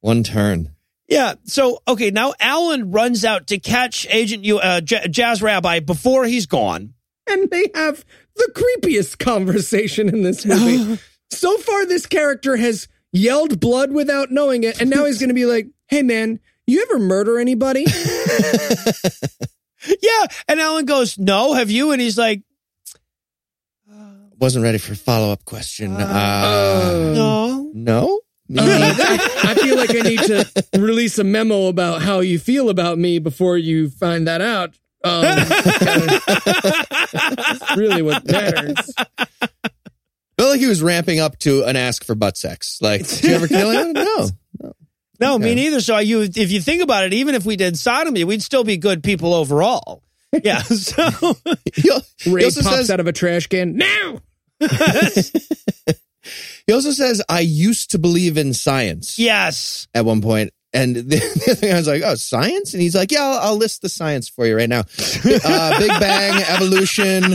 One 0.00 0.22
turn. 0.22 0.74
Yeah. 1.08 1.34
So, 1.44 1.80
okay, 1.88 2.10
now 2.10 2.34
Alan 2.38 2.90
runs 2.92 3.24
out 3.24 3.46
to 3.48 3.58
catch 3.58 4.06
Agent 4.10 4.44
U, 4.44 4.58
uh, 4.58 4.80
J- 4.82 5.08
Jazz 5.08 5.40
Rabbi 5.42 5.80
before 5.80 6.24
he's 6.26 6.46
gone. 6.46 6.92
And 7.26 7.50
they 7.50 7.70
have 7.74 8.04
the 8.36 8.52
creepiest 8.54 9.18
conversation 9.18 10.08
in 10.08 10.22
this 10.22 10.44
movie. 10.44 11.00
so 11.30 11.56
far, 11.58 11.86
this 11.86 12.06
character 12.06 12.56
has 12.56 12.88
yelled 13.12 13.60
blood 13.60 13.92
without 13.92 14.30
knowing 14.30 14.64
it, 14.64 14.80
and 14.80 14.90
now 14.90 15.04
he's 15.04 15.18
going 15.18 15.28
to 15.28 15.34
be 15.34 15.46
like, 15.46 15.68
hey, 15.88 16.02
man, 16.02 16.40
you 16.66 16.82
ever 16.82 16.98
murder 16.98 17.38
anybody? 17.38 17.86
Yeah. 19.86 20.26
And 20.48 20.60
Alan 20.60 20.84
goes, 20.84 21.18
No, 21.18 21.54
have 21.54 21.70
you? 21.70 21.92
And 21.92 22.00
he's 22.00 22.18
like, 22.18 22.42
uh, 23.90 24.10
Wasn't 24.38 24.62
ready 24.62 24.78
for 24.78 24.94
follow 24.94 25.32
up 25.32 25.44
question. 25.44 25.92
Uh, 25.92 25.98
uh 25.98 27.14
oh. 27.16 27.70
No. 27.74 28.20
no. 28.48 28.62
Uh, 28.62 28.94
I 29.44 29.54
feel 29.54 29.76
like 29.76 29.90
I 29.90 30.00
need 30.00 30.20
to 30.20 30.64
release 30.78 31.18
a 31.18 31.24
memo 31.24 31.66
about 31.66 32.02
how 32.02 32.20
you 32.20 32.38
feel 32.38 32.68
about 32.68 32.98
me 32.98 33.18
before 33.18 33.56
you 33.56 33.90
find 33.90 34.26
that 34.26 34.40
out. 34.40 34.74
Um, 35.06 35.22
that's 37.36 37.76
really 37.76 38.02
what 38.02 38.24
matters. 38.26 38.94
Felt 40.38 40.50
like 40.50 40.60
he 40.60 40.66
was 40.66 40.82
ramping 40.82 41.18
up 41.20 41.38
to 41.40 41.64
an 41.64 41.76
ask 41.76 42.04
for 42.04 42.14
butt 42.14 42.36
sex. 42.36 42.78
Like, 42.82 43.06
did 43.06 43.24
you 43.24 43.34
ever 43.34 43.48
kill 43.48 43.70
him? 43.70 43.92
No. 43.92 44.28
No, 45.18 45.38
me 45.38 45.46
Okay. 45.46 45.54
neither. 45.54 45.80
So 45.80 45.96
you, 45.96 46.20
if 46.20 46.50
you 46.50 46.60
think 46.60 46.82
about 46.82 47.04
it, 47.04 47.14
even 47.14 47.34
if 47.34 47.46
we 47.46 47.56
did 47.56 47.78
sodomy, 47.78 48.24
we'd 48.24 48.42
still 48.42 48.64
be 48.64 48.76
good 48.76 49.02
people 49.02 49.32
overall. 49.32 50.02
Yeah. 50.42 50.60
So 50.62 51.08
He, 51.74 51.82
he 51.82 52.30
Ray 52.30 52.44
also 52.44 52.60
pops 52.60 52.76
says, 52.76 52.90
out 52.90 53.00
of 53.00 53.06
a 53.06 53.14
trash 53.14 53.46
can. 53.46 53.76
Now! 53.76 54.20
he 56.66 56.72
also 56.72 56.90
says, 56.90 57.22
I 57.30 57.40
used 57.40 57.92
to 57.92 57.98
believe 57.98 58.36
in 58.36 58.52
science 58.52 59.18
yes. 59.18 59.88
at 59.94 60.04
one 60.04 60.20
point. 60.20 60.52
And 60.76 60.96
the, 60.96 61.02
the 61.06 61.42
other 61.46 61.54
thing 61.54 61.72
I 61.72 61.76
was 61.76 61.88
like, 61.88 62.02
oh, 62.04 62.14
science? 62.16 62.74
And 62.74 62.82
he's 62.82 62.94
like, 62.94 63.10
yeah, 63.10 63.22
I'll, 63.22 63.38
I'll 63.50 63.56
list 63.56 63.80
the 63.82 63.88
science 63.88 64.28
for 64.28 64.46
you 64.46 64.56
right 64.56 64.68
now. 64.68 64.80
Uh, 64.80 65.78
Big 65.78 65.88
Bang, 65.98 66.42
evolution, 66.48 67.34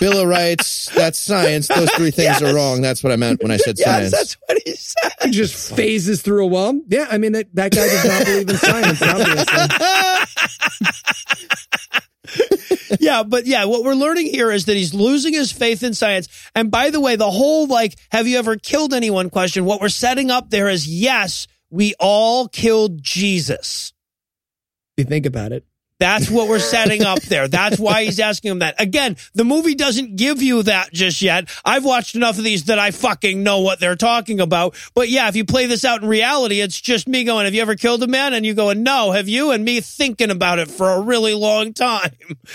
Bill 0.00 0.18
of 0.22 0.28
Rights, 0.28 0.88
that's 0.94 1.18
science. 1.18 1.68
Those 1.68 1.90
three 1.92 2.10
things 2.10 2.40
Yes. 2.40 2.42
are 2.42 2.54
wrong. 2.54 2.80
That's 2.80 3.02
what 3.04 3.12
I 3.12 3.16
meant 3.16 3.42
when 3.42 3.50
I 3.52 3.58
said 3.58 3.78
Yes, 3.78 3.86
science. 3.86 4.10
that's 4.12 4.34
what 4.46 4.58
he 4.64 4.74
said. 4.74 5.12
He 5.24 5.30
just 5.30 5.76
phases 5.76 6.22
through 6.22 6.44
a 6.44 6.46
wall. 6.46 6.80
Yeah, 6.88 7.06
I 7.10 7.18
mean, 7.18 7.32
that, 7.32 7.54
that 7.54 7.72
guy 7.72 7.86
does 7.86 8.04
not 8.04 8.24
believe 8.24 8.48
in 8.48 8.56
science, 8.56 9.02
obviously. 9.02 9.68
yeah, 13.00 13.22
but 13.22 13.46
yeah, 13.46 13.64
what 13.64 13.84
we're 13.84 13.94
learning 13.94 14.26
here 14.26 14.50
is 14.50 14.64
that 14.66 14.76
he's 14.76 14.92
losing 14.94 15.32
his 15.34 15.50
faith 15.52 15.82
in 15.82 15.94
science. 15.94 16.28
And 16.54 16.70
by 16.70 16.90
the 16.90 17.00
way, 17.00 17.16
the 17.16 17.30
whole 17.30 17.66
like, 17.66 17.96
have 18.10 18.26
you 18.26 18.38
ever 18.38 18.56
killed 18.56 18.92
anyone 18.92 19.30
question, 19.30 19.64
what 19.64 19.80
we're 19.80 19.88
setting 19.88 20.30
up 20.30 20.50
there 20.50 20.68
is 20.68 20.86
yes, 20.86 21.46
we 21.70 21.94
all 21.98 22.48
killed 22.48 23.02
Jesus. 23.02 23.92
If 24.96 25.04
you 25.04 25.08
think 25.08 25.26
about 25.26 25.52
it. 25.52 25.64
That's 26.00 26.30
what 26.30 26.48
we're 26.48 26.60
setting 26.60 27.02
up 27.04 27.20
there. 27.22 27.48
That's 27.48 27.78
why 27.78 28.04
he's 28.04 28.20
asking 28.20 28.52
him 28.52 28.58
that. 28.60 28.80
Again, 28.80 29.16
the 29.34 29.44
movie 29.44 29.74
doesn't 29.74 30.14
give 30.14 30.40
you 30.40 30.62
that 30.62 30.92
just 30.92 31.20
yet. 31.20 31.48
I've 31.64 31.84
watched 31.84 32.14
enough 32.14 32.38
of 32.38 32.44
these 32.44 32.66
that 32.66 32.78
I 32.78 32.92
fucking 32.92 33.42
know 33.42 33.62
what 33.62 33.80
they're 33.80 33.96
talking 33.96 34.38
about. 34.38 34.76
But 34.94 35.08
yeah, 35.08 35.28
if 35.28 35.34
you 35.34 35.44
play 35.44 35.66
this 35.66 35.84
out 35.84 36.00
in 36.02 36.08
reality, 36.08 36.60
it's 36.60 36.80
just 36.80 37.08
me 37.08 37.24
going, 37.24 37.46
have 37.46 37.54
you 37.54 37.62
ever 37.62 37.74
killed 37.74 38.04
a 38.04 38.06
man? 38.06 38.32
And 38.32 38.46
you 38.46 38.54
going, 38.54 38.84
no, 38.84 39.10
have 39.10 39.28
you? 39.28 39.50
And 39.50 39.64
me 39.64 39.80
thinking 39.80 40.30
about 40.30 40.60
it 40.60 40.70
for 40.70 40.88
a 40.88 41.00
really 41.00 41.34
long 41.34 41.72
time. 41.72 42.12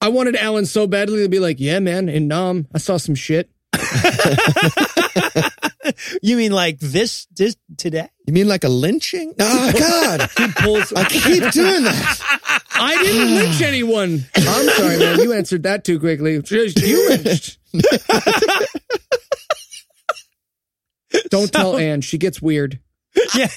I 0.00 0.08
wanted 0.08 0.34
Alan 0.34 0.66
so 0.66 0.88
badly 0.88 1.22
to 1.22 1.28
be 1.28 1.38
like, 1.38 1.60
yeah, 1.60 1.78
man, 1.78 2.08
in 2.08 2.26
Nam, 2.26 2.66
I 2.74 2.78
saw 2.78 2.96
some 2.96 3.14
shit. 3.14 3.48
You 6.22 6.36
mean 6.36 6.52
like 6.52 6.78
this, 6.78 7.26
this 7.36 7.56
today? 7.76 8.08
You 8.26 8.32
mean 8.32 8.46
like 8.48 8.64
a 8.64 8.68
lynching? 8.68 9.34
Oh, 9.38 9.72
God. 9.78 10.30
he 10.38 10.46
Pulls, 10.52 10.92
I 10.92 11.04
keep 11.04 11.50
doing 11.50 11.82
that. 11.84 12.60
I 12.74 13.02
didn't 13.02 13.34
lynch 13.34 13.60
anyone. 13.62 14.24
I'm 14.36 14.68
sorry, 14.70 14.98
man. 14.98 15.20
You 15.20 15.32
answered 15.32 15.64
that 15.64 15.84
too 15.84 15.98
quickly. 15.98 16.40
Just 16.42 16.80
You 16.80 17.08
lynched. 17.10 17.58
Don't 21.30 21.52
tell 21.52 21.76
Anne. 21.76 22.00
She 22.00 22.18
gets 22.18 22.40
weird. 22.40 22.78
Yeah. 23.34 23.48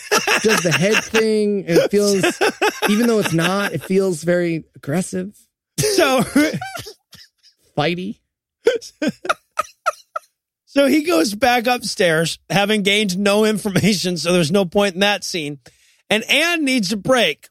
Does 0.42 0.62
the 0.62 0.72
head 0.72 1.04
thing. 1.04 1.66
It 1.68 1.90
feels, 1.92 2.24
even 2.90 3.08
though 3.08 3.20
it's 3.20 3.34
not, 3.34 3.74
it 3.74 3.84
feels 3.84 4.24
very 4.24 4.66
aggressive, 4.76 5.38
So 5.80 6.22
fighty. 7.78 8.20
So 10.76 10.88
he 10.88 11.04
goes 11.04 11.34
back 11.34 11.68
upstairs, 11.68 12.38
having 12.50 12.84
gained 12.84 13.18
no 13.18 13.46
information, 13.46 14.18
so 14.18 14.34
there's 14.34 14.52
no 14.52 14.66
point 14.66 14.94
in 14.96 15.00
that 15.00 15.24
scene. 15.24 15.60
And 16.10 16.24
Anne 16.30 16.66
needs 16.66 16.92
a 16.92 16.98
break. 16.98 17.48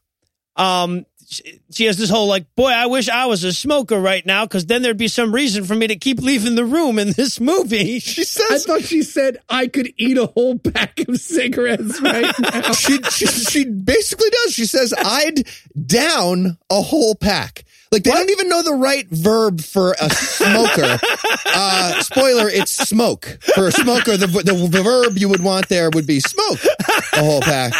Um 0.55 1.05
she, 1.27 1.59
she 1.71 1.85
has 1.85 1.97
this 1.97 2.11
whole 2.11 2.27
like, 2.27 2.45
boy, 2.55 2.69
I 2.69 2.85
wish 2.85 3.09
I 3.09 3.25
was 3.25 3.43
a 3.43 3.51
smoker 3.51 3.99
right 3.99 4.23
now, 4.27 4.45
because 4.45 4.67
then 4.67 4.83
there'd 4.83 4.95
be 4.95 5.07
some 5.07 5.33
reason 5.33 5.63
for 5.65 5.73
me 5.73 5.87
to 5.87 5.95
keep 5.95 6.19
leaving 6.19 6.53
the 6.53 6.63
room 6.63 6.99
in 6.99 7.13
this 7.13 7.39
movie. 7.39 7.99
She 7.99 8.21
I 8.21 8.25
says 8.25 8.65
thought 8.65 8.83
she 8.83 9.01
said 9.01 9.39
I 9.49 9.65
could 9.67 9.91
eat 9.97 10.17
a 10.19 10.27
whole 10.27 10.59
pack 10.59 10.99
of 11.07 11.17
cigarettes 11.19 11.99
right 11.99 12.31
now. 12.39 12.71
she, 12.73 13.01
she 13.09 13.25
she 13.25 13.65
basically 13.65 14.29
does. 14.29 14.53
She 14.53 14.65
says 14.67 14.93
I'd 14.97 15.47
down 15.87 16.59
a 16.69 16.81
whole 16.81 17.15
pack. 17.15 17.63
Like 17.95 18.03
they 18.03 18.11
don't 18.11 18.29
even 18.29 18.49
know 18.49 18.61
the 18.61 18.73
right 18.73 19.07
verb 19.07 19.61
for 19.61 19.95
a 20.01 20.09
smoker. 20.09 20.99
uh, 21.45 22.01
spoiler: 22.01 22.49
it's 22.49 22.71
smoke 22.73 23.37
for 23.55 23.67
a 23.67 23.71
smoker. 23.71 24.17
The, 24.17 24.27
the 24.27 24.67
the 24.69 24.83
verb 24.83 25.17
you 25.17 25.29
would 25.29 25.41
want 25.41 25.69
there 25.69 25.89
would 25.93 26.05
be 26.05 26.19
smoke 26.19 26.59
a 27.13 27.23
whole 27.23 27.39
pack. 27.39 27.73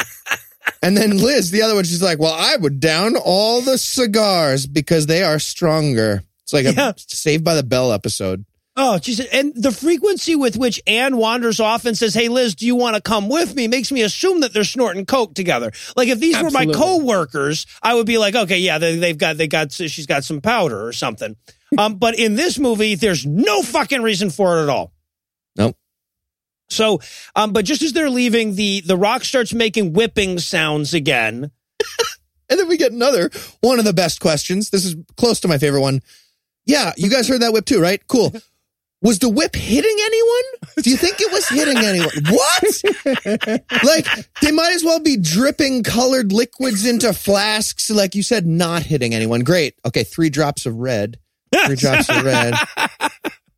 And 0.81 0.95
then 0.95 1.17
Liz, 1.17 1.51
the 1.51 1.63
other 1.63 1.75
one, 1.75 1.83
she's 1.83 2.01
like, 2.01 2.17
"Well, 2.17 2.33
I 2.33 2.55
would 2.55 2.79
down 2.79 3.17
all 3.17 3.59
the 3.59 3.77
cigars 3.77 4.65
because 4.67 5.05
they 5.07 5.21
are 5.21 5.37
stronger." 5.37 6.23
It's 6.43 6.53
like 6.53 6.63
Yeah. 6.63 6.91
a 6.91 6.93
Saved 6.97 7.43
by 7.43 7.55
the 7.55 7.63
Bell 7.63 7.91
episode. 7.91 8.45
Oh, 8.77 8.97
Jesus. 8.97 9.27
And 9.31 9.53
the 9.55 9.71
frequency 9.71 10.35
with 10.35 10.57
which 10.57 10.81
Anne 10.85 11.15
wanders 11.15 11.61
off 11.61 11.85
and 11.85 11.97
says, 11.97 12.13
Hey, 12.13 12.27
Liz, 12.27 12.55
do 12.55 12.65
you 12.65 12.75
want 12.75 12.95
to 12.95 13.01
come 13.01 13.29
with 13.29 13.55
me? 13.55 13.69
makes 13.69 13.91
me 13.91 14.01
assume 14.01 14.41
that 14.41 14.53
they're 14.53 14.65
snorting 14.65 15.05
Coke 15.05 15.33
together. 15.33 15.71
Like 15.95 16.09
if 16.09 16.19
these 16.19 16.35
were 16.35 16.51
my 16.51 16.63
Absolutely. 16.63 16.81
coworkers, 16.81 17.65
I 17.81 17.95
would 17.95 18.05
be 18.05 18.17
like, 18.17 18.35
okay, 18.35 18.57
yeah, 18.57 18.77
they, 18.77 18.97
they've 18.97 19.17
got, 19.17 19.37
they 19.37 19.47
got, 19.47 19.71
she's 19.71 20.05
got 20.05 20.25
some 20.25 20.41
powder 20.41 20.85
or 20.85 20.91
something. 20.91 21.37
um, 21.77 21.95
but 21.95 22.19
in 22.19 22.35
this 22.35 22.59
movie, 22.59 22.95
there's 22.95 23.25
no 23.25 23.61
fucking 23.61 24.01
reason 24.01 24.29
for 24.29 24.59
it 24.59 24.63
at 24.63 24.69
all. 24.69 24.91
Nope. 25.55 25.77
So, 26.69 26.99
um, 27.35 27.53
but 27.53 27.63
just 27.63 27.81
as 27.81 27.93
they're 27.93 28.09
leaving, 28.09 28.55
the, 28.55 28.81
the 28.81 28.97
rock 28.97 29.23
starts 29.23 29.53
making 29.53 29.93
whipping 29.93 30.39
sounds 30.39 30.93
again. 30.93 31.51
And 32.47 32.59
then 32.59 32.67
we 32.67 32.77
get 32.77 32.91
another 32.91 33.31
one 33.61 33.79
of 33.79 33.85
the 33.85 33.93
best 33.93 34.19
questions. 34.19 34.69
This 34.69 34.85
is 34.85 34.95
close 35.17 35.39
to 35.39 35.47
my 35.47 35.57
favorite 35.57 35.81
one. 35.81 36.01
Yeah, 36.65 36.93
you 36.95 37.09
guys 37.09 37.27
heard 37.27 37.41
that 37.41 37.53
whip 37.53 37.65
too, 37.65 37.81
right? 37.81 38.05
Cool. 38.07 38.33
Was 39.05 39.19
the 39.19 39.29
whip 39.29 39.55
hitting 39.55 39.95
anyone? 40.03 40.83
Do 40.83 40.89
you 40.89 40.97
think 40.97 41.21
it 41.21 41.31
was 41.31 41.47
hitting 41.47 41.77
anyone? 41.77 42.09
What? 42.31 43.83
like, 43.83 44.07
they 44.41 44.51
might 44.51 44.73
as 44.73 44.83
well 44.83 44.99
be 44.99 45.15
dripping 45.15 45.83
colored 45.83 46.31
liquids 46.33 46.85
into 46.87 47.13
flasks. 47.13 47.91
Like 47.91 48.15
you 48.15 48.23
said, 48.23 48.47
not 48.47 48.81
hitting 48.81 49.13
anyone. 49.13 49.41
Great. 49.41 49.75
Okay, 49.85 50.03
three 50.03 50.29
drops 50.31 50.65
of 50.65 50.75
red. 50.75 51.19
Three 51.67 51.75
drops 51.75 52.09
of 52.09 52.23
red. 52.25 52.55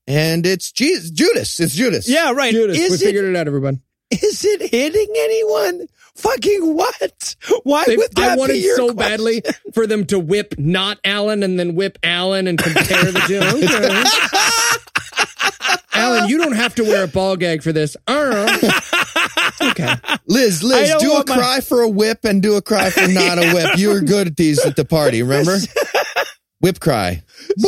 And 0.06 0.46
it's 0.46 0.72
Je- 0.72 1.12
Judas. 1.14 1.60
It's 1.62 1.74
Judas. 1.74 2.08
Yeah, 2.10 2.32
right. 2.34 2.52
Judas, 2.54 2.78
we 2.78 2.84
Is 2.84 3.02
it, 3.02 3.06
figured 3.06 3.26
it 3.26 3.36
out, 3.38 3.48
everyone. 3.48 3.82
is 4.12 4.44
it 4.46 4.62
hitting 4.70 5.08
anyone? 5.18 5.88
Fucking 6.16 6.76
what? 6.76 7.36
Why 7.64 7.84
They- 7.86 7.96
would 7.98 8.14
that 8.16 8.32
I 8.32 8.36
wanted 8.36 8.54
be 8.54 8.60
your 8.60 8.76
so 8.76 8.94
question? 8.94 8.98
badly 8.98 9.42
for 9.74 9.88
them 9.88 10.06
to 10.08 10.20
whip 10.20 10.56
not 10.58 10.98
Alan 11.06 11.42
and 11.44 11.60
then 11.60 11.76
whip 11.76 11.98
Alan 12.04 12.48
and 12.48 12.58
compare 12.58 13.12
the 13.12 13.20
two. 13.28 14.80
Alan, 15.94 16.30
you 16.30 16.38
don't 16.38 16.54
have 16.56 16.76
to 16.76 16.84
wear 16.84 17.04
a 17.04 17.08
ball 17.08 17.36
gag 17.36 17.64
for 17.64 17.72
this. 17.72 17.98
Okay. 19.62 19.94
Liz, 20.28 20.64
Liz, 20.64 20.90
don't 20.90 21.06
a 21.06 21.10
want 21.10 21.30
my- 21.30 21.36
cry 21.36 21.62
for 21.62 21.82
a 21.82 21.90
whip 21.90 22.24
and 22.24 22.42
do 22.42 22.56
a 22.56 22.62
cry 22.62 22.90
for 22.90 23.08
not 23.08 23.38
a 23.40 23.54
whip. 23.54 23.78
You 23.78 23.90
were 23.90 24.02
good 24.02 24.28
at 24.28 24.36
these 24.36 24.64
at 24.64 24.76
the 24.76 24.86
party, 24.86 25.24
remember? 25.24 25.58
Whip 26.60 26.80
cry. 26.80 27.22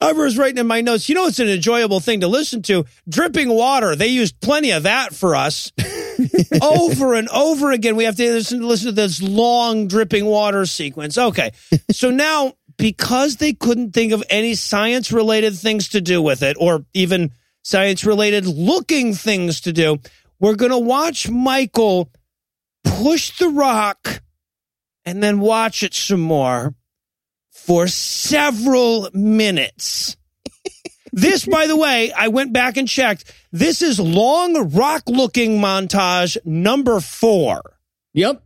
I 0.00 0.12
was 0.12 0.38
writing 0.38 0.58
in 0.58 0.66
my 0.68 0.80
notes, 0.82 1.08
you 1.08 1.14
know, 1.16 1.26
it's 1.26 1.40
an 1.40 1.48
enjoyable 1.48 1.98
thing 1.98 2.20
to 2.20 2.28
listen 2.28 2.62
to. 2.62 2.84
Dripping 3.08 3.48
water. 3.48 3.96
They 3.96 4.06
used 4.08 4.40
plenty 4.40 4.70
of 4.70 4.84
that 4.84 5.14
for 5.14 5.34
us. 5.34 5.72
over 6.62 7.14
and 7.14 7.28
over 7.30 7.72
again. 7.72 7.96
We 7.96 8.04
have 8.04 8.16
to 8.16 8.30
listen, 8.32 8.62
listen 8.62 8.86
to 8.86 8.92
this 8.92 9.20
long 9.20 9.88
dripping 9.88 10.26
water 10.26 10.64
sequence. 10.66 11.18
Okay. 11.18 11.50
So 11.90 12.10
now, 12.10 12.54
because 12.76 13.36
they 13.36 13.52
couldn't 13.52 13.92
think 13.92 14.12
of 14.12 14.22
any 14.30 14.54
science 14.54 15.12
related 15.12 15.54
things 15.54 15.88
to 15.90 16.00
do 16.00 16.20
with 16.20 16.42
it, 16.42 16.56
or 16.58 16.84
even 16.94 17.32
science 17.62 18.04
related 18.04 18.46
looking 18.46 19.14
things 19.14 19.60
to 19.62 19.72
do, 19.72 19.98
we're 20.38 20.56
going 20.56 20.70
to 20.70 20.78
watch 20.78 21.28
Michael 21.28 22.10
push 22.84 23.38
the 23.38 23.48
rock 23.48 24.22
and 25.04 25.22
then 25.22 25.40
watch 25.40 25.82
it 25.82 25.94
some 25.94 26.20
more 26.20 26.74
for 27.50 27.86
several 27.88 29.08
minutes. 29.12 30.16
this, 31.12 31.46
by 31.46 31.66
the 31.66 31.76
way, 31.76 32.12
I 32.12 32.28
went 32.28 32.52
back 32.52 32.76
and 32.76 32.88
checked. 32.88 33.32
This 33.52 33.82
is 33.82 33.98
long 34.00 34.70
rock 34.70 35.04
looking 35.06 35.58
montage 35.58 36.36
number 36.44 37.00
four. 37.00 37.78
Yep. 38.12 38.42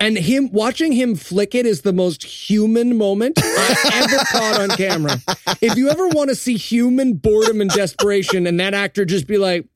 And 0.00 0.16
him 0.16 0.50
watching 0.52 0.92
him 0.92 1.16
flick 1.16 1.54
it 1.56 1.66
is 1.66 1.82
the 1.82 1.92
most 1.92 2.22
human 2.22 2.96
moment 2.96 3.36
I 3.42 3.90
ever 4.04 4.24
caught 4.30 4.60
on 4.60 4.76
camera. 4.76 5.20
If 5.60 5.76
you 5.76 5.90
ever 5.90 6.08
want 6.08 6.30
to 6.30 6.36
see 6.36 6.56
human 6.56 7.14
boredom 7.14 7.60
and 7.60 7.70
desperation, 7.70 8.46
and 8.46 8.60
that 8.60 8.74
actor 8.74 9.04
just 9.04 9.26
be 9.26 9.38
like, 9.38 9.66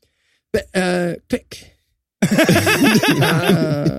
uh, 0.74 1.14
pick. 1.28 1.76
Uh, 3.22 3.98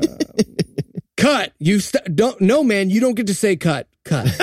cut. 1.17 1.53
You 1.59 1.79
st- 1.79 2.15
don't. 2.15 2.39
No, 2.41 2.63
man. 2.63 2.89
You 2.89 2.99
don't 2.99 3.15
get 3.15 3.27
to 3.27 3.35
say 3.35 3.55
cut. 3.55 3.87
Cut. 4.05 4.27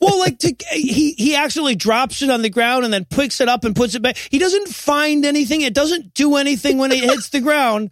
Well, 0.00 0.18
like 0.18 0.38
to, 0.40 0.54
he 0.70 1.12
he 1.12 1.36
actually 1.36 1.74
drops 1.74 2.22
it 2.22 2.30
on 2.30 2.42
the 2.42 2.48
ground 2.50 2.84
and 2.84 2.92
then 2.92 3.04
picks 3.04 3.40
it 3.40 3.48
up 3.48 3.64
and 3.64 3.76
puts 3.76 3.94
it 3.94 4.02
back. 4.02 4.16
He 4.16 4.38
doesn't 4.38 4.68
find 4.68 5.24
anything. 5.24 5.60
It 5.60 5.74
doesn't 5.74 6.14
do 6.14 6.36
anything 6.36 6.78
when 6.78 6.90
it 6.90 7.04
hits 7.04 7.28
the 7.28 7.40
ground. 7.40 7.90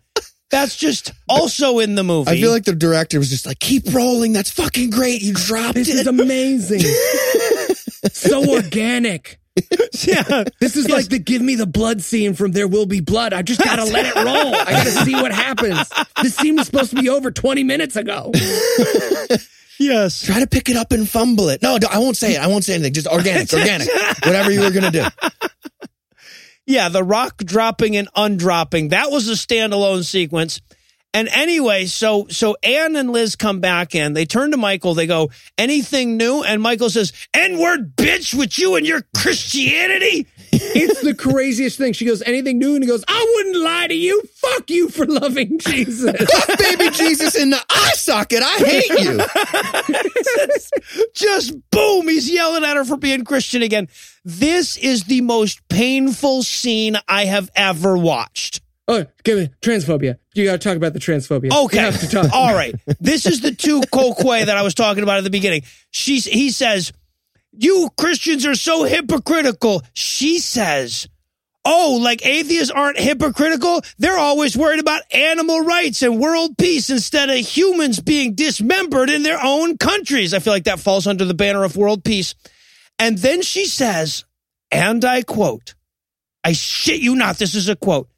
That's 0.53 0.77
just 0.77 1.13
also 1.29 1.81
in 1.81 1.97
the 1.97 2.05
movie. 2.05 2.31
I 2.31 2.37
feel 2.41 2.53
like 2.53 2.65
the 2.65 2.75
director 2.75 3.19
was 3.19 3.31
just 3.31 3.47
like, 3.47 3.59
keep 3.59 3.93
rolling. 3.93 4.33
That's 4.33 4.51
fucking 4.51 4.91
great. 4.91 5.21
You 5.23 5.33
dropped 5.35 5.75
This 5.75 5.89
it. 5.89 5.97
is 5.97 6.07
amazing. 6.07 6.81
so 8.13 8.49
organic. 8.53 9.41
yeah. 10.03 10.45
This 10.61 10.77
is 10.77 10.89
like 10.89 11.09
the 11.09 11.19
give 11.19 11.43
me 11.43 11.55
the 11.57 11.67
blood 11.67 12.01
scene 12.03 12.35
from 12.35 12.53
There 12.53 12.69
Will 12.69 12.87
Be 12.87 13.01
Blood. 13.01 13.33
I 13.33 13.43
just 13.43 13.61
gotta 13.65 13.85
let 13.85 14.07
it 14.07 14.15
roll. 14.15 14.55
I 14.55 14.73
gotta 14.73 14.91
see 14.91 15.15
what 15.15 15.33
happens. 15.33 15.91
This 16.23 16.37
scene 16.37 16.57
was 16.57 16.67
supposed 16.67 16.91
to 16.91 16.97
be 17.01 17.09
over 17.09 17.31
20 17.31 17.65
minutes 17.65 17.97
ago. 17.97 18.31
Yes. 19.79 20.23
Try 20.25 20.39
to 20.39 20.47
pick 20.47 20.69
it 20.69 20.77
up 20.77 20.93
and 20.93 21.09
fumble 21.09 21.49
it. 21.49 21.61
No, 21.61 21.77
I 21.91 21.99
won't 21.99 22.17
say 22.17 22.35
it. 22.37 22.41
I 22.41 22.47
won't 22.47 22.63
say 22.63 22.75
anything. 22.75 22.93
Just 22.93 23.09
organic, 23.09 23.53
organic. 23.53 23.89
Whatever 24.25 24.53
you 24.53 24.61
were 24.61 24.71
going 24.71 24.93
to 24.93 24.93
do. 24.93 25.05
Yeah, 26.67 26.89
the 26.89 27.03
rock 27.03 27.39
dropping 27.39 27.97
and 27.97 28.09
undropping. 28.15 28.91
That 28.91 29.11
was 29.11 29.29
a 29.29 29.33
standalone 29.33 30.05
sequence. 30.05 30.61
And 31.15 31.29
anyway, 31.29 31.87
so 31.87 32.27
so 32.31 32.57
Anne 32.63 32.97
and 32.97 33.11
Liz 33.11 33.37
come 33.37 33.61
back 33.61 33.95
in. 33.95 34.15
They 34.15 34.25
turn 34.25 34.51
to 34.53 34.57
Michael. 34.57 34.95
They 34.95 35.07
go, 35.07 35.31
"Anything 35.59 36.17
new?" 36.17 36.43
And 36.43 36.63
Michael 36.63 36.89
says, 36.89 37.13
"N-word, 37.35 37.97
bitch, 37.97 38.33
with 38.33 38.59
you 38.59 38.77
and 38.77 38.87
your 38.87 39.03
Christianity." 39.15 40.27
It's 40.53 41.01
the 41.01 41.15
craziest 41.15 41.79
thing. 41.79 41.95
She 41.95 42.05
goes, 42.05 42.23
anything 42.23 42.59
new? 42.59 42.75
And 42.75 42.85
he 42.85 42.89
goes, 42.89 43.05
I 43.09 43.33
wouldn't 43.37 43.65
lie 43.65 43.87
to 43.87 43.95
you. 43.95 44.23
Fuck 44.35 44.71
you 44.71 44.91
for 44.91 45.07
loving 45.07 45.59
Jesus. 45.59 46.15
Fuck 46.47 46.59
baby 46.59 46.91
Jesus 46.91 47.35
in 47.35 47.51
the 47.51 47.61
eye 47.71 47.93
socket. 47.95 48.43
I 48.43 48.59
hate 48.59 48.89
you. 49.01 49.21
Just 51.15 51.55
boom, 51.71 52.09
he's 52.09 52.31
yelling 52.31 52.65
at 52.65 52.77
her 52.77 52.85
for 52.85 52.97
being 52.97 53.25
Christian 53.25 53.63
again. 53.63 53.89
This 54.25 54.77
is 54.77 55.05
the 55.05 55.23
most 55.23 55.67
painful 55.69 56.43
scene 56.43 56.97
I 57.09 57.25
have 57.25 57.51
ever 57.57 57.97
watched. 57.97 58.61
Oh, 58.89 59.07
give 59.23 59.39
me 59.39 59.49
transphobia. 59.63 60.19
You 60.35 60.45
gotta 60.45 60.59
talk 60.59 60.77
about 60.77 60.93
the 60.93 60.99
transphobia. 60.99 61.53
Okay. 61.65 61.79
You 61.79 61.83
have 61.85 62.01
to 62.01 62.09
talk. 62.09 62.33
All 62.33 62.53
right. 62.53 62.75
This 63.01 63.27
is 63.27 63.41
the 63.41 63.55
tu 63.55 63.81
quoque 63.91 64.45
that 64.45 64.57
I 64.57 64.63
was 64.63 64.75
talking 64.75 65.03
about 65.03 65.19
at 65.19 65.25
the 65.25 65.31
beginning. 65.31 65.63
She's 65.91 66.25
he 66.25 66.51
says, 66.51 66.93
You 67.53 67.91
Christians 67.97 68.47
are 68.47 68.55
so 68.55 68.85
hypocritical. 68.85 69.83
She 69.93 70.39
says, 70.39 71.07
Oh, 71.65 72.01
like 72.03 72.27
atheists 72.27 72.73
aren't 72.73 72.99
hypocritical? 72.99 73.83
They're 73.99 74.19
always 74.19 74.57
worried 74.57 74.81
about 74.81 75.03
animal 75.13 75.61
rights 75.61 76.03
and 76.03 76.19
world 76.19 76.59
peace 76.59 76.91
instead 76.91 77.31
of 77.31 77.37
humans 77.37 78.01
being 78.01 78.35
dismembered 78.35 79.11
in 79.11 79.23
their 79.23 79.39
own 79.41 79.79
countries. 79.79 80.35
I 80.35 80.41
feel 80.41 80.53
like 80.53 80.65
that 80.65 80.81
falls 80.81 81.07
under 81.07 81.25
the 81.25 81.35
banner 81.35 81.63
of 81.63 81.77
world 81.77 82.03
peace. 82.03 82.35
And 82.99 83.17
then 83.17 83.43
she 83.43 83.67
says, 83.67 84.25
and 84.73 85.05
I 85.05 85.23
quote, 85.23 85.75
I 86.43 86.53
shit 86.53 87.01
you 87.01 87.15
not, 87.15 87.37
this 87.37 87.55
is 87.55 87.69
a 87.69 87.77
quote. 87.77 88.09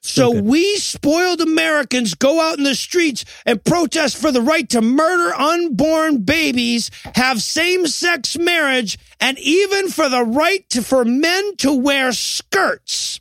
So 0.00 0.30
we 0.30 0.76
spoiled 0.76 1.40
Americans 1.40 2.14
go 2.14 2.40
out 2.40 2.56
in 2.56 2.64
the 2.64 2.74
streets 2.74 3.24
and 3.44 3.62
protest 3.62 4.16
for 4.16 4.30
the 4.30 4.40
right 4.40 4.68
to 4.70 4.80
murder 4.80 5.34
unborn 5.34 6.22
babies, 6.22 6.90
have 7.14 7.42
same-sex 7.42 8.38
marriage, 8.38 8.98
and 9.20 9.38
even 9.40 9.88
for 9.88 10.08
the 10.08 10.22
right 10.22 10.68
to, 10.70 10.82
for 10.82 11.04
men 11.04 11.56
to 11.56 11.72
wear 11.72 12.12
skirts. 12.12 13.20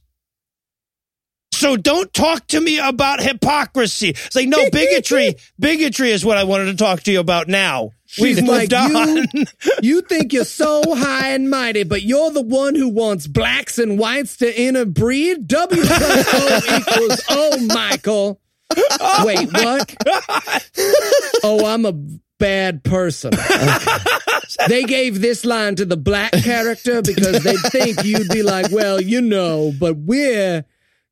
So 1.51 1.75
don't 1.75 2.13
talk 2.13 2.45
to 2.49 2.61
me 2.61 2.77
about 2.77 3.19
hypocrisy. 3.19 4.09
It's 4.09 4.35
like, 4.35 4.47
no, 4.47 4.69
bigotry, 4.71 5.35
bigotry 5.59 6.11
is 6.11 6.23
what 6.23 6.37
I 6.37 6.43
wanted 6.43 6.65
to 6.65 6.75
talk 6.75 7.01
to 7.03 7.11
you 7.11 7.19
about 7.19 7.47
now. 7.47 7.91
She's 8.07 8.37
We've 8.37 8.47
like, 8.47 8.71
you, 8.71 9.25
you 9.81 10.01
think 10.01 10.31
you're 10.31 10.45
so 10.45 10.81
high 10.95 11.31
and 11.31 11.49
mighty, 11.49 11.83
but 11.83 12.03
you're 12.03 12.31
the 12.31 12.41
one 12.41 12.73
who 12.73 12.87
wants 12.87 13.27
blacks 13.27 13.77
and 13.77 13.99
whites 13.99 14.37
to 14.37 14.61
interbreed? 14.61 15.45
W 15.47 15.83
plus 15.83 16.33
O 16.33 16.61
equals 16.77 17.23
O, 17.29 17.57
Michael. 17.67 18.41
Wait, 19.23 19.51
what? 19.51 19.95
Oh, 21.43 21.65
I'm 21.65 21.85
a 21.85 21.93
bad 22.39 22.83
person. 22.83 23.33
They 24.67 24.83
gave 24.83 25.21
this 25.21 25.45
line 25.45 25.75
to 25.75 25.85
the 25.85 25.97
black 25.97 26.31
character 26.31 27.01
because 27.01 27.43
they 27.43 27.55
think 27.57 28.03
you'd 28.03 28.29
be 28.29 28.43
like, 28.43 28.71
well, 28.71 28.99
you 28.99 29.21
know, 29.21 29.73
but 29.79 29.97
we're 29.97 30.65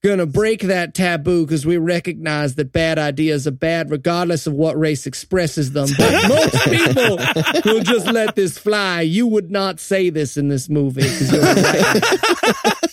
gonna 0.06 0.26
break 0.26 0.62
that 0.62 0.94
taboo 0.94 1.46
because 1.46 1.66
we 1.66 1.78
recognize 1.78 2.56
that 2.56 2.72
bad 2.72 3.00
ideas 3.00 3.48
are 3.48 3.52
bad 3.52 3.90
regardless 3.90 4.46
of 4.48 4.54
what 4.54 4.78
race 4.78 5.08
expresses 5.08 5.72
them. 5.72 5.90
But 5.98 6.12
most 6.30 6.64
people 6.66 7.18
will 7.66 7.82
just 7.82 8.08
let 8.08 8.36
this 8.36 8.58
fly. 8.58 9.02
You 9.02 9.28
would 9.28 9.52
not 9.52 9.80
say 9.80 10.10
this 10.10 10.38
in 10.38 10.48
this 10.48 10.70
movie 10.70 11.02
because 11.02 11.32
you're 11.32 11.42
a 11.42 12.76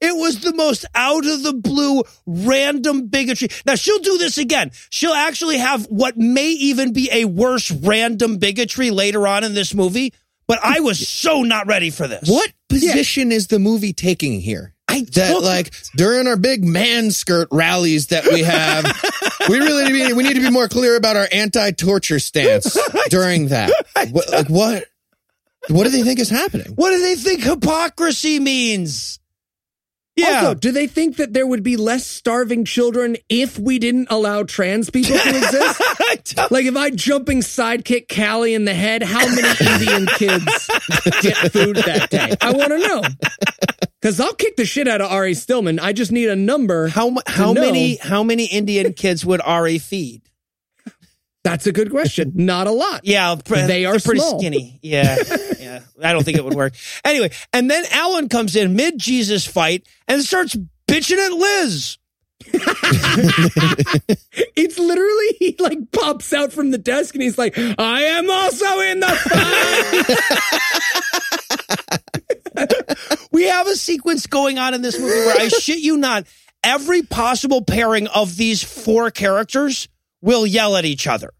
It 0.00 0.16
was 0.16 0.40
the 0.40 0.54
most 0.54 0.84
out 0.94 1.26
of 1.26 1.42
the 1.42 1.52
blue 1.52 2.02
random 2.26 3.08
bigotry. 3.08 3.48
Now 3.64 3.74
she'll 3.74 3.98
do 3.98 4.18
this 4.18 4.38
again. 4.38 4.70
She'll 4.90 5.12
actually 5.12 5.58
have 5.58 5.86
what 5.86 6.16
may 6.16 6.48
even 6.50 6.92
be 6.92 7.08
a 7.12 7.24
worse 7.24 7.70
random 7.70 8.38
bigotry 8.38 8.90
later 8.90 9.26
on 9.26 9.44
in 9.44 9.54
this 9.54 9.74
movie. 9.74 10.12
But 10.46 10.60
I 10.62 10.80
was 10.80 11.08
so 11.08 11.42
not 11.42 11.66
ready 11.66 11.90
for 11.90 12.06
this. 12.08 12.28
What 12.28 12.52
position 12.68 13.32
is 13.32 13.48
the 13.48 13.58
movie 13.58 13.92
taking 13.92 14.40
here? 14.40 14.75
That 15.12 15.42
like 15.42 15.72
during 15.94 16.26
our 16.26 16.36
big 16.36 16.64
man 16.64 17.10
skirt 17.10 17.48
rallies 17.50 18.08
that 18.08 18.24
we 18.26 18.42
have, 18.42 18.84
we 19.48 19.58
really 19.58 19.84
need 19.84 19.98
to 19.98 20.08
be, 20.08 20.12
we 20.12 20.22
need 20.22 20.34
to 20.34 20.40
be 20.40 20.50
more 20.50 20.68
clear 20.68 20.96
about 20.96 21.16
our 21.16 21.28
anti-torture 21.32 22.18
stance 22.18 22.76
during 23.08 23.48
that. 23.48 23.70
What, 24.10 24.30
like 24.30 24.48
what? 24.48 24.86
What 25.68 25.84
do 25.84 25.90
they 25.90 26.02
think 26.02 26.20
is 26.20 26.30
happening? 26.30 26.72
What 26.74 26.90
do 26.90 27.00
they 27.00 27.16
think 27.16 27.42
hypocrisy 27.42 28.38
means? 28.38 29.18
Yeah. 30.16 30.36
Also, 30.46 30.54
do 30.54 30.72
they 30.72 30.86
think 30.86 31.16
that 31.16 31.34
there 31.34 31.46
would 31.46 31.62
be 31.62 31.76
less 31.76 32.06
starving 32.06 32.64
children 32.64 33.16
if 33.28 33.58
we 33.58 33.78
didn't 33.78 34.08
allow 34.10 34.42
trans 34.44 34.88
people 34.90 35.18
to 35.18 35.36
exist? 35.36 35.82
Like 36.50 36.64
if 36.66 36.76
I 36.76 36.90
jumping 36.90 37.40
sidekick 37.40 38.06
Callie 38.14 38.54
in 38.54 38.64
the 38.64 38.74
head, 38.74 39.02
how 39.02 39.26
many 39.26 39.48
Indian 39.60 40.06
kids 40.16 40.68
get 41.20 41.36
food 41.52 41.76
that 41.76 42.08
day? 42.10 42.34
I 42.40 42.52
want 42.52 42.68
to 42.68 42.78
know. 42.78 43.02
Because 44.00 44.18
I'll 44.20 44.34
kick 44.34 44.56
the 44.56 44.64
shit 44.64 44.88
out 44.88 45.00
of 45.00 45.10
Ari 45.10 45.34
Stillman. 45.34 45.78
I 45.78 45.92
just 45.92 46.10
need 46.12 46.28
a 46.28 46.36
number. 46.36 46.88
how 46.88 47.16
how 47.26 47.52
many 47.52 47.96
how 47.96 48.22
many 48.22 48.46
Indian 48.46 48.92
kids 48.92 49.24
would 49.26 49.40
Ari 49.42 49.78
feed? 49.78 50.22
That's 51.46 51.66
a 51.68 51.72
good 51.72 51.90
question. 51.92 52.32
Not 52.34 52.66
a 52.66 52.72
lot. 52.72 53.02
Yeah, 53.04 53.36
They 53.36 53.84
are 53.86 54.00
pretty 54.00 54.18
small. 54.18 54.40
skinny. 54.40 54.80
Yeah, 54.82 55.16
yeah. 55.60 55.80
I 56.02 56.12
don't 56.12 56.24
think 56.24 56.36
it 56.38 56.44
would 56.44 56.54
work. 56.54 56.74
Anyway, 57.04 57.30
and 57.52 57.70
then 57.70 57.84
Alan 57.92 58.28
comes 58.28 58.56
in 58.56 58.74
mid 58.74 58.98
Jesus 58.98 59.46
fight 59.46 59.86
and 60.08 60.24
starts 60.24 60.56
bitching 60.88 61.18
at 61.18 61.32
Liz. 61.32 61.98
It's 64.58 64.78
literally 64.78 65.36
he 65.38 65.54
like 65.58 65.78
pops 65.92 66.32
out 66.32 66.52
from 66.52 66.70
the 66.70 66.78
desk 66.78 67.14
and 67.14 67.22
he's 67.22 67.38
like, 67.38 67.56
"I 67.58 68.02
am 68.02 68.30
also 68.30 68.80
in 68.80 69.00
the 69.00 69.06
fight." 72.56 73.28
We 73.32 73.44
have 73.44 73.66
a 73.66 73.76
sequence 73.76 74.26
going 74.26 74.58
on 74.58 74.74
in 74.74 74.82
this 74.82 74.98
movie 74.98 75.12
where 75.12 75.36
I 75.38 75.48
shit 75.48 75.78
you 75.78 75.96
not, 75.96 76.24
every 76.64 77.02
possible 77.02 77.62
pairing 77.62 78.06
of 78.08 78.36
these 78.36 78.62
four 78.62 79.10
characters 79.10 79.88
will 80.20 80.46
yell 80.46 80.76
at 80.76 80.84
each 80.84 81.06
other. 81.06 81.32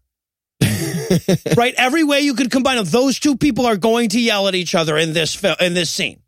right? 1.57 1.73
Every 1.77 2.03
way 2.03 2.21
you 2.21 2.33
could 2.33 2.51
combine 2.51 2.77
them, 2.77 2.85
those 2.85 3.19
two 3.19 3.37
people 3.37 3.65
are 3.65 3.77
going 3.77 4.09
to 4.09 4.19
yell 4.19 4.47
at 4.47 4.55
each 4.55 4.75
other 4.75 4.97
in 4.97 5.13
this 5.13 5.35
fil- 5.35 5.55
in 5.59 5.73
this 5.73 5.89
scene. 5.89 6.21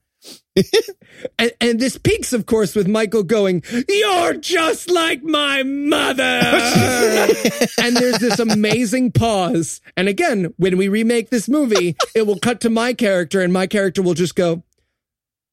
and, 1.40 1.52
and 1.62 1.80
this 1.80 1.98
peaks, 1.98 2.34
of 2.34 2.46
course, 2.46 2.76
with 2.76 2.88
Michael 2.88 3.24
going, 3.24 3.64
"You're 3.88 4.36
just 4.36 4.90
like 4.90 5.24
my 5.24 5.64
mother." 5.64 6.24
and 7.82 7.96
there's 7.96 8.20
this 8.20 8.40
amazing 8.40 9.12
pause. 9.12 9.82
And 9.96 10.08
again, 10.08 10.54
when 10.58 10.78
we 10.78 10.88
remake 10.88 11.30
this 11.30 11.48
movie, 11.48 11.96
it 12.16 12.28
will 12.28 12.40
cut 12.40 12.62
to 12.62 12.70
my 12.70 12.94
character, 12.94 13.42
and 13.42 13.54
my 13.54 13.68
character 13.68 14.02
will 14.02 14.14
just 14.14 14.36
go, 14.36 14.64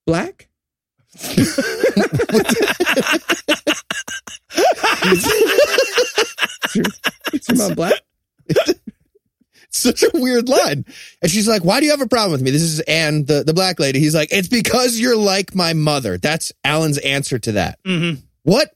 "Black." 0.07 0.49
Is 6.77 7.01
your- 7.33 7.33
is 7.41 7.49
your 7.49 7.59
mom 7.69 7.75
black? 7.75 7.95
Such 9.71 10.03
a 10.05 10.11
weird 10.15 10.49
line. 10.49 10.87
And 11.21 11.31
she's 11.31 11.47
like, 11.47 11.63
why 11.65 11.81
do 11.81 11.87
you 11.87 11.93
have 11.93 12.01
a 12.01 12.07
problem 12.09 12.33
with 12.33 12.41
me? 12.43 12.51
This 12.51 12.63
is 12.63 12.81
Anne, 12.81 13.25
the, 13.27 13.43
the 13.45 13.53
black 13.53 13.79
lady. 13.79 13.99
He's 13.99 14.15
like, 14.15 14.29
it's 14.33 14.49
because 14.49 14.99
you're 14.99 15.17
like 15.17 15.55
my 15.55 15.75
mother. 15.75 16.17
That's 16.17 16.53
Alan's 16.65 16.99
answer 16.99 17.39
to 17.41 17.53
that. 17.53 17.79
Mhm. 17.85 18.23
What 18.45 18.71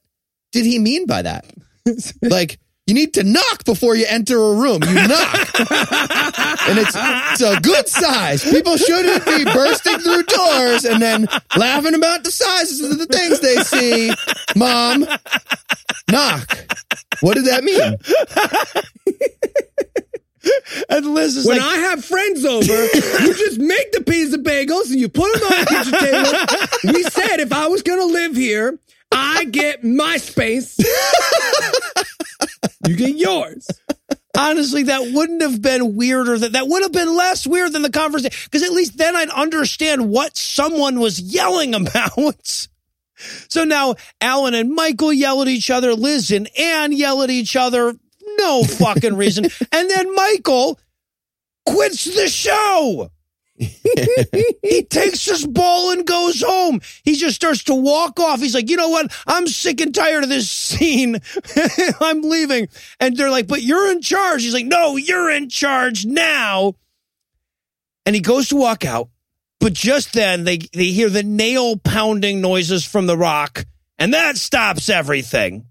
did 0.53 0.67
he 0.67 0.79
mean 0.79 1.07
by 1.07 1.23
that? 1.23 1.47
like, 2.23 2.59
you 2.87 2.95
need 2.95 3.15
to 3.15 3.23
knock 3.23 3.65
before 3.65 3.95
you 3.95 4.05
enter 4.09 4.37
a 4.37 4.55
room. 4.55 4.83
You 4.83 4.95
knock. 4.95 5.61
and 5.61 6.79
it's, 6.79 6.97
it's 6.97 7.41
a 7.41 7.61
good 7.61 7.87
size. 7.89 8.43
People 8.43 8.77
shouldn't 8.77 9.25
be 9.25 9.45
bursting 9.45 9.99
through 9.99 10.25
doors 10.25 10.85
and 10.85 11.01
then 11.01 11.29
laughing 11.57 11.95
about 11.95 12.25
the 12.25 12.33
sizes 12.33 12.83
of 12.91 12.99
the 12.99 13.07
things 13.07 13.41
they 13.41 13.57
see. 13.57 14.13
Mom, 14.57 15.07
knock. 16.11 16.69
What 17.21 17.35
did 17.35 17.47
that 17.47 17.63
mean? 17.63 17.97
And 20.89 21.07
Liz 21.15 21.37
is 21.37 21.47
When 21.47 21.59
like, 21.59 21.67
I 21.67 21.77
have 21.77 22.05
friends 22.05 22.45
over, 22.45 22.65
you 22.65 23.35
just 23.35 23.59
make 23.59 23.93
the 23.93 24.01
pizza 24.01 24.39
bagels 24.39 24.91
and 24.91 24.99
you 24.99 25.09
put 25.09 25.33
them 25.35 25.43
on 25.45 25.61
the 25.61 25.67
kitchen 25.67 25.93
table. 25.99 26.95
We 26.95 27.03
said 27.05 27.41
if 27.41 27.53
I 27.53 27.69
was 27.69 27.83
going 27.83 28.01
to 28.01 28.07
live 28.07 28.35
here, 28.35 28.79
I 29.13 29.45
get 29.45 29.85
my 29.85 30.17
space. 30.17 30.79
You 32.87 32.97
get 32.97 33.17
yours. 33.17 33.69
honestly, 34.37 34.85
that 34.85 35.13
wouldn't 35.13 35.43
have 35.43 35.61
been 35.61 35.97
weirder. 35.97 36.39
That 36.39 36.53
that 36.53 36.69
would 36.69 36.83
have 36.83 36.93
been 36.93 37.15
less 37.15 37.47
weird 37.47 37.73
than 37.73 37.83
the 37.83 37.91
conversation 37.91 38.37
because 38.45 38.63
at 38.63 38.73
least 38.73 38.97
then 38.99 39.17
I'd 39.17 39.29
understand 39.31 40.11
what 40.11 40.37
someone 40.37 40.99
was 40.99 41.21
yelling 41.21 41.75
about. 41.87 42.69
So 43.49 43.65
now 43.65 43.97
Alan 44.21 44.55
and 44.55 44.75
Michael 44.75 45.13
yell 45.13 45.43
at 45.43 45.49
each 45.49 45.71
other. 45.71 45.95
Liz 45.95 46.31
and 46.31 46.49
Anne 46.59 46.93
yell 46.93 47.23
at 47.23 47.31
each 47.31 47.55
other. 47.55 47.95
No 48.39 48.63
fucking 48.63 49.17
reason. 49.17 49.45
and 49.73 49.91
then 49.91 50.15
Michael 50.15 50.79
quits 51.67 52.05
the 52.05 52.29
show. 52.29 53.11
he 54.63 54.83
takes 54.85 55.27
his 55.27 55.47
ball 55.47 55.91
and 55.93 56.07
goes 56.07 56.43
home. 56.43 56.81
He 57.05 57.17
just 57.17 57.37
starts 57.37 57.65
to 57.65 57.75
walk 57.75 58.19
off. 58.19 58.41
He's 58.41 58.55
like, 58.55 58.71
you 58.71 58.77
know 58.77 58.89
what? 58.89 59.13
I'm 59.27 59.47
sick 59.47 59.83
and 59.83 59.95
tired 59.95 60.23
of 60.23 60.31
this 60.31 60.49
scene. 60.49 61.21
I'm 62.01 62.23
leaving. 62.23 62.69
And 63.01 63.17
they're 63.17 63.31
like, 63.31 63.47
but 63.47 63.63
you're 63.63 63.93
in 63.93 64.01
charge. 64.01 64.43
He's 64.43 64.55
like, 64.55 64.65
no, 64.67 64.97
you're 64.97 65.31
in 65.31 65.51
charge 65.51 66.07
now. 66.07 66.75
And 68.07 68.15
he 68.15 68.23
goes 68.23 68.49
to 68.49 68.57
walk 68.57 68.87
out. 68.87 69.11
But 69.59 69.75
just 69.75 70.15
then 70.15 70.45
they, 70.45 70.57
they 70.73 70.87
hear 70.87 71.11
the 71.11 71.23
nail 71.23 71.77
pounding 71.77 72.41
noises 72.41 72.87
from 72.87 73.07
the 73.07 73.17
rock. 73.17 73.67
And 73.99 74.15
that 74.15 74.39
stops 74.39 74.89
everything. 74.89 75.67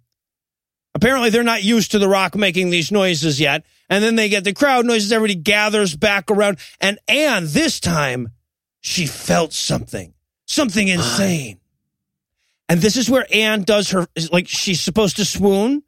Apparently, 0.96 1.30
they're 1.30 1.44
not 1.44 1.64
used 1.64 1.92
to 1.92 2.00
the 2.00 2.10
rock 2.10 2.36
making 2.36 2.70
these 2.70 2.92
noises 2.92 3.40
yet. 3.40 3.64
And 3.90 4.04
then 4.04 4.16
they 4.16 4.30
get 4.30 4.44
the 4.44 4.54
crowd 4.54 4.86
noises. 4.86 5.12
Everybody 5.12 5.36
gathers 5.36 5.96
back 5.96 6.30
around. 6.30 6.58
And 6.80 7.00
Anne, 7.08 7.46
this 7.48 7.80
time, 7.80 8.30
she 8.82 9.06
felt 9.06 9.54
something, 9.54 10.14
something 10.46 10.88
insane. 10.88 11.60
And 12.68 12.82
this 12.82 12.98
is 12.98 13.10
where 13.10 13.26
Anne 13.34 13.64
does 13.64 13.92
her, 13.92 14.08
like, 14.32 14.48
she's 14.48 14.82
supposed 14.82 15.18
to 15.18 15.26
swoon. 15.26 15.84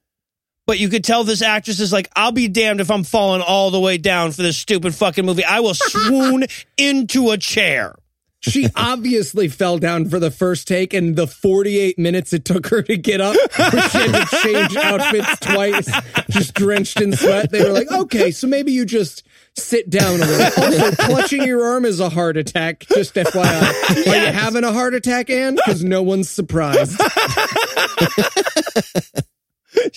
But 0.67 0.79
you 0.79 0.89
could 0.89 1.03
tell 1.03 1.23
this 1.23 1.41
actress 1.41 1.79
is 1.79 1.91
like, 1.91 2.09
I'll 2.15 2.31
be 2.31 2.47
damned 2.47 2.81
if 2.81 2.91
I'm 2.91 3.03
falling 3.03 3.41
all 3.41 3.71
the 3.71 3.79
way 3.79 3.97
down 3.97 4.31
for 4.31 4.41
this 4.41 4.57
stupid 4.57 4.95
fucking 4.95 5.25
movie. 5.25 5.43
I 5.43 5.59
will 5.59 5.73
swoon 5.75 6.45
into 6.77 7.31
a 7.31 7.37
chair. 7.37 7.95
She 8.41 8.67
obviously 8.75 9.47
fell 9.47 9.77
down 9.77 10.09
for 10.09 10.19
the 10.19 10.31
first 10.31 10.67
take 10.67 10.93
and 10.93 11.15
the 11.15 11.27
48 11.27 11.97
minutes 11.97 12.33
it 12.33 12.43
took 12.43 12.67
her 12.67 12.81
to 12.81 12.97
get 12.97 13.21
up. 13.21 13.35
She 13.35 13.97
had 13.99 14.27
to 14.27 14.37
change 14.43 14.75
outfits 14.75 15.39
twice, 15.39 15.91
just 16.29 16.53
drenched 16.53 16.99
in 16.99 17.15
sweat. 17.15 17.51
They 17.51 17.63
were 17.63 17.71
like, 17.71 17.91
okay, 17.91 18.31
so 18.31 18.47
maybe 18.47 18.71
you 18.71 18.85
just 18.85 19.23
sit 19.57 19.89
down 19.89 20.21
a 20.21 20.25
little. 20.25 20.63
Also, 20.63 20.91
clutching 20.95 21.43
your 21.43 21.63
arm 21.63 21.85
is 21.85 21.99
a 21.99 22.09
heart 22.09 22.37
attack, 22.37 22.85
just 22.93 23.13
FYI. 23.15 24.07
Are 24.07 24.25
you 24.25 24.31
having 24.31 24.63
a 24.63 24.71
heart 24.71 24.93
attack, 24.93 25.29
Anne? 25.29 25.55
Because 25.55 25.83
no 25.83 26.01
one's 26.01 26.29
surprised. 26.29 26.99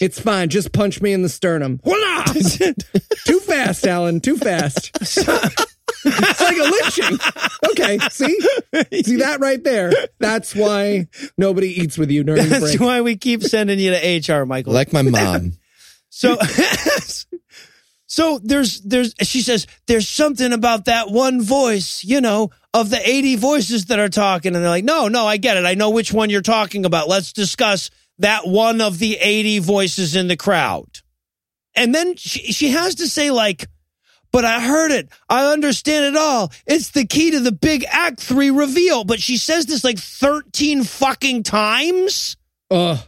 it's 0.00 0.20
fine. 0.20 0.48
Just 0.48 0.72
punch 0.72 1.00
me 1.00 1.12
in 1.12 1.22
the 1.22 1.28
sternum. 1.28 1.80
Voila! 1.84 2.24
Too 3.24 3.40
fast, 3.40 3.86
Alan. 3.86 4.20
Too 4.20 4.36
fast. 4.36 4.90
It's 6.04 6.40
like 6.40 6.56
a 6.56 6.62
lynching. 6.62 7.18
Okay, 7.70 7.98
see, 8.10 8.38
see 9.02 9.16
that 9.16 9.38
right 9.40 9.62
there. 9.62 9.92
That's 10.18 10.54
why 10.54 11.08
nobody 11.36 11.68
eats 11.80 11.98
with 11.98 12.10
you 12.10 12.24
during 12.24 12.48
That's 12.48 12.76
break. 12.76 12.80
why 12.80 13.00
we 13.00 13.16
keep 13.16 13.42
sending 13.42 13.78
you 13.78 13.90
to 13.90 14.32
HR, 14.32 14.44
Michael. 14.46 14.72
Like 14.72 14.92
my 14.92 15.02
mom. 15.02 15.54
So, 16.10 16.36
so 18.06 18.38
there's, 18.42 18.80
there's, 18.82 19.14
she 19.22 19.40
says, 19.40 19.66
there's 19.86 20.08
something 20.08 20.52
about 20.52 20.84
that 20.84 21.10
one 21.10 21.42
voice, 21.42 22.04
you 22.04 22.20
know, 22.20 22.50
of 22.72 22.90
the 22.90 23.00
80 23.08 23.36
voices 23.36 23.86
that 23.86 23.98
are 23.98 24.08
talking. 24.08 24.54
And 24.54 24.62
they're 24.62 24.70
like, 24.70 24.84
no, 24.84 25.08
no, 25.08 25.26
I 25.26 25.36
get 25.36 25.56
it. 25.56 25.64
I 25.64 25.74
know 25.74 25.90
which 25.90 26.12
one 26.12 26.30
you're 26.30 26.42
talking 26.42 26.84
about. 26.84 27.08
Let's 27.08 27.32
discuss 27.32 27.90
that 28.18 28.46
one 28.46 28.80
of 28.80 28.98
the 28.98 29.16
80 29.16 29.60
voices 29.60 30.14
in 30.14 30.28
the 30.28 30.36
crowd. 30.36 31.00
And 31.74 31.94
then 31.94 32.14
she, 32.16 32.52
she 32.52 32.70
has 32.70 32.96
to 32.96 33.08
say, 33.08 33.30
like, 33.30 33.66
but 34.34 34.44
I 34.44 34.60
heard 34.60 34.90
it. 34.90 35.10
I 35.28 35.52
understand 35.52 36.06
it 36.06 36.16
all. 36.16 36.50
It's 36.66 36.90
the 36.90 37.06
key 37.06 37.30
to 37.30 37.38
the 37.38 37.52
big 37.52 37.84
act 37.88 38.18
three 38.18 38.50
reveal. 38.50 39.04
But 39.04 39.20
she 39.20 39.36
says 39.36 39.66
this 39.66 39.84
like 39.84 39.96
13 39.96 40.82
fucking 40.82 41.44
times. 41.44 42.36
Ugh. 42.68 42.98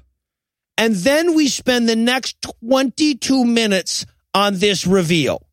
And 0.78 0.94
then 0.94 1.35
we 1.35 1.48
spend 1.48 1.89
the 1.89 1.97
next 1.97 2.47
22 2.61 3.44
minutes 3.44 4.07
on 4.35 4.61
this 4.61 4.86
reveal. 4.86 5.44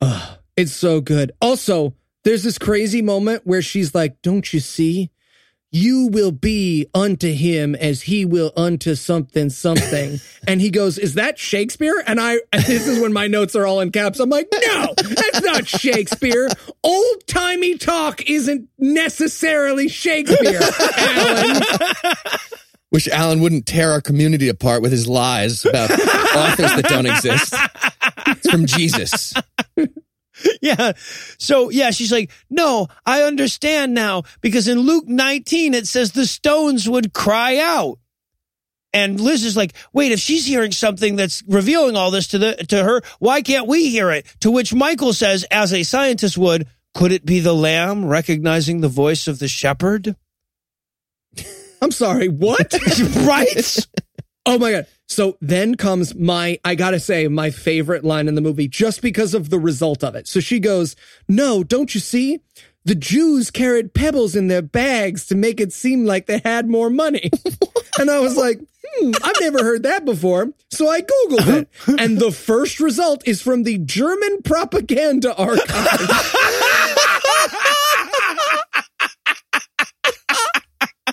Ugh, 0.00 0.38
it's 0.56 0.70
so 0.70 1.00
good. 1.00 1.32
Also, 1.40 1.96
there's 2.22 2.44
this 2.44 2.58
crazy 2.58 3.02
moment 3.02 3.42
where 3.44 3.62
she's 3.62 3.96
like, 3.96 4.22
Don't 4.22 4.54
you 4.54 4.60
see? 4.60 5.10
You 5.74 6.08
will 6.08 6.32
be 6.32 6.86
unto 6.94 7.32
him 7.32 7.74
as 7.74 8.02
he 8.02 8.26
will 8.26 8.52
unto 8.58 8.94
something, 8.94 9.48
something. 9.48 10.20
and 10.46 10.60
he 10.60 10.70
goes, 10.70 10.98
Is 10.98 11.14
that 11.14 11.38
Shakespeare? 11.38 12.04
And 12.06 12.20
I, 12.20 12.40
and 12.52 12.62
this 12.64 12.86
is 12.86 13.00
when 13.00 13.14
my 13.14 13.26
notes 13.26 13.56
are 13.56 13.66
all 13.66 13.80
in 13.80 13.90
caps. 13.90 14.20
I'm 14.20 14.28
like, 14.28 14.48
No, 14.52 14.94
that's 14.98 15.40
not 15.40 15.66
Shakespeare. 15.66 16.50
Old 16.84 17.26
timey 17.26 17.78
talk 17.78 18.28
isn't 18.28 18.68
necessarily 18.78 19.88
Shakespeare, 19.88 20.60
Alan. 20.98 21.62
Wish 22.92 23.08
Alan 23.08 23.40
wouldn't 23.40 23.64
tear 23.64 23.92
our 23.92 24.02
community 24.02 24.50
apart 24.50 24.82
with 24.82 24.92
his 24.92 25.08
lies 25.08 25.64
about 25.64 25.90
authors 25.90 26.74
that 26.74 26.84
don't 26.86 27.06
exist. 27.06 27.54
It's 28.26 28.50
from 28.50 28.66
Jesus. 28.66 29.32
Yeah. 30.62 30.92
So, 31.38 31.70
yeah, 31.70 31.90
she's 31.90 32.12
like, 32.12 32.30
no, 32.48 32.86
I 33.04 33.22
understand 33.22 33.94
now 33.94 34.22
because 34.40 34.68
in 34.68 34.78
Luke 34.78 35.08
19, 35.08 35.74
it 35.74 35.88
says 35.88 36.12
the 36.12 36.26
stones 36.26 36.88
would 36.88 37.12
cry 37.12 37.58
out. 37.58 37.98
And 38.92 39.20
Liz 39.20 39.44
is 39.44 39.56
like, 39.56 39.72
wait, 39.92 40.12
if 40.12 40.20
she's 40.20 40.46
hearing 40.46 40.70
something 40.70 41.16
that's 41.16 41.42
revealing 41.48 41.96
all 41.96 42.10
this 42.10 42.28
to 42.28 42.38
the, 42.38 42.54
to 42.68 42.84
her, 42.84 43.02
why 43.18 43.42
can't 43.42 43.66
we 43.66 43.88
hear 43.90 44.10
it? 44.10 44.26
To 44.40 44.50
which 44.50 44.72
Michael 44.74 45.12
says, 45.12 45.44
as 45.50 45.72
a 45.72 45.82
scientist 45.82 46.38
would, 46.38 46.68
could 46.94 47.10
it 47.10 47.24
be 47.24 47.40
the 47.40 47.54
lamb 47.54 48.04
recognizing 48.04 48.80
the 48.80 48.88
voice 48.88 49.26
of 49.26 49.38
the 49.38 49.48
shepherd? 49.48 50.14
I'm 51.80 51.90
sorry, 51.90 52.28
what? 52.28 52.74
right? 53.26 53.86
Oh 54.44 54.58
my 54.58 54.72
God. 54.72 54.86
So 55.12 55.36
then 55.40 55.76
comes 55.76 56.14
my, 56.14 56.58
I 56.64 56.74
gotta 56.74 57.00
say, 57.00 57.28
my 57.28 57.50
favorite 57.50 58.04
line 58.04 58.28
in 58.28 58.34
the 58.34 58.40
movie 58.40 58.68
just 58.68 59.02
because 59.02 59.34
of 59.34 59.50
the 59.50 59.58
result 59.58 60.02
of 60.02 60.14
it. 60.14 60.26
So 60.26 60.40
she 60.40 60.58
goes, 60.58 60.96
No, 61.28 61.62
don't 61.62 61.94
you 61.94 62.00
see? 62.00 62.40
The 62.84 62.94
Jews 62.96 63.50
carried 63.50 63.94
pebbles 63.94 64.34
in 64.34 64.48
their 64.48 64.62
bags 64.62 65.26
to 65.26 65.36
make 65.36 65.60
it 65.60 65.72
seem 65.72 66.04
like 66.04 66.26
they 66.26 66.40
had 66.44 66.68
more 66.68 66.90
money. 66.90 67.30
and 67.98 68.10
I 68.10 68.18
was 68.18 68.36
like, 68.36 68.58
hmm, 68.84 69.12
I've 69.22 69.40
never 69.40 69.62
heard 69.62 69.84
that 69.84 70.04
before. 70.04 70.48
So 70.70 70.88
I 70.88 71.00
Googled 71.00 71.60
it. 71.60 71.68
And 72.00 72.18
the 72.18 72.32
first 72.32 72.80
result 72.80 73.22
is 73.26 73.40
from 73.40 73.62
the 73.62 73.78
German 73.78 74.42
propaganda 74.42 75.34
archive. 75.36 75.66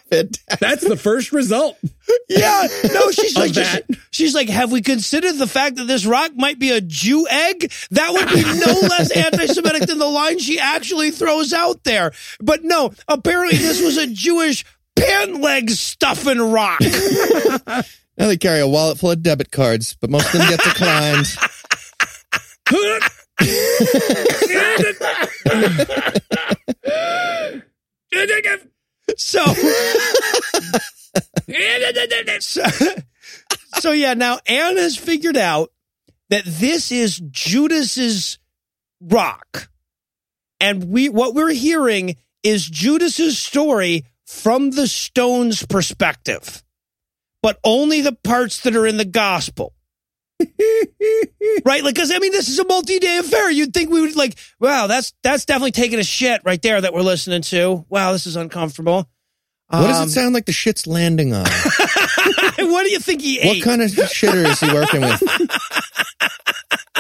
Fantastic. 0.09 0.59
That's 0.59 0.87
the 0.87 0.97
first 0.97 1.31
result. 1.31 1.77
Yeah, 2.27 2.67
no, 2.93 3.11
she's 3.11 3.37
like, 3.37 3.53
that. 3.53 3.83
she's 4.11 4.33
like, 4.33 4.49
have 4.49 4.71
we 4.71 4.81
considered 4.81 5.33
the 5.33 5.47
fact 5.47 5.75
that 5.75 5.85
this 5.85 6.05
rock 6.05 6.31
might 6.35 6.59
be 6.59 6.71
a 6.71 6.81
Jew 6.81 7.27
egg? 7.29 7.71
That 7.91 8.11
would 8.13 8.27
be 8.29 8.41
no 8.43 8.79
less 8.87 9.11
anti-Semitic 9.11 9.87
than 9.87 9.99
the 9.99 10.07
line 10.07 10.39
she 10.39 10.59
actually 10.59 11.11
throws 11.11 11.53
out 11.53 11.83
there. 11.83 12.11
But 12.39 12.63
no, 12.63 12.91
apparently 13.07 13.57
this 13.57 13.81
was 13.81 13.97
a 13.97 14.07
Jewish 14.07 14.65
pant 14.95 15.41
leg 15.41 15.69
stuffing 15.69 16.39
rock. 16.39 16.79
Now 18.17 18.27
they 18.27 18.37
carry 18.37 18.59
a 18.59 18.67
wallet 18.67 18.97
full 18.97 19.11
of 19.11 19.23
debit 19.23 19.51
cards, 19.51 19.95
but 20.01 20.09
most 20.09 20.33
of 20.33 20.41
them 20.41 20.49
get 20.49 20.59
declined. 20.61 21.27
So, 29.17 29.45
so, 32.43 32.63
so 33.79 33.91
yeah, 33.91 34.13
now 34.13 34.39
Anne 34.47 34.77
has 34.77 34.95
figured 34.95 35.37
out 35.37 35.71
that 36.29 36.43
this 36.45 36.91
is 36.91 37.21
Judas's 37.31 38.39
rock. 39.01 39.69
And 40.59 40.85
we 40.85 41.09
what 41.09 41.33
we're 41.33 41.53
hearing 41.53 42.15
is 42.43 42.69
Judas's 42.69 43.37
story 43.37 44.05
from 44.25 44.71
the 44.71 44.87
stone's 44.87 45.65
perspective. 45.65 46.63
But 47.41 47.59
only 47.63 48.01
the 48.01 48.11
parts 48.11 48.61
that 48.61 48.75
are 48.75 48.85
in 48.85 48.97
the 48.97 49.05
gospel. 49.05 49.73
right? 51.65 51.83
Like, 51.83 51.95
cause 51.95 52.11
I 52.13 52.19
mean, 52.19 52.31
this 52.31 52.49
is 52.49 52.59
a 52.59 52.65
multi-day 52.65 53.17
affair. 53.17 53.49
You'd 53.51 53.73
think 53.73 53.89
we 53.89 54.01
would 54.01 54.15
like, 54.15 54.37
wow, 54.59 54.87
that's, 54.87 55.13
that's 55.23 55.45
definitely 55.45 55.71
taking 55.71 55.99
a 55.99 56.03
shit 56.03 56.41
right 56.43 56.61
there 56.61 56.79
that 56.81 56.93
we're 56.93 57.01
listening 57.01 57.41
to. 57.43 57.85
Wow, 57.89 58.11
this 58.11 58.25
is 58.27 58.35
uncomfortable. 58.35 59.09
What 59.69 59.81
does 59.87 59.97
Um, 59.99 60.07
it 60.07 60.11
sound 60.11 60.33
like 60.33 60.45
the 60.45 60.51
shit's 60.51 60.87
landing 60.87 61.31
on? 61.33 61.43
what 62.57 62.83
do 62.83 62.89
you 62.89 62.99
think 62.99 63.21
he 63.21 63.39
ate? 63.39 63.47
What 63.59 63.63
kind 63.63 63.81
of 63.83 63.91
shitter 63.91 64.43
is 64.49 64.59
he 64.59 64.73
working 64.73 65.01
with? 65.01 65.19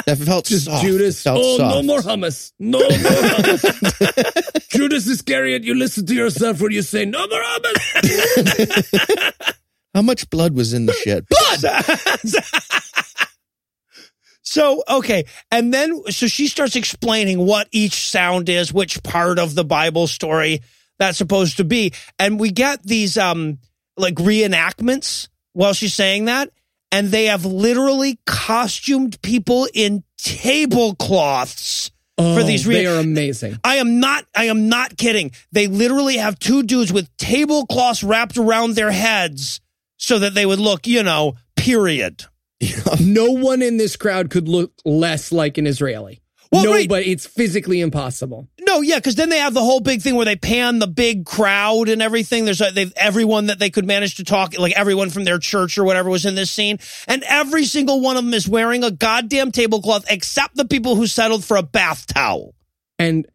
That 0.05 0.17
felt 0.19 0.45
Just 0.45 0.65
soft. 0.65 0.83
Judas. 0.83 1.19
It 1.19 1.23
felt 1.23 1.39
Oh, 1.43 1.57
soft. 1.57 1.75
no 1.75 1.81
more 1.83 1.99
hummus. 1.99 2.53
No 2.59 2.79
more 2.79 2.87
hummus. 2.89 4.69
Judas 4.69 5.07
Iscariot, 5.07 5.63
you 5.63 5.73
listen 5.75 6.05
to 6.05 6.13
yourself 6.13 6.61
when 6.61 6.71
you 6.71 6.83
say 6.83 7.05
no 7.05 7.27
more 7.27 7.41
hummus. 7.43 9.33
How 9.95 10.03
much 10.03 10.29
blood 10.29 10.53
was 10.55 10.73
in 10.73 10.85
the 10.85 10.93
shit? 10.93 11.25
So, 14.49 14.81
okay. 14.89 15.25
And 15.51 15.71
then, 15.71 16.01
so 16.09 16.25
she 16.25 16.47
starts 16.47 16.75
explaining 16.75 17.37
what 17.37 17.67
each 17.71 18.09
sound 18.09 18.49
is, 18.49 18.73
which 18.73 19.03
part 19.03 19.37
of 19.37 19.53
the 19.53 19.63
Bible 19.63 20.07
story 20.07 20.61
that's 20.97 21.19
supposed 21.19 21.57
to 21.57 21.63
be. 21.63 21.93
And 22.17 22.39
we 22.39 22.49
get 22.49 22.81
these, 22.81 23.15
um, 23.15 23.59
like 23.95 24.15
reenactments 24.15 25.27
while 25.53 25.73
she's 25.73 25.93
saying 25.93 26.25
that. 26.25 26.49
And 26.91 27.09
they 27.09 27.25
have 27.25 27.45
literally 27.45 28.17
costumed 28.25 29.21
people 29.21 29.67
in 29.71 30.03
tablecloths 30.17 31.91
for 32.17 32.41
these 32.41 32.67
Oh, 32.67 32.71
they 32.71 32.87
are 32.87 32.99
amazing. 32.99 33.59
I 33.63 33.75
am 33.75 33.99
not 33.99 34.25
I 34.35 34.45
am 34.45 34.67
not 34.67 34.97
kidding. 34.97 35.31
They 35.51 35.67
literally 35.67 36.17
have 36.17 36.39
two 36.39 36.63
dudes 36.63 36.91
with 36.91 37.15
tablecloths 37.17 38.03
wrapped 38.03 38.37
around 38.37 38.73
their 38.73 38.89
heads 38.89 39.61
so 39.97 40.17
that 40.17 40.33
they 40.33 40.47
would 40.47 40.59
look, 40.59 40.87
you 40.87 41.03
know, 41.03 41.35
period. 41.55 42.25
No 42.99 43.31
one 43.31 43.61
in 43.61 43.77
this 43.77 43.95
crowd 43.95 44.29
could 44.29 44.47
look 44.47 44.73
less 44.83 45.31
like 45.31 45.57
an 45.57 45.65
Israeli. 45.65 46.21
Well, 46.51 46.63
no, 46.63 46.71
right. 46.71 46.89
but 46.89 47.05
it's 47.05 47.27
physically 47.27 47.79
impossible. 47.79 48.47
No, 48.61 48.81
yeah, 48.81 48.95
because 48.95 49.15
then 49.15 49.29
they 49.29 49.37
have 49.37 49.53
the 49.53 49.63
whole 49.63 49.81
big 49.81 50.01
thing 50.01 50.15
where 50.15 50.25
they 50.25 50.35
pan 50.35 50.79
the 50.79 50.87
big 50.87 51.25
crowd 51.25 51.89
and 51.89 52.01
everything. 52.01 52.45
There's 52.45 52.61
they've 52.73 52.91
everyone 52.95 53.47
that 53.47 53.59
they 53.59 53.69
could 53.69 53.85
manage 53.85 54.15
to 54.15 54.23
talk, 54.23 54.57
like 54.57 54.73
everyone 54.73 55.11
from 55.11 55.25
their 55.25 55.37
church 55.37 55.77
or 55.77 55.83
whatever 55.83 56.09
was 56.09 56.25
in 56.25 56.33
this 56.33 56.49
scene, 56.49 56.79
and 57.07 57.23
every 57.27 57.65
single 57.65 58.01
one 58.01 58.17
of 58.17 58.25
them 58.25 58.33
is 58.33 58.47
wearing 58.47 58.83
a 58.83 58.89
goddamn 58.89 59.51
tablecloth, 59.51 60.05
except 60.09 60.55
the 60.55 60.65
people 60.65 60.95
who 60.95 61.05
settled 61.05 61.45
for 61.45 61.55
a 61.55 61.63
bath 61.63 62.07
towel. 62.07 62.55
And 62.97 63.27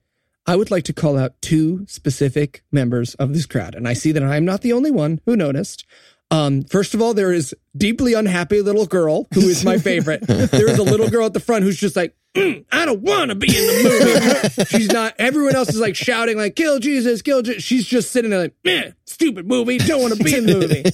I 0.47 0.57
would 0.57 0.73
like 0.73 0.85
to 0.85 0.93
call 0.93 1.17
out 1.17 1.41
two 1.41 1.87
specific 1.87 2.65
members 2.73 3.15
of 3.15 3.33
this 3.33 3.47
crowd. 3.47 3.75
And 3.77 3.87
I 3.87 3.93
see 3.93 4.13
that 4.13 4.23
I'm 4.23 4.45
not 4.45 4.61
the 4.63 4.73
only 4.73 4.91
one 4.91 5.21
who 5.25 5.37
noticed. 5.37 5.87
Um, 6.35 6.65
first 6.65 6.95
of 6.95 7.01
all, 7.01 7.15
there 7.15 7.33
is 7.33 7.55
deeply 7.77 8.15
unhappy 8.15 8.61
little 8.61 8.87
girl 8.87 9.29
who 9.35 9.43
is 9.43 9.65
my 9.65 9.79
favorite. 9.79 10.23
there 10.23 10.69
is 10.69 10.79
a 10.79 10.83
little 10.83 11.09
girl 11.09 11.27
at 11.27 11.33
the 11.33 11.39
front 11.39 11.63
who's 11.65 11.77
just 11.77 11.95
like, 11.95 12.17
"Mm, 12.35 12.65
I 12.73 12.85
don't 12.85 13.03
want 13.03 13.29
to 13.29 13.37
be 13.37 13.47
in 13.47 13.55
the 13.55 14.55
movie. 14.59 14.65
She's 14.79 14.91
not, 14.93 15.15
everyone 15.19 15.55
else 15.55 15.69
is 15.69 15.79
like 15.79 15.95
shouting 15.95 16.37
like, 16.37 16.57
kill 16.57 16.81
Jesus, 16.81 17.23
kill 17.23 17.43
Jesus. 17.43 17.63
She's 17.63 17.87
just 17.87 18.11
sitting 18.11 18.33
there 18.33 18.41
like, 18.41 18.55
eh, 18.65 18.91
stupid 19.07 19.47
movie. 19.47 19.79
Don't 19.79 20.03
want 20.03 20.17
to 20.17 20.25
be 20.25 20.35
in 20.35 20.47
the 20.47 20.59
movie. 20.59 20.85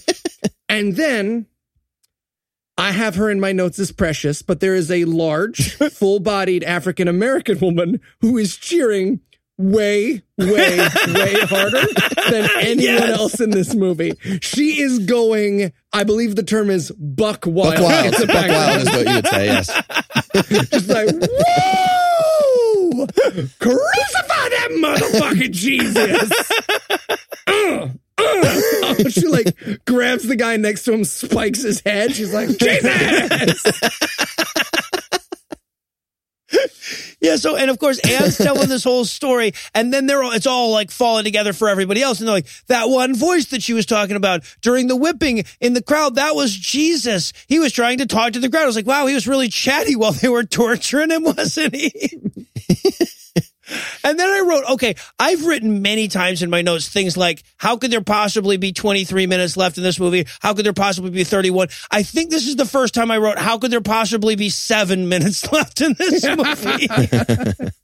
and 0.68 0.94
then 0.94 1.46
I 2.76 2.92
have 2.92 3.14
her 3.14 3.30
in 3.30 3.40
my 3.40 3.52
notes 3.52 3.78
as 3.78 3.92
precious, 3.92 4.42
but 4.42 4.60
there 4.60 4.74
is 4.74 4.90
a 4.90 5.06
large, 5.06 5.74
full 5.92 6.20
bodied 6.20 6.64
African 6.64 7.08
American 7.08 7.58
woman 7.60 8.00
who 8.20 8.36
is 8.36 8.58
cheering 8.58 9.20
way, 9.60 10.22
way, 10.38 10.78
way 11.08 11.34
harder 11.42 11.82
than 12.30 12.48
anyone 12.58 12.80
Yes. 12.80 13.18
else 13.18 13.40
in 13.40 13.50
this 13.50 13.74
movie. 13.74 14.12
She 14.40 14.80
is 14.80 15.00
going, 15.00 15.72
I 15.92 16.04
believe 16.04 16.34
the 16.36 16.42
term 16.42 16.70
is 16.70 16.90
buck 16.92 17.44
wild. 17.46 17.74
Buck 17.76 17.82
wild. 17.84 18.06
It's 18.06 18.22
a 18.22 18.26
Buck 18.26 18.48
wild 18.48 18.80
is 18.82 18.88
what 18.88 19.06
you 19.08 19.14
would 19.14 19.26
say, 19.26 19.46
yes. 19.46 19.66
Just 20.70 20.88
like, 20.88 21.06
woo! 21.10 23.06
Crucify 23.58 24.48
that 24.48 24.68
motherfucking 24.72 25.52
Jesus. 25.52 26.30
Uh, 27.46 27.88
uh. 28.18 29.08
she 29.08 29.26
like 29.26 29.56
grabs 29.86 30.24
the 30.28 30.36
guy 30.36 30.56
next 30.58 30.84
to 30.84 30.92
him, 30.92 31.04
spikes 31.04 31.62
his 31.62 31.80
head. 31.86 32.14
She's 32.14 32.34
like, 32.34 32.48
Jesus. 32.58 33.64
Yeah, 37.20 37.36
so 37.36 37.54
and 37.54 37.70
of 37.70 37.78
course 37.78 37.98
Anne's 37.98 38.38
telling 38.38 38.70
this 38.70 38.82
whole 38.82 39.04
story, 39.04 39.52
and 39.74 39.92
then 39.92 40.06
they're 40.06 40.22
all, 40.22 40.32
it's 40.32 40.46
all 40.46 40.70
like 40.70 40.90
falling 40.90 41.24
together 41.24 41.52
for 41.52 41.68
everybody 41.68 42.00
else, 42.00 42.18
and 42.18 42.26
they're 42.26 42.36
like 42.36 42.46
that 42.68 42.88
one 42.88 43.14
voice 43.14 43.50
that 43.50 43.62
she 43.62 43.74
was 43.74 43.84
talking 43.84 44.16
about 44.16 44.42
during 44.62 44.86
the 44.86 44.96
whipping 44.96 45.44
in 45.60 45.74
the 45.74 45.82
crowd, 45.82 46.14
that 46.14 46.34
was 46.34 46.56
Jesus. 46.56 47.34
He 47.46 47.58
was 47.58 47.72
trying 47.74 47.98
to 47.98 48.06
talk 48.06 48.32
to 48.32 48.40
the 48.40 48.48
crowd. 48.48 48.62
I 48.62 48.66
was 48.66 48.76
like, 48.76 48.86
wow, 48.86 49.04
he 49.04 49.14
was 49.14 49.28
really 49.28 49.48
chatty 49.48 49.96
while 49.96 50.12
they 50.12 50.28
were 50.28 50.44
torturing 50.44 51.10
him, 51.10 51.24
wasn't 51.36 51.74
he? 51.74 51.92
And 54.04 54.18
then 54.18 54.28
I 54.28 54.40
wrote, 54.40 54.64
okay, 54.72 54.94
I've 55.18 55.44
written 55.44 55.82
many 55.82 56.08
times 56.08 56.42
in 56.42 56.50
my 56.50 56.62
notes 56.62 56.88
things 56.88 57.16
like, 57.16 57.42
how 57.56 57.76
could 57.76 57.90
there 57.90 58.02
possibly 58.02 58.56
be 58.56 58.72
23 58.72 59.26
minutes 59.26 59.56
left 59.56 59.78
in 59.78 59.84
this 59.84 60.00
movie? 60.00 60.26
How 60.40 60.54
could 60.54 60.64
there 60.64 60.72
possibly 60.72 61.10
be 61.10 61.24
31? 61.24 61.68
I 61.90 62.02
think 62.02 62.30
this 62.30 62.46
is 62.46 62.56
the 62.56 62.66
first 62.66 62.94
time 62.94 63.10
I 63.10 63.18
wrote, 63.18 63.38
how 63.38 63.58
could 63.58 63.70
there 63.70 63.80
possibly 63.80 64.36
be 64.36 64.50
seven 64.50 65.08
minutes 65.08 65.50
left 65.52 65.80
in 65.80 65.94
this 65.98 66.24
movie? 66.24 67.70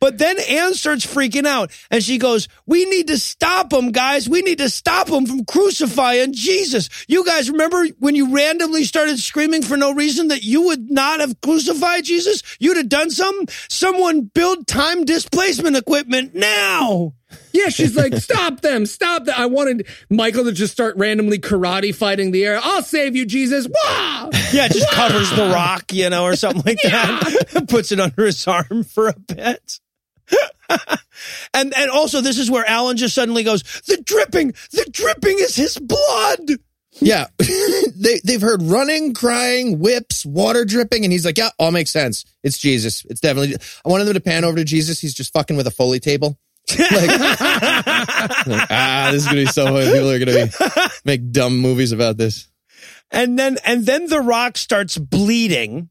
But 0.00 0.18
then 0.18 0.38
Anne 0.48 0.74
starts 0.74 1.06
freaking 1.06 1.46
out 1.46 1.70
and 1.90 2.02
she 2.02 2.18
goes, 2.18 2.48
We 2.66 2.86
need 2.86 3.08
to 3.08 3.18
stop 3.18 3.70
them, 3.70 3.92
guys. 3.92 4.28
We 4.28 4.42
need 4.42 4.58
to 4.58 4.70
stop 4.70 5.08
them 5.08 5.26
from 5.26 5.44
crucifying 5.44 6.32
Jesus. 6.32 6.88
You 7.06 7.24
guys 7.24 7.50
remember 7.50 7.86
when 7.98 8.14
you 8.14 8.34
randomly 8.34 8.84
started 8.84 9.18
screaming 9.18 9.62
for 9.62 9.76
no 9.76 9.92
reason 9.92 10.28
that 10.28 10.42
you 10.42 10.62
would 10.62 10.90
not 10.90 11.20
have 11.20 11.40
crucified 11.42 12.04
Jesus? 12.04 12.42
You'd 12.58 12.78
have 12.78 12.88
done 12.88 13.10
something? 13.10 13.48
Someone 13.68 14.22
build 14.22 14.66
time 14.66 15.04
displacement 15.04 15.76
equipment 15.76 16.34
now. 16.34 17.14
Yeah, 17.52 17.68
she's 17.68 17.94
like, 17.96 18.14
stop 18.16 18.60
them, 18.60 18.86
stop 18.86 19.24
them. 19.24 19.34
I 19.36 19.46
wanted 19.46 19.86
Michael 20.08 20.44
to 20.44 20.52
just 20.52 20.72
start 20.72 20.96
randomly 20.96 21.38
karate 21.38 21.94
fighting 21.94 22.30
the 22.32 22.44
air. 22.44 22.58
I'll 22.60 22.82
save 22.82 23.14
you, 23.14 23.24
Jesus. 23.26 23.68
Wah! 23.68 24.30
Yeah, 24.52 24.66
just 24.68 24.90
covers 24.90 25.30
the 25.30 25.50
rock, 25.52 25.92
you 25.92 26.10
know, 26.10 26.24
or 26.24 26.34
something 26.36 26.62
like 26.64 26.80
that. 26.82 27.66
Puts 27.68 27.92
it 27.92 28.00
under 28.00 28.24
his 28.24 28.46
arm 28.48 28.82
for 28.82 29.08
a 29.08 29.14
bit. 29.18 29.78
and 31.54 31.72
and 31.76 31.90
also 31.90 32.20
this 32.20 32.38
is 32.38 32.50
where 32.50 32.64
Alan 32.66 32.96
just 32.96 33.14
suddenly 33.14 33.42
goes, 33.42 33.62
the 33.86 34.00
dripping, 34.02 34.54
the 34.72 34.86
dripping 34.90 35.38
is 35.38 35.56
his 35.56 35.78
blood. 35.78 36.58
Yeah. 37.00 37.26
they, 37.38 38.20
they've 38.24 38.40
heard 38.40 38.62
running, 38.62 39.14
crying, 39.14 39.78
whips, 39.78 40.26
water 40.26 40.64
dripping. 40.64 41.04
And 41.04 41.12
he's 41.12 41.24
like, 41.24 41.38
yeah, 41.38 41.50
all 41.58 41.70
makes 41.70 41.90
sense. 41.90 42.24
It's 42.42 42.58
Jesus. 42.58 43.04
It's 43.08 43.20
definitely, 43.20 43.56
I 43.84 43.88
wanted 43.88 44.04
them 44.04 44.14
to 44.14 44.20
pan 44.20 44.44
over 44.44 44.56
to 44.56 44.64
Jesus. 44.64 45.00
He's 45.00 45.14
just 45.14 45.32
fucking 45.32 45.56
with 45.56 45.66
a 45.66 45.70
Foley 45.70 46.00
table. 46.00 46.38
like, 46.78 46.90
like, 46.90 48.70
ah, 48.70 49.08
this 49.12 49.22
is 49.22 49.26
going 49.26 49.38
to 49.38 49.44
be 49.44 49.46
so 49.46 49.66
funny. 49.66 49.86
People 49.86 50.10
are 50.10 50.24
going 50.24 50.50
to 50.50 50.90
make 51.04 51.32
dumb 51.32 51.58
movies 51.58 51.92
about 51.92 52.16
this. 52.16 52.48
And 53.10 53.38
then 53.38 53.58
and 53.64 53.84
then 53.84 54.06
the 54.06 54.20
rock 54.20 54.56
starts 54.56 54.96
bleeding. 54.96 55.89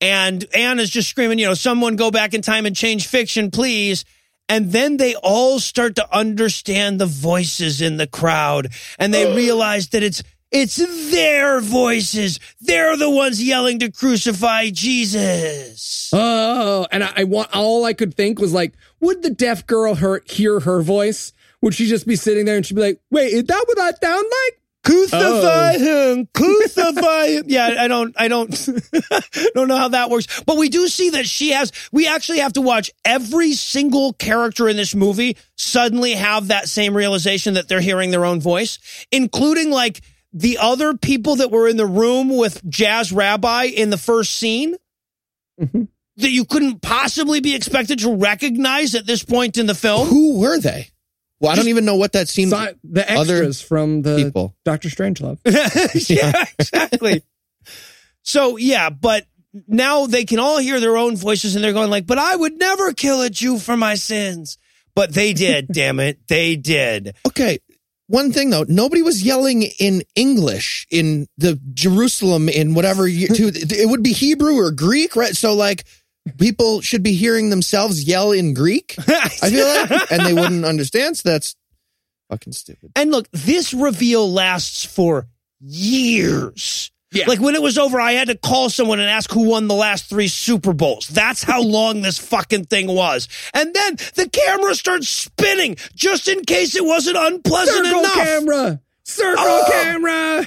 And 0.00 0.44
Anne 0.54 0.78
is 0.78 0.90
just 0.90 1.08
screaming, 1.08 1.38
you 1.38 1.46
know, 1.46 1.54
someone 1.54 1.96
go 1.96 2.10
back 2.10 2.34
in 2.34 2.42
time 2.42 2.66
and 2.66 2.76
change 2.76 3.06
fiction, 3.06 3.50
please. 3.50 4.04
And 4.48 4.70
then 4.70 4.96
they 4.96 5.14
all 5.16 5.58
start 5.58 5.96
to 5.96 6.14
understand 6.14 7.00
the 7.00 7.06
voices 7.06 7.80
in 7.80 7.96
the 7.96 8.06
crowd 8.06 8.68
and 8.98 9.12
they 9.12 9.34
realize 9.36 9.88
that 9.88 10.02
it's 10.02 10.22
it's 10.52 10.76
their 11.10 11.60
voices. 11.60 12.38
They're 12.60 12.96
the 12.96 13.10
ones 13.10 13.42
yelling 13.42 13.80
to 13.80 13.90
crucify 13.90 14.70
Jesus. 14.70 16.10
Oh, 16.12 16.86
and 16.92 17.02
I, 17.02 17.12
I 17.16 17.24
want 17.24 17.54
all 17.54 17.84
I 17.84 17.92
could 17.92 18.14
think 18.14 18.38
was 18.38 18.52
like, 18.52 18.74
would 19.00 19.22
the 19.22 19.30
deaf 19.30 19.66
girl 19.66 19.96
her, 19.96 20.22
hear 20.26 20.60
her 20.60 20.82
voice? 20.82 21.32
Would 21.62 21.74
she 21.74 21.86
just 21.88 22.06
be 22.06 22.16
sitting 22.16 22.44
there 22.44 22.56
and 22.56 22.64
she'd 22.64 22.74
be 22.74 22.80
like, 22.80 23.00
wait, 23.10 23.32
is 23.32 23.44
that 23.44 23.64
what 23.66 23.76
that 23.76 24.00
sound 24.00 24.24
like? 24.24 24.60
Crucify 24.86 25.78
him, 25.78 26.18
oh. 26.20 26.26
crucify 26.32 27.26
him. 27.26 27.44
Yeah, 27.56 27.76
I 27.78 27.88
don't, 27.88 28.14
I 28.18 28.28
don't, 28.28 28.50
don't 29.54 29.68
know 29.68 29.76
how 29.76 29.88
that 29.88 30.10
works. 30.10 30.42
But 30.44 30.56
we 30.56 30.68
do 30.68 30.86
see 30.88 31.10
that 31.10 31.26
she 31.26 31.50
has, 31.50 31.72
we 31.90 32.06
actually 32.06 32.38
have 32.38 32.52
to 32.54 32.60
watch 32.60 32.90
every 33.04 33.52
single 33.52 34.12
character 34.12 34.68
in 34.68 34.76
this 34.76 34.94
movie 34.94 35.36
suddenly 35.56 36.12
have 36.14 36.48
that 36.48 36.68
same 36.68 36.96
realization 36.96 37.54
that 37.54 37.68
they're 37.68 37.80
hearing 37.80 38.10
their 38.10 38.24
own 38.24 38.40
voice, 38.40 38.78
including 39.10 39.70
like 39.70 40.02
the 40.32 40.58
other 40.58 40.94
people 40.94 41.36
that 41.36 41.50
were 41.50 41.66
in 41.66 41.76
the 41.76 41.86
room 41.86 42.36
with 42.36 42.64
Jazz 42.68 43.10
Rabbi 43.10 43.64
in 43.64 43.90
the 43.90 43.98
first 43.98 44.32
scene. 44.32 44.76
Mm-hmm. 45.60 45.84
That 46.18 46.30
you 46.30 46.46
couldn't 46.46 46.80
possibly 46.80 47.40
be 47.40 47.54
expected 47.54 47.98
to 47.98 48.16
recognize 48.16 48.94
at 48.94 49.06
this 49.06 49.22
point 49.22 49.58
in 49.58 49.66
the 49.66 49.74
film. 49.74 50.08
Who 50.08 50.38
were 50.38 50.58
they? 50.58 50.88
Well, 51.40 51.52
I 51.52 51.56
don't 51.56 51.68
even 51.68 51.84
know 51.84 51.96
what 51.96 52.12
that 52.12 52.28
seemed. 52.28 52.52
Si- 52.52 52.78
the 52.84 53.10
extras 53.10 53.60
from 53.60 54.02
the 54.02 54.16
people. 54.16 54.54
Doctor 54.64 54.88
Strangelove. 54.88 55.38
yeah, 56.08 56.44
exactly. 56.58 57.22
so 58.22 58.56
yeah, 58.56 58.90
but 58.90 59.26
now 59.66 60.06
they 60.06 60.24
can 60.24 60.38
all 60.38 60.58
hear 60.58 60.80
their 60.80 60.96
own 60.96 61.16
voices 61.16 61.54
and 61.54 61.64
they're 61.64 61.72
going 61.72 61.90
like, 61.90 62.06
but 62.06 62.18
I 62.18 62.34
would 62.34 62.58
never 62.58 62.92
kill 62.92 63.22
a 63.22 63.30
Jew 63.30 63.58
for 63.58 63.76
my 63.76 63.94
sins. 63.94 64.58
But 64.94 65.12
they 65.12 65.32
did, 65.32 65.68
damn 65.72 66.00
it. 66.00 66.18
They 66.28 66.56
did. 66.56 67.14
Okay. 67.26 67.58
One 68.08 68.32
thing 68.32 68.50
though, 68.50 68.64
nobody 68.68 69.02
was 69.02 69.22
yelling 69.22 69.62
in 69.62 70.02
English 70.14 70.86
in 70.90 71.26
the 71.36 71.60
Jerusalem 71.74 72.48
in 72.48 72.74
whatever 72.74 73.06
year. 73.06 73.28
To, 73.28 73.48
it 73.48 73.88
would 73.88 74.02
be 74.02 74.12
Hebrew 74.12 74.56
or 74.56 74.70
Greek, 74.70 75.16
right? 75.16 75.36
So 75.36 75.54
like, 75.54 75.84
people 76.38 76.80
should 76.80 77.02
be 77.02 77.12
hearing 77.14 77.50
themselves 77.50 78.04
yell 78.04 78.32
in 78.32 78.54
Greek. 78.54 78.94
I 79.08 79.28
feel 79.50 79.66
like, 79.66 80.10
and 80.12 80.24
they 80.26 80.32
wouldn't 80.34 80.64
understand. 80.64 81.16
So 81.16 81.28
that's 81.28 81.56
fucking 82.30 82.52
stupid. 82.52 82.92
And 82.96 83.10
look, 83.10 83.28
this 83.32 83.72
reveal 83.74 84.30
lasts 84.32 84.84
for 84.84 85.26
years. 85.60 86.90
Yeah. 87.12 87.26
Like 87.28 87.40
when 87.40 87.54
it 87.54 87.62
was 87.62 87.78
over, 87.78 88.00
I 88.00 88.12
had 88.12 88.28
to 88.28 88.36
call 88.36 88.68
someone 88.68 88.98
and 89.00 89.08
ask 89.08 89.30
who 89.30 89.48
won 89.48 89.68
the 89.68 89.74
last 89.74 90.08
three 90.08 90.28
Super 90.28 90.72
Bowls. 90.72 91.06
That's 91.08 91.42
how 91.42 91.62
long 91.62 92.02
this 92.02 92.18
fucking 92.18 92.64
thing 92.64 92.88
was. 92.88 93.28
And 93.54 93.72
then 93.72 93.96
the 94.16 94.28
camera 94.28 94.74
starts 94.74 95.08
spinning 95.08 95.76
just 95.94 96.28
in 96.28 96.44
case 96.44 96.74
it 96.74 96.84
wasn't 96.84 97.16
unpleasant 97.16 97.86
Circle 97.86 98.00
enough. 98.00 98.14
camera. 98.14 98.80
Circle 99.04 99.44
Oh. 99.46 99.68
camera. 99.72 100.46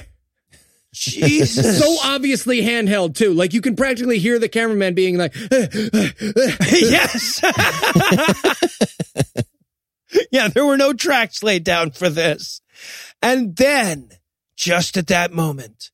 Jesus. 0.92 1.78
So 1.78 1.96
obviously 2.02 2.62
handheld 2.62 3.14
too. 3.14 3.32
Like 3.32 3.52
you 3.52 3.60
can 3.60 3.76
practically 3.76 4.18
hear 4.18 4.38
the 4.38 4.48
cameraman 4.48 4.94
being 4.94 5.16
like, 5.16 5.34
yes. 6.72 7.40
yeah, 10.32 10.48
there 10.48 10.66
were 10.66 10.76
no 10.76 10.92
tracks 10.92 11.42
laid 11.42 11.64
down 11.64 11.92
for 11.92 12.08
this. 12.08 12.60
And 13.22 13.56
then, 13.56 14.10
just 14.56 14.96
at 14.96 15.08
that 15.08 15.32
moment, 15.32 15.90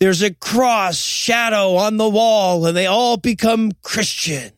there's 0.00 0.22
a 0.22 0.32
cross 0.32 0.96
shadow 0.96 1.76
on 1.76 1.96
the 1.96 2.08
wall 2.08 2.66
and 2.66 2.76
they 2.76 2.86
all 2.86 3.16
become 3.16 3.72
Christian. 3.82 4.52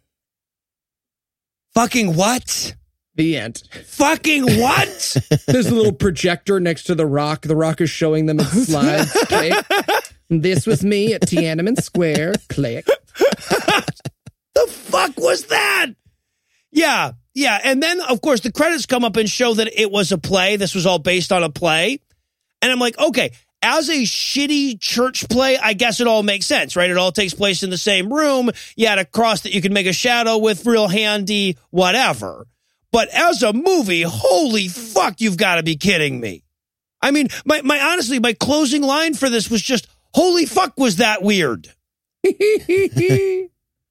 Fucking 1.74 2.14
what? 2.14 2.76
The 3.14 3.36
end. 3.36 3.62
Fucking 3.86 4.42
what? 4.60 5.16
There's 5.46 5.66
a 5.66 5.74
little 5.74 5.92
projector 5.92 6.60
next 6.60 6.84
to 6.84 6.94
the 6.94 7.06
rock. 7.06 7.42
The 7.42 7.56
rock 7.56 7.80
is 7.80 7.90
showing 7.90 8.26
them 8.26 8.40
its 8.40 8.66
slides. 8.66 9.12
Click. 9.28 9.64
This 10.28 10.66
was 10.66 10.84
me 10.84 11.14
at 11.14 11.22
Tiananmen 11.22 11.80
Square. 11.80 12.34
Click. 12.48 12.86
the 13.14 14.66
fuck 14.68 15.16
was 15.18 15.46
that? 15.46 15.86
Yeah, 16.72 17.12
yeah. 17.34 17.60
And 17.62 17.82
then, 17.82 18.00
of 18.00 18.20
course, 18.20 18.40
the 18.40 18.50
credits 18.50 18.86
come 18.86 19.04
up 19.04 19.16
and 19.16 19.28
show 19.28 19.54
that 19.54 19.80
it 19.80 19.90
was 19.90 20.10
a 20.12 20.18
play. 20.18 20.56
This 20.56 20.74
was 20.74 20.86
all 20.86 20.98
based 20.98 21.30
on 21.30 21.44
a 21.44 21.50
play. 21.50 22.00
And 22.62 22.72
I'm 22.72 22.80
like, 22.80 22.98
okay, 22.98 23.30
as 23.62 23.88
a 23.88 24.02
shitty 24.02 24.80
church 24.80 25.28
play, 25.28 25.56
I 25.56 25.72
guess 25.72 26.00
it 26.00 26.06
all 26.06 26.22
makes 26.22 26.46
sense, 26.46 26.76
right? 26.76 26.90
It 26.90 26.96
all 26.96 27.12
takes 27.12 27.32
place 27.32 27.62
in 27.62 27.70
the 27.70 27.78
same 27.78 28.12
room. 28.12 28.50
You 28.76 28.88
had 28.88 28.98
a 28.98 29.04
cross 29.04 29.42
that 29.42 29.54
you 29.54 29.62
can 29.62 29.72
make 29.72 29.86
a 29.86 29.92
shadow 29.92 30.38
with, 30.38 30.66
real 30.66 30.88
handy, 30.88 31.56
whatever. 31.70 32.46
But 32.94 33.08
as 33.08 33.42
a 33.42 33.52
movie, 33.52 34.02
holy 34.02 34.68
fuck, 34.68 35.20
you've 35.20 35.36
got 35.36 35.56
to 35.56 35.64
be 35.64 35.74
kidding 35.74 36.20
me. 36.20 36.44
I 37.02 37.10
mean, 37.10 37.26
my, 37.44 37.60
my 37.62 37.80
honestly, 37.80 38.20
my 38.20 38.34
closing 38.34 38.82
line 38.82 39.14
for 39.14 39.28
this 39.28 39.50
was 39.50 39.60
just, 39.62 39.88
holy 40.14 40.46
fuck, 40.46 40.78
was 40.78 40.94
that 40.96 41.20
weird? 41.20 41.66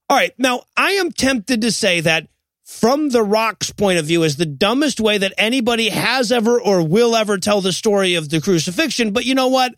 All 0.09 0.17
right. 0.17 0.31
Now, 0.37 0.61
I 0.77 0.91
am 0.91 1.11
tempted 1.11 1.59
to 1.63 1.71
say 1.73 1.99
that 1.99 2.29
from 2.63 3.09
The 3.09 3.23
Rock's 3.23 3.71
point 3.71 3.99
of 3.99 4.05
view 4.05 4.23
is 4.23 4.37
the 4.37 4.45
dumbest 4.45 5.01
way 5.01 5.17
that 5.17 5.33
anybody 5.37 5.89
has 5.89 6.31
ever 6.31 6.57
or 6.57 6.81
will 6.81 7.13
ever 7.13 7.37
tell 7.37 7.59
the 7.59 7.73
story 7.73 8.15
of 8.15 8.29
the 8.29 8.39
crucifixion. 8.39 9.11
But 9.11 9.25
you 9.25 9.35
know 9.35 9.49
what? 9.49 9.75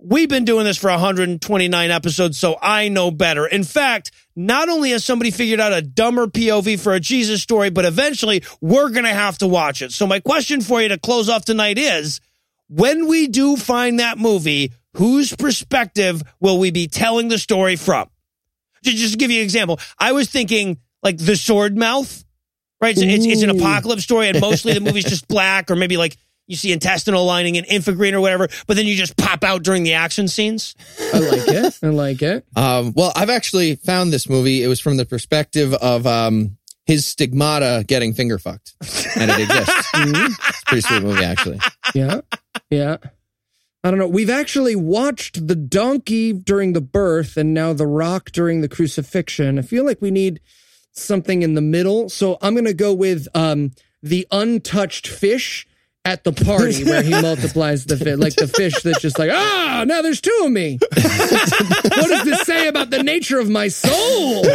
We've 0.00 0.28
been 0.28 0.44
doing 0.44 0.64
this 0.64 0.76
for 0.76 0.90
129 0.90 1.90
episodes, 1.90 2.38
so 2.38 2.58
I 2.60 2.88
know 2.88 3.10
better. 3.10 3.46
In 3.46 3.64
fact, 3.64 4.10
not 4.36 4.68
only 4.68 4.90
has 4.90 5.04
somebody 5.04 5.30
figured 5.30 5.60
out 5.60 5.72
a 5.72 5.80
dumber 5.80 6.26
POV 6.26 6.78
for 6.80 6.92
a 6.92 7.00
Jesus 7.00 7.42
story, 7.42 7.70
but 7.70 7.84
eventually 7.84 8.42
we're 8.60 8.90
going 8.90 9.04
to 9.04 9.14
have 9.14 9.38
to 9.38 9.46
watch 9.46 9.82
it. 9.82 9.92
So 9.92 10.06
my 10.06 10.20
question 10.20 10.60
for 10.60 10.82
you 10.82 10.88
to 10.88 10.98
close 10.98 11.28
off 11.28 11.44
tonight 11.44 11.78
is, 11.78 12.20
when 12.68 13.06
we 13.06 13.28
do 13.28 13.56
find 13.56 14.00
that 14.00 14.18
movie, 14.18 14.72
whose 14.94 15.34
perspective 15.34 16.22
will 16.40 16.58
we 16.58 16.70
be 16.70 16.88
telling 16.88 17.28
the 17.28 17.38
story 17.38 17.76
from? 17.76 18.08
Just, 18.82 19.12
to 19.12 19.18
give 19.18 19.30
you 19.30 19.38
an 19.38 19.44
example, 19.44 19.78
I 19.98 20.12
was 20.12 20.28
thinking 20.28 20.78
like 21.02 21.18
The 21.18 21.36
Sword 21.36 21.76
Mouth, 21.76 22.24
right? 22.80 22.96
It's, 22.96 23.02
it's, 23.02 23.26
it's 23.26 23.42
an 23.42 23.50
apocalypse 23.50 24.02
story, 24.02 24.28
and 24.28 24.40
mostly 24.40 24.74
the 24.74 24.80
movie's 24.80 25.04
just 25.08 25.28
black, 25.28 25.70
or 25.70 25.76
maybe 25.76 25.96
like 25.96 26.16
you 26.46 26.56
see 26.56 26.72
intestinal 26.72 27.24
lining 27.24 27.56
and 27.56 27.66
infragreen 27.66 28.12
or 28.12 28.20
whatever, 28.20 28.48
but 28.66 28.76
then 28.76 28.86
you 28.86 28.94
just 28.96 29.16
pop 29.16 29.42
out 29.44 29.62
during 29.62 29.82
the 29.82 29.94
action 29.94 30.28
scenes. 30.28 30.74
I 31.12 31.18
like 31.18 31.48
it. 31.48 31.78
I 31.82 31.86
like 31.88 32.22
it. 32.22 32.44
Um, 32.56 32.92
well, 32.94 33.12
I've 33.16 33.30
actually 33.30 33.76
found 33.76 34.12
this 34.12 34.28
movie. 34.28 34.62
It 34.62 34.68
was 34.68 34.80
from 34.80 34.96
the 34.96 35.04
perspective 35.06 35.72
of 35.74 36.06
um, 36.06 36.56
his 36.86 37.06
stigmata 37.06 37.84
getting 37.86 38.12
finger 38.14 38.38
fucked, 38.38 38.74
and 39.16 39.30
it 39.30 39.40
exists. 39.40 39.90
Mhm. 39.94 40.28
It's 40.48 40.62
a 40.62 40.66
pretty 40.66 40.80
sweet 40.82 41.02
movie, 41.02 41.24
actually. 41.24 41.58
Yeah. 41.94 42.20
Yeah. 42.70 42.96
I 43.82 43.90
don't 43.90 43.98
know. 43.98 44.08
We've 44.08 44.30
actually 44.30 44.74
watched 44.76 45.46
the 45.46 45.54
donkey 45.54 46.32
during 46.32 46.72
the 46.72 46.80
birth 46.80 47.36
and 47.36 47.52
now 47.54 47.72
the 47.74 47.86
rock 47.86 48.32
during 48.32 48.60
the 48.60 48.68
crucifixion. 48.68 49.58
I 49.58 49.62
feel 49.62 49.84
like 49.84 50.00
we 50.00 50.10
need 50.10 50.40
something 50.92 51.42
in 51.42 51.54
the 51.54 51.60
middle. 51.60 52.08
So 52.08 52.38
I'm 52.40 52.54
going 52.54 52.64
to 52.64 52.72
go 52.74 52.92
with 52.94 53.28
um, 53.34 53.72
the 54.02 54.26
untouched 54.30 55.06
fish 55.06 55.66
at 56.04 56.22
the 56.24 56.32
party 56.32 56.84
where 56.84 57.02
he 57.02 57.10
multiplies 57.22 57.86
the 57.86 57.96
fish, 57.96 58.18
like 58.18 58.34
the 58.34 58.48
fish 58.48 58.74
that's 58.82 59.00
just 59.00 59.18
like, 59.18 59.30
ah, 59.32 59.84
now 59.86 60.02
there's 60.02 60.20
two 60.20 60.42
of 60.44 60.52
me. 60.52 60.78
what 60.92 62.08
does 62.08 62.24
this 62.24 62.42
say 62.42 62.68
about 62.68 62.90
the 62.90 63.02
nature 63.02 63.38
of 63.38 63.48
my 63.48 63.68
soul? 63.68 64.44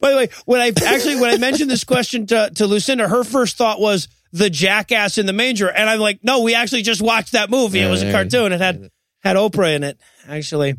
By 0.00 0.10
the 0.12 0.16
way, 0.16 0.28
when 0.46 0.60
I 0.60 0.72
actually 0.86 1.20
when 1.20 1.30
I 1.30 1.36
mentioned 1.36 1.70
this 1.70 1.84
question 1.84 2.26
to, 2.28 2.50
to 2.54 2.66
Lucinda, 2.66 3.06
her 3.06 3.22
first 3.24 3.56
thought 3.56 3.80
was 3.80 4.08
the 4.32 4.48
jackass 4.48 5.18
in 5.18 5.26
the 5.26 5.32
manger. 5.32 5.70
And 5.70 5.90
I'm 5.90 6.00
like, 6.00 6.20
no, 6.22 6.40
we 6.40 6.54
actually 6.54 6.82
just 6.82 7.02
watched 7.02 7.32
that 7.32 7.50
movie. 7.50 7.80
it 7.80 7.90
was 7.90 8.02
a 8.02 8.10
cartoon. 8.10 8.52
It 8.52 8.60
had 8.60 8.90
had 9.20 9.36
Oprah 9.36 9.76
in 9.76 9.82
it, 9.84 10.00
actually. 10.26 10.76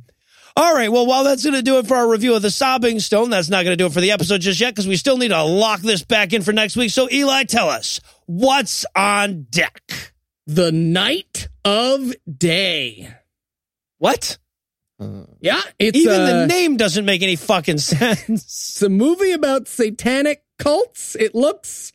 All 0.62 0.76
right. 0.76 0.92
Well, 0.92 1.08
while 1.08 1.24
that's 1.24 1.44
going 1.44 1.56
to 1.56 1.64
do 1.64 1.80
it 1.80 1.88
for 1.88 1.96
our 1.96 2.08
review 2.08 2.36
of 2.36 2.44
the 2.44 2.52
Sobbing 2.52 3.00
Stone, 3.00 3.32
that's 3.32 3.50
not 3.50 3.64
going 3.64 3.74
to 3.74 3.78
do 3.78 3.88
it 3.88 3.94
for 3.94 4.00
the 4.00 4.12
episode 4.12 4.42
just 4.42 4.62
yet 4.62 4.76
because 4.76 4.88
we 4.88 4.96
still 4.96 5.18
need 5.18 5.30
to 5.30 5.42
lock 5.42 5.80
this 5.82 6.04
back 6.04 6.34
in 6.34 6.44
for 6.44 6.54
next 6.54 6.76
week. 6.76 6.92
So, 6.92 7.10
Eli, 7.12 7.46
tell 7.46 7.68
us 7.68 8.00
what's 8.28 8.86
on 8.96 9.48
deck. 9.50 10.14
The 10.46 10.72
night 10.72 11.48
of 11.66 12.14
day. 12.32 13.12
What? 13.98 14.38
Yeah, 15.40 15.62
it's 15.80 15.98
Even 15.98 16.22
uh, 16.22 16.26
the 16.28 16.46
name 16.46 16.78
doesn't 16.78 17.06
make 17.06 17.24
any 17.24 17.38
fucking 17.38 17.78
sense. 17.80 18.30
It's 18.30 18.82
a 18.84 18.90
movie 18.90 19.32
about 19.32 19.68
satanic 19.68 20.44
cults. 20.60 21.16
It 21.16 21.34
looks, 21.34 21.92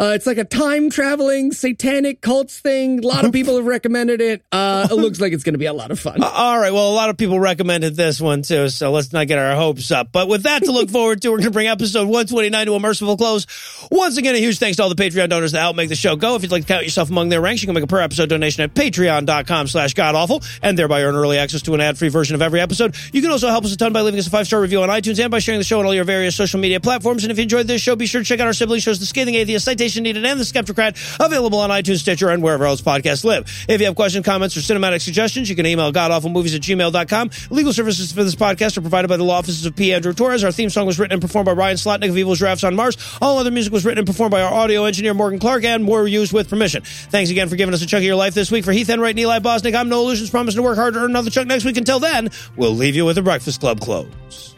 uh, 0.00 0.12
it's 0.14 0.26
like 0.26 0.38
a 0.38 0.44
time 0.44 0.88
traveling 0.88 1.52
satanic 1.52 2.22
cults 2.22 2.58
thing. 2.58 3.04
A 3.04 3.06
lot 3.06 3.26
of 3.26 3.32
people 3.32 3.56
have 3.56 3.66
recommended 3.66 4.22
it. 4.22 4.42
Uh, 4.50 4.88
it 4.90 4.94
looks 4.94 5.20
like 5.20 5.34
it's 5.34 5.44
going 5.44 5.52
to 5.52 5.58
be 5.58 5.66
a 5.66 5.74
lot 5.74 5.90
of 5.90 6.00
fun. 6.00 6.22
All 6.24 6.58
right. 6.58 6.72
Well, 6.72 6.90
a 6.90 6.94
lot 6.94 7.10
of 7.10 7.18
people 7.18 7.38
recommended 7.38 7.96
this 7.96 8.18
one 8.18 8.40
too, 8.40 8.70
so 8.70 8.92
let's 8.92 9.12
not 9.12 9.26
get 9.26 9.38
our 9.38 9.54
hopes 9.54 9.90
up. 9.90 10.10
But 10.10 10.26
with 10.26 10.44
that 10.44 10.62
to 10.64 10.72
look 10.72 10.88
forward 10.90 11.20
to, 11.20 11.30
we're 11.30 11.36
going 11.36 11.48
to 11.48 11.50
bring 11.50 11.66
episode 11.68 12.08
129 12.08 12.66
to 12.66 12.74
a 12.74 12.80
merciful 12.80 13.18
close. 13.18 13.46
Once 13.90 14.16
again, 14.16 14.34
a 14.34 14.38
huge 14.38 14.58
thanks 14.58 14.78
to 14.78 14.84
all 14.84 14.88
the 14.88 14.94
Patreon 14.94 15.28
donors 15.28 15.52
that 15.52 15.60
help 15.60 15.76
make 15.76 15.90
the 15.90 15.96
show 15.96 16.16
go. 16.16 16.34
If 16.34 16.42
you'd 16.42 16.50
like 16.50 16.62
to 16.62 16.68
count 16.68 16.84
yourself 16.84 17.10
among 17.10 17.28
their 17.28 17.42
ranks, 17.42 17.60
you 17.60 17.66
can 17.66 17.74
make 17.74 17.84
a 17.84 17.86
per 17.86 18.00
episode 18.00 18.30
donation 18.30 18.62
at 18.62 18.72
patreon.com 18.72 19.68
slash 19.68 19.92
godawful 19.92 20.42
and 20.62 20.78
thereby 20.78 21.02
earn 21.02 21.14
early 21.14 21.36
access 21.36 21.60
to 21.62 21.74
an 21.74 21.82
ad-free 21.82 22.08
version 22.08 22.34
of 22.34 22.40
every 22.40 22.60
episode. 22.60 22.96
You 23.12 23.20
can 23.20 23.30
also 23.30 23.48
help 23.48 23.66
us 23.66 23.74
a 23.74 23.76
ton 23.76 23.92
by 23.92 24.00
leaving 24.00 24.18
us 24.18 24.28
a 24.28 24.30
five-star 24.30 24.62
review 24.62 24.80
on 24.80 24.88
iTunes 24.88 25.20
and 25.20 25.30
by 25.30 25.40
sharing 25.40 25.60
the 25.60 25.64
show 25.64 25.78
on 25.78 25.84
all 25.84 25.94
your 25.94 26.04
various 26.04 26.34
social 26.34 26.58
media 26.58 26.80
platforms. 26.80 27.22
And 27.22 27.30
if 27.30 27.36
you 27.36 27.42
enjoyed 27.42 27.66
this 27.66 27.82
show, 27.82 27.96
be 27.96 28.06
sure 28.06 28.22
to 28.22 28.24
check 28.24 28.40
out 28.40 28.46
our 28.46 28.54
sibling 28.54 28.80
shows, 28.80 28.98
The 28.98 29.04
Scathing 29.04 29.34
Atheist, 29.34 29.66
Citation 29.66 29.89
Needed, 29.98 30.24
and 30.24 30.38
The 30.38 30.44
Skeptocrat, 30.44 30.96
available 31.24 31.58
on 31.58 31.70
iTunes, 31.70 31.98
Stitcher, 31.98 32.30
and 32.30 32.42
wherever 32.42 32.64
else 32.64 32.80
podcasts 32.80 33.24
live. 33.24 33.50
If 33.68 33.80
you 33.80 33.86
have 33.86 33.96
questions, 33.96 34.24
comments, 34.24 34.56
or 34.56 34.60
cinematic 34.60 35.00
suggestions, 35.00 35.48
you 35.48 35.56
can 35.56 35.66
email 35.66 35.92
godawfulmovies 35.92 36.54
at 36.54 36.62
gmail.com. 36.62 37.30
Legal 37.50 37.72
services 37.72 38.12
for 38.12 38.22
this 38.22 38.34
podcast 38.34 38.76
are 38.76 38.82
provided 38.82 39.08
by 39.08 39.16
the 39.16 39.24
law 39.24 39.38
offices 39.38 39.66
of 39.66 39.74
P. 39.74 39.92
Andrew 39.92 40.12
Torres. 40.12 40.44
Our 40.44 40.52
theme 40.52 40.70
song 40.70 40.86
was 40.86 40.98
written 40.98 41.14
and 41.14 41.22
performed 41.22 41.46
by 41.46 41.52
Ryan 41.52 41.76
Slotnick 41.76 42.10
of 42.10 42.18
Evil 42.18 42.34
Giraffes 42.34 42.62
on 42.64 42.76
Mars. 42.76 42.96
All 43.20 43.38
other 43.38 43.50
music 43.50 43.72
was 43.72 43.84
written 43.84 43.98
and 43.98 44.06
performed 44.06 44.30
by 44.30 44.42
our 44.42 44.52
audio 44.52 44.84
engineer, 44.84 45.14
Morgan 45.14 45.38
Clarke, 45.38 45.64
and 45.64 45.82
more 45.82 46.06
used 46.06 46.32
with 46.32 46.48
permission. 46.50 46.82
Thanks 46.84 47.30
again 47.30 47.48
for 47.48 47.56
giving 47.56 47.74
us 47.74 47.82
a 47.82 47.86
chunk 47.86 48.02
of 48.02 48.06
your 48.06 48.16
life 48.16 48.34
this 48.34 48.50
week. 48.50 48.64
For 48.64 48.72
Heath 48.72 48.90
Enright 48.90 49.10
and 49.10 49.20
Eli 49.20 49.38
Bosnick, 49.38 49.74
I'm 49.74 49.88
Noah 49.88 50.04
Lugeons, 50.04 50.30
promising 50.30 50.58
to 50.58 50.62
work 50.62 50.76
hard 50.76 50.94
to 50.94 51.00
earn 51.00 51.10
another 51.10 51.30
chunk 51.30 51.48
next 51.48 51.64
week. 51.64 51.76
Until 51.76 51.98
then, 52.00 52.30
we'll 52.56 52.74
leave 52.74 52.94
you 52.94 53.04
with 53.04 53.16
a 53.18 53.22
Breakfast 53.22 53.60
Club 53.60 53.80
close. 53.80 54.54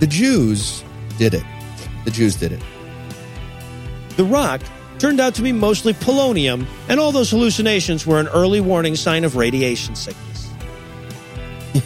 The 0.00 0.06
Jews 0.06 0.84
did 1.18 1.34
it. 1.34 1.57
The 2.08 2.14
Jews 2.14 2.36
did 2.36 2.52
it. 2.52 2.62
The 4.16 4.24
rock 4.24 4.62
turned 4.98 5.20
out 5.20 5.34
to 5.34 5.42
be 5.42 5.52
mostly 5.52 5.92
polonium, 5.92 6.66
and 6.88 6.98
all 6.98 7.12
those 7.12 7.30
hallucinations 7.30 8.06
were 8.06 8.18
an 8.18 8.28
early 8.28 8.62
warning 8.62 8.96
sign 8.96 9.24
of 9.24 9.36
radiation 9.36 9.94
sickness. 9.94 10.48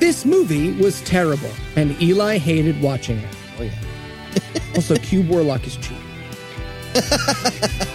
This 0.00 0.24
movie 0.24 0.72
was 0.82 1.00
terrible, 1.02 1.52
and 1.76 1.92
Eli 2.02 2.38
hated 2.38 2.82
watching 2.82 3.18
it. 3.18 3.36
Oh, 3.60 3.62
yeah. 3.62 3.78
Also, 4.74 4.96
Cube 4.96 5.28
Warlock 5.28 5.64
is 5.64 5.76
cheap. 5.76 5.96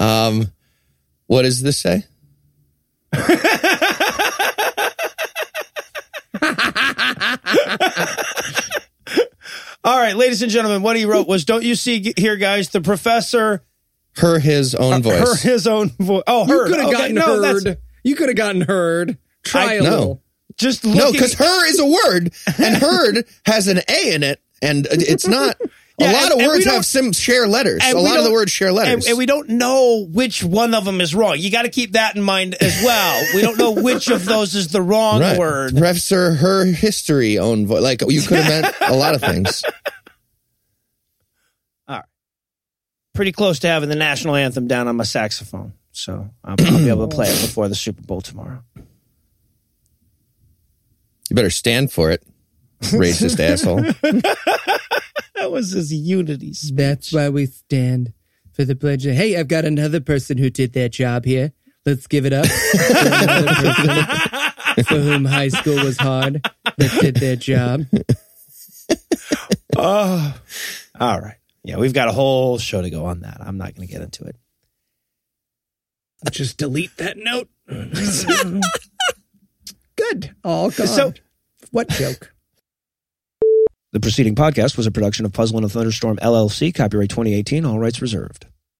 Um, 0.00 0.50
what 1.26 1.42
does 1.42 1.62
this 1.62 1.78
say? 1.78 2.04
All 9.82 9.98
right, 9.98 10.14
ladies 10.14 10.42
and 10.42 10.50
gentlemen, 10.50 10.82
what 10.82 10.96
he 10.96 11.06
wrote 11.06 11.26
was 11.26 11.44
Don't 11.46 11.64
you 11.64 11.74
see 11.74 12.12
here, 12.16 12.36
guys? 12.36 12.68
The 12.68 12.82
professor, 12.82 13.64
Her, 14.16 14.38
his 14.38 14.74
own 14.74 15.02
voice. 15.02 15.18
her, 15.42 15.48
his 15.50 15.66
own 15.66 15.88
voice. 15.98 16.22
Oh, 16.26 16.46
You 16.46 16.64
could 16.66 16.78
have 16.80 16.88
Okay, 16.88 16.96
gotten 16.98 17.14
no, 17.14 17.40
that's- 17.40 17.64
heard. 17.64 17.78
You 18.04 18.14
could 18.14 18.28
have 18.28 18.36
gotten 18.36 18.60
heard. 18.62 19.16
Try 19.42 19.64
I- 19.64 19.74
a 19.74 19.82
no. 19.82 19.90
little. 19.90 20.22
Just 20.58 20.84
no, 20.84 21.10
because 21.10 21.32
her 21.34 21.66
is 21.68 21.78
a 21.78 21.86
word, 21.86 22.34
and 22.58 22.76
heard 22.82 23.24
has 23.46 23.66
an 23.68 23.78
A 23.88 24.12
in 24.12 24.22
it, 24.22 24.40
and 24.60 24.86
it's 24.90 25.26
not. 25.26 25.56
Yeah, 26.00 26.10
a 26.10 26.12
lot 26.14 26.32
and- 26.32 26.40
of 26.40 26.46
words 26.46 26.64
have 26.64 26.86
some 26.86 27.12
share 27.12 27.46
letters. 27.46 27.82
A 27.84 27.92
lot 27.94 28.16
of 28.18 28.24
the 28.24 28.32
words 28.32 28.50
share 28.50 28.72
letters. 28.72 29.04
And, 29.04 29.10
and 29.10 29.18
we 29.18 29.26
don't 29.26 29.50
know 29.50 30.06
which 30.10 30.42
one 30.42 30.72
of 30.74 30.84
them 30.86 31.00
is 31.00 31.14
wrong. 31.14 31.36
You 31.38 31.50
got 31.50 31.62
to 31.62 31.68
keep 31.68 31.92
that 31.92 32.16
in 32.16 32.22
mind 32.22 32.56
as 32.60 32.82
well. 32.82 33.22
We 33.34 33.42
don't 33.42 33.58
know 33.58 33.72
which 33.72 34.08
of 34.08 34.24
those 34.24 34.54
is 34.54 34.68
the 34.68 34.80
wrong 34.80 35.20
right. 35.20 35.38
word. 35.38 35.72
Professor, 35.72 36.32
her 36.34 36.64
history 36.64 37.38
own 37.38 37.66
voice. 37.66 37.82
Like 37.82 38.00
you 38.08 38.22
could 38.22 38.38
have 38.38 38.62
meant 38.62 38.74
a 38.80 38.96
lot 38.96 39.14
of 39.14 39.20
things. 39.20 39.62
All 41.86 41.96
right. 41.96 42.04
Pretty 43.14 43.32
close 43.32 43.58
to 43.60 43.68
having 43.68 43.90
the 43.90 43.96
national 43.96 44.36
anthem 44.36 44.68
down 44.68 44.88
on 44.88 44.96
my 44.96 45.04
saxophone. 45.04 45.74
So 45.92 46.30
I'll, 46.42 46.56
I'll 46.58 46.78
be 46.78 46.88
able 46.88 47.08
to 47.08 47.14
play 47.14 47.28
it 47.28 47.40
before 47.42 47.68
the 47.68 47.74
Super 47.74 48.00
Bowl 48.02 48.22
tomorrow. 48.22 48.62
You 51.28 51.36
better 51.36 51.50
stand 51.50 51.92
for 51.92 52.10
it, 52.10 52.22
racist 52.80 53.38
asshole. 53.40 53.84
That 55.40 55.50
was 55.50 55.70
his 55.72 55.90
unity 55.92 56.52
speech. 56.52 56.76
That's 56.76 57.12
why 57.12 57.28
we 57.30 57.46
stand 57.46 58.12
for 58.52 58.64
the 58.64 58.76
pledge. 58.76 59.06
of- 59.06 59.14
Hey, 59.16 59.36
I've 59.36 59.48
got 59.48 59.64
another 59.64 59.98
person 60.00 60.36
who 60.38 60.50
did 60.50 60.74
their 60.74 60.88
job 60.90 61.24
here. 61.24 61.52
Let's 61.86 62.06
give 62.06 62.26
it 62.26 62.32
up 62.34 62.44
for 64.76 64.82
for 64.84 64.98
whom 65.00 65.24
high 65.24 65.48
school 65.48 65.82
was 65.82 65.96
hard. 65.96 66.46
That 66.76 66.98
did 67.00 67.16
their 67.16 67.36
job. 67.36 67.86
Oh, 69.76 70.38
all 71.00 71.20
right. 71.20 71.36
Yeah, 71.64 71.78
we've 71.78 71.94
got 71.94 72.08
a 72.08 72.12
whole 72.12 72.58
show 72.58 72.82
to 72.82 72.90
go 72.90 73.06
on 73.06 73.20
that. 73.20 73.38
I'm 73.40 73.56
not 73.56 73.74
going 73.74 73.86
to 73.88 73.92
get 73.92 74.02
into 74.02 74.24
it. 74.24 74.36
Just 76.30 76.58
delete 76.58 76.94
that 76.98 77.16
note. 77.16 77.48
Good. 79.96 80.34
All 80.44 80.70
gone. 80.70 80.86
So- 80.86 81.12
what 81.70 81.88
joke? 81.88 82.34
The 83.92 83.98
preceding 83.98 84.36
podcast 84.36 84.76
was 84.76 84.86
a 84.86 84.92
production 84.92 85.26
of 85.26 85.32
Puzzle 85.32 85.56
and 85.56 85.66
a 85.66 85.68
Thunderstorm 85.68 86.18
LLC, 86.18 86.72
copyright 86.72 87.10
2018, 87.10 87.64
all 87.66 87.80
rights 87.80 88.00
reserved. 88.00 88.46